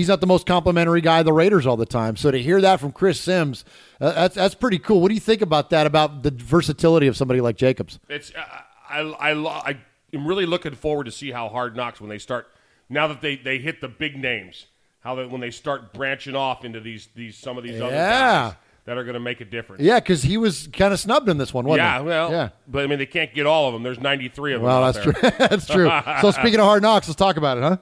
He's 0.00 0.08
not 0.08 0.22
the 0.22 0.26
most 0.26 0.46
complimentary 0.46 1.02
guy 1.02 1.18
of 1.18 1.26
the 1.26 1.32
Raiders 1.34 1.66
all 1.66 1.76
the 1.76 1.84
time. 1.84 2.16
So 2.16 2.30
to 2.30 2.40
hear 2.40 2.58
that 2.62 2.80
from 2.80 2.90
Chris 2.90 3.20
Simms, 3.20 3.66
uh, 4.00 4.12
that's 4.12 4.34
that's 4.34 4.54
pretty 4.54 4.78
cool. 4.78 5.02
What 5.02 5.08
do 5.08 5.14
you 5.14 5.20
think 5.20 5.42
about 5.42 5.68
that? 5.68 5.86
About 5.86 6.22
the 6.22 6.30
versatility 6.30 7.06
of 7.06 7.18
somebody 7.18 7.42
like 7.42 7.56
Jacobs? 7.56 8.00
It's 8.08 8.32
uh, 8.34 8.42
I 8.88 9.00
I 9.00 9.32
I 9.32 9.78
am 10.14 10.26
really 10.26 10.46
looking 10.46 10.74
forward 10.74 11.04
to 11.04 11.12
see 11.12 11.32
how 11.32 11.50
Hard 11.50 11.76
Knocks 11.76 12.00
when 12.00 12.08
they 12.08 12.16
start 12.16 12.48
now 12.88 13.08
that 13.08 13.20
they 13.20 13.36
they 13.36 13.58
hit 13.58 13.82
the 13.82 13.88
big 13.88 14.16
names. 14.16 14.68
How 15.00 15.16
that 15.16 15.30
when 15.30 15.42
they 15.42 15.50
start 15.50 15.92
branching 15.92 16.34
off 16.34 16.64
into 16.64 16.80
these 16.80 17.10
these 17.14 17.36
some 17.36 17.58
of 17.58 17.64
these 17.64 17.76
yeah. 17.76 17.84
other 17.84 17.94
guys 17.94 18.54
that 18.86 18.96
are 18.96 19.04
going 19.04 19.14
to 19.14 19.20
make 19.20 19.42
a 19.42 19.44
difference. 19.44 19.82
Yeah, 19.82 20.00
because 20.00 20.22
he 20.22 20.38
was 20.38 20.66
kind 20.72 20.94
of 20.94 20.98
snubbed 20.98 21.28
in 21.28 21.36
this 21.36 21.52
one, 21.52 21.66
wasn't 21.66 21.84
yeah, 21.84 21.98
he? 22.00 22.06
Well, 22.06 22.30
yeah, 22.30 22.48
but 22.66 22.84
I 22.84 22.86
mean 22.86 22.98
they 22.98 23.06
can't 23.06 23.34
get 23.34 23.44
all 23.44 23.68
of 23.68 23.74
them. 23.74 23.82
There's 23.82 24.00
93 24.00 24.54
of 24.54 24.60
them. 24.60 24.66
Well, 24.66 24.90
that's 24.90 25.04
there. 25.04 25.12
true. 25.12 25.30
that's 25.38 25.66
true. 25.66 25.90
so 26.22 26.30
speaking 26.30 26.58
of 26.58 26.64
Hard 26.64 26.82
Knocks, 26.82 27.06
let's 27.06 27.16
talk 27.16 27.36
about 27.36 27.58
it, 27.58 27.62
huh? 27.62 27.76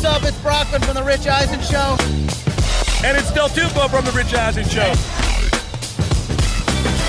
What's 0.00 0.16
up? 0.16 0.28
It's 0.28 0.38
Brockman 0.42 0.80
from 0.82 0.94
The 0.94 1.02
Rich 1.02 1.26
Eisen 1.26 1.60
Show. 1.60 1.96
And 3.04 3.18
it's 3.18 3.32
Del 3.32 3.48
Tufo 3.48 3.90
from 3.90 4.04
The 4.04 4.12
Rich 4.12 4.32
Eisen 4.32 4.62
Show. 4.62 4.86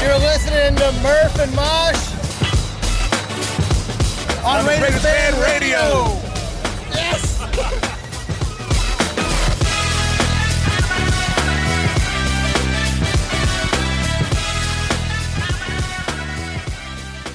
You're 0.03 0.18
listening 0.18 0.76
to 0.76 0.91
Murph 1.03 1.38
and 1.38 1.53
Mosh 1.56 2.10
on, 4.44 4.61
on 4.61 4.66
Raiders, 4.66 4.90
Raiders 4.90 5.03
Fan 5.03 5.34
Radio. 5.40 5.78
Radio. 5.78 6.22
Yes! 6.95 7.40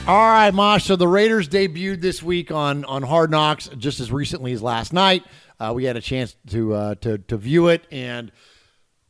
All 0.06 0.16
right, 0.16 0.52
Mosh. 0.52 0.85
So 0.85 0.97
the 0.97 1.06
Raiders 1.06 1.48
debuted 1.48 2.01
this 2.01 2.24
week 2.24 2.51
on 2.51 2.85
on 2.86 3.05
Hard 3.05 3.31
Knocks 3.31 3.68
just 3.78 4.01
as 4.01 4.10
recently 4.10 4.52
as 4.52 4.60
last 4.60 4.93
night. 4.93 5.24
Uh, 5.65 5.73
we 5.73 5.85
had 5.85 5.97
a 5.97 6.01
chance 6.01 6.36
to 6.49 6.74
uh, 6.74 6.95
to 6.97 7.19
to 7.19 7.36
view 7.39 7.69
it, 7.69 7.86
and 7.91 8.31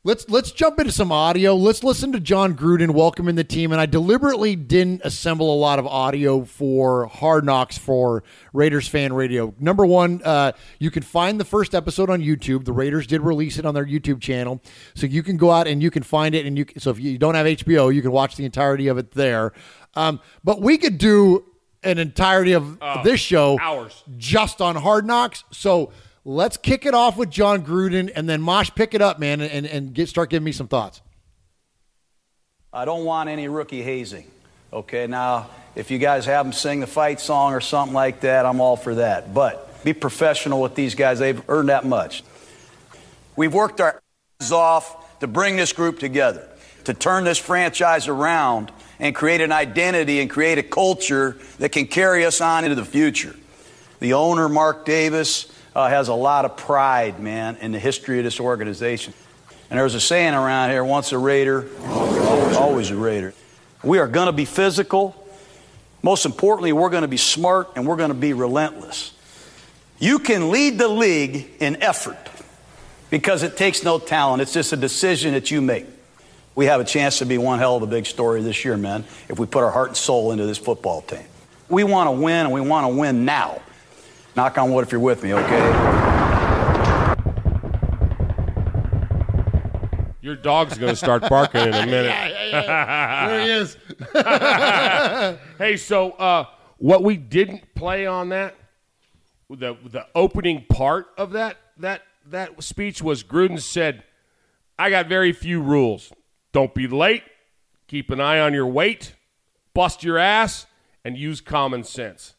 let's 0.04 0.28
let's 0.28 0.52
jump 0.52 0.78
into 0.78 0.92
some 0.92 1.10
audio. 1.10 1.56
Let's 1.56 1.82
listen 1.82 2.12
to 2.12 2.20
Jon 2.20 2.54
Gruden 2.54 2.90
welcoming 2.90 3.34
the 3.34 3.42
team. 3.42 3.72
And 3.72 3.80
I 3.80 3.86
deliberately 3.86 4.54
didn't 4.54 5.00
assemble 5.02 5.52
a 5.52 5.58
lot 5.58 5.80
of 5.80 5.86
audio 5.86 6.44
for 6.44 7.06
Hard 7.06 7.44
Knocks 7.44 7.76
for 7.76 8.22
Raiders 8.52 8.86
fan 8.86 9.12
radio. 9.14 9.52
Number 9.58 9.84
one, 9.84 10.22
uh, 10.22 10.52
you 10.78 10.92
can 10.92 11.02
find 11.02 11.40
the 11.40 11.44
first 11.44 11.74
episode 11.74 12.08
on 12.08 12.20
YouTube. 12.20 12.64
The 12.64 12.72
Raiders 12.72 13.06
did 13.08 13.22
release 13.22 13.58
it 13.58 13.66
on 13.66 13.74
their 13.74 13.86
YouTube 13.86 14.20
channel, 14.20 14.62
so 14.94 15.06
you 15.06 15.24
can 15.24 15.36
go 15.36 15.50
out 15.50 15.66
and 15.66 15.82
you 15.82 15.90
can 15.90 16.04
find 16.04 16.36
it. 16.36 16.46
And 16.46 16.56
you 16.56 16.66
so 16.78 16.90
if 16.90 17.00
you 17.00 17.18
don't 17.18 17.34
have 17.34 17.46
HBO, 17.46 17.92
you 17.92 18.00
can 18.00 18.12
watch 18.12 18.36
the 18.36 18.44
entirety 18.44 18.86
of 18.86 18.96
it 18.98 19.10
there. 19.10 19.52
Um, 19.94 20.20
but 20.44 20.60
we 20.60 20.78
could 20.78 20.98
do 20.98 21.46
an 21.82 21.98
entirety 21.98 22.52
of 22.52 22.80
uh, 22.80 23.02
this 23.02 23.20
show 23.20 23.58
hours 23.60 24.02
just 24.16 24.60
on 24.60 24.76
Hard 24.76 25.06
Knocks. 25.06 25.44
So 25.50 25.92
let's 26.24 26.56
kick 26.56 26.86
it 26.86 26.94
off 26.94 27.16
with 27.16 27.30
Jon 27.30 27.64
Gruden, 27.64 28.10
and 28.14 28.28
then 28.28 28.40
Mosh, 28.40 28.70
pick 28.74 28.94
it 28.94 29.02
up, 29.02 29.18
man, 29.18 29.40
and, 29.40 29.66
and 29.66 29.94
get 29.94 30.08
start 30.08 30.30
giving 30.30 30.44
me 30.44 30.52
some 30.52 30.68
thoughts. 30.68 31.00
I 32.72 32.84
don't 32.84 33.04
want 33.04 33.28
any 33.28 33.46
rookie 33.48 33.82
hazing. 33.82 34.30
Okay, 34.72 35.06
now 35.06 35.48
if 35.76 35.90
you 35.90 35.98
guys 35.98 36.26
have 36.26 36.44
them 36.44 36.52
sing 36.52 36.80
the 36.80 36.86
fight 36.86 37.20
song 37.20 37.52
or 37.52 37.60
something 37.60 37.94
like 37.94 38.20
that, 38.20 38.46
I'm 38.46 38.60
all 38.60 38.76
for 38.76 38.96
that. 38.96 39.32
But 39.32 39.84
be 39.84 39.92
professional 39.92 40.60
with 40.60 40.74
these 40.74 40.94
guys; 40.94 41.18
they've 41.18 41.42
earned 41.48 41.68
that 41.68 41.84
much. 41.84 42.24
We've 43.36 43.54
worked 43.54 43.80
our 43.80 44.00
ass 44.40 44.50
off 44.50 45.20
to 45.20 45.26
bring 45.26 45.56
this 45.56 45.72
group 45.72 46.00
together, 46.00 46.48
to 46.84 46.94
turn 46.94 47.24
this 47.24 47.38
franchise 47.38 48.08
around 48.08 48.72
and 48.98 49.14
create 49.14 49.40
an 49.40 49.52
identity 49.52 50.20
and 50.20 50.30
create 50.30 50.58
a 50.58 50.62
culture 50.62 51.36
that 51.58 51.70
can 51.70 51.86
carry 51.86 52.24
us 52.24 52.40
on 52.40 52.64
into 52.64 52.76
the 52.76 52.84
future. 52.84 53.36
The 54.00 54.14
owner, 54.14 54.48
Mark 54.48 54.84
Davis, 54.84 55.46
uh, 55.74 55.88
has 55.88 56.08
a 56.08 56.14
lot 56.14 56.44
of 56.44 56.56
pride, 56.56 57.20
man, 57.20 57.56
in 57.60 57.72
the 57.72 57.78
history 57.78 58.18
of 58.18 58.24
this 58.24 58.40
organization. 58.40 59.12
And 59.70 59.78
there's 59.78 59.94
a 59.94 60.00
saying 60.00 60.34
around 60.34 60.70
here 60.70 60.84
once 60.84 61.12
a 61.12 61.18
Raider, 61.18 61.68
always 61.86 62.90
a 62.90 62.96
Raider. 62.96 63.34
We 63.82 63.98
are 63.98 64.06
going 64.06 64.26
to 64.26 64.32
be 64.32 64.44
physical. 64.44 65.16
Most 66.02 66.26
importantly, 66.26 66.72
we're 66.72 66.90
going 66.90 67.02
to 67.02 67.08
be 67.08 67.16
smart 67.16 67.70
and 67.76 67.86
we're 67.86 67.96
going 67.96 68.10
to 68.10 68.14
be 68.14 68.32
relentless. 68.32 69.12
You 69.98 70.18
can 70.18 70.50
lead 70.50 70.78
the 70.78 70.88
league 70.88 71.50
in 71.60 71.82
effort 71.82 72.18
because 73.10 73.42
it 73.42 73.56
takes 73.56 73.82
no 73.82 73.98
talent, 73.98 74.42
it's 74.42 74.52
just 74.52 74.72
a 74.72 74.76
decision 74.76 75.34
that 75.34 75.50
you 75.50 75.60
make. 75.60 75.86
We 76.54 76.66
have 76.66 76.80
a 76.80 76.84
chance 76.84 77.18
to 77.18 77.26
be 77.26 77.38
one 77.38 77.58
hell 77.58 77.76
of 77.76 77.82
a 77.82 77.86
big 77.86 78.06
story 78.06 78.42
this 78.42 78.64
year, 78.64 78.76
man, 78.76 79.04
if 79.28 79.38
we 79.38 79.46
put 79.46 79.64
our 79.64 79.70
heart 79.70 79.88
and 79.88 79.96
soul 79.96 80.32
into 80.32 80.46
this 80.46 80.58
football 80.58 81.02
team. 81.02 81.24
We 81.68 81.84
want 81.84 82.08
to 82.08 82.12
win, 82.12 82.46
and 82.46 82.52
we 82.52 82.60
want 82.60 82.92
to 82.92 82.96
win 82.96 83.24
now. 83.24 83.60
Knock 84.36 84.58
on 84.58 84.72
wood 84.72 84.84
if 84.84 84.90
you're 84.90 85.00
with 85.00 85.22
me, 85.22 85.32
okay? 85.32 86.04
Your 90.20 90.34
dog's 90.34 90.78
going 90.78 90.90
to 90.90 90.96
start 90.96 91.28
barking 91.28 91.60
in 91.60 91.74
a 91.74 91.86
minute. 91.86 92.06
yeah, 92.06 92.28
yeah, 92.28 92.62
yeah. 92.62 93.28
There 93.28 93.42
he 93.42 93.50
is. 93.50 93.76
hey, 95.58 95.76
so 95.76 96.12
uh, 96.12 96.46
what 96.78 97.04
we 97.04 97.16
didn't 97.16 97.74
play 97.74 98.06
on 98.06 98.30
that, 98.30 98.56
the 99.50 99.76
the 99.84 100.06
opening 100.14 100.64
part 100.68 101.08
of 101.18 101.32
that 101.32 101.58
that 101.76 102.02
that 102.26 102.62
speech 102.62 103.02
was 103.02 103.22
Gruden 103.22 103.60
said, 103.60 104.02
"I 104.78 104.88
got 104.88 105.08
very 105.08 105.32
few 105.32 105.60
rules. 105.60 106.10
Don't 106.52 106.74
be 106.74 106.88
late. 106.88 107.22
Keep 107.86 108.10
an 108.10 108.20
eye 108.20 108.40
on 108.40 108.54
your 108.54 108.66
weight. 108.66 109.14
Bust 109.74 110.02
your 110.02 110.16
ass 110.16 110.66
and 111.04 111.18
use 111.18 111.42
common 111.42 111.84
sense. 111.84 112.34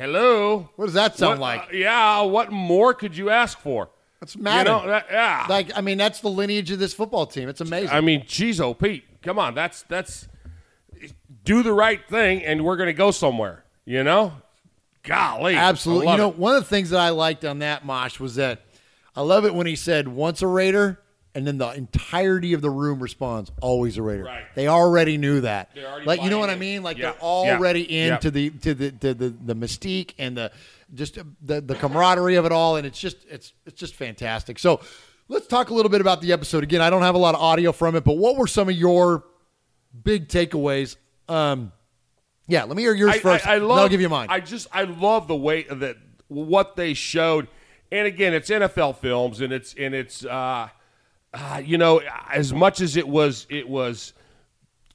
Hello. 0.00 0.70
What 0.76 0.86
does 0.86 0.94
that 0.94 1.18
sound 1.18 1.40
what, 1.40 1.58
like? 1.58 1.60
Uh, 1.68 1.76
yeah. 1.76 2.22
What 2.22 2.50
more 2.50 2.94
could 2.94 3.14
you 3.14 3.28
ask 3.28 3.58
for? 3.58 3.90
That's 4.18 4.34
mad. 4.34 4.66
You 4.66 4.72
know, 4.72 4.86
that, 4.86 5.06
yeah. 5.10 5.44
Like, 5.46 5.76
I 5.76 5.82
mean, 5.82 5.98
that's 5.98 6.20
the 6.20 6.30
lineage 6.30 6.70
of 6.70 6.78
this 6.78 6.94
football 6.94 7.26
team. 7.26 7.50
It's 7.50 7.60
amazing. 7.60 7.90
I 7.90 8.00
mean, 8.00 8.24
geez, 8.26 8.62
oh, 8.62 8.72
Pete. 8.72 9.04
come 9.22 9.38
on, 9.38 9.54
that's 9.54 9.82
that's 9.82 10.26
do 11.44 11.62
the 11.62 11.74
right 11.74 12.00
thing, 12.08 12.42
and 12.44 12.64
we're 12.64 12.78
going 12.78 12.86
to 12.86 12.94
go 12.94 13.10
somewhere. 13.10 13.64
You 13.84 14.02
know, 14.02 14.32
golly, 15.02 15.54
Absolutely. 15.54 16.10
You 16.12 16.16
know, 16.16 16.28
it. 16.30 16.38
one 16.38 16.56
of 16.56 16.62
the 16.62 16.68
things 16.68 16.90
that 16.90 17.00
I 17.00 17.10
liked 17.10 17.44
on 17.44 17.58
that 17.58 17.84
Mosh 17.84 18.18
was 18.18 18.36
that 18.36 18.62
I 19.14 19.20
love 19.20 19.44
it 19.44 19.54
when 19.54 19.66
he 19.66 19.76
said 19.76 20.08
once 20.08 20.40
a 20.40 20.46
Raider, 20.46 20.98
and 21.34 21.46
then 21.46 21.58
the 21.58 21.68
entirety 21.70 22.52
of 22.54 22.62
the 22.62 22.70
room 22.70 23.00
responds 23.00 23.52
always 23.60 23.96
a 23.96 24.02
Raider. 24.02 24.24
Right. 24.24 24.44
They 24.54 24.66
already 24.68 25.16
knew 25.16 25.42
that. 25.42 25.70
Already 25.76 26.06
like 26.06 26.22
you 26.22 26.30
know 26.30 26.38
what 26.38 26.50
I 26.50 26.56
mean? 26.56 26.82
Like 26.82 26.98
Yeah. 26.98 27.12
they're 27.12 27.20
already 27.20 27.86
Yeah. 27.88 28.14
into 28.14 28.30
the 28.30 28.50
to 28.50 28.74
the 28.74 28.90
to 28.92 29.14
the 29.14 29.28
the 29.28 29.54
mystique 29.54 30.14
and 30.18 30.36
the 30.36 30.50
just 30.94 31.18
the 31.42 31.60
the 31.60 31.74
camaraderie 31.76 32.34
of 32.34 32.46
it 32.46 32.52
all, 32.52 32.76
and 32.76 32.86
it's 32.86 32.98
just 32.98 33.18
it's 33.30 33.52
it's 33.66 33.78
just 33.78 33.94
fantastic. 33.94 34.58
So. 34.58 34.80
Let's 35.32 35.46
talk 35.46 35.70
a 35.70 35.74
little 35.74 35.90
bit 35.92 36.00
about 36.00 36.20
the 36.22 36.32
episode. 36.32 36.64
Again, 36.64 36.80
I 36.80 36.90
don't 36.90 37.02
have 37.02 37.14
a 37.14 37.18
lot 37.18 37.36
of 37.36 37.40
audio 37.40 37.70
from 37.70 37.94
it, 37.94 38.02
but 38.02 38.16
what 38.16 38.36
were 38.36 38.48
some 38.48 38.68
of 38.68 38.74
your 38.74 39.22
big 40.02 40.26
takeaways? 40.26 40.96
Um, 41.28 41.70
yeah, 42.48 42.64
let 42.64 42.76
me 42.76 42.82
hear 42.82 42.94
yours 42.94 43.14
I, 43.14 43.18
first. 43.20 43.46
I, 43.46 43.54
I 43.54 43.58
love. 43.58 43.78
I'll 43.78 43.88
give 43.88 44.00
you 44.00 44.08
mine. 44.08 44.26
I 44.28 44.40
just 44.40 44.66
I 44.72 44.82
love 44.82 45.28
the 45.28 45.36
way 45.36 45.62
that 45.70 45.98
what 46.26 46.74
they 46.74 46.94
showed, 46.94 47.46
and 47.92 48.08
again, 48.08 48.34
it's 48.34 48.50
NFL 48.50 48.96
films, 48.96 49.40
and 49.40 49.52
it's 49.52 49.72
and 49.74 49.94
it's 49.94 50.24
uh, 50.24 50.68
uh, 51.32 51.62
you 51.64 51.78
know 51.78 52.00
as 52.32 52.52
much 52.52 52.80
as 52.80 52.96
it 52.96 53.08
was 53.08 53.46
it 53.50 53.68
was 53.68 54.12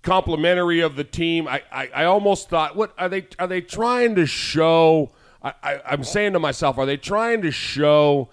complimentary 0.05 0.79
of 0.79 0.95
the 0.95 1.03
team. 1.03 1.47
I, 1.47 1.63
I, 1.71 1.89
I 1.93 2.05
almost 2.05 2.47
thought, 2.47 2.77
what 2.77 2.93
are 2.97 3.09
they 3.09 3.27
are 3.39 3.47
they 3.47 3.59
trying 3.59 4.15
to 4.15 4.25
show? 4.25 5.11
I, 5.43 5.53
I, 5.61 5.81
I'm 5.85 6.03
saying 6.05 6.33
to 6.33 6.39
myself, 6.39 6.77
are 6.77 6.85
they 6.85 6.97
trying 6.97 7.41
to 7.41 7.51
show 7.51 8.29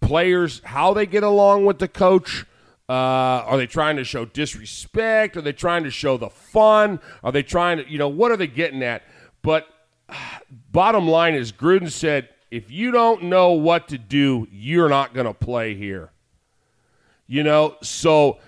players 0.00 0.62
how 0.64 0.94
they 0.94 1.04
get 1.04 1.22
along 1.22 1.66
with 1.66 1.78
the 1.78 1.88
coach? 1.88 2.46
Uh, 2.88 2.92
are 2.92 3.56
they 3.56 3.66
trying 3.66 3.96
to 3.96 4.04
show 4.04 4.24
disrespect? 4.24 5.36
Are 5.36 5.42
they 5.42 5.52
trying 5.52 5.84
to 5.84 5.90
show 5.90 6.16
the 6.16 6.30
fun? 6.30 7.00
Are 7.22 7.32
they 7.32 7.42
trying 7.42 7.78
to, 7.78 7.90
you 7.90 7.98
know, 7.98 8.08
what 8.08 8.30
are 8.30 8.36
they 8.36 8.46
getting 8.46 8.82
at? 8.82 9.02
But 9.42 9.66
bottom 10.72 11.08
line 11.08 11.34
is, 11.34 11.50
Gruden 11.50 11.90
said, 11.90 12.28
if 12.50 12.70
you 12.70 12.90
don't 12.90 13.24
know 13.24 13.52
what 13.52 13.88
to 13.88 13.98
do, 13.98 14.46
you're 14.52 14.90
not 14.90 15.14
going 15.14 15.26
to 15.26 15.34
play 15.34 15.74
here. 15.74 16.10
You 17.26 17.42
know, 17.42 17.76
so 17.82 18.38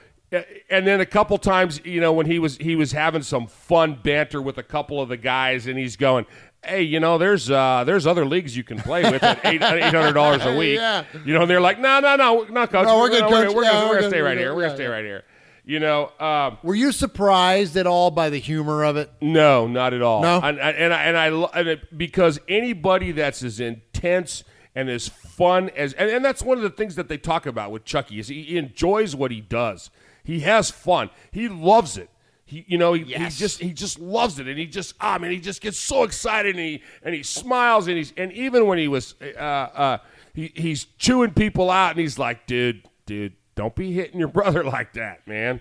and 0.68 0.86
then 0.86 1.00
a 1.00 1.06
couple 1.06 1.38
times, 1.38 1.80
you 1.84 2.00
know, 2.00 2.12
when 2.12 2.26
he 2.26 2.38
was 2.38 2.56
he 2.58 2.76
was 2.76 2.92
having 2.92 3.22
some 3.22 3.46
fun 3.46 3.98
banter 4.02 4.42
with 4.42 4.58
a 4.58 4.62
couple 4.62 5.00
of 5.00 5.08
the 5.08 5.16
guys, 5.16 5.66
and 5.66 5.78
he's 5.78 5.96
going, 5.96 6.26
"Hey, 6.64 6.82
you 6.82 7.00
know, 7.00 7.16
there's 7.16 7.50
uh, 7.50 7.84
there's 7.86 8.06
other 8.06 8.26
leagues 8.26 8.56
you 8.56 8.64
can 8.64 8.78
play 8.78 9.08
with 9.10 9.22
at 9.22 9.44
eight 9.46 9.62
hundred 9.62 10.12
dollars 10.12 10.44
a 10.44 10.54
week." 10.58 10.76
Yeah. 10.76 11.04
You 11.24 11.34
know, 11.34 11.42
and 11.42 11.50
they're 11.50 11.60
like, 11.60 11.78
"No, 11.78 12.00
no, 12.00 12.16
no, 12.16 12.42
no, 12.44 12.66
coach. 12.66 12.86
No, 12.86 12.98
we're 12.98 13.08
good, 13.08 13.22
no, 13.22 13.28
coach. 13.28 13.54
We're, 13.54 13.62
Yeah, 13.64 13.70
gonna, 13.72 13.84
we're 13.84 13.88
we're 13.88 13.94
gonna 13.94 14.00
good, 14.02 14.10
stay 14.10 14.20
right 14.20 14.36
here. 14.38 14.54
We're 14.54 14.62
gonna 14.62 14.74
stay 14.76 14.86
right 14.86 15.04
here." 15.04 15.24
You 15.64 15.80
know, 15.80 16.12
um, 16.20 16.58
Were 16.62 16.76
you 16.76 16.92
surprised 16.92 17.76
at 17.76 17.88
all 17.88 18.12
by 18.12 18.30
the 18.30 18.38
humor 18.38 18.84
of 18.84 18.96
it? 18.96 19.10
no, 19.20 19.66
not 19.66 19.94
at 19.94 20.02
all. 20.02 20.22
No? 20.22 20.40
and, 20.40 20.60
and, 20.60 20.76
and 20.76 20.92
I, 20.94 21.02
and 21.02 21.16
I 21.16 21.48
and 21.58 21.68
it, 21.68 21.98
because 21.98 22.38
anybody 22.46 23.10
that's 23.10 23.42
as 23.42 23.58
intense 23.58 24.44
and 24.76 24.90
as 24.90 25.08
fun 25.08 25.70
as 25.70 25.94
and, 25.94 26.10
and 26.10 26.24
that's 26.24 26.42
one 26.42 26.58
of 26.58 26.62
the 26.62 26.70
things 26.70 26.94
that 26.94 27.08
they 27.08 27.16
talk 27.16 27.46
about 27.46 27.72
with 27.72 27.84
Chucky 27.84 28.20
is 28.20 28.28
he, 28.28 28.42
he 28.42 28.58
enjoys 28.58 29.16
what 29.16 29.30
he 29.32 29.40
does. 29.40 29.90
He 30.22 30.40
has 30.40 30.70
fun. 30.70 31.08
He 31.32 31.48
loves 31.48 31.96
it. 31.96 32.10
He, 32.44 32.64
you 32.68 32.78
know, 32.78 32.92
he, 32.92 33.02
he 33.04 33.28
just 33.30 33.60
he 33.60 33.72
just 33.72 33.98
loves 33.98 34.38
it, 34.38 34.46
and 34.46 34.58
he 34.58 34.66
just 34.66 34.94
ah 35.00 35.18
man, 35.18 35.30
he 35.32 35.40
just 35.40 35.62
gets 35.62 35.78
so 35.78 36.04
excited, 36.04 36.54
and 36.54 36.64
he 36.64 36.82
and 37.02 37.14
he 37.14 37.22
smiles, 37.24 37.88
and 37.88 37.96
he's 37.96 38.12
and 38.16 38.30
even 38.32 38.66
when 38.66 38.78
he 38.78 38.86
was 38.86 39.14
uh, 39.20 39.40
uh, 39.40 39.98
he, 40.34 40.52
he's 40.54 40.84
chewing 40.98 41.32
people 41.32 41.70
out, 41.70 41.92
and 41.92 41.98
he's 41.98 42.18
like, 42.18 42.46
dude, 42.46 42.82
dude, 43.06 43.32
don't 43.56 43.74
be 43.74 43.92
hitting 43.92 44.20
your 44.20 44.28
brother 44.36 44.62
like 44.62 44.92
that, 44.92 45.26
man. 45.26 45.60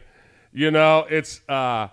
You 0.51 0.71
know, 0.71 1.07
it's 1.09 1.41
uh, 1.49 1.87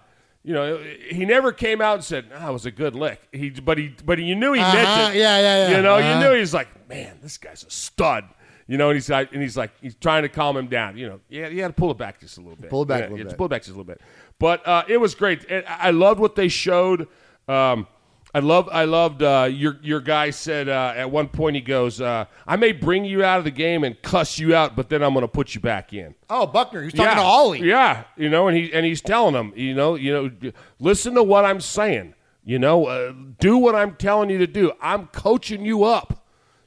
you 0.45 0.53
know, 0.55 0.77
he 1.11 1.25
never 1.25 1.53
came 1.53 1.81
out 1.81 1.95
and 1.95 2.05
said, 2.05 2.27
"Ah, 2.35 2.49
it 2.49 2.53
was 2.53 2.67
a 2.67 2.71
good 2.71 2.95
lick." 2.95 3.21
He, 3.33 3.51
but 3.51 3.79
he, 3.79 3.95
but 4.05 4.19
you 4.19 4.35
knew 4.35 4.53
he 4.55 4.61
Uh-huh. 4.61 4.73
meant 4.75 5.15
it. 5.15 5.19
Yeah, 5.19 5.39
yeah, 5.41 5.69
yeah. 5.71 5.77
You 5.77 5.83
know, 5.83 5.97
Uh-huh. 5.97 6.21
you 6.21 6.29
knew 6.29 6.39
he's 6.39 6.53
like, 6.55 6.69
man, 6.89 7.19
this 7.23 7.39
guy's 7.39 7.63
a 7.65 7.71
stud. 7.71 8.25
You 8.69 8.79
know, 8.79 8.89
and 8.91 8.97
he's 8.97 9.11
like, 9.11 9.33
and 9.33 9.43
he's 9.43 9.57
like, 9.57 9.71
he's 9.83 9.95
trying 9.97 10.23
to 10.23 10.29
calm 10.29 10.57
him 10.57 10.69
down. 10.69 10.97
You 10.97 11.09
know, 11.09 11.21
yeah, 11.29 11.49
you 11.49 11.61
had 11.63 11.69
to 11.69 11.75
pull 11.75 11.91
it 11.91 11.99
back 11.99 12.21
just 12.21 12.39
a 12.39 12.41
little 12.41 12.57
bit. 12.57 12.71
Pull 12.71 12.83
it 12.83 12.87
back 12.89 13.01
a 13.01 13.03
little 13.03 13.19
yeah, 13.19 13.25
just 13.25 13.33
bit. 13.35 13.39
Pull 13.39 13.47
it 13.47 13.51
back 13.51 13.63
just 13.63 13.71
a 13.71 13.73
little 13.73 13.85
bit. 13.85 14.01
But 14.39 14.67
uh, 14.67 14.85
it 14.89 14.99
was 14.99 15.15
great. 15.15 15.45
I 15.69 15.91
loved 15.91 16.21
what 16.21 16.37
they 16.37 16.49
showed. 16.49 17.09
Um, 17.49 17.87
I 18.35 18.39
love, 18.39 18.69
I 18.73 18.85
loved 18.85 19.23
uh, 19.23 19.47
your 19.51 19.79
your 19.83 20.01
guy 20.01 20.31
said 20.31 20.69
uh, 20.69 20.95
at 20.97 21.11
one 21.11 21.29
point 21.29 21.55
he 21.55 21.61
goes, 21.61 22.01
uh, 22.01 22.25
"I 22.47 22.57
may 22.57 22.73
bring 22.73 23.05
you 23.05 23.23
out 23.23 23.39
of 23.39 23.45
the 23.45 23.51
game 23.51 23.85
and 23.85 24.01
cuss 24.01 24.39
you 24.39 24.55
out, 24.55 24.75
but 24.75 24.89
then 24.89 25.03
I'm 25.03 25.13
going 25.13 25.23
to 25.23 25.29
put 25.29 25.55
you 25.55 25.61
back 25.61 25.93
in." 25.93 26.15
Oh, 26.31 26.47
Buckner, 26.47 26.81
he 26.81 26.87
was 26.87 26.95
talking 26.95 27.11
yeah. 27.11 27.15
to 27.17 27.21
Ollie. 27.21 27.61
Yeah, 27.61 28.05
you 28.17 28.31
know, 28.31 28.49
and 28.49 28.57
he 28.57 28.73
and 28.73 28.87
he's 28.87 29.03
telling 29.03 29.35
him, 29.35 29.53
you 29.55 29.75
know, 29.75 29.97
you 29.97 30.13
know, 30.13 30.53
listen 30.81 31.15
to 31.15 31.23
what 31.23 31.45
I'm 31.45 31.61
saying. 31.61 32.15
You 32.45 32.59
know, 32.59 32.87
uh, 32.87 33.13
do 33.39 33.59
what 33.59 33.75
I'm 33.75 33.97
telling 33.97 34.31
you 34.31 34.39
to 34.39 34.47
do. 34.47 34.73
I'm 34.81 35.09
coaching 35.09 35.65
you 35.65 35.85
up. 35.85 36.19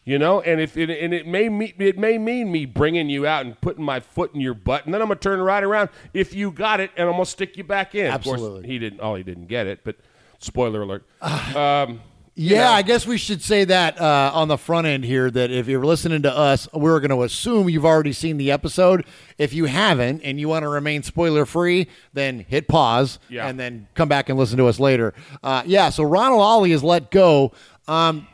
You 0.08 0.20
know, 0.20 0.40
and 0.42 0.62
if 0.62 0.78
it, 0.78 0.92
and 0.92 1.16
it 1.16 1.26
may 1.26 1.50
me, 1.50 1.74
it 1.80 1.98
may 1.98 2.20
mean 2.20 2.52
me 2.52 2.68
bringing 2.68 3.10
you 3.10 3.26
out 3.26 3.44
and 3.44 3.60
putting 3.60 3.84
my 3.84 4.00
foot 4.00 4.36
in 4.36 4.40
your 4.40 4.54
butt, 4.54 4.86
and 4.86 4.94
then 4.94 5.02
I'm 5.02 5.08
gonna 5.08 5.20
turn 5.20 5.42
right 5.42 5.64
around 5.64 5.90
if 6.14 6.36
you 6.36 6.52
got 6.52 6.80
it, 6.80 6.92
and 6.96 7.08
I'm 7.08 7.16
gonna 7.16 7.26
stick 7.26 7.58
you 7.58 7.64
back 7.64 7.96
in. 7.96 8.06
Of 8.06 8.14
Absolutely. 8.14 8.50
course, 8.50 8.66
he 8.68 8.78
didn't. 8.78 9.18
He 9.18 9.24
didn't 9.24 9.48
get 9.48 9.66
it, 9.66 9.80
but 9.84 9.96
spoiler 10.40 10.82
alert. 10.84 11.06
Um, 11.22 12.02
Yeah, 12.38 12.66
know. 12.66 12.72
I 12.72 12.82
guess 12.82 13.07
we 13.07 13.18
should 13.18 13.41
say 13.41 13.64
that 13.64 13.99
uh, 14.02 14.32
on 14.34 14.49
the 14.49 14.57
front 14.57 14.88
end 14.88 15.06
here 15.06 15.32
that 15.32 15.52
if 15.52 15.68
you're 15.70 15.86
listening 15.86 16.22
to 16.24 16.38
us, 16.38 16.68
we're 16.74 16.99
going 16.99 17.12
to 17.12 17.24
assume 17.24 17.70
you've 17.70 17.86
already 17.86 18.12
seen 18.12 18.36
the 18.36 18.52
episode. 18.52 19.06
If 19.38 19.53
you 19.53 19.66
haven't 19.66 20.22
and 20.22 20.38
you 20.38 20.49
want 20.49 20.64
to 20.64 20.70
remain 20.70 21.02
spoiler 21.03 21.45
free, 21.45 21.88
then 22.12 22.40
hit 22.49 22.68
pause 22.68 23.20
Yeah. 23.30 23.48
and 23.48 23.57
then 23.57 23.88
come 23.94 24.10
back 24.10 24.28
and 24.28 24.38
listen 24.38 24.57
to 24.57 24.68
us 24.68 24.82
later. 24.82 25.14
Uh, 25.41 25.64
yeah, 25.66 25.90
so 25.90 26.03
Ronald 26.03 26.41
Ollie 26.41 26.74
is 26.74 26.84
let 26.84 27.10
go. 27.10 27.53
Um, 27.88 28.28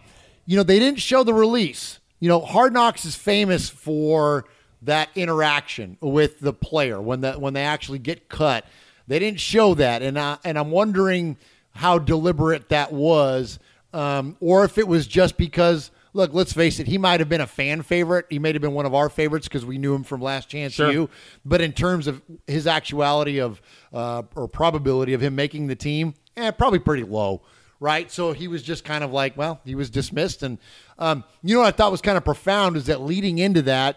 you 0.47 0.57
know, 0.57 0.63
they 0.63 0.79
didn't 0.79 0.99
show 0.99 1.23
the 1.23 1.33
release. 1.35 1.99
You 2.19 2.27
know, 2.27 2.39
Hard 2.39 2.73
Knocks 2.73 3.05
is 3.05 3.15
famous 3.15 3.69
for 3.69 4.45
that 4.81 5.09
interaction 5.15 5.97
with 6.01 6.39
the 6.39 6.53
player 6.53 6.99
when 6.99 7.21
the 7.21 7.33
when 7.33 7.53
they 7.53 7.61
actually 7.63 7.99
get 7.99 8.29
cut. 8.29 8.65
They 9.07 9.19
didn't 9.19 9.39
show 9.39 9.75
that, 9.75 10.01
and 10.01 10.17
I, 10.17 10.37
and 10.43 10.57
I'm 10.57 10.71
wondering 10.71 11.37
how 11.73 11.99
deliberate 11.99 12.69
that 12.69 12.91
was, 12.91 13.59
um, 13.93 14.37
or 14.39 14.63
if 14.63 14.77
it 14.77 14.87
was 14.87 15.07
just 15.07 15.37
because. 15.37 15.91
Look, 16.13 16.33
let's 16.33 16.51
face 16.51 16.81
it. 16.81 16.87
He 16.87 16.97
might 16.97 17.21
have 17.21 17.29
been 17.29 17.39
a 17.39 17.47
fan 17.47 17.83
favorite. 17.83 18.25
He 18.29 18.37
may 18.37 18.51
have 18.51 18.61
been 18.61 18.73
one 18.73 18.85
of 18.85 18.93
our 18.93 19.07
favorites 19.07 19.47
because 19.47 19.65
we 19.65 19.77
knew 19.77 19.95
him 19.95 20.03
from 20.03 20.21
Last 20.21 20.49
Chance 20.49 20.73
Sure. 20.73 20.91
U. 20.91 21.09
But 21.45 21.61
in 21.61 21.71
terms 21.71 22.05
of 22.05 22.21
his 22.47 22.67
actuality 22.67 23.39
of 23.39 23.61
uh, 23.93 24.23
or 24.35 24.49
probability 24.49 25.13
of 25.13 25.21
him 25.21 25.35
making 25.35 25.67
the 25.67 25.75
team, 25.77 26.13
eh, 26.35 26.51
probably 26.51 26.79
pretty 26.79 27.03
low, 27.03 27.43
right? 27.79 28.11
So 28.11 28.33
he 28.33 28.49
was 28.49 28.61
just 28.61 28.83
kind 28.83 29.05
of 29.05 29.13
like, 29.13 29.37
well, 29.37 29.61
he 29.63 29.73
was 29.73 29.89
dismissed. 29.89 30.43
And 30.43 30.57
um, 30.99 31.23
you 31.43 31.55
know 31.55 31.61
what 31.61 31.73
I 31.73 31.77
thought 31.77 31.91
was 31.91 32.01
kind 32.01 32.17
of 32.17 32.25
profound 32.25 32.75
is 32.75 32.87
that 32.87 32.99
leading 32.99 33.37
into 33.37 33.61
that, 33.61 33.95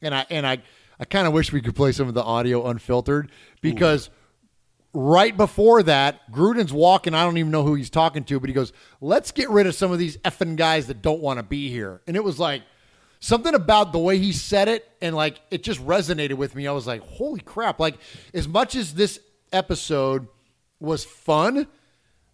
and 0.00 0.14
I 0.14 0.26
and 0.30 0.46
I 0.46 0.62
I 1.00 1.06
kind 1.06 1.26
of 1.26 1.32
wish 1.32 1.52
we 1.52 1.60
could 1.60 1.74
play 1.74 1.90
some 1.90 2.06
of 2.06 2.14
the 2.14 2.22
audio 2.22 2.68
unfiltered 2.68 3.32
because 3.62 4.10
right 4.92 5.36
before 5.36 5.82
that, 5.84 6.30
Gruden's 6.32 6.72
walking. 6.72 7.14
I 7.14 7.24
don't 7.24 7.38
even 7.38 7.52
know 7.52 7.62
who 7.62 7.74
he's 7.74 7.90
talking 7.90 8.24
to, 8.24 8.40
but 8.40 8.48
he 8.48 8.54
goes, 8.54 8.72
"Let's 9.00 9.30
get 9.30 9.50
rid 9.50 9.66
of 9.66 9.74
some 9.74 9.92
of 9.92 9.98
these 9.98 10.16
effing 10.18 10.56
guys 10.56 10.86
that 10.86 11.02
don't 11.02 11.20
want 11.20 11.38
to 11.38 11.42
be 11.42 11.70
here." 11.70 12.00
And 12.06 12.16
it 12.16 12.24
was 12.24 12.38
like 12.38 12.62
something 13.20 13.54
about 13.54 13.92
the 13.92 13.98
way 13.98 14.18
he 14.18 14.32
said 14.32 14.68
it, 14.68 14.88
and 15.00 15.14
like 15.14 15.40
it 15.50 15.62
just 15.62 15.84
resonated 15.84 16.34
with 16.34 16.54
me. 16.54 16.66
I 16.66 16.72
was 16.72 16.86
like, 16.86 17.02
"Holy 17.02 17.40
crap!" 17.40 17.78
Like 17.80 17.98
as 18.34 18.48
much 18.48 18.74
as 18.74 18.94
this 18.94 19.20
episode 19.52 20.28
was 20.80 21.04
fun, 21.04 21.66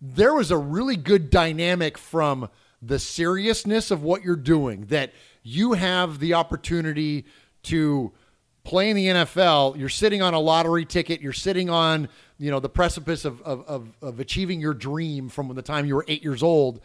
there 0.01 0.35
was 0.35 0.51
a 0.51 0.59
really 0.59 0.97
good 0.97 1.31
dynamic 1.31 1.97
from 1.97 2.49
the 2.83 2.99
seriousness 2.99 3.91
of 3.91 4.03
what 4.03 4.23
you're 4.23 4.37
doing 4.37 4.87
that 4.87 5.13
you 5.43 5.73
have 5.73 6.19
the 6.19 6.35
opportunity 6.35 7.25
to 7.63 8.13
play 8.65 8.91
in 8.91 8.97
the 8.97 9.07
NFL. 9.07 9.79
You're 9.79 9.89
sitting 9.89 10.23
on 10.23 10.35
a 10.35 10.41
lottery 10.41 10.85
ticket. 10.85 11.21
You're 11.21 11.33
sitting 11.33 11.71
on, 11.71 12.09
you 12.39 12.51
know, 12.51 12.61
the 12.61 12.69
precipice 12.69 13.25
of, 13.25 13.41
of, 13.43 13.67
of, 13.67 13.89
of 14.03 14.21
achieving 14.21 14.61
your 14.61 14.75
dream 14.75 15.29
from 15.29 15.55
the 15.55 15.63
time 15.63 15.87
you 15.87 15.95
were 15.95 16.05
eight 16.09 16.23
years 16.23 16.43
old. 16.43 16.81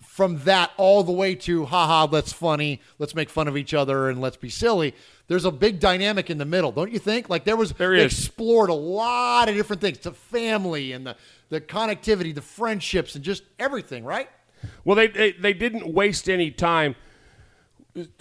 From 0.00 0.38
that 0.44 0.70
all 0.76 1.02
the 1.02 1.12
way 1.12 1.34
to, 1.34 1.64
haha, 1.66 2.06
that's 2.06 2.32
funny. 2.32 2.80
Let's 2.98 3.14
make 3.14 3.28
fun 3.28 3.48
of 3.48 3.56
each 3.56 3.74
other 3.74 4.08
and 4.08 4.20
let's 4.20 4.36
be 4.36 4.48
silly. 4.48 4.94
There's 5.28 5.44
a 5.44 5.50
big 5.50 5.80
dynamic 5.80 6.30
in 6.30 6.38
the 6.38 6.44
middle, 6.44 6.72
don't 6.72 6.92
you 6.92 6.98
think? 6.98 7.28
Like 7.28 7.44
there 7.44 7.56
was, 7.56 7.72
There 7.72 7.94
explored 7.94 8.70
a 8.70 8.74
lot 8.74 9.48
of 9.48 9.54
different 9.54 9.82
things, 9.82 9.98
the 9.98 10.12
family 10.12 10.92
and 10.92 11.06
the, 11.06 11.16
the 11.48 11.60
connectivity, 11.60 12.34
the 12.34 12.42
friendships, 12.42 13.14
and 13.14 13.24
just 13.24 13.42
everything, 13.58 14.04
right? 14.04 14.28
Well, 14.84 14.96
they, 14.96 15.08
they 15.08 15.32
they 15.32 15.52
didn't 15.52 15.86
waste 15.92 16.28
any 16.28 16.50
time 16.50 16.96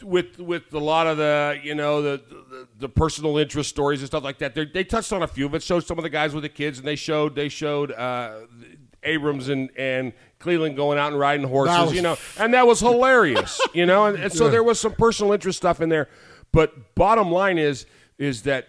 with 0.04 0.40
with 0.40 0.74
a 0.74 0.80
lot 0.80 1.08
of 1.08 1.18
the 1.18 1.60
you 1.64 1.76
know 1.76 2.02
the 2.02 2.22
the, 2.30 2.68
the 2.80 2.90
personal 2.90 3.38
interest 3.38 3.70
stories 3.70 4.00
and 4.02 4.08
stuff 4.08 4.24
like 4.24 4.38
that. 4.40 4.56
They, 4.56 4.66
they 4.66 4.84
touched 4.84 5.12
on 5.12 5.24
a 5.24 5.28
few 5.28 5.46
of 5.46 5.54
it. 5.56 5.64
Showed 5.64 5.86
some 5.86 5.98
of 5.98 6.04
the 6.04 6.10
guys 6.10 6.34
with 6.34 6.44
the 6.44 6.50
kids, 6.50 6.78
and 6.80 6.88
they 6.88 6.96
showed 6.96 7.36
they 7.36 7.50
showed 7.50 7.92
uh, 7.92 8.42
Abrams 9.04 9.50
and 9.50 9.70
and 9.78 10.14
Cleveland 10.40 10.76
going 10.76 10.98
out 10.98 11.12
and 11.12 11.20
riding 11.20 11.48
horses. 11.48 11.78
Was- 11.78 11.94
you 11.94 12.02
know, 12.02 12.18
and 12.40 12.54
that 12.54 12.66
was 12.66 12.80
hilarious. 12.80 13.60
you 13.74 13.86
know, 13.86 14.06
and, 14.06 14.18
and 14.18 14.32
so 14.32 14.46
Yeah. 14.46 14.52
there 14.52 14.64
was 14.64 14.80
some 14.80 14.94
personal 14.94 15.34
interest 15.34 15.58
stuff 15.58 15.82
in 15.82 15.90
there. 15.90 16.08
But 16.52 16.96
bottom 16.96 17.32
line 17.32 17.58
is 17.58 17.86
is 18.18 18.44
that 18.44 18.68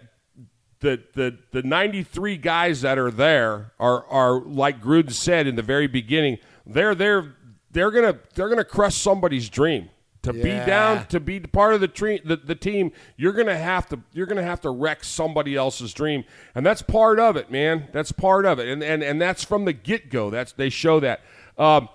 the 0.81 1.01
the 1.15 1.39
the 1.53 1.63
93 1.63 2.37
guys 2.37 2.83
that 2.83 2.99
are 2.99 3.11
there 3.11 3.73
are 3.79 4.05
are 4.07 4.41
like 4.41 4.83
Gruden 4.83 5.13
said 5.13 5.47
in 5.47 5.55
the 5.55 5.63
very 5.63 5.87
beginning. 5.87 6.39
They're 6.67 6.95
they're 6.97 7.37
they're 7.71 7.91
gonna 7.93 8.19
they're 8.35 8.49
gonna 8.49 8.65
crush 8.65 8.97
somebody's 8.97 9.49
dream. 9.49 9.89
To 10.27 10.33
be 10.33 10.51
down, 10.67 11.07
to 11.07 11.21
be 11.21 11.41
part 11.41 11.75
of 11.75 11.81
the, 11.81 11.89
tre- 11.89 12.21
the 12.25 12.37
the 12.37 12.55
team, 12.55 12.93
you're 13.17 13.33
gonna 13.33 13.57
have 13.57 13.89
to 13.91 14.01
you're 14.13 14.27
gonna 14.27 14.43
have 14.43 14.61
to 14.63 14.71
wreck 14.71 15.05
somebody 15.05 15.57
else's 15.57 15.93
dream, 15.95 16.25
and 16.55 16.65
that's 16.65 16.83
part 16.83 17.19
of 17.19 17.37
it, 17.37 17.51
man. 17.51 17.89
That's 17.93 18.13
part 18.13 18.45
of 18.45 18.59
it, 18.59 18.69
and 18.69 18.83
and 18.83 19.03
and 19.03 19.21
that's 19.21 19.45
from 19.45 19.65
the 19.65 19.73
get 19.73 20.11
go. 20.11 20.31
That's 20.31 20.53
they 20.53 20.69
show 20.69 21.01
that. 21.01 21.21
Um, 21.57 21.89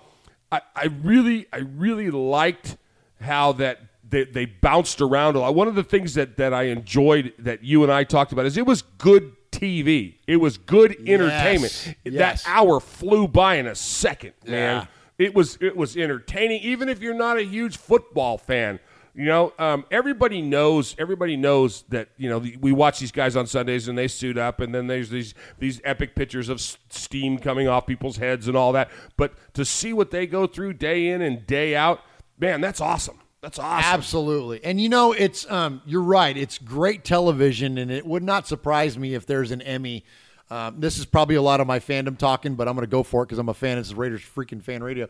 I 0.50 0.60
I 0.74 0.84
really 1.02 1.46
I 1.52 1.58
really 1.58 2.10
liked 2.10 2.76
how 3.20 3.52
that 3.52 3.80
they, 4.08 4.24
they 4.24 4.44
bounced 4.44 5.00
around 5.00 5.36
a 5.36 5.40
lot. 5.40 5.54
One 5.54 5.68
of 5.68 5.74
the 5.74 5.84
things 5.84 6.14
that 6.14 6.36
that 6.36 6.52
I 6.52 6.64
enjoyed 6.64 7.32
that 7.38 7.64
you 7.64 7.82
and 7.82 7.92
I 7.92 8.04
talked 8.04 8.32
about 8.32 8.46
is 8.46 8.56
it 8.56 8.66
was 8.66 8.82
good 8.82 9.32
TV. 9.50 10.16
It 10.26 10.36
was 10.36 10.58
good 10.58 10.96
entertainment. 11.08 11.96
Yes. 12.04 12.42
That 12.44 12.50
hour 12.50 12.80
flew 12.80 13.28
by 13.28 13.56
in 13.56 13.66
a 13.66 13.74
second, 13.74 14.32
man. 14.46 14.82
Yeah. 14.82 14.86
It 15.22 15.34
was 15.34 15.56
it 15.60 15.76
was 15.76 15.96
entertaining, 15.96 16.62
even 16.62 16.88
if 16.88 17.00
you're 17.00 17.14
not 17.14 17.38
a 17.38 17.44
huge 17.44 17.76
football 17.76 18.38
fan. 18.38 18.80
You 19.14 19.26
know, 19.26 19.52
um, 19.58 19.84
everybody 19.90 20.42
knows. 20.42 20.96
Everybody 20.98 21.36
knows 21.36 21.84
that 21.90 22.08
you 22.16 22.28
know 22.28 22.40
the, 22.40 22.56
we 22.56 22.72
watch 22.72 22.98
these 22.98 23.12
guys 23.12 23.36
on 23.36 23.46
Sundays 23.46 23.86
and 23.86 23.96
they 23.96 24.08
suit 24.08 24.36
up, 24.36 24.60
and 24.60 24.74
then 24.74 24.88
there's 24.88 25.10
these 25.10 25.34
these 25.60 25.80
epic 25.84 26.16
pictures 26.16 26.48
of 26.48 26.60
steam 26.60 27.38
coming 27.38 27.68
off 27.68 27.86
people's 27.86 28.16
heads 28.16 28.48
and 28.48 28.56
all 28.56 28.72
that. 28.72 28.90
But 29.16 29.34
to 29.54 29.64
see 29.64 29.92
what 29.92 30.10
they 30.10 30.26
go 30.26 30.48
through 30.48 30.72
day 30.74 31.08
in 31.08 31.22
and 31.22 31.46
day 31.46 31.76
out, 31.76 32.00
man, 32.38 32.60
that's 32.60 32.80
awesome. 32.80 33.20
That's 33.42 33.58
awesome. 33.58 33.94
Absolutely. 33.94 34.64
And 34.64 34.80
you 34.80 34.88
know, 34.88 35.12
it's 35.12 35.48
um, 35.48 35.82
you're 35.84 36.02
right. 36.02 36.36
It's 36.36 36.58
great 36.58 37.04
television, 37.04 37.78
and 37.78 37.92
it 37.92 38.04
would 38.04 38.24
not 38.24 38.48
surprise 38.48 38.98
me 38.98 39.14
if 39.14 39.26
there's 39.26 39.52
an 39.52 39.62
Emmy. 39.62 40.04
Um, 40.52 40.80
this 40.80 40.98
is 40.98 41.06
probably 41.06 41.36
a 41.36 41.40
lot 41.42 41.62
of 41.62 41.66
my 41.66 41.78
fandom 41.78 42.18
talking, 42.18 42.56
but 42.56 42.68
I'm 42.68 42.74
going 42.74 42.84
to 42.84 42.90
go 42.90 43.02
for 43.02 43.22
it 43.22 43.26
because 43.26 43.38
I'm 43.38 43.48
a 43.48 43.54
fan. 43.54 43.78
This 43.78 43.86
is 43.86 43.94
Raiders 43.94 44.20
freaking 44.20 44.62
fan 44.62 44.82
radio. 44.82 45.08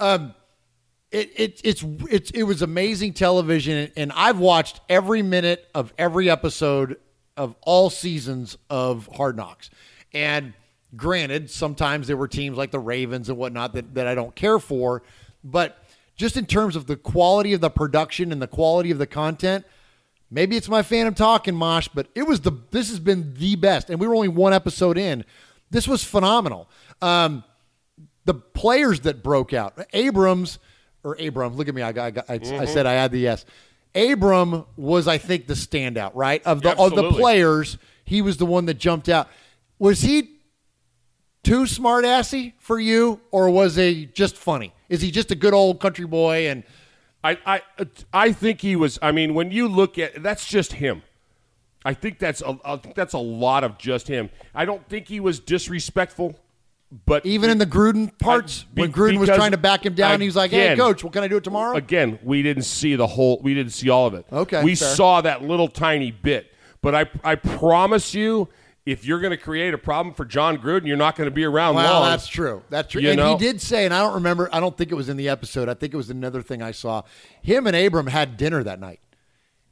Um, 0.00 0.34
it, 1.12 1.30
it 1.36 1.60
it's 1.62 1.84
it's 2.10 2.32
it 2.32 2.42
was 2.42 2.60
amazing 2.60 3.12
television, 3.12 3.92
and 3.96 4.10
I've 4.10 4.40
watched 4.40 4.80
every 4.88 5.22
minute 5.22 5.70
of 5.76 5.94
every 5.96 6.28
episode 6.28 6.96
of 7.36 7.54
all 7.60 7.88
seasons 7.88 8.58
of 8.68 9.08
Hard 9.14 9.36
Knocks. 9.36 9.70
And 10.12 10.54
granted, 10.96 11.52
sometimes 11.52 12.08
there 12.08 12.16
were 12.16 12.26
teams 12.26 12.58
like 12.58 12.72
the 12.72 12.80
Ravens 12.80 13.28
and 13.28 13.38
whatnot 13.38 13.74
that, 13.74 13.94
that 13.94 14.08
I 14.08 14.16
don't 14.16 14.34
care 14.34 14.58
for, 14.58 15.04
but 15.44 15.84
just 16.16 16.36
in 16.36 16.46
terms 16.46 16.74
of 16.74 16.86
the 16.86 16.96
quality 16.96 17.52
of 17.52 17.60
the 17.60 17.70
production 17.70 18.32
and 18.32 18.42
the 18.42 18.48
quality 18.48 18.90
of 18.90 18.98
the 18.98 19.06
content, 19.06 19.64
maybe 20.30 20.56
it's 20.56 20.68
my 20.68 20.82
phantom 20.82 21.14
talking, 21.14 21.54
Mosh, 21.54 21.88
but 21.92 22.08
it 22.14 22.24
was 22.24 22.40
the 22.40 22.52
this 22.70 22.88
has 22.90 23.00
been 23.00 23.34
the 23.34 23.56
best, 23.56 23.90
and 23.90 24.00
we 24.00 24.06
were 24.06 24.14
only 24.14 24.28
one 24.28 24.52
episode 24.52 24.98
in. 24.98 25.24
This 25.70 25.86
was 25.86 26.02
phenomenal. 26.02 26.68
Um, 27.00 27.44
the 28.24 28.34
players 28.34 29.00
that 29.00 29.22
broke 29.22 29.52
out, 29.52 29.78
Abrams 29.92 30.58
or 31.02 31.16
Abram, 31.18 31.56
look 31.56 31.68
at 31.68 31.74
me, 31.74 31.82
I 31.82 31.92
got, 31.92 32.04
I, 32.04 32.10
got, 32.10 32.30
I, 32.30 32.62
I 32.62 32.64
said 32.66 32.86
I 32.86 32.92
had 32.92 33.10
the 33.12 33.18
yes. 33.18 33.44
Abram 33.94 34.66
was, 34.76 35.08
I 35.08 35.18
think, 35.18 35.46
the 35.46 35.54
standout, 35.54 36.12
right? 36.14 36.44
Of 36.44 36.62
the 36.62 36.76
of 36.76 36.94
the 36.94 37.10
players, 37.10 37.78
he 38.04 38.22
was 38.22 38.36
the 38.36 38.46
one 38.46 38.66
that 38.66 38.74
jumped 38.74 39.08
out. 39.08 39.28
Was 39.78 40.02
he 40.02 40.30
too 41.42 41.66
smart 41.66 42.04
assy 42.04 42.54
for 42.58 42.78
you, 42.78 43.20
or 43.30 43.50
was 43.50 43.76
he 43.76 44.06
just 44.06 44.36
funny? 44.36 44.72
Is 44.88 45.00
he 45.00 45.10
just 45.10 45.30
a 45.30 45.34
good 45.34 45.54
old 45.54 45.80
country 45.80 46.06
boy? 46.06 46.48
And 46.48 46.64
I, 47.22 47.38
I, 47.44 47.62
I 48.12 48.32
think 48.32 48.60
he 48.60 48.76
was. 48.76 48.98
I 49.02 49.12
mean, 49.12 49.34
when 49.34 49.50
you 49.50 49.68
look 49.68 49.98
at 49.98 50.22
that's 50.22 50.46
just 50.46 50.74
him. 50.74 51.02
I 51.82 51.94
think 51.94 52.18
that's 52.18 52.42
a, 52.42 52.58
I 52.62 52.76
think 52.76 52.94
that's 52.94 53.14
a 53.14 53.18
lot 53.18 53.64
of 53.64 53.78
just 53.78 54.06
him. 54.06 54.28
I 54.54 54.66
don't 54.66 54.86
think 54.88 55.08
he 55.08 55.18
was 55.18 55.40
disrespectful, 55.40 56.38
but 57.06 57.24
even 57.24 57.48
in 57.48 57.56
the 57.56 57.66
Gruden 57.66 58.16
parts, 58.18 58.64
be- 58.64 58.82
when 58.82 58.92
Gruden 58.92 59.18
was 59.18 59.30
trying 59.30 59.52
to 59.52 59.56
back 59.56 59.86
him 59.86 59.94
down, 59.94 60.20
he 60.20 60.26
was 60.26 60.36
like, 60.36 60.50
"Hey, 60.50 60.76
coach, 60.76 61.02
what 61.02 61.14
can 61.14 61.22
I 61.22 61.28
do 61.28 61.38
it 61.38 61.44
tomorrow?" 61.44 61.76
Again, 61.76 62.18
we 62.22 62.42
didn't 62.42 62.64
see 62.64 62.96
the 62.96 63.06
whole. 63.06 63.40
We 63.42 63.54
didn't 63.54 63.72
see 63.72 63.88
all 63.88 64.06
of 64.06 64.12
it. 64.12 64.26
Okay, 64.30 64.62
we 64.62 64.74
fair. 64.74 64.94
saw 64.94 65.20
that 65.22 65.42
little 65.42 65.68
tiny 65.68 66.10
bit. 66.10 66.52
But 66.82 66.94
I, 66.94 67.10
I 67.22 67.34
promise 67.34 68.14
you, 68.14 68.48
if 68.86 69.04
you're 69.04 69.20
going 69.20 69.32
to 69.32 69.36
create 69.36 69.74
a 69.74 69.78
problem 69.78 70.14
for 70.14 70.24
Jon 70.24 70.58
Gruden, 70.58 70.86
you're 70.86 70.96
not 70.96 71.16
going 71.16 71.28
to 71.28 71.34
be 71.34 71.44
around 71.44 71.74
Well, 71.74 72.00
long. 72.00 72.10
that's 72.10 72.26
true. 72.26 72.62
That's 72.70 72.90
true. 72.90 73.02
You 73.02 73.10
and 73.10 73.18
know? 73.18 73.36
he 73.36 73.44
did 73.44 73.60
say, 73.60 73.84
and 73.84 73.92
I 73.94 74.00
don't 74.00 74.14
remember. 74.14 74.48
I 74.52 74.60
don't 74.60 74.76
think 74.76 74.90
it 74.90 74.94
was 74.94 75.08
in 75.08 75.16
the 75.16 75.28
episode. 75.28 75.68
I 75.68 75.74
think 75.74 75.92
it 75.92 75.96
was 75.96 76.10
another 76.10 76.42
thing 76.42 76.62
I 76.62 76.70
saw. 76.72 77.02
Him 77.42 77.66
and 77.66 77.76
Abram 77.76 78.06
had 78.06 78.36
dinner 78.36 78.62
that 78.64 78.80
night, 78.80 79.00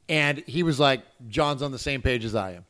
and 0.07 0.39
he 0.45 0.63
was 0.63 0.79
like, 0.79 1.01
"Jon's 1.27 1.61
on 1.61 1.71
the 1.71 1.79
same 1.79 2.01
page 2.01 2.23
as 2.25 2.35
I 2.35 2.51
am." 2.53 2.65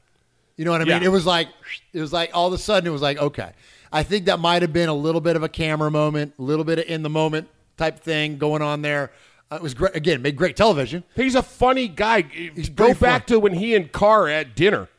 You 0.56 0.66
know 0.66 0.72
what 0.72 0.82
I 0.82 0.86
mean? 0.86 1.02
Yeah. 1.02 1.08
It 1.08 1.12
was 1.12 1.26
like, 1.26 1.48
it 1.94 2.02
was 2.02 2.12
like 2.12 2.32
all 2.34 2.48
of 2.48 2.54
a 2.54 2.58
sudden, 2.58 2.86
it 2.86 2.92
was 2.92 3.02
like, 3.02 3.18
okay. 3.18 3.52
I 3.94 4.04
think 4.04 4.26
that 4.26 4.40
might 4.40 4.62
have 4.62 4.74
been 4.74 4.90
a 4.90 4.94
little 4.94 5.22
bit 5.22 5.38
of 5.38 5.42
a 5.44 5.48
camera 5.50 5.90
moment, 5.90 6.34
a 6.38 6.42
little 6.42 6.66
bit 6.66 6.80
of 6.80 6.86
in 6.86 7.02
the 7.02 7.10
moment 7.10 7.48
type 7.78 8.00
thing 8.02 8.38
going 8.38 8.62
on 8.62 8.82
there. 8.82 9.12
Uh, 9.50 9.56
it 9.56 9.62
was 9.62 9.74
great. 9.74 9.96
Again, 9.96 10.22
made 10.22 10.36
great 10.36 10.56
television. 10.58 11.04
He's 11.16 11.34
a 11.36 11.42
funny 11.42 11.88
guy. 11.88 12.22
Go 12.24 12.88
very 12.88 12.94
back 12.94 13.26
to 13.28 13.40
when 13.40 13.54
he 13.54 13.74
and 13.74 13.92
Carr 13.92 14.28
at 14.28 14.56
dinner. 14.56 14.90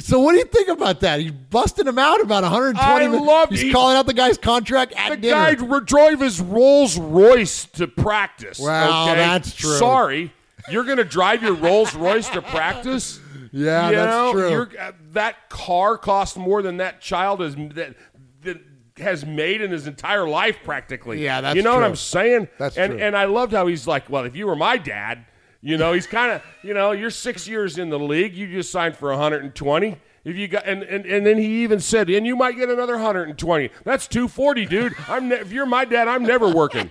So 0.00 0.20
what 0.20 0.32
do 0.32 0.38
you 0.38 0.44
think 0.44 0.68
about 0.68 1.00
that? 1.00 1.20
He's 1.20 1.30
busting 1.30 1.86
him 1.86 1.98
out 1.98 2.20
about 2.20 2.42
120 2.42 2.82
I 3.04 3.08
minutes. 3.08 3.26
love- 3.26 3.48
He's 3.48 3.62
he- 3.62 3.72
calling 3.72 3.96
out 3.96 4.04
the 4.06 4.12
guy's 4.12 4.36
contract 4.36 4.92
at 4.96 5.10
The 5.10 5.16
dinner. 5.16 5.54
guy 5.56 5.80
drove 5.80 6.20
his 6.20 6.40
Rolls 6.42 6.98
Royce 6.98 7.64
to 7.72 7.86
practice. 7.88 8.58
Well, 8.60 9.08
okay? 9.08 9.16
that's 9.16 9.54
true. 9.54 9.76
Sorry, 9.78 10.32
you're 10.70 10.84
going 10.84 10.98
to 10.98 11.04
drive 11.04 11.42
your 11.42 11.54
Rolls 11.54 11.94
Royce 11.94 12.28
to 12.30 12.42
practice. 12.42 13.18
Yeah, 13.50 13.88
You 13.88 13.96
that's 13.96 14.10
know, 14.10 14.32
true. 14.32 14.50
you're- 14.50 14.78
uh, 14.78 14.92
that 15.14 15.48
car 15.48 15.96
cost 15.96 16.36
more 16.36 16.60
than 16.60 16.76
that 16.76 17.00
child 17.00 17.40
has 17.40 17.54
that, 17.56 17.94
that 18.42 18.58
has 18.98 19.24
made 19.24 19.62
in 19.62 19.70
his 19.70 19.86
entire 19.86 20.28
life, 20.28 20.58
practically. 20.64 21.24
Yeah, 21.24 21.40
that's 21.40 21.56
you 21.56 21.62
know 21.62 21.76
what. 21.76 21.84
I'm 21.84 21.96
saying. 21.96 22.48
That's 22.58 22.76
and 22.76 22.92
true. 22.92 23.00
and 23.02 23.16
I 23.16 23.24
loved 23.24 23.54
how 23.54 23.66
he's 23.66 23.86
like, 23.86 24.10
well, 24.10 24.24
if 24.24 24.36
you 24.36 24.46
were 24.46 24.56
my 24.56 24.76
dad, 24.76 25.24
you 25.60 25.76
know, 25.76 25.92
he's 25.92 26.06
kind 26.06 26.32
of, 26.32 26.42
you 26.62 26.74
know, 26.74 26.92
you're 26.92 27.10
six 27.10 27.48
years 27.48 27.78
in 27.78 27.90
the 27.90 27.98
league, 27.98 28.34
you 28.34 28.46
just 28.46 28.70
signed 28.70 28.96
for 28.96 29.10
120. 29.10 29.96
If 30.24 30.36
you 30.36 30.46
got 30.48 30.66
and, 30.66 30.82
and, 30.82 31.06
and 31.06 31.24
then 31.26 31.38
he 31.38 31.62
even 31.62 31.80
said, 31.80 32.10
and 32.10 32.26
you 32.26 32.36
might 32.36 32.56
get 32.56 32.68
another 32.68 32.94
120. 32.94 33.70
That's 33.84 34.06
240, 34.06 34.66
dude. 34.66 34.94
I'm 35.08 35.28
ne- 35.28 35.36
if 35.36 35.52
you're 35.52 35.64
my 35.66 35.84
dad, 35.84 36.06
I'm 36.08 36.22
never 36.24 36.48
working. 36.50 36.90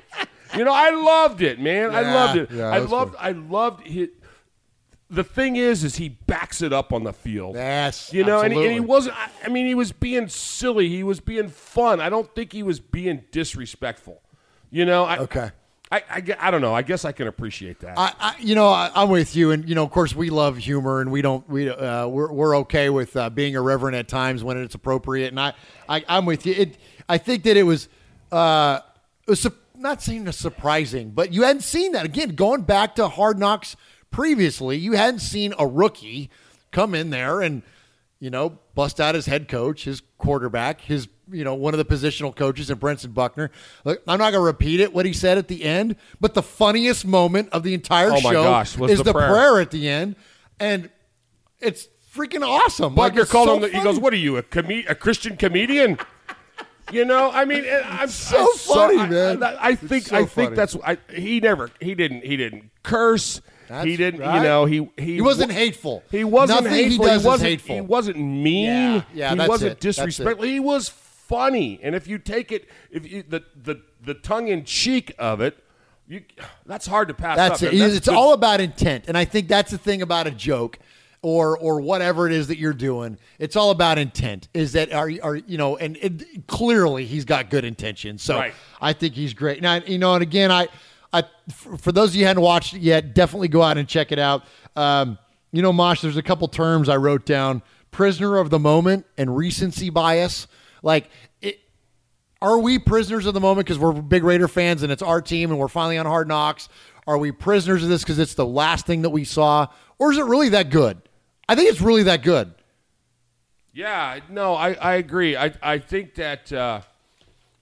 You 0.55 0.63
know, 0.63 0.73
I 0.73 0.89
loved 0.89 1.41
it, 1.41 1.59
man. 1.59 1.93
I 1.93 2.01
loved 2.01 2.37
it. 2.37 2.51
yeah, 2.51 2.69
I 2.69 2.79
loved 2.79 3.15
I 3.19 3.31
loved 3.33 3.85
his 3.85 4.09
the 5.09 5.23
thing 5.23 5.55
is, 5.55 5.83
is 5.85 5.95
he 5.95 6.09
backs 6.09 6.61
it 6.61 6.73
up 6.73 6.91
on 6.91 7.03
the 7.03 7.13
field. 7.13 7.55
Yes, 7.55 8.11
you 8.11 8.23
know, 8.25 8.41
and 8.41 8.53
he, 8.53 8.59
and 8.65 8.73
he 8.73 8.79
wasn't. 8.81 9.15
I- 9.17 9.29
I 9.45 9.47
mean, 9.49 9.65
he 9.65 9.75
was 9.75 9.91
being 9.93 10.27
silly. 10.27 10.89
He 10.89 11.01
was 11.03 11.19
being 11.21 11.47
fun. 11.47 12.01
I 12.01 12.09
don't 12.09 12.33
think 12.35 12.51
he 12.51 12.61
was 12.63 12.79
being 12.81 13.23
disrespectful. 13.31 14.21
You 14.69 14.83
know, 14.85 15.05
I, 15.05 15.17
okay. 15.19 15.51
I, 15.91 16.03
I, 16.09 16.23
I 16.39 16.51
don't 16.51 16.61
know. 16.61 16.73
I 16.73 16.81
guess 16.81 17.05
I 17.05 17.11
can 17.13 17.27
appreciate 17.27 17.79
that. 17.79 17.97
I, 17.97 18.13
I, 18.19 18.35
you 18.39 18.55
know, 18.55 18.67
I, 18.67 18.91
I'm 18.93 19.09
with 19.09 19.35
you, 19.35 19.51
and 19.51 19.67
you 19.67 19.75
know, 19.75 19.83
of 19.83 19.91
course, 19.91 20.13
we 20.13 20.29
love 20.29 20.57
humor, 20.57 20.99
and 20.99 21.11
we 21.11 21.21
don't, 21.21 21.47
we, 21.49 21.69
uh, 21.69 22.07
we're, 22.07 22.31
we're 22.31 22.57
okay 22.57 22.89
with 22.89 23.15
uh, 23.15 23.29
being 23.29 23.53
irreverent 23.53 23.95
at 23.95 24.07
times 24.07 24.43
when 24.43 24.57
it's 24.57 24.75
appropriate, 24.75 25.29
and 25.29 25.39
I, 25.39 25.53
I 25.87 26.03
I'm 26.09 26.25
with 26.25 26.45
you. 26.45 26.53
It, 26.53 26.77
I 27.07 27.17
think 27.17 27.43
that 27.43 27.55
it 27.55 27.63
was, 27.63 27.87
uh, 28.31 28.81
it 29.25 29.29
was 29.29 29.41
su- 29.41 29.53
not 29.77 30.01
saying 30.01 30.29
surprising, 30.33 31.11
but 31.11 31.31
you 31.31 31.43
hadn't 31.43 31.61
seen 31.61 31.93
that 31.93 32.05
again. 32.05 32.29
Going 32.35 32.63
back 32.63 32.95
to 32.95 33.07
Hard 33.07 33.39
Knocks 33.39 33.77
previously, 34.11 34.77
you 34.77 34.93
hadn't 34.93 35.19
seen 35.19 35.53
a 35.57 35.65
rookie 35.65 36.29
come 36.71 36.93
in 36.93 37.11
there 37.11 37.41
and, 37.41 37.61
you 38.19 38.29
know, 38.29 38.59
bust 38.75 38.99
out 38.99 39.15
his 39.15 39.25
head 39.25 39.47
coach, 39.47 39.85
his 39.85 40.01
quarterback, 40.17 40.81
his 40.81 41.07
you 41.31 41.43
know 41.43 41.53
one 41.55 41.73
of 41.73 41.77
the 41.77 41.85
positional 41.85 42.35
coaches, 42.35 42.69
and 42.69 42.79
Brentson 42.79 43.13
Buckner. 43.13 43.51
Look, 43.83 44.01
I'm 44.07 44.19
not 44.19 44.31
going 44.31 44.41
to 44.41 44.45
repeat 44.45 44.79
it 44.79 44.93
what 44.93 45.05
he 45.05 45.13
said 45.13 45.37
at 45.37 45.47
the 45.47 45.63
end, 45.63 45.95
but 46.21 46.33
the 46.33 46.43
funniest 46.43 47.05
moment 47.05 47.49
of 47.51 47.63
the 47.63 47.73
entire 47.73 48.11
Oh 48.13 48.19
show 48.19 48.43
gosh, 48.43 48.77
is 48.79 48.97
the 48.99 49.03
the, 49.05 49.13
prayer. 49.13 49.29
prayer. 49.29 49.59
at 49.59 49.71
the 49.71 49.89
end, 49.89 50.15
and 50.59 50.89
it's 51.59 51.87
freaking 52.15 52.45
awesome. 52.47 52.95
Like, 52.95 53.11
Buckner 53.13 53.21
it's 53.23 53.31
called 53.31 53.47
so 53.49 53.55
him. 53.55 53.61
the- 53.61 53.69
He 53.77 53.83
goes, 53.83 53.99
"What 53.99 54.13
are 54.13 54.17
you, 54.17 54.37
a 54.37 54.43
com- 54.43 54.69
a 54.87 54.95
Christian 54.95 55.37
comedian?" 55.37 55.97
You 56.91 57.03
know, 57.03 57.29
I 57.31 57.43
mean, 57.43 57.65
I'm 57.83 58.07
so 58.07 58.39
I'm 58.49 58.57
funny, 58.57 58.97
I, 58.97 59.09
man. 59.09 59.43
I, 59.43 59.57
I 59.61 59.75
think 59.75 60.05
so 60.05 60.15
I 60.15 60.25
funny. 60.25 60.47
think 60.47 60.55
that's 60.55 60.77
I, 60.85 60.97
he 61.13 61.41
never 61.41 61.69
he 61.81 61.95
didn't 61.95 62.23
he 62.23 62.37
didn't 62.37 62.69
curse. 62.83 63.41
That's 63.67 63.83
he 63.85 63.97
didn't, 63.97 64.21
right. 64.21 64.37
you 64.37 64.43
know. 64.43 64.63
He 64.63 64.89
he, 64.97 65.15
He 65.15 65.21
wasn't 65.21 65.49
wa- 65.51 65.55
hateful. 65.57 66.01
He 66.09 66.23
wasn't 66.23 66.63
Nothing 66.63 66.77
he 66.77 66.83
hateful. 66.85 67.05
does 67.05 67.21
is 67.21 67.27
wasn't. 67.27 67.49
hateful. 67.49 67.75
He 67.75 67.81
wasn't 67.81 68.17
mean. 68.19 68.65
Yeah, 68.67 69.01
yeah, 69.13 69.35
he 69.43 69.49
wasn't 69.49 69.71
it. 69.73 69.79
disrespectful. 69.81 70.45
He 70.45 70.61
was 70.61 70.87
funny. 71.27 71.79
And 71.83 71.95
if 71.95 72.07
you 72.07 72.17
take 72.17 72.51
it, 72.51 72.67
if 72.91 73.09
you 73.09 73.23
the 73.27 73.43
the 73.61 73.81
the 74.03 74.13
tongue 74.13 74.47
in 74.47 74.63
cheek 74.65 75.13
of 75.19 75.41
it, 75.41 75.63
you 76.07 76.23
that's 76.65 76.87
hard 76.87 77.07
to 77.09 77.13
pass 77.13 77.37
That's 77.37 77.61
up. 77.63 77.73
it. 77.73 77.77
man. 77.77 77.89
it's 77.91 78.07
good 78.07 78.15
all 78.15 78.33
about 78.33 78.61
intent, 78.61 79.05
and 79.07 79.17
I 79.17 79.25
think 79.25 79.47
that's 79.47 79.71
the 79.71 79.77
thing 79.77 80.01
about 80.01 80.27
a 80.27 80.31
joke, 80.31 80.79
or 81.21 81.57
or 81.57 81.81
whatever 81.81 82.27
it 82.27 82.33
is 82.33 82.47
that 82.47 82.57
you're 82.57 82.73
doing. 82.73 83.17
It's 83.39 83.55
all 83.55 83.71
about 83.71 83.97
intent. 83.97 84.47
Is 84.53 84.71
that 84.73 84.93
are 84.93 85.11
are 85.21 85.35
you 85.35 85.57
know? 85.57 85.75
And 85.77 85.97
it, 85.97 86.47
clearly 86.47 87.05
he's 87.05 87.25
got 87.25 87.49
good 87.49 87.65
intentions. 87.65 88.23
So 88.23 88.37
Right. 88.37 88.53
I 88.81 88.93
think 88.93 89.13
he's 89.15 89.33
great. 89.33 89.61
Now 89.61 89.75
you 89.75 89.97
know, 89.97 90.13
and 90.13 90.23
again, 90.23 90.51
I, 90.51 90.69
I 91.11 91.23
for, 91.53 91.77
for 91.77 91.91
those 91.91 92.09
of 92.11 92.15
you 92.15 92.21
who 92.21 92.27
hadn't 92.27 92.43
watched 92.43 92.73
it 92.73 92.81
yet, 92.81 93.13
definitely 93.13 93.49
go 93.49 93.61
out 93.61 93.77
and 93.77 93.87
check 93.87 94.11
it 94.11 94.19
out. 94.19 94.43
Um, 94.75 95.17
you 95.51 95.61
know, 95.61 95.73
Mosh, 95.73 96.01
there's 96.01 96.17
a 96.17 96.21
couple 96.23 96.47
terms 96.47 96.87
I 96.87 96.97
wrote 96.97 97.25
down: 97.25 97.61
prisoner 97.91 98.37
of 98.37 98.49
the 98.49 98.59
moment 98.59 99.05
and 99.17 99.35
recency 99.35 99.89
bias. 99.89 100.47
Like, 100.87 101.09
it, 101.41 101.59
are 102.41 102.57
we 102.57 102.79
prisoners 102.79 103.25
of 103.25 103.33
the 103.33 103.41
moment 103.41 103.67
because 103.67 103.77
we're 103.77 103.91
big 103.91 104.23
Raider 104.23 104.47
fans 104.47 104.83
and 104.83 104.91
it's 104.91 105.01
our 105.01 105.21
team 105.21 105.51
and 105.51 105.59
we're 105.59 105.67
finally 105.67 105.97
on 105.97 106.05
Hard 106.05 106.29
Knocks? 106.29 106.69
Are 107.05 107.17
we 107.17 107.33
prisoners 107.33 107.83
of 107.83 107.89
this 107.89 108.03
because 108.03 108.17
it's 108.19 108.35
the 108.35 108.45
last 108.45 108.85
thing 108.85 109.01
that 109.01 109.09
we 109.09 109.25
saw, 109.25 109.67
or 109.99 110.13
is 110.13 110.17
it 110.17 110.23
really 110.23 110.47
that 110.49 110.69
good? 110.69 111.01
I 111.49 111.55
think 111.55 111.69
it's 111.69 111.81
really 111.81 112.03
that 112.03 112.23
good. 112.23 112.53
Yeah, 113.73 114.21
no, 114.29 114.55
I, 114.55 114.75
I 114.75 114.93
agree. 114.95 115.35
I, 115.35 115.51
I 115.61 115.77
think 115.77 116.15
that 116.15 116.53
uh, 116.53 116.81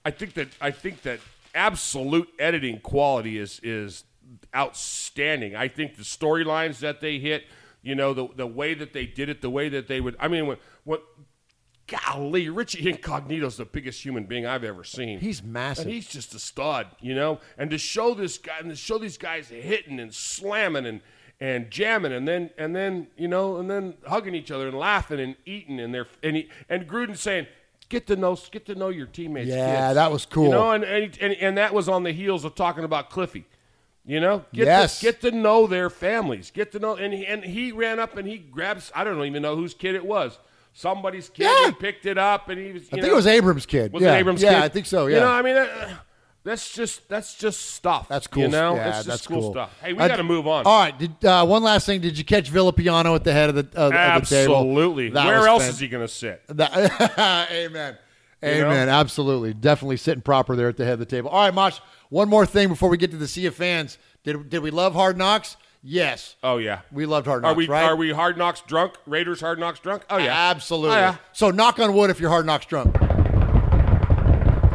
I 0.04 0.12
think 0.12 0.34
that 0.34 0.48
I 0.60 0.70
think 0.70 1.02
that 1.02 1.18
absolute 1.52 2.28
editing 2.38 2.78
quality 2.78 3.38
is 3.38 3.60
is 3.64 4.04
outstanding. 4.54 5.56
I 5.56 5.66
think 5.66 5.96
the 5.96 6.04
storylines 6.04 6.78
that 6.78 7.00
they 7.00 7.18
hit, 7.18 7.42
you 7.82 7.96
know, 7.96 8.14
the 8.14 8.28
the 8.36 8.46
way 8.46 8.74
that 8.74 8.92
they 8.92 9.04
did 9.04 9.28
it, 9.28 9.42
the 9.42 9.50
way 9.50 9.68
that 9.68 9.88
they 9.88 10.00
would. 10.00 10.14
I 10.20 10.28
mean, 10.28 10.46
when 10.46 10.58
what. 10.84 11.02
Golly, 11.86 12.48
Richie 12.48 12.90
Incognito's 12.90 13.56
the 13.56 13.64
biggest 13.64 14.04
human 14.04 14.24
being 14.24 14.44
I've 14.44 14.64
ever 14.64 14.82
seen. 14.82 15.20
He's 15.20 15.42
massive. 15.42 15.86
And 15.86 15.94
he's 15.94 16.08
just 16.08 16.34
a 16.34 16.38
stud, 16.38 16.88
you 17.00 17.14
know. 17.14 17.40
And 17.56 17.70
to 17.70 17.78
show 17.78 18.14
this 18.14 18.38
guy, 18.38 18.58
and 18.58 18.70
to 18.70 18.76
show 18.76 18.98
these 18.98 19.16
guys 19.18 19.48
hitting 19.48 20.00
and 20.00 20.12
slamming 20.12 20.86
and 20.86 21.00
and 21.38 21.70
jamming, 21.70 22.12
and 22.12 22.26
then 22.26 22.50
and 22.58 22.74
then 22.74 23.08
you 23.16 23.28
know, 23.28 23.58
and 23.58 23.70
then 23.70 23.94
hugging 24.06 24.34
each 24.34 24.50
other 24.50 24.68
and 24.68 24.76
laughing 24.76 25.20
and 25.20 25.36
eating, 25.44 25.78
and 25.78 25.94
they're 25.94 26.08
and 26.22 26.36
he, 26.36 26.48
and 26.68 26.88
Gruden 26.88 27.16
saying, 27.16 27.46
"Get 27.88 28.06
to 28.08 28.16
know, 28.16 28.36
get 28.50 28.66
to 28.66 28.74
know 28.74 28.88
your 28.88 29.06
teammates." 29.06 29.48
Yeah, 29.48 29.86
kids." 29.88 29.94
that 29.94 30.10
was 30.10 30.26
cool. 30.26 30.44
You 30.44 30.50
know, 30.50 30.70
and 30.72 30.82
and, 30.82 31.18
and 31.20 31.32
and 31.34 31.58
that 31.58 31.72
was 31.72 31.88
on 31.88 32.02
the 32.02 32.12
heels 32.12 32.44
of 32.44 32.54
talking 32.54 32.84
about 32.84 33.10
Cliffy. 33.10 33.44
You 34.04 34.20
know, 34.20 34.44
get 34.52 34.66
Yes. 34.66 35.00
to, 35.00 35.04
get 35.06 35.20
to 35.22 35.30
know 35.32 35.66
their 35.66 35.90
families. 35.90 36.50
Get 36.52 36.70
to 36.72 36.78
know, 36.78 36.94
and 36.94 37.12
he, 37.12 37.26
and 37.26 37.44
he 37.44 37.72
ran 37.72 37.98
up 37.98 38.16
and 38.16 38.26
he 38.26 38.38
grabs. 38.38 38.90
I 38.94 39.02
don't 39.04 39.22
even 39.24 39.42
know 39.42 39.56
whose 39.56 39.74
kid 39.74 39.94
it 39.96 40.06
was. 40.06 40.38
Somebody's 40.78 41.30
kid. 41.30 41.44
Yeah. 41.44 41.70
Picked 41.70 42.04
it 42.04 42.18
up 42.18 42.50
and 42.50 42.60
he 42.60 42.70
was. 42.72 42.82
You 42.82 42.88
I 42.88 42.90
think 42.96 43.02
know- 43.06 43.12
it 43.12 43.16
was 43.16 43.26
Abrams' 43.26 43.64
kid. 43.64 43.92
Was 43.94 44.02
Yeah. 44.02 44.14
it 44.14 44.18
Abrams' 44.18 44.42
Yeah, 44.42 44.48
kid? 44.50 44.58
Yeah, 44.58 44.64
I 44.64 44.68
think 44.68 44.84
so, 44.86 45.06
Yeah. 45.06 45.14
You 45.14 45.20
know, 45.22 45.30
I 45.30 45.40
mean, 45.42 45.54
that, 45.54 45.88
that's 46.44 46.74
just 46.74 47.08
that's 47.08 47.34
just 47.34 47.70
stuff. 47.74 48.08
That's 48.10 48.26
cool. 48.26 48.42
You 48.42 48.48
know, 48.50 48.74
yeah, 48.76 48.90
just 48.90 49.08
that's 49.08 49.26
cool, 49.26 49.40
cool 49.40 49.52
stuff. 49.52 49.70
Hey, 49.82 49.94
we 49.94 49.98
got 49.98 50.16
to 50.16 50.22
move 50.22 50.46
on. 50.46 50.66
All 50.66 50.78
right. 50.80 50.96
Did, 50.98 51.24
uh, 51.24 51.46
one 51.46 51.62
last 51.62 51.86
thing. 51.86 52.02
Did 52.02 52.18
you 52.18 52.24
catch 52.24 52.52
Villapiano 52.52 53.14
at 53.14 53.24
the 53.24 53.32
head 53.32 53.48
of 53.48 53.54
the, 53.54 53.80
uh, 53.80 53.86
of 53.86 53.90
the 54.28 54.36
table? 54.36 54.54
Absolutely. 54.56 55.10
Where 55.12 55.48
else 55.48 55.66
is 55.66 55.78
he 55.80 55.88
going 55.88 56.06
to 56.06 56.12
sit? 56.12 56.42
That- 56.48 57.48
Amen. 57.50 57.96
You 58.42 58.48
Amen. 58.50 58.86
know? 58.86 58.92
Absolutely. 58.92 59.54
Definitely 59.54 59.96
sitting 59.96 60.20
proper 60.22 60.54
there 60.56 60.68
at 60.68 60.76
the 60.76 60.84
head 60.84 60.92
of 60.92 60.98
the 60.98 61.06
table. 61.06 61.30
All 61.30 61.42
right, 61.46 61.54
Mosh. 61.54 61.78
One 62.10 62.28
more 62.28 62.44
thing 62.44 62.68
before 62.68 62.90
we 62.90 62.98
get 62.98 63.10
to 63.12 63.16
the 63.16 63.26
Sea 63.26 63.46
of 63.46 63.54
Fans. 63.54 63.96
Did 64.24 64.50
did 64.50 64.58
we 64.60 64.70
love 64.70 64.92
Hard 64.94 65.16
Knocks? 65.16 65.56
Yes. 65.82 66.36
Oh 66.42 66.58
yeah, 66.58 66.80
we 66.90 67.06
loved 67.06 67.26
Hard 67.26 67.42
Knocks. 67.42 67.52
Are 67.52 67.56
we 67.56 67.66
right? 67.68 67.84
are 67.84 67.96
we 67.96 68.10
Hard 68.10 68.36
Knocks 68.36 68.60
drunk? 68.62 68.94
Raiders 69.06 69.40
Hard 69.40 69.58
Knocks 69.58 69.78
drunk? 69.80 70.04
Oh 70.10 70.18
yeah, 70.18 70.50
Absolutely. 70.50 70.96
Oh, 70.96 71.00
yeah. 71.00 71.16
So 71.32 71.50
knock 71.50 71.78
on 71.78 71.94
wood 71.94 72.10
if 72.10 72.18
you're 72.20 72.30
Hard 72.30 72.46
Knocks 72.46 72.66
drunk. 72.66 72.96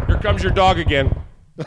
Here 0.07 0.17
comes 0.21 0.41
your 0.43 0.53
dog 0.53 0.79
again. 0.79 1.13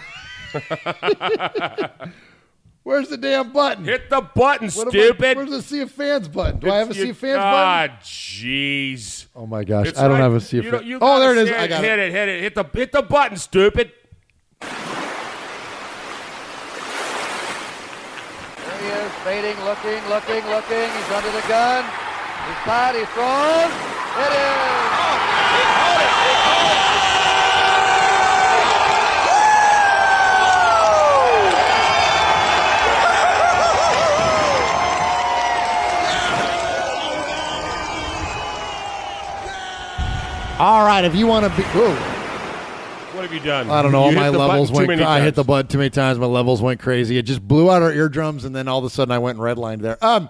Where's 2.84 3.08
the 3.08 3.16
damn 3.16 3.50
button? 3.52 3.84
Hit 3.84 4.10
the 4.10 4.20
button, 4.20 4.68
What 4.70 4.88
am 4.88 4.88
I- 4.88 4.90
stupid. 4.90 5.36
where's 5.38 5.50
the 5.50 5.62
Sea 5.62 5.80
of 5.80 5.90
Fans 5.90 6.28
button? 6.28 6.60
Do 6.60 6.70
I 6.70 6.76
have 6.76 6.88
a 6.88 6.90
It's- 6.90 7.04
you- 7.06 7.12
of 7.12 7.16
Fans 7.18 7.38
button? 7.38 7.50
Ah, 7.50 7.88
jeez. 8.02 9.26
Oh 9.34 9.46
my 9.46 9.64
gosh, 9.64 9.88
It's 9.88 9.98
I 9.98 10.02
don't 10.02 10.12
right- 10.12 10.20
have 10.20 10.32
a 10.34 10.36
of 10.36 10.52
you 10.52 10.62
Fans. 10.98 11.00
Oh, 11.00 11.18
there 11.18 11.32
it 11.32 11.38
is. 11.38 11.48
say 11.48 11.56
I 11.56 11.66
got 11.66 11.82
hit 11.82 11.98
it. 11.98 12.08
it. 12.08 12.12
Hit 12.12 12.28
it. 12.28 12.40
Hit 12.42 12.54
the 12.54 12.64
hit 12.78 12.92
the 12.92 13.02
button, 13.02 13.38
stupid. 13.38 13.90
There 18.60 18.78
he 18.78 18.86
is, 18.86 19.03
fading, 19.22 19.58
looking, 19.64 20.02
looking, 20.08 20.44
looking. 20.48 20.90
He's 20.90 21.10
under 21.14 21.30
the 21.30 21.44
gun. 21.46 21.84
He's 22.46 22.60
tied, 22.64 22.94
he 22.96 23.04
throws. 23.14 23.72
It 24.18 24.32
is. 24.32 24.64
All 40.56 40.84
right, 40.84 41.04
if 41.04 41.14
you 41.16 41.26
want 41.26 41.44
to 41.44 41.50
be, 41.50 41.64
whoa, 41.74 42.13
What 43.24 43.30
have 43.30 43.42
you 43.42 43.50
done? 43.50 43.70
I 43.70 43.80
don't 43.80 43.90
know. 43.90 44.10
You 44.10 44.16
my 44.16 44.28
levels 44.28 44.70
went. 44.70 45.00
I 45.00 45.22
hit 45.22 45.34
the 45.34 45.44
button 45.44 45.66
too 45.66 45.78
many 45.78 45.88
times. 45.88 46.18
My 46.18 46.26
levels 46.26 46.60
went 46.60 46.78
crazy. 46.78 47.16
It 47.16 47.22
just 47.22 47.40
blew 47.40 47.70
out 47.70 47.80
our 47.80 47.90
eardrums, 47.90 48.44
and 48.44 48.54
then 48.54 48.68
all 48.68 48.80
of 48.80 48.84
a 48.84 48.90
sudden 48.90 49.12
I 49.12 49.18
went 49.18 49.38
and 49.38 49.46
redlined 49.46 49.80
there. 49.80 49.96
Um. 50.04 50.28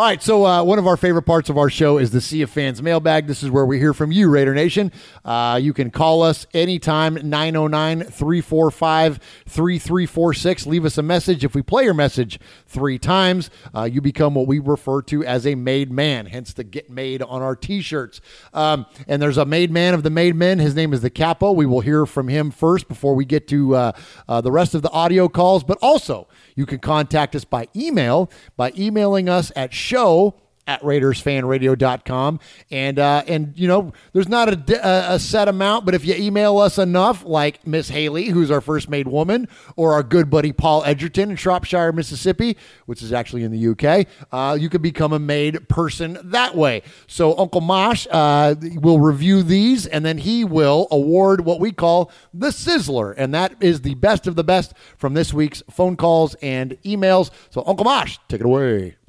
All 0.00 0.06
right, 0.06 0.22
so 0.22 0.46
uh, 0.46 0.62
one 0.62 0.78
of 0.78 0.86
our 0.86 0.96
favorite 0.96 1.24
parts 1.24 1.50
of 1.50 1.58
our 1.58 1.68
show 1.68 1.98
is 1.98 2.10
the 2.10 2.22
Sea 2.22 2.40
of 2.40 2.48
Fans 2.48 2.80
mailbag. 2.80 3.26
This 3.26 3.42
is 3.42 3.50
where 3.50 3.66
we 3.66 3.78
hear 3.78 3.92
from 3.92 4.10
you, 4.10 4.30
Raider 4.30 4.54
Nation. 4.54 4.92
Uh, 5.26 5.60
you 5.60 5.74
can 5.74 5.90
call 5.90 6.22
us 6.22 6.46
anytime, 6.54 7.16
909 7.16 8.04
345 8.04 9.20
3346. 9.46 10.66
Leave 10.66 10.86
us 10.86 10.96
a 10.96 11.02
message. 11.02 11.44
If 11.44 11.54
we 11.54 11.60
play 11.60 11.84
your 11.84 11.92
message 11.92 12.40
three 12.66 12.98
times, 12.98 13.50
uh, 13.74 13.82
you 13.82 14.00
become 14.00 14.34
what 14.34 14.46
we 14.46 14.58
refer 14.58 15.02
to 15.02 15.22
as 15.22 15.46
a 15.46 15.54
made 15.54 15.92
man, 15.92 16.24
hence 16.24 16.54
the 16.54 16.64
get 16.64 16.88
made 16.88 17.20
on 17.20 17.42
our 17.42 17.54
t 17.54 17.82
shirts. 17.82 18.22
Um, 18.54 18.86
and 19.06 19.20
there's 19.20 19.36
a 19.36 19.44
made 19.44 19.70
man 19.70 19.92
of 19.92 20.02
the 20.02 20.08
made 20.08 20.34
men. 20.34 20.60
His 20.60 20.74
name 20.74 20.94
is 20.94 21.02
the 21.02 21.10
Capo. 21.10 21.52
We 21.52 21.66
will 21.66 21.82
hear 21.82 22.06
from 22.06 22.28
him 22.28 22.50
first 22.50 22.88
before 22.88 23.14
we 23.14 23.26
get 23.26 23.46
to 23.48 23.76
uh, 23.76 23.92
uh, 24.26 24.40
the 24.40 24.50
rest 24.50 24.74
of 24.74 24.80
the 24.80 24.90
audio 24.92 25.28
calls, 25.28 25.62
but 25.62 25.76
also 25.82 26.26
you 26.56 26.66
can 26.66 26.78
contact 26.78 27.34
us 27.34 27.44
by 27.44 27.68
email 27.74 28.30
by 28.56 28.72
emailing 28.76 29.28
us 29.28 29.52
at 29.56 29.72
show 29.72 30.34
at 30.70 30.80
RaidersFanRadio.com. 30.82 32.38
And, 32.70 32.98
uh, 33.00 33.24
and 33.26 33.52
you 33.56 33.66
know, 33.66 33.92
there's 34.12 34.28
not 34.28 34.70
a, 34.70 35.14
a, 35.14 35.18
set 35.18 35.48
amount, 35.48 35.84
but 35.84 35.96
if 35.96 36.04
you 36.04 36.14
email 36.14 36.58
us 36.58 36.78
enough, 36.78 37.24
like 37.24 37.66
Miss 37.66 37.88
Haley, 37.88 38.26
who's 38.26 38.52
our 38.52 38.60
first 38.60 38.88
made 38.88 39.08
woman, 39.08 39.48
or 39.74 39.94
our 39.94 40.04
good 40.04 40.30
buddy 40.30 40.52
Paul 40.52 40.84
Edgerton 40.84 41.30
in 41.30 41.36
Shropshire, 41.36 41.92
Mississippi, 41.92 42.56
which 42.86 43.02
is 43.02 43.12
actually 43.12 43.42
in 43.42 43.50
the 43.50 43.68
UK, 43.68 44.06
uh, 44.30 44.56
you 44.58 44.68
can 44.68 44.80
become 44.80 45.12
a 45.12 45.18
made 45.18 45.68
person 45.68 46.18
that 46.22 46.54
way. 46.54 46.82
So 47.08 47.36
Uncle 47.36 47.60
Mosh 47.60 48.06
uh, 48.08 48.54
will 48.76 49.00
review 49.00 49.42
these, 49.42 49.86
and 49.86 50.04
then 50.04 50.18
he 50.18 50.44
will 50.44 50.86
award 50.92 51.44
what 51.44 51.58
we 51.58 51.72
call 51.72 52.12
the 52.32 52.50
Sizzler. 52.50 53.12
And 53.16 53.34
that 53.34 53.54
is 53.60 53.80
the 53.80 53.94
best 53.96 54.28
of 54.28 54.36
the 54.36 54.44
best 54.44 54.72
from 54.96 55.14
this 55.14 55.34
week's 55.34 55.64
phone 55.68 55.96
calls 55.96 56.36
and 56.36 56.78
emails. 56.84 57.32
So 57.50 57.64
Uncle 57.66 57.84
Mosh, 57.84 58.18
take 58.28 58.40
it 58.40 58.46
away. 58.46 58.99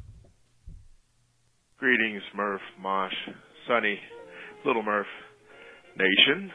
Greetings, 1.81 2.21
Murph, 2.35 2.61
Mosh, 2.79 3.11
Sonny, 3.67 3.97
Little 4.63 4.83
Murph, 4.83 5.07
Nation. 5.97 6.51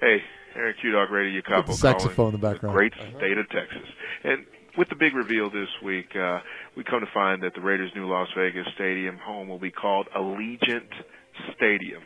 Hey, 0.00 0.18
Aaron 0.56 0.74
Q 0.80 0.90
Dog 0.90 1.12
Radio, 1.12 1.40
capo 1.46 1.74
saxophone 1.74 2.34
in 2.34 2.40
the 2.40 2.44
background. 2.44 2.74
Great 2.74 2.92
state 2.92 3.38
of 3.38 3.48
Texas. 3.50 3.86
And 4.24 4.44
with 4.76 4.88
the 4.88 4.96
big 4.96 5.14
reveal 5.14 5.48
this 5.48 5.70
week, 5.84 6.10
uh, 6.16 6.40
we 6.76 6.82
come 6.82 6.98
to 6.98 7.10
find 7.14 7.40
that 7.44 7.54
the 7.54 7.60
Raiders' 7.60 7.92
new 7.94 8.10
Las 8.10 8.26
Vegas 8.36 8.66
stadium 8.74 9.16
home 9.18 9.46
will 9.46 9.60
be 9.60 9.70
called 9.70 10.08
Allegiant 10.10 10.90
Stadium. 11.54 12.02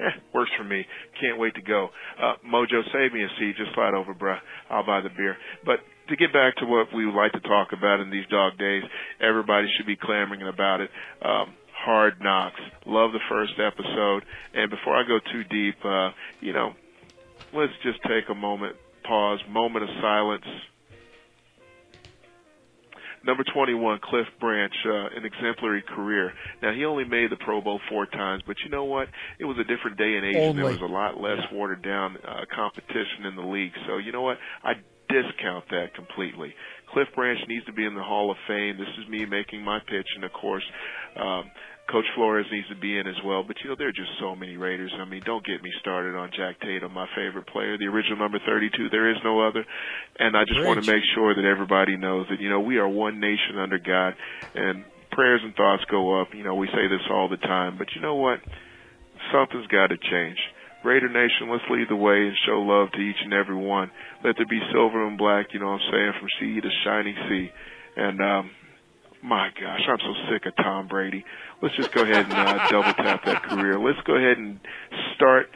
Eh, 0.00 0.18
works 0.34 0.50
for 0.58 0.64
me. 0.64 0.84
Can't 1.20 1.38
wait 1.38 1.54
to 1.54 1.62
go. 1.62 1.90
Uh, 2.20 2.34
Mojo, 2.44 2.82
save 2.92 3.12
me 3.12 3.22
a 3.22 3.28
seat. 3.38 3.54
Just 3.56 3.72
slide 3.74 3.94
over, 3.94 4.12
bruh. 4.12 4.38
I'll 4.68 4.84
buy 4.84 5.00
the 5.00 5.14
beer. 5.16 5.36
But 5.64 5.78
to 6.08 6.16
get 6.16 6.32
back 6.32 6.56
to 6.56 6.66
what 6.66 6.88
we 6.92 7.06
would 7.06 7.14
like 7.14 7.30
to 7.38 7.40
talk 7.46 7.68
about 7.70 8.00
in 8.00 8.10
these 8.10 8.26
dog 8.26 8.58
days, 8.58 8.82
everybody 9.20 9.68
should 9.76 9.86
be 9.86 9.94
clamoring 9.94 10.42
about 10.42 10.80
it. 10.80 10.90
Um, 11.22 11.54
Hard 11.84 12.14
Knocks. 12.20 12.60
Love 12.86 13.12
the 13.12 13.20
first 13.28 13.52
episode. 13.58 14.24
And 14.54 14.70
before 14.70 14.96
I 14.96 15.06
go 15.06 15.18
too 15.32 15.44
deep, 15.44 15.76
uh, 15.84 16.10
you 16.40 16.52
know, 16.52 16.72
let's 17.52 17.72
just 17.82 17.98
take 18.04 18.24
a 18.30 18.34
moment, 18.34 18.76
pause, 19.06 19.40
moment 19.48 19.84
of 19.84 19.90
silence. 20.00 20.44
Number 23.26 23.44
21, 23.54 24.00
Cliff 24.04 24.26
Branch, 24.38 24.74
uh, 24.84 25.16
an 25.16 25.24
exemplary 25.24 25.82
career. 25.82 26.32
Now, 26.62 26.74
he 26.74 26.84
only 26.84 27.04
made 27.04 27.30
the 27.30 27.36
Pro 27.36 27.62
Bowl 27.62 27.80
four 27.88 28.04
times, 28.04 28.42
but 28.46 28.56
you 28.62 28.70
know 28.70 28.84
what? 28.84 29.08
It 29.38 29.46
was 29.46 29.56
a 29.58 29.64
different 29.64 29.96
day 29.96 30.16
and 30.16 30.26
age, 30.26 30.36
and 30.36 30.58
there 30.58 30.66
was 30.66 30.82
a 30.82 30.92
lot 30.92 31.18
less 31.18 31.40
watered 31.50 31.82
down 31.82 32.18
uh, 32.20 32.44
competition 32.54 33.24
in 33.24 33.36
the 33.36 33.48
league. 33.48 33.72
So, 33.86 33.96
you 33.96 34.12
know 34.12 34.20
what? 34.20 34.36
I 34.62 34.74
discount 35.08 35.64
that 35.70 35.94
completely. 35.94 36.54
Cliff 36.92 37.08
Branch 37.14 37.38
needs 37.48 37.64
to 37.66 37.72
be 37.72 37.84
in 37.84 37.94
the 37.94 38.02
Hall 38.02 38.30
of 38.30 38.36
Fame. 38.46 38.76
This 38.78 38.92
is 39.02 39.08
me 39.08 39.24
making 39.24 39.62
my 39.62 39.78
pitch, 39.80 40.06
and 40.16 40.24
of 40.24 40.32
course, 40.32 40.64
um, 41.16 41.50
Coach 41.90 42.06
Flores 42.14 42.46
needs 42.50 42.68
to 42.68 42.76
be 42.76 42.98
in 42.98 43.06
as 43.06 43.20
well. 43.24 43.42
But 43.42 43.56
you 43.62 43.68
know, 43.70 43.76
there 43.76 43.88
are 43.88 43.92
just 43.92 44.16
so 44.18 44.34
many 44.34 44.56
Raiders. 44.56 44.92
I 44.98 45.04
mean, 45.04 45.22
don't 45.24 45.44
get 45.44 45.62
me 45.62 45.70
started 45.80 46.16
on 46.16 46.30
Jack 46.36 46.60
Tatum, 46.60 46.92
my 46.92 47.06
favorite 47.14 47.46
player, 47.46 47.76
the 47.76 47.86
original 47.86 48.18
number 48.18 48.38
32. 48.44 48.88
There 48.90 49.10
is 49.10 49.18
no 49.22 49.46
other. 49.46 49.64
And 50.18 50.36
I 50.36 50.44
just 50.44 50.64
want 50.64 50.82
to 50.82 50.90
make 50.90 51.04
sure 51.14 51.34
that 51.34 51.44
everybody 51.44 51.96
knows 51.96 52.26
that 52.30 52.40
you 52.40 52.48
know 52.48 52.60
we 52.60 52.78
are 52.78 52.88
one 52.88 53.20
nation 53.20 53.58
under 53.58 53.78
God, 53.78 54.14
and 54.54 54.84
prayers 55.12 55.40
and 55.44 55.54
thoughts 55.54 55.84
go 55.90 56.20
up. 56.20 56.28
You 56.34 56.44
know, 56.44 56.54
we 56.54 56.68
say 56.68 56.88
this 56.88 57.04
all 57.10 57.28
the 57.28 57.36
time, 57.36 57.76
but 57.78 57.88
you 57.94 58.00
know 58.00 58.16
what? 58.16 58.40
Something's 59.32 59.66
got 59.68 59.88
to 59.88 59.96
change. 59.96 60.38
Raider 60.84 61.08
Nation, 61.08 61.48
let's 61.50 61.64
lead 61.70 61.88
the 61.88 61.96
way 61.96 62.28
and 62.28 62.36
show 62.44 62.60
love 62.60 62.92
to 62.92 63.00
each 63.00 63.16
and 63.24 63.32
every 63.32 63.56
one. 63.56 63.90
Let 64.22 64.36
there 64.36 64.46
be 64.46 64.60
silver 64.70 65.06
and 65.06 65.16
black, 65.16 65.46
you 65.52 65.60
know 65.60 65.72
what 65.72 65.80
I'm 65.80 65.90
saying, 65.90 66.12
from 66.20 66.28
sea 66.38 66.60
to 66.60 66.68
shining 66.84 67.16
sea. 67.28 67.50
And 67.96 68.20
um, 68.20 68.50
My 69.24 69.48
gosh, 69.58 69.80
I'm 69.88 69.96
so 70.00 70.12
sick 70.30 70.44
of 70.44 70.54
Tom 70.56 70.86
Brady. 70.86 71.24
Let's 71.62 71.74
just 71.76 71.92
go 71.92 72.02
ahead 72.02 72.26
and 72.26 72.32
uh, 72.34 72.68
double 72.68 72.92
tap 72.92 73.24
that 73.24 73.42
career. 73.44 73.78
Let's 73.78 74.00
go 74.06 74.16
ahead 74.16 74.36
and 74.36 74.60
start, 75.16 75.46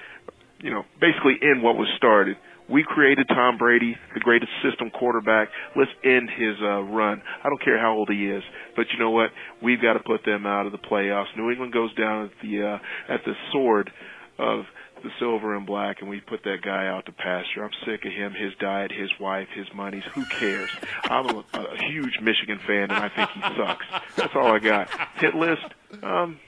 you 0.61 0.71
know, 0.71 0.85
basically 0.99 1.35
end 1.43 1.63
what 1.63 1.77
was 1.77 1.87
started. 1.99 2.39
We 2.71 2.83
created 2.83 3.29
Tom 3.29 3.59
Brady, 3.59 3.95
the 4.15 4.21
greatest 4.21 4.53
system 4.63 4.89
quarterback. 4.91 5.49
Let's 5.77 5.91
end 6.03 6.31
his 6.31 6.57
uh, 6.63 6.81
run. 6.81 7.21
I 7.45 7.51
don't 7.51 7.63
care 7.63 7.79
how 7.79 7.93
old 7.93 8.09
he 8.11 8.31
is, 8.31 8.43
but 8.75 8.87
you 8.91 8.99
know 8.99 9.11
what? 9.11 9.31
We've 9.63 9.83
got 9.83 9.95
to 9.95 10.01
put 10.01 10.25
them 10.25 10.47
out 10.47 10.65
of 10.65 10.73
the 10.73 10.79
playoffs. 10.79 11.27
New 11.37 11.51
England 11.51 11.75
goes 11.75 11.95
down 11.95 12.25
at 12.25 12.31
the 12.43 12.63
uh, 12.81 13.13
at 13.13 13.21
the 13.27 13.35
sword 13.53 13.91
of 14.39 14.65
the 15.03 15.11
silver 15.19 15.55
and 15.57 15.67
black, 15.67 16.01
and 16.01 16.09
we 16.11 16.21
put 16.21 16.43
that 16.45 16.63
guy 16.63 16.87
out 16.87 17.07
to 17.07 17.13
pasture. 17.13 17.65
I'm 17.65 17.71
sick 17.85 18.05
of 18.05 18.13
him, 18.13 18.33
his 18.33 18.53
diet, 18.61 18.91
his 18.93 19.11
wife, 19.21 19.49
his 19.55 19.67
monies. 19.75 20.05
Who 20.15 20.25
cares? 20.27 20.71
I'm 21.05 21.27
a, 21.29 21.45
a 21.55 21.83
huge 21.91 22.19
Michigan 22.21 22.59
fan, 22.67 22.91
and 22.91 22.93
I 22.93 23.09
think 23.09 23.31
he 23.31 23.41
sucks. 23.57 23.85
That's 24.17 24.35
all 24.35 24.53
I 24.53 24.59
got. 24.59 24.89
Hit 25.17 25.35
list. 25.35 25.65
Um. 26.03 26.39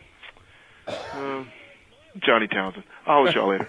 um 1.14 1.48
Johnny 2.18 2.48
Townsend. 2.48 2.85
I'll 3.06 3.22
let 3.24 3.35
y'all 3.36 3.48
later. 3.48 3.68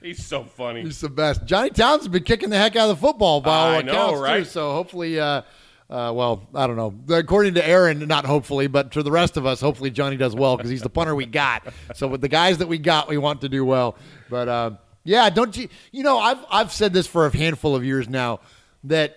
He's 0.00 0.24
so 0.24 0.44
funny. 0.44 0.82
He's 0.82 1.00
the 1.00 1.08
best. 1.08 1.44
Johnny 1.44 1.70
Townsend's 1.70 2.08
been 2.08 2.22
kicking 2.22 2.50
the 2.50 2.56
heck 2.58 2.76
out 2.76 2.88
of 2.88 2.96
the 3.00 3.00
football 3.06 3.40
by 3.40 3.50
all 3.56 3.66
I 3.70 3.76
accounts 3.78 3.92
know, 3.92 4.10
too. 4.14 4.22
right? 4.22 4.46
So 4.46 4.72
hopefully, 4.72 5.18
uh, 5.18 5.42
uh, 5.88 6.12
well, 6.14 6.48
I 6.54 6.66
don't 6.66 6.76
know. 6.76 7.16
According 7.16 7.54
to 7.54 7.66
Aaron, 7.66 8.06
not 8.08 8.26
hopefully, 8.26 8.66
but 8.66 8.92
to 8.92 9.02
the 9.02 9.12
rest 9.12 9.36
of 9.36 9.46
us, 9.46 9.60
hopefully 9.60 9.90
Johnny 9.90 10.16
does 10.16 10.34
well 10.34 10.56
because 10.56 10.70
he's 10.70 10.82
the 10.82 10.90
punter 10.90 11.14
we 11.14 11.26
got. 11.26 11.62
So 11.94 12.08
with 12.08 12.20
the 12.20 12.28
guys 12.28 12.58
that 12.58 12.66
we 12.66 12.78
got, 12.78 13.08
we 13.08 13.18
want 13.18 13.42
to 13.42 13.48
do 13.48 13.64
well. 13.64 13.96
But 14.28 14.48
uh, 14.48 14.70
yeah, 15.04 15.30
don't 15.30 15.56
you? 15.56 15.68
You 15.92 16.02
know, 16.02 16.18
I've 16.18 16.44
I've 16.50 16.72
said 16.72 16.92
this 16.92 17.06
for 17.06 17.26
a 17.26 17.36
handful 17.36 17.76
of 17.76 17.84
years 17.84 18.08
now 18.08 18.40
that 18.84 19.16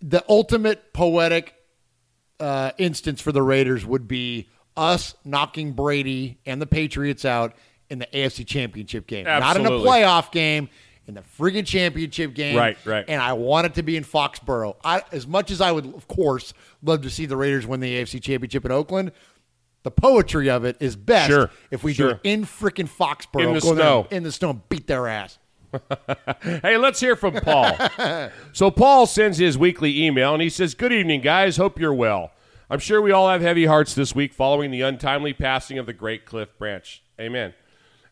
the 0.00 0.24
ultimate 0.28 0.92
poetic 0.92 1.54
uh, 2.40 2.72
instance 2.76 3.20
for 3.20 3.30
the 3.30 3.42
Raiders 3.42 3.86
would 3.86 4.08
be 4.08 4.48
us 4.76 5.14
knocking 5.24 5.72
Brady 5.72 6.38
and 6.44 6.60
the 6.60 6.66
Patriots 6.66 7.24
out 7.24 7.54
in 7.88 8.00
the 8.00 8.06
AFC 8.06 8.44
Championship 8.44 9.06
game, 9.06 9.24
not 9.24 9.56
in 9.56 9.64
a 9.64 9.70
playoff 9.70 10.32
game, 10.32 10.68
in 11.06 11.14
the 11.14 11.22
friggin' 11.38 11.66
championship 11.66 12.34
game. 12.34 12.56
Right, 12.56 12.76
right. 12.84 13.04
And 13.06 13.20
I 13.20 13.34
want 13.34 13.66
it 13.66 13.74
to 13.74 13.82
be 13.82 13.96
in 13.96 14.04
Foxborough. 14.04 14.76
I, 14.84 15.02
as 15.12 15.26
much 15.26 15.50
as 15.50 15.60
I 15.60 15.72
would, 15.72 15.86
of 15.94 16.08
course, 16.08 16.54
love 16.82 17.02
to 17.02 17.10
see 17.10 17.26
the 17.26 17.36
Raiders 17.36 17.66
win 17.66 17.80
the 17.80 17.94
AFC 18.02 18.22
Championship 18.22 18.64
in 18.64 18.72
Oakland. 18.72 19.12
The 19.82 19.90
poetry 19.90 20.48
of 20.48 20.64
it 20.64 20.76
is 20.80 20.96
best 20.96 21.28
Sure, 21.28 21.50
if 21.70 21.84
we 21.84 21.92
sure. 21.92 22.08
do 22.08 22.14
it 22.14 22.20
in 22.24 22.44
freaking 22.44 22.88
Foxborough, 22.88 23.48
In 23.48 23.54
the 23.54 23.60
snow. 23.60 24.06
in 24.10 24.22
the 24.22 24.32
snow, 24.32 24.50
and 24.50 24.68
beat 24.70 24.86
their 24.86 25.06
ass. 25.06 25.38
hey, 26.42 26.76
let's 26.76 27.00
hear 27.00 27.16
from 27.16 27.34
Paul. 27.34 27.76
so 28.52 28.70
Paul 28.70 29.06
sends 29.06 29.38
his 29.38 29.58
weekly 29.58 30.04
email 30.04 30.32
and 30.32 30.40
he 30.40 30.48
says, 30.48 30.74
"Good 30.74 30.92
evening, 30.92 31.20
guys. 31.20 31.56
Hope 31.56 31.78
you're 31.80 31.92
well. 31.92 32.30
I'm 32.70 32.78
sure 32.78 33.02
we 33.02 33.10
all 33.12 33.28
have 33.28 33.40
heavy 33.42 33.66
hearts 33.66 33.94
this 33.94 34.14
week 34.14 34.32
following 34.32 34.70
the 34.70 34.80
untimely 34.80 35.32
passing 35.32 35.78
of 35.78 35.86
the 35.86 35.92
great 35.92 36.24
Cliff 36.24 36.56
Branch. 36.58 37.02
Amen. 37.20 37.54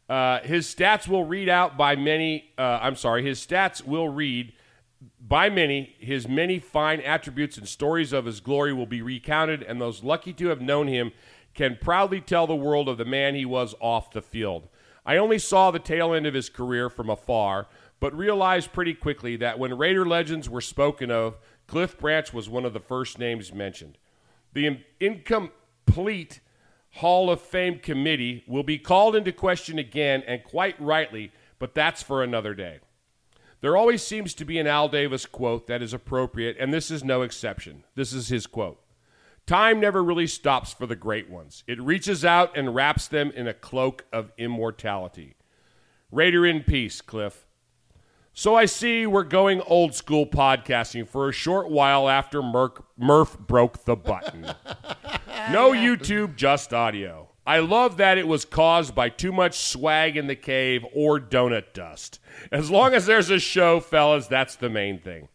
Uh, 0.09 0.41
his 0.41 0.67
stats 0.67 1.09
will 1.09 1.25
read 1.25 1.49
out 1.49 1.77
by 1.77 1.97
many. 1.97 2.53
Uh, 2.59 2.81
I'm 2.83 2.97
sorry, 2.97 3.25
his 3.25 3.45
stats 3.45 3.85
will 3.85 4.09
read 4.09 4.53
by 5.21 5.49
many. 5.49 5.97
His 5.99 6.29
many 6.29 6.59
fine 6.59 7.01
attributes 7.01 7.57
and 7.57 7.67
stories 7.67 8.13
of 8.13 8.27
his 8.27 8.41
glory 8.41 8.73
will 8.73 8.87
be 8.87 9.03
recounted, 9.03 9.63
and 9.63 9.81
those 9.81 10.03
lucky 10.05 10.33
to 10.35 10.49
have 10.49 10.61
known 10.61 10.89
him 10.89 11.13
can 11.55 11.79
proudly 11.81 12.21
tell 12.21 12.47
the 12.47 12.55
world 12.55 12.89
of 12.89 12.99
the 12.99 13.05
man 13.05 13.35
he 13.35 13.45
was 13.45 13.75
off 13.81 14.11
the 14.11 14.23
field. 14.23 14.69
I 15.05 15.17
only 15.17 15.39
saw 15.39 15.71
the 15.71 15.79
tail 15.79 16.15
end 16.15 16.27
of 16.27 16.35
his 16.35 16.49
career 16.49 16.89
from 16.89 17.11
afar, 17.11 17.67
but 18.01 18.17
realized 18.17 18.73
pretty 18.73 18.95
quickly 18.95 19.37
that 19.37 19.59
when 19.59 19.77
Raider 19.77 20.07
legends 20.07 20.49
were 20.49 20.61
spoken 20.61 21.11
of, 21.11 21.39
Cliff 21.67 21.99
Branch 21.99 22.33
was 22.33 22.49
one 22.49 22.65
of 22.65 22.73
the 22.73 22.81
first 22.81 23.19
names 23.19 23.53
mentioned. 23.53 23.99
The 24.53 24.81
incomplete 25.01 26.41
Hall 26.97 27.31
of 27.31 27.41
Fame 27.41 27.79
committee 27.79 28.45
will 28.47 28.63
be 28.63 28.79
called 28.79 29.17
into 29.17 29.33
question 29.33 29.79
again, 29.79 30.23
and 30.27 30.45
quite 30.45 30.81
rightly, 30.81 31.33
but 31.59 31.75
that's 31.75 32.03
for 32.03 32.23
another 32.23 32.55
day. 32.55 32.81
There 33.63 33.77
always 33.77 34.03
seems 34.03 34.35
to 34.35 34.45
be 34.45 34.59
an 34.59 34.67
Al 34.67 34.89
Davis 34.89 35.25
quote 35.25 35.67
that 35.69 35.83
is 35.83 35.95
appropriate, 35.95 36.57
and 36.59 36.73
this 36.73 36.91
is 36.91 37.03
no 37.03 37.23
exception. 37.23 37.85
This 37.95 38.13
is 38.13 38.29
his 38.29 38.47
quote 38.47 38.81
Time 39.47 39.81
never 39.81 40.03
really 40.03 40.27
stops 40.27 40.73
for 40.73 40.87
the 40.87 40.97
great 40.97 41.31
ones, 41.31 41.65
it 41.67 41.81
reaches 41.81 42.25
out 42.25 42.57
and 42.57 42.75
wraps 42.75 43.09
them 43.09 43.31
in 43.35 43.49
a 43.49 43.55
cloak 43.55 44.05
of 44.13 44.33
immortality. 44.37 45.37
Raider 46.11 46.45
in 46.45 46.63
peace, 46.63 47.01
Cliff. 47.01 47.47
So 48.35 48.55
I 48.55 48.65
see 48.65 49.07
we're 49.07 49.25
going 49.25 49.61
old 49.61 49.95
school 49.95 50.27
podcasting 50.27 51.07
for 51.07 51.29
a 51.29 51.33
short 51.33 51.69
while 51.69 52.09
after 52.09 52.43
Murk, 52.43 52.87
Murph 52.97 53.39
broke 53.39 53.85
the 53.85 53.95
button. 53.95 54.43
no 55.51 55.73
YouTube, 55.73 56.37
just 56.37 56.73
audio. 56.73 57.29
I 57.47 57.59
love 57.59 57.99
that 57.99 58.17
it 58.17 58.27
was 58.27 58.47
caused 58.47 58.95
by 58.95 59.11
too 59.11 59.33
much 59.33 59.59
swag 59.59 60.17
in 60.17 60.29
the 60.29 60.37
cave 60.37 60.83
or 60.95 61.21
donut 61.21 61.75
dust. 61.75 62.21
As 62.51 62.71
long 62.71 62.95
as 62.95 63.05
there's 63.05 63.29
a 63.29 63.39
show, 63.39 63.81
fellas, 63.81 64.29
that's 64.29 64.57
the 64.57 64.71
main 64.71 64.99
thing. 64.99 65.29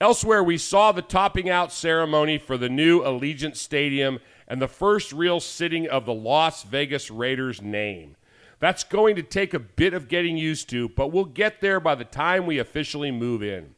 Elsewhere, 0.00 0.42
we 0.42 0.56
saw 0.56 0.92
the 0.92 1.02
topping 1.02 1.50
out 1.50 1.70
ceremony 1.70 2.38
for 2.38 2.56
the 2.56 2.70
new 2.70 3.02
Allegiant 3.02 3.54
Stadium 3.54 4.18
and 4.48 4.62
the 4.62 4.68
first 4.68 5.12
real 5.12 5.40
sitting 5.40 5.86
of 5.86 6.06
the 6.06 6.14
Las 6.14 6.62
Vegas 6.62 7.10
Raiders 7.10 7.60
name. 7.60 8.16
That's 8.60 8.84
going 8.84 9.16
to 9.16 9.22
take 9.22 9.54
a 9.54 9.58
bit 9.58 9.94
of 9.94 10.08
getting 10.08 10.36
used 10.36 10.68
to, 10.70 10.88
but 10.88 11.08
we'll 11.08 11.24
get 11.24 11.60
there 11.60 11.80
by 11.80 11.94
the 11.94 12.04
time 12.04 12.46
we 12.46 12.58
officially 12.58 13.10
move 13.10 13.42
in. 13.42 13.74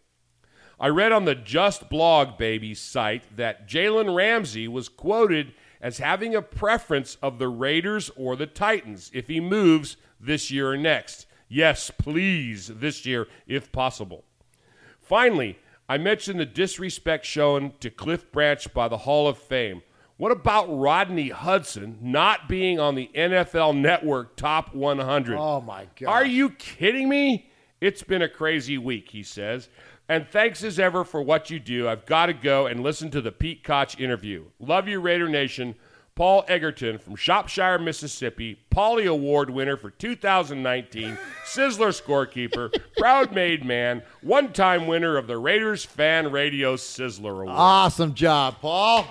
I 0.78 0.88
read 0.88 1.12
on 1.12 1.24
the 1.24 1.36
Just 1.36 1.88
Blog 1.88 2.36
Baby 2.36 2.74
site 2.74 3.36
that 3.36 3.68
Jalen 3.68 4.14
Ramsey 4.14 4.66
was 4.66 4.88
quoted 4.88 5.54
as 5.80 5.98
having 5.98 6.34
a 6.34 6.42
preference 6.42 7.16
of 7.22 7.38
the 7.38 7.48
Raiders 7.48 8.10
or 8.16 8.34
the 8.34 8.46
Titans 8.46 9.08
if 9.14 9.28
he 9.28 9.38
moves 9.40 9.96
this 10.20 10.50
year 10.50 10.72
or 10.72 10.76
next. 10.76 11.26
Yes, 11.48 11.92
please, 11.96 12.66
this 12.66 13.06
year 13.06 13.28
if 13.46 13.70
possible. 13.70 14.24
Finally, 15.00 15.58
I 15.88 15.98
mentioned 15.98 16.40
the 16.40 16.46
disrespect 16.46 17.24
shown 17.24 17.74
to 17.78 17.90
Cliff 17.90 18.32
Branch 18.32 18.72
by 18.74 18.88
the 18.88 18.98
Hall 18.98 19.28
of 19.28 19.38
Fame. 19.38 19.82
What 20.22 20.30
about 20.30 20.66
Rodney 20.68 21.30
Hudson 21.30 21.98
not 22.00 22.48
being 22.48 22.78
on 22.78 22.94
the 22.94 23.10
NFL 23.12 23.76
Network 23.76 24.36
Top 24.36 24.72
100? 24.72 25.36
Oh 25.36 25.60
my 25.60 25.88
god! 25.98 26.08
Are 26.08 26.24
you 26.24 26.50
kidding 26.50 27.08
me? 27.08 27.50
It's 27.80 28.04
been 28.04 28.22
a 28.22 28.28
crazy 28.28 28.78
week, 28.78 29.10
he 29.10 29.24
says. 29.24 29.68
And 30.08 30.28
thanks 30.28 30.62
as 30.62 30.78
ever 30.78 31.02
for 31.02 31.20
what 31.20 31.50
you 31.50 31.58
do. 31.58 31.88
I've 31.88 32.06
got 32.06 32.26
to 32.26 32.34
go 32.34 32.68
and 32.68 32.84
listen 32.84 33.10
to 33.10 33.20
the 33.20 33.32
Pete 33.32 33.64
Koch 33.64 33.98
interview. 33.98 34.44
Love 34.60 34.86
you, 34.86 35.00
Raider 35.00 35.28
Nation. 35.28 35.74
Paul 36.14 36.44
Egerton 36.46 36.98
from 36.98 37.16
Shropshire, 37.16 37.80
Mississippi, 37.80 38.60
Polly 38.70 39.06
Award 39.06 39.50
winner 39.50 39.76
for 39.76 39.90
2019, 39.90 41.18
Sizzler 41.44 41.88
scorekeeper, 41.88 42.72
proud 42.96 43.32
made 43.32 43.64
man, 43.64 44.02
one 44.20 44.52
time 44.52 44.86
winner 44.86 45.16
of 45.16 45.26
the 45.26 45.38
Raiders 45.38 45.84
Fan 45.84 46.30
Radio 46.30 46.76
Sizzler 46.76 47.42
Award. 47.42 47.48
Awesome 47.48 48.14
job, 48.14 48.58
Paul. 48.60 49.08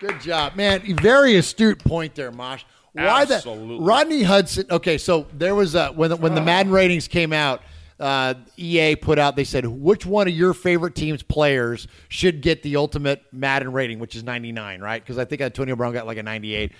Good 0.00 0.20
job, 0.20 0.56
man. 0.56 0.82
Very 0.96 1.36
astute 1.36 1.78
point 1.78 2.14
there, 2.14 2.30
Mosh. 2.30 2.64
Why 2.92 3.22
Absolutely. 3.22 3.78
the 3.78 3.84
Rodney 3.84 4.22
Hudson? 4.22 4.66
Okay, 4.70 4.98
so 4.98 5.26
there 5.32 5.54
was 5.54 5.74
a 5.74 5.88
when 5.88 6.10
the, 6.10 6.16
when 6.16 6.34
the 6.34 6.40
Madden 6.40 6.72
ratings 6.72 7.08
came 7.08 7.32
out. 7.32 7.62
Uh, 7.98 8.34
EA 8.58 8.94
put 8.94 9.18
out. 9.18 9.36
They 9.36 9.44
said 9.44 9.64
which 9.64 10.04
one 10.04 10.28
of 10.28 10.34
your 10.34 10.52
favorite 10.52 10.94
team's 10.94 11.22
players 11.22 11.88
should 12.08 12.42
get 12.42 12.62
the 12.62 12.76
ultimate 12.76 13.22
Madden 13.32 13.72
rating, 13.72 13.98
which 13.98 14.14
is 14.14 14.22
99, 14.22 14.80
right? 14.80 15.02
Because 15.02 15.16
I 15.16 15.24
think 15.24 15.40
Antonio 15.40 15.76
Brown 15.76 15.94
got 15.94 16.06
like 16.06 16.18
a 16.18 16.22
98. 16.22 16.72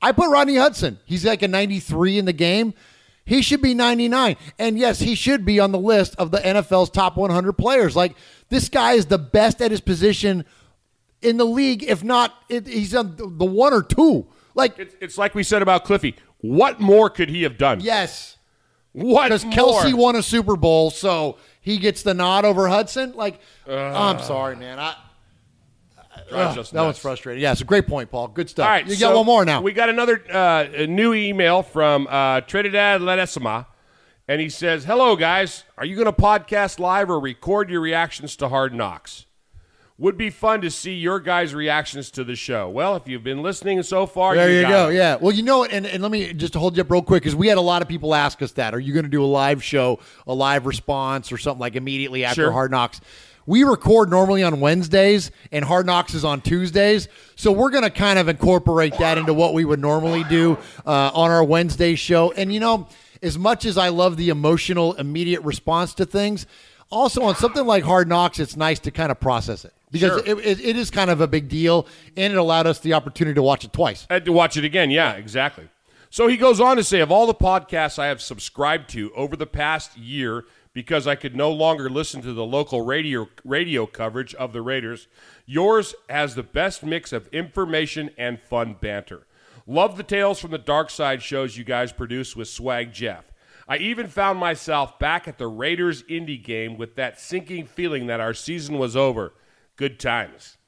I 0.00 0.12
put 0.12 0.30
Rodney 0.30 0.56
Hudson. 0.56 0.98
He's 1.04 1.24
like 1.24 1.42
a 1.42 1.48
93 1.48 2.18
in 2.18 2.24
the 2.24 2.32
game. 2.32 2.74
He 3.24 3.42
should 3.42 3.60
be 3.62 3.74
99. 3.74 4.36
And 4.58 4.78
yes, 4.78 5.00
he 5.00 5.14
should 5.14 5.44
be 5.44 5.60
on 5.60 5.72
the 5.72 5.78
list 5.78 6.14
of 6.16 6.30
the 6.30 6.38
NFL's 6.38 6.90
top 6.90 7.16
100 7.16 7.52
players. 7.54 7.94
Like 7.94 8.16
this 8.48 8.68
guy 8.68 8.92
is 8.92 9.06
the 9.06 9.18
best 9.18 9.60
at 9.60 9.70
his 9.70 9.80
position 9.80 10.44
in 11.22 11.36
the 11.36 11.44
league. 11.44 11.82
If 11.82 12.02
not, 12.02 12.34
it, 12.48 12.66
he's 12.66 12.94
on 12.94 13.16
the 13.16 13.46
one 13.46 13.72
or 13.72 13.82
two. 13.82 14.26
Like 14.54 14.78
It's, 14.78 14.94
it's 15.00 15.18
like 15.18 15.34
we 15.34 15.42
said 15.42 15.62
about 15.62 15.84
Cliffy. 15.84 16.16
What 16.38 16.80
more 16.80 17.10
could 17.10 17.28
he 17.28 17.42
have 17.42 17.58
done? 17.58 17.80
yes, 17.80 18.38
What 18.92 19.30
more? 19.30 19.52
Kelce 19.52 19.94
won 19.94 20.16
a 20.16 20.22
Super 20.22 20.56
Bowl, 20.56 20.90
so 20.90 21.36
he 21.60 21.78
gets 21.78 22.02
the 22.02 22.14
nod 22.14 22.44
over 22.44 22.68
Hudson. 22.68 23.12
Like 23.12 23.40
I'm 23.68 24.18
sorry, 24.20 24.56
man. 24.56 24.78
I, 24.78 24.96
us 26.32 26.70
that 26.70 26.82
one's 26.82 26.98
frustrating. 26.98 27.42
Yeah, 27.42 27.52
it's 27.52 27.60
a 27.60 27.64
great 27.64 27.86
point, 27.86 28.10
Paul. 28.10 28.28
Good 28.28 28.48
stuff. 28.48 28.64
All 28.64 28.70
right, 28.70 28.86
you 28.86 28.94
so 28.94 29.08
got 29.08 29.16
one 29.16 29.26
more 29.26 29.44
now. 29.44 29.62
We 29.62 29.72
got 29.72 29.88
another 29.88 30.22
uh, 30.32 30.66
a 30.74 30.86
new 30.86 31.14
email 31.14 31.62
from 31.62 32.06
uh, 32.08 32.42
Trinidad 32.42 33.00
Ledesma, 33.00 33.66
and 34.28 34.40
he 34.40 34.48
says, 34.48 34.84
"Hello, 34.84 35.16
guys. 35.16 35.64
Are 35.78 35.84
you 35.84 35.96
going 35.96 36.06
to 36.06 36.12
podcast 36.12 36.78
live 36.78 37.10
or 37.10 37.20
record 37.20 37.70
your 37.70 37.80
reactions 37.80 38.36
to 38.36 38.48
Hard 38.48 38.74
Knocks? 38.74 39.26
Would 40.00 40.16
be 40.16 40.30
fun 40.30 40.62
to 40.62 40.70
see 40.70 40.94
your 40.94 41.20
guys' 41.20 41.54
reactions 41.54 42.10
to 42.12 42.24
the 42.24 42.34
show. 42.34 42.70
Well, 42.70 42.96
if 42.96 43.06
you've 43.06 43.22
been 43.22 43.42
listening 43.42 43.82
so 43.82 44.06
far, 44.06 44.34
There 44.34 44.50
you, 44.50 44.62
got 44.62 44.68
go. 44.70 44.88
it. 44.88 44.94
Yeah. 44.94 45.16
Well, 45.16 45.30
you 45.30 45.42
know 45.42 45.58
what? 45.58 45.72
And, 45.72 45.86
and 45.86 46.02
let 46.02 46.10
me 46.10 46.32
just 46.32 46.54
hold 46.54 46.74
you 46.74 46.80
up 46.80 46.90
real 46.90 47.02
quick 47.02 47.22
because 47.22 47.36
we 47.36 47.48
had 47.48 47.58
a 47.58 47.60
lot 47.60 47.82
of 47.82 47.88
people 47.88 48.14
ask 48.14 48.40
us 48.40 48.52
that. 48.52 48.72
Are 48.74 48.80
you 48.80 48.94
going 48.94 49.04
to 49.04 49.10
do 49.10 49.22
a 49.22 49.26
live 49.26 49.62
show, 49.62 49.98
a 50.26 50.32
live 50.32 50.64
response, 50.64 51.30
or 51.30 51.36
something 51.36 51.60
like 51.60 51.76
immediately 51.76 52.24
after 52.24 52.44
Sure. 52.44 52.52
Hard 52.52 52.70
Knocks? 52.70 53.02
we 53.46 53.62
record 53.64 54.08
normally 54.10 54.42
on 54.42 54.60
Wednesdays 54.60 55.30
and 55.52 55.64
Hard 55.64 55.84
Knocks 55.84 56.14
is 56.14 56.24
on 56.24 56.40
Tuesdays. 56.40 57.08
So 57.36 57.52
we're 57.52 57.70
going 57.70 57.84
to 57.84 57.90
kind 57.90 58.18
of 58.18 58.28
incorporate 58.28 58.96
that 58.98 59.18
into 59.18 59.34
what 59.34 59.52
we 59.54 59.64
would 59.66 59.80
normally 59.80 60.24
do 60.24 60.56
uh, 60.86 61.10
on 61.12 61.30
our 61.30 61.44
Wednesday 61.44 61.94
show. 61.94 62.32
And, 62.32 62.54
you 62.54 62.60
know, 62.60 62.86
as 63.22 63.38
much 63.38 63.66
as 63.66 63.76
I 63.76 63.88
love 63.90 64.16
the 64.16 64.30
emotional, 64.30 64.94
immediate 64.94 65.42
response 65.42 65.92
to 65.94 66.06
things, 66.06 66.46
also 66.90 67.22
on 67.24 67.34
something 67.36 67.66
like 67.66 67.84
Hard 67.84 68.08
Knocks, 68.08 68.38
it's 68.38 68.56
nice 68.56 68.78
to 68.80 68.90
kind 68.90 69.10
of 69.10 69.20
process 69.20 69.64
it 69.64 69.74
because 69.90 70.22
Sure. 70.24 70.38
it, 70.40 70.46
it, 70.46 70.60
it 70.60 70.76
is 70.76 70.90
kind 70.90 71.10
of 71.10 71.20
a 71.20 71.26
big 71.26 71.48
deal 71.48 71.86
and 72.16 72.32
it 72.32 72.36
allowed 72.38 72.66
us 72.66 72.78
the 72.80 72.94
opportunity 72.94 73.34
to 73.34 73.42
watch 73.42 73.64
it 73.64 73.72
twice. 73.72 74.06
Had 74.10 74.24
to 74.24 74.32
watch 74.32 74.56
it 74.56 74.64
again. 74.64 74.90
Yeah, 74.90 75.12
exactly. 75.12 75.68
So 76.10 76.26
he 76.26 76.36
goes 76.36 76.60
on 76.60 76.76
to 76.76 76.84
say, 76.84 77.00
of 77.00 77.12
all 77.12 77.26
the 77.26 77.34
podcasts 77.34 77.98
I 77.98 78.06
have 78.06 78.20
subscribed 78.20 78.88
to 78.90 79.12
over 79.14 79.36
the 79.36 79.46
past 79.46 79.96
year, 79.96 80.44
because 80.72 81.06
I 81.06 81.14
could 81.14 81.36
no 81.36 81.50
longer 81.52 81.88
listen 81.88 82.20
to 82.22 82.32
the 82.32 82.44
local 82.44 82.82
radio 82.82 83.28
radio 83.44 83.86
coverage 83.86 84.34
of 84.34 84.52
the 84.52 84.62
Raiders, 84.62 85.06
yours 85.46 85.94
has 86.08 86.34
the 86.34 86.42
best 86.42 86.82
mix 86.84 87.12
of 87.12 87.28
information 87.28 88.10
and 88.18 88.40
fun 88.40 88.76
banter. 88.80 89.26
Love 89.66 89.96
the 89.96 90.02
tales 90.02 90.40
from 90.40 90.50
the 90.50 90.58
dark 90.58 90.90
side 90.90 91.22
shows 91.22 91.56
you 91.56 91.62
guys 91.64 91.92
produce 91.92 92.34
with 92.34 92.48
Swag 92.48 92.92
Jeff. 92.92 93.24
I 93.68 93.76
even 93.76 94.08
found 94.08 94.40
myself 94.40 94.98
back 94.98 95.28
at 95.28 95.38
the 95.38 95.46
Raiders 95.46 96.02
indie 96.04 96.42
game 96.42 96.76
with 96.76 96.96
that 96.96 97.20
sinking 97.20 97.66
feeling 97.66 98.08
that 98.08 98.18
our 98.18 98.34
season 98.34 98.78
was 98.78 98.96
over. 98.96 99.32
Good 99.80 99.98
times. 99.98 100.58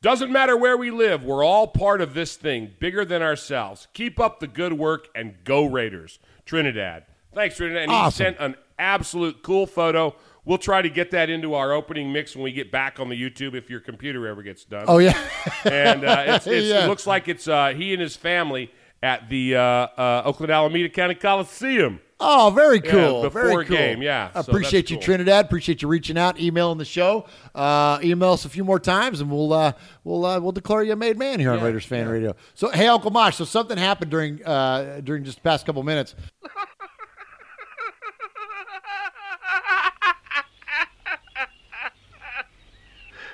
Doesn't 0.00 0.30
matter 0.30 0.56
where 0.56 0.76
we 0.76 0.92
live, 0.92 1.24
we're 1.24 1.42
all 1.44 1.66
part 1.66 2.00
of 2.00 2.14
this 2.14 2.36
thing, 2.36 2.70
bigger 2.78 3.04
than 3.04 3.20
ourselves. 3.20 3.88
Keep 3.94 4.20
up 4.20 4.38
the 4.38 4.46
good 4.46 4.74
work 4.74 5.08
and 5.12 5.34
go 5.42 5.64
Raiders. 5.66 6.20
Trinidad. 6.46 7.04
Thanks, 7.34 7.56
Trinidad. 7.56 7.88
And 7.88 8.04
he 8.04 8.10
sent 8.12 8.36
an 8.38 8.54
absolute 8.78 9.42
cool 9.42 9.66
photo. 9.66 10.14
We'll 10.44 10.56
try 10.56 10.82
to 10.82 10.88
get 10.88 11.10
that 11.10 11.28
into 11.28 11.54
our 11.54 11.72
opening 11.72 12.12
mix 12.12 12.36
when 12.36 12.44
we 12.44 12.52
get 12.52 12.70
back 12.70 13.00
on 13.00 13.08
the 13.08 13.20
YouTube 13.20 13.54
if 13.56 13.68
your 13.68 13.80
computer 13.80 14.28
ever 14.28 14.44
gets 14.44 14.64
done. 14.64 14.84
Oh, 14.86 14.98
yeah. 14.98 15.18
and 15.64 16.04
uh, 16.04 16.22
it's, 16.28 16.46
it's, 16.46 16.66
Yeah. 16.68 16.84
it 16.84 16.88
looks 16.88 17.08
like 17.08 17.26
it's 17.26 17.48
uh, 17.48 17.70
he 17.76 17.92
and 17.92 18.00
his 18.00 18.14
family 18.14 18.70
at 19.02 19.28
the 19.28 19.56
uh, 19.56 19.60
uh, 19.60 20.22
Oakland 20.24 20.52
Alameda 20.52 20.90
County 20.90 21.16
Coliseum. 21.16 22.00
Oh, 22.22 22.50
very 22.54 22.80
Yeah, 22.84 22.90
cool. 22.90 23.22
before 23.22 23.42
very 23.42 23.64
cool. 23.64 23.76
game, 23.76 24.02
yeah. 24.02 24.30
So 24.32 24.40
Appreciate 24.40 24.80
that's 24.82 24.90
you, 24.90 24.96
cool. 24.98 25.04
Trinidad. 25.04 25.46
Appreciate 25.46 25.80
you 25.80 25.88
reaching 25.88 26.18
out, 26.18 26.38
emailing 26.38 26.76
the 26.76 26.84
show. 26.84 27.24
Uh, 27.54 27.98
email 28.02 28.32
us 28.32 28.44
a 28.44 28.50
few 28.50 28.62
more 28.62 28.78
times, 28.78 29.20
and 29.22 29.30
we'll 29.30 29.52
uh, 29.54 29.72
we'll 30.04 30.24
uh, 30.26 30.38
we'll 30.38 30.52
declare 30.52 30.82
you 30.82 30.92
a 30.92 30.96
made 30.96 31.16
man 31.18 31.40
here 31.40 31.50
on 31.50 31.62
Raiders 31.62 31.86
Fan 31.86 32.06
Radio. 32.08 32.36
So, 32.54 32.68
hey, 32.68 32.88
Uncle 32.88 33.10
Mosh. 33.10 33.36
So 33.36 33.44
something 33.46 33.78
happened 33.78 34.10
during 34.10 34.44
uh, 34.44 35.00
during 35.02 35.24
just 35.24 35.38
the 35.38 35.42
past 35.42 35.64
couple 35.64 35.82
minutes. 35.82 36.14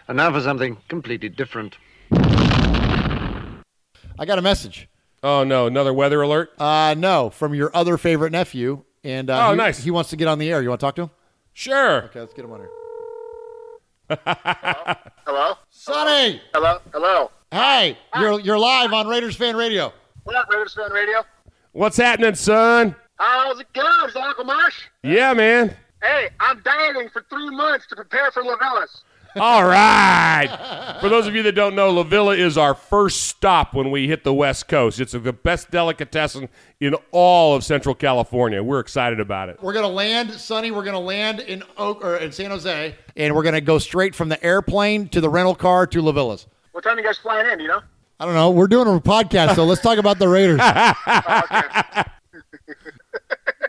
And 0.09 0.17
now 0.17 0.33
for 0.33 0.41
something 0.41 0.77
completely 0.89 1.29
different. 1.29 1.77
I 4.19 4.25
got 4.25 4.39
a 4.39 4.43
message. 4.43 4.89
Oh 5.27 5.43
no, 5.43 5.67
another 5.67 5.93
weather 5.93 6.23
alert? 6.23 6.53
Uh, 6.57 6.95
no, 6.97 7.31
from 7.31 7.53
your 7.53 7.73
other 7.75 7.97
favorite 7.99 8.31
nephew, 8.31 8.85
and 9.03 9.29
uh, 9.29 9.49
Oh, 9.49 9.51
he, 9.51 9.57
nice. 9.57 9.83
He 9.83 9.91
wants 9.91 10.11
to 10.11 10.17
get 10.17 10.29
on 10.29 10.39
the 10.39 10.53
air. 10.53 10.63
You 10.63 10.69
want 10.69 10.79
to 10.79 10.87
talk 10.87 10.95
to 10.95 11.03
him? 11.03 11.11
Sure. 11.53 12.05
Okay, 12.05 12.21
let's 12.21 12.33
get 12.33 12.45
him 12.45 12.53
on 12.53 12.61
here. 12.61 14.19
Hello? 14.25 14.95
Hello? 15.27 15.55
Sonny. 15.69 16.41
Hello? 16.55 16.79
Hello? 16.93 17.31
Hey, 17.51 17.99
you're 18.21 18.39
you're 18.39 18.59
live 18.59 18.93
on 18.93 19.09
Raiders 19.09 19.35
Fan 19.35 19.57
Radio. 19.57 19.93
What 20.23 20.37
up, 20.37 20.49
Raiders 20.49 20.75
Fan 20.75 20.93
Radio? 20.93 21.25
What's 21.73 21.97
happening, 21.97 22.37
son? 22.37 22.95
How's 23.19 23.59
it 23.59 23.73
going? 23.73 24.09
Is 24.09 24.15
Uncle 24.15 24.45
Marsh? 24.45 24.77
Yeah, 25.03 25.33
man. 25.33 25.75
Hey, 26.03 26.29
I'm 26.39 26.63
dieting 26.63 27.09
for 27.09 27.25
three 27.29 27.51
months 27.51 27.89
to 27.89 27.97
prepare 27.97 28.31
for 28.31 28.45
Lavellas. 28.45 29.01
All 29.37 29.65
right. 29.65 30.97
For 31.01 31.09
those 31.09 31.27
of 31.27 31.35
you 31.35 31.43
that 31.43 31.53
don't 31.53 31.75
know, 31.75 31.91
La 31.91 32.03
Villa 32.05 32.35
is 32.35 32.57
our 32.57 32.75
first 32.75 33.25
stop 33.25 33.75
when 33.75 33.91
we 33.91 34.09
hit 34.09 34.25
the 34.25 34.33
West 34.33 34.67
Coast. 34.67 34.99
It's 34.99 35.13
the 35.13 35.33
best 35.33 35.71
delicatessen 35.71 36.49
in 36.81 36.95
all 37.11 37.55
of 37.55 37.63
Central 37.63 37.95
California. 37.95 38.63
We're 38.63 38.81
excited 38.81 39.21
about 39.21 39.49
it. 39.51 39.63
We're 39.63 39.75
gonna 39.75 39.89
land, 39.89 40.31
Sonny. 40.33 40.71
We're 40.71 40.85
gonna 40.85 40.99
land 41.01 41.41
in 41.41 41.63
Oak 41.77 42.03
or 42.05 42.17
in 42.17 42.33
San 42.33 42.51
Jose, 42.51 42.95
and 43.17 43.35
we're 43.35 43.43
gonna 43.43 43.61
go 43.61 43.79
straight 43.79 44.15
from 44.15 44.29
the 44.31 44.43
airplane 44.45 45.09
to 45.11 45.21
the 45.21 45.29
rental 45.29 45.55
car 45.55 45.87
to 45.89 46.01
La 46.01 46.13
Villas. 46.13 46.47
What 46.73 46.83
time 46.85 46.97
you 46.99 47.05
guys 47.05 47.19
flying 47.19 47.47
in, 47.51 47.59
do 47.59 47.65
you 47.65 47.69
know? 47.69 47.81
I 48.19 48.25
don't 48.25 48.35
know. 48.35 48.51
We're 48.51 48.69
doing 48.69 48.89
a 48.89 48.99
podcast, 49.01 49.57
so 49.57 49.65
let's 49.65 49.83
talk 49.83 49.99
about 49.99 50.19
the 50.19 50.29
Raiders. 50.29 50.61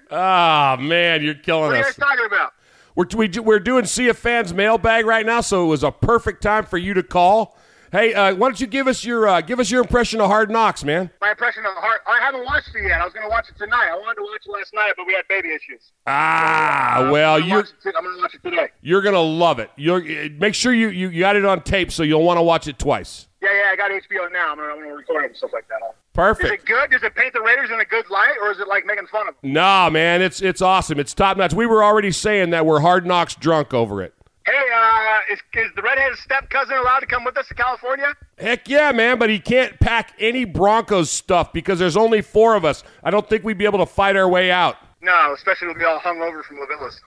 Ah, 0.09 0.77
man, 0.79 1.21
you're 1.21 1.33
killing 1.33 1.65
us. 1.65 1.69
What 1.69 1.73
are 1.73 1.79
you 1.79 1.85
us. 1.85 1.97
guys 1.97 2.07
talking 2.07 2.25
about? 2.25 2.53
We're, 2.97 3.05
we, 3.15 3.29
we're 3.39 3.59
doing 3.59 3.85
Sea 3.85 4.09
of 4.09 4.17
Fans 4.17 4.55
mailbag 4.55 5.05
right 5.05 5.23
now, 5.23 5.41
so 5.41 5.63
it 5.63 5.67
was 5.67 5.83
a 5.83 5.91
perfect 5.91 6.41
time 6.41 6.65
for 6.65 6.79
you 6.79 6.95
to 6.95 7.03
call. 7.03 7.55
Hey, 7.91 8.11
uh, 8.15 8.33
why 8.33 8.47
don't 8.47 8.59
you 8.59 8.65
give 8.65 8.87
us 8.87 9.05
your 9.05 9.27
uh, 9.27 9.39
give 9.39 9.59
us 9.59 9.69
your 9.69 9.81
impression 9.81 10.19
of 10.19 10.27
Hard 10.27 10.49
Knocks, 10.49 10.83
man? 10.83 11.11
My 11.21 11.29
impression 11.29 11.63
of 11.63 11.75
Hard 11.75 12.01
I 12.07 12.19
haven't 12.19 12.43
watched 12.43 12.69
it 12.75 12.87
yet. 12.87 12.99
I 12.99 13.05
was 13.05 13.13
going 13.13 13.23
to 13.23 13.29
watch 13.29 13.49
it 13.49 13.57
tonight. 13.57 13.89
I 13.91 13.95
wanted 13.95 14.15
to 14.15 14.23
watch 14.23 14.41
it 14.47 14.51
last 14.51 14.73
night, 14.73 14.93
but 14.97 15.05
we 15.05 15.13
had 15.13 15.27
baby 15.29 15.49
issues. 15.49 15.91
Ah, 16.07 17.07
well, 17.11 17.39
you're 17.39 17.57
watch 17.59 17.69
it 17.69 17.83
t- 17.83 17.91
I'm 17.95 18.03
going 18.03 18.15
to 18.15 18.21
watch 18.23 18.33
it 18.33 18.43
today. 18.43 18.69
you're 18.81 19.03
gonna 19.03 19.21
love 19.21 19.59
it. 19.59 19.69
You're 19.75 20.01
make 20.31 20.55
sure 20.55 20.73
you, 20.73 20.89
you 20.89 21.09
you 21.09 21.19
got 21.19 21.35
it 21.35 21.45
on 21.45 21.61
tape, 21.61 21.91
so 21.91 22.01
you'll 22.01 22.23
want 22.23 22.39
to 22.39 22.43
watch 22.43 22.67
it 22.67 22.79
twice. 22.79 23.27
Yeah, 23.43 23.49
yeah, 23.53 23.69
I 23.71 23.75
got 23.75 23.91
HBO 23.91 24.31
now. 24.33 24.51
I'm 24.51 24.57
going 24.57 24.89
to 24.89 24.95
record 24.95 25.25
it 25.25 25.27
and 25.27 25.37
stuff 25.37 25.51
like 25.53 25.67
that. 25.67 25.95
Is 26.17 26.51
it 26.51 26.65
good? 26.65 26.89
Does 26.91 27.03
it 27.03 27.13
paint 27.15 27.33
the 27.33 27.41
Raiders 27.41 27.69
in 27.69 27.79
a 27.79 27.85
good 27.85 28.09
light, 28.09 28.35
or 28.41 28.51
is 28.51 28.59
it 28.59 28.67
like 28.67 28.85
making 28.85 29.05
fun 29.07 29.27
of 29.27 29.35
them? 29.41 29.53
Nah, 29.53 29.89
man, 29.89 30.21
it's 30.21 30.41
it's 30.41 30.61
awesome. 30.61 30.99
It's 30.99 31.13
top 31.13 31.37
notch. 31.37 31.53
We 31.53 31.65
were 31.65 31.83
already 31.83 32.11
saying 32.11 32.49
that 32.49 32.65
we're 32.65 32.79
Hard 32.79 33.05
Knocks 33.05 33.35
drunk 33.35 33.73
over 33.73 34.01
it. 34.01 34.13
Hey, 34.45 34.53
uh, 34.53 35.33
is, 35.33 35.39
is 35.55 35.71
the 35.75 35.81
redheaded 35.81 36.17
step 36.17 36.49
cousin 36.49 36.77
allowed 36.77 37.01
to 37.01 37.05
come 37.05 37.25
with 37.25 37.37
us 37.37 37.47
to 37.49 37.53
California? 37.53 38.13
Heck 38.39 38.69
yeah, 38.69 38.93
man, 38.93 39.19
but 39.19 39.29
he 39.29 39.39
can't 39.39 39.77
pack 39.79 40.13
any 40.19 40.45
Broncos 40.45 41.09
stuff 41.11 41.51
because 41.51 41.79
there's 41.79 41.97
only 41.97 42.21
four 42.21 42.55
of 42.55 42.63
us. 42.63 42.83
I 43.03 43.11
don't 43.11 43.29
think 43.29 43.43
we'd 43.43 43.57
be 43.57 43.65
able 43.65 43.79
to 43.79 43.85
fight 43.85 44.15
our 44.15 44.29
way 44.29 44.49
out. 44.49 44.77
No, 45.01 45.33
especially 45.33 45.67
if 45.67 45.75
we'll 45.75 45.79
be 45.79 45.85
all 45.85 45.99
hung 45.99 46.21
over 46.21 46.43
from 46.43 46.57
Lavillas. 46.57 46.97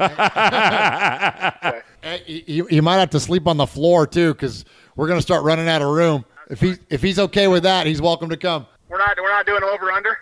Hey, 2.02 2.44
you, 2.46 2.66
you 2.70 2.80
might 2.80 2.96
have 2.96 3.10
to 3.10 3.20
sleep 3.20 3.46
on 3.46 3.58
the 3.58 3.66
floor 3.66 4.06
too, 4.06 4.32
because 4.32 4.64
we're 4.96 5.06
gonna 5.08 5.20
start 5.20 5.44
running 5.44 5.68
out 5.68 5.82
of 5.82 5.88
room. 5.88 6.24
If 6.48 6.60
he 6.60 6.76
if 6.88 7.02
he's 7.02 7.18
okay 7.18 7.46
with 7.46 7.62
that, 7.64 7.86
he's 7.86 8.00
welcome 8.00 8.30
to 8.30 8.38
come. 8.38 8.66
We're 8.90 8.98
not 8.98 9.16
we're 9.20 9.30
not 9.30 9.46
doing 9.46 9.62
over 9.62 9.90
under. 9.92 10.18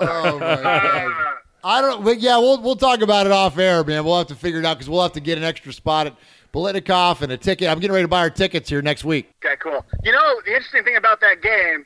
Oh 0.00 0.38
my 0.38 0.62
god. 0.62 1.38
I 1.64 1.80
don't. 1.80 2.04
But 2.04 2.20
yeah, 2.20 2.38
we'll 2.38 2.60
we'll 2.62 2.76
talk 2.76 3.00
about 3.00 3.26
it 3.26 3.32
off 3.32 3.58
air, 3.58 3.82
man. 3.84 4.04
We'll 4.04 4.18
have 4.18 4.28
to 4.28 4.34
figure 4.34 4.60
it 4.60 4.64
out 4.64 4.74
because 4.78 4.88
we'll 4.88 5.02
have 5.02 5.12
to 5.12 5.20
get 5.20 5.38
an 5.38 5.44
extra 5.44 5.72
spot 5.72 6.06
at 6.06 6.16
Politicoff 6.52 7.22
and 7.22 7.32
a 7.32 7.36
ticket. 7.36 7.68
I'm 7.68 7.78
getting 7.78 7.92
ready 7.92 8.04
to 8.04 8.08
buy 8.08 8.20
our 8.20 8.30
tickets 8.30 8.68
here 8.68 8.82
next 8.82 9.04
week. 9.04 9.30
Okay, 9.44 9.56
cool. 9.60 9.84
You 10.04 10.12
know 10.12 10.40
the 10.44 10.52
interesting 10.52 10.84
thing 10.84 10.96
about 10.96 11.20
that 11.20 11.42
game, 11.42 11.84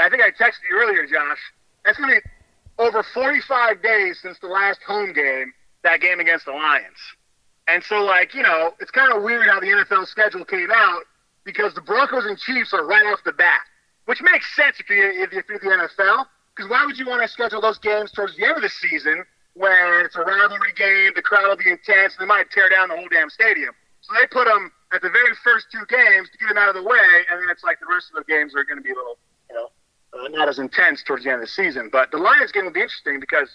I 0.00 0.08
think 0.08 0.22
I 0.22 0.30
texted 0.30 0.62
you 0.70 0.76
earlier, 0.76 1.06
Josh. 1.06 1.38
That's 1.84 1.98
to 1.98 2.06
be 2.06 2.20
over 2.78 3.02
45 3.02 3.82
days 3.82 4.18
since 4.22 4.38
the 4.38 4.46
last 4.48 4.80
home 4.86 5.12
game, 5.12 5.52
that 5.82 6.00
game 6.00 6.20
against 6.20 6.46
the 6.46 6.52
Lions. 6.52 6.96
And 7.70 7.84
so, 7.84 8.02
like, 8.02 8.34
you 8.34 8.42
know, 8.42 8.74
it's 8.80 8.90
kind 8.90 9.12
of 9.12 9.22
weird 9.22 9.46
how 9.46 9.60
the 9.60 9.66
NFL 9.66 10.06
schedule 10.06 10.44
came 10.44 10.70
out 10.74 11.04
because 11.44 11.72
the 11.74 11.80
Broncos 11.80 12.26
and 12.26 12.36
Chiefs 12.36 12.74
are 12.74 12.84
right 12.84 13.06
off 13.06 13.22
the 13.24 13.32
bat, 13.32 13.60
which 14.06 14.20
makes 14.22 14.44
sense 14.56 14.80
if 14.80 14.90
you're, 14.90 15.10
if 15.10 15.32
you're 15.32 15.58
the 15.58 15.86
NFL. 15.86 16.26
Because 16.56 16.68
why 16.68 16.84
would 16.84 16.98
you 16.98 17.06
want 17.06 17.22
to 17.22 17.28
schedule 17.28 17.60
those 17.60 17.78
games 17.78 18.10
towards 18.10 18.36
the 18.36 18.44
end 18.44 18.56
of 18.56 18.62
the 18.62 18.68
season 18.68 19.24
when 19.54 20.04
it's 20.04 20.16
a 20.16 20.20
rivalry 20.20 20.72
game, 20.76 21.12
the 21.14 21.22
crowd 21.22 21.46
will 21.46 21.56
be 21.56 21.70
intense, 21.70 22.18
and 22.18 22.22
they 22.22 22.26
might 22.26 22.50
tear 22.50 22.68
down 22.68 22.88
the 22.88 22.96
whole 22.96 23.08
damn 23.08 23.30
stadium? 23.30 23.72
So 24.00 24.14
they 24.20 24.26
put 24.26 24.46
them 24.46 24.72
at 24.92 25.00
the 25.00 25.10
very 25.10 25.34
first 25.44 25.66
two 25.70 25.86
games 25.86 26.28
to 26.30 26.38
get 26.38 26.48
them 26.48 26.58
out 26.58 26.68
of 26.68 26.74
the 26.74 26.82
way, 26.82 27.08
and 27.30 27.40
then 27.40 27.48
it's 27.50 27.62
like 27.62 27.78
the 27.78 27.86
rest 27.86 28.10
of 28.10 28.18
the 28.18 28.26
games 28.26 28.52
are 28.56 28.64
going 28.64 28.78
to 28.78 28.82
be 28.82 28.90
a 28.90 28.98
little, 28.98 29.18
you 29.48 29.54
know, 29.54 29.70
uh, 30.18 30.26
not 30.28 30.48
as 30.48 30.58
intense 30.58 31.04
towards 31.04 31.22
the 31.22 31.30
end 31.30 31.38
of 31.40 31.46
the 31.46 31.52
season. 31.54 31.88
But 31.92 32.10
the 32.10 32.18
Lions 32.18 32.50
game 32.50 32.64
will 32.64 32.74
be 32.74 32.82
interesting 32.82 33.20
because 33.20 33.48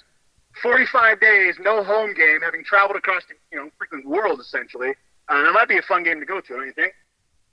45 0.62 1.20
days, 1.20 1.56
no 1.60 1.84
home 1.84 2.14
game, 2.14 2.40
having 2.42 2.64
traveled 2.64 2.98
across 2.98 3.24
the 3.28 3.36
you 3.52 3.58
know 3.58 3.70
freaking 3.80 4.06
world 4.06 4.40
essentially. 4.40 4.94
Uh, 5.28 5.42
that 5.44 5.54
might 5.54 5.68
be 5.68 5.78
a 5.78 5.82
fun 5.82 6.04
game 6.04 6.20
to 6.20 6.26
go 6.26 6.40
to, 6.40 6.54
don't 6.54 6.66
you 6.66 6.74
think? 6.74 6.94